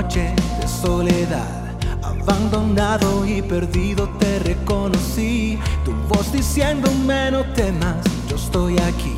Noche 0.02 0.34
de 0.60 0.68
soledad 0.68 1.62
Abandonado 2.02 3.26
y 3.26 3.42
perdido 3.42 4.10
te 4.20 4.40
reconocí, 4.40 5.60
tu 5.86 5.92
voz 6.08 6.32
diciéndome 6.32 7.32
no 7.32 7.44
temas, 7.54 7.98
yo 8.28 8.36
estoy 8.36 8.78
aquí. 8.80 9.16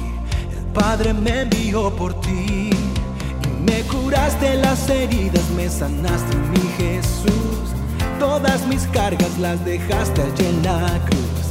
El 0.51 0.65
Padre 0.73 1.13
me 1.13 1.41
envió 1.41 1.89
por 1.95 2.13
ti 2.21 2.69
y 2.69 3.61
me 3.65 3.81
curaste 3.83 4.55
las 4.55 4.89
heridas, 4.89 5.43
me 5.55 5.69
sanaste 5.69 6.35
mi 6.51 6.61
Jesús. 6.77 7.71
Todas 8.19 8.65
mis 8.67 8.83
cargas 8.87 9.37
las 9.39 9.63
dejaste 9.65 10.21
allí 10.21 10.45
en 10.45 10.63
la 10.63 10.99
cruz. 11.05 11.43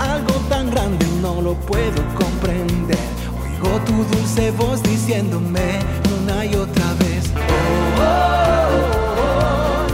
Algo 0.00 0.34
tan 0.48 0.70
grande 0.70 1.06
no 1.22 1.40
lo 1.40 1.54
puedo 1.54 2.02
comprender. 2.14 2.98
Oigo 3.42 3.78
tu 3.84 4.04
dulce 4.16 4.50
voz 4.52 4.82
diciéndome 4.82 5.78
una 6.22 6.44
y 6.44 6.54
otra 6.54 6.94
vez. 6.94 7.30
oh. 7.36 7.79
Oh, 8.10 9.86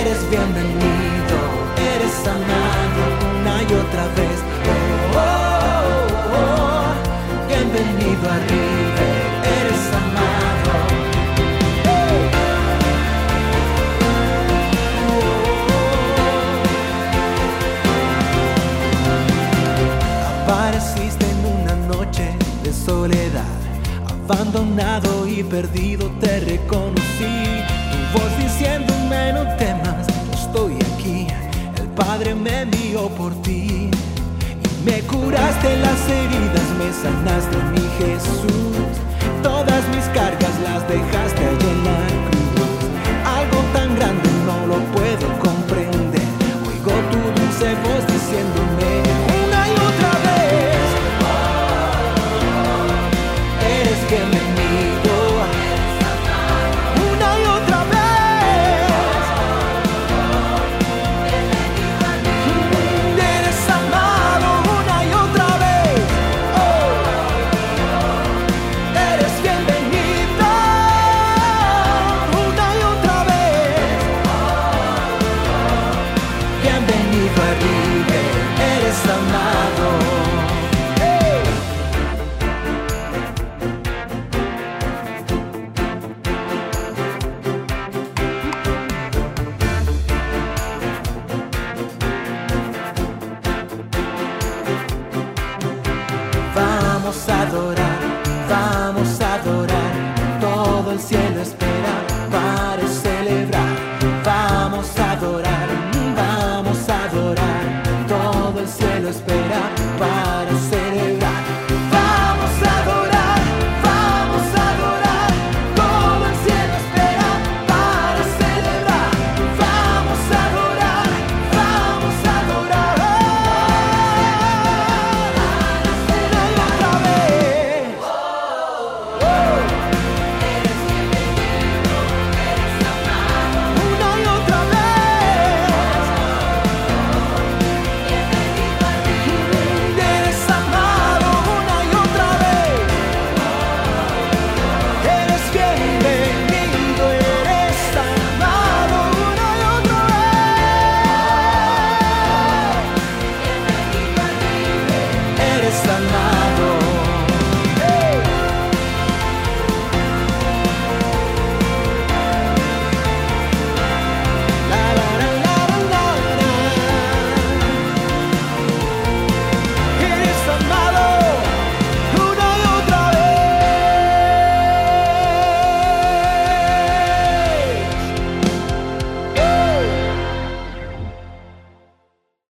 eres 0.00 0.20
bienvenido, 0.30 1.36
eres 1.94 2.16
amado 2.26 3.00
una 3.40 3.54
y 3.62 3.64
otra 3.84 4.04
vez. 4.18 4.38
Oh, 5.14 6.88
bienvenido 7.48 8.24
arriba, 8.38 9.04
eres 9.58 9.84
amado. 10.02 10.72
Apareciste 20.44 21.24
en 21.30 21.40
una 21.62 21.74
noche 21.94 22.26
de 22.62 22.72
soledad, 22.72 23.57
abandonado 24.30 25.26
y 25.26 25.42
perdido 25.42 26.10
te 26.20 26.40
reconocí. 26.40 27.62
Tu 27.90 28.18
voz 28.18 28.38
diciéndome 28.38 29.32
no 29.32 29.56
temas, 29.56 30.06
estoy 30.32 30.74
aquí. 30.74 31.26
El 31.76 31.88
Padre 31.88 32.34
me 32.34 32.62
envió 32.62 33.08
por 33.08 33.32
ti. 33.42 33.90
Y 33.90 34.84
me 34.84 35.00
curaste 35.02 35.78
las 35.78 36.00
heridas, 36.10 36.68
me 36.78 36.92
sanaste 36.92 37.56
mi 37.72 37.86
Jesús. 37.98 39.00
Todas 39.42 39.88
mis 39.88 40.04
cargas 40.12 40.54
las 40.62 40.86
dejaste 40.86 41.42
allí 41.46 41.68
en 41.70 41.84
la 41.84 41.98
cruz. 42.28 42.68
Algo 43.24 43.60
tan 43.72 43.96
grande 43.96 44.28
no 44.44 44.66
lo 44.66 44.78
puedo 44.92 45.38
comprender. 45.38 46.28
Oigo 46.68 46.92
tu 47.10 47.18
dulce 47.40 47.74
voz 47.82 48.06
diciéndome. 48.06 49.17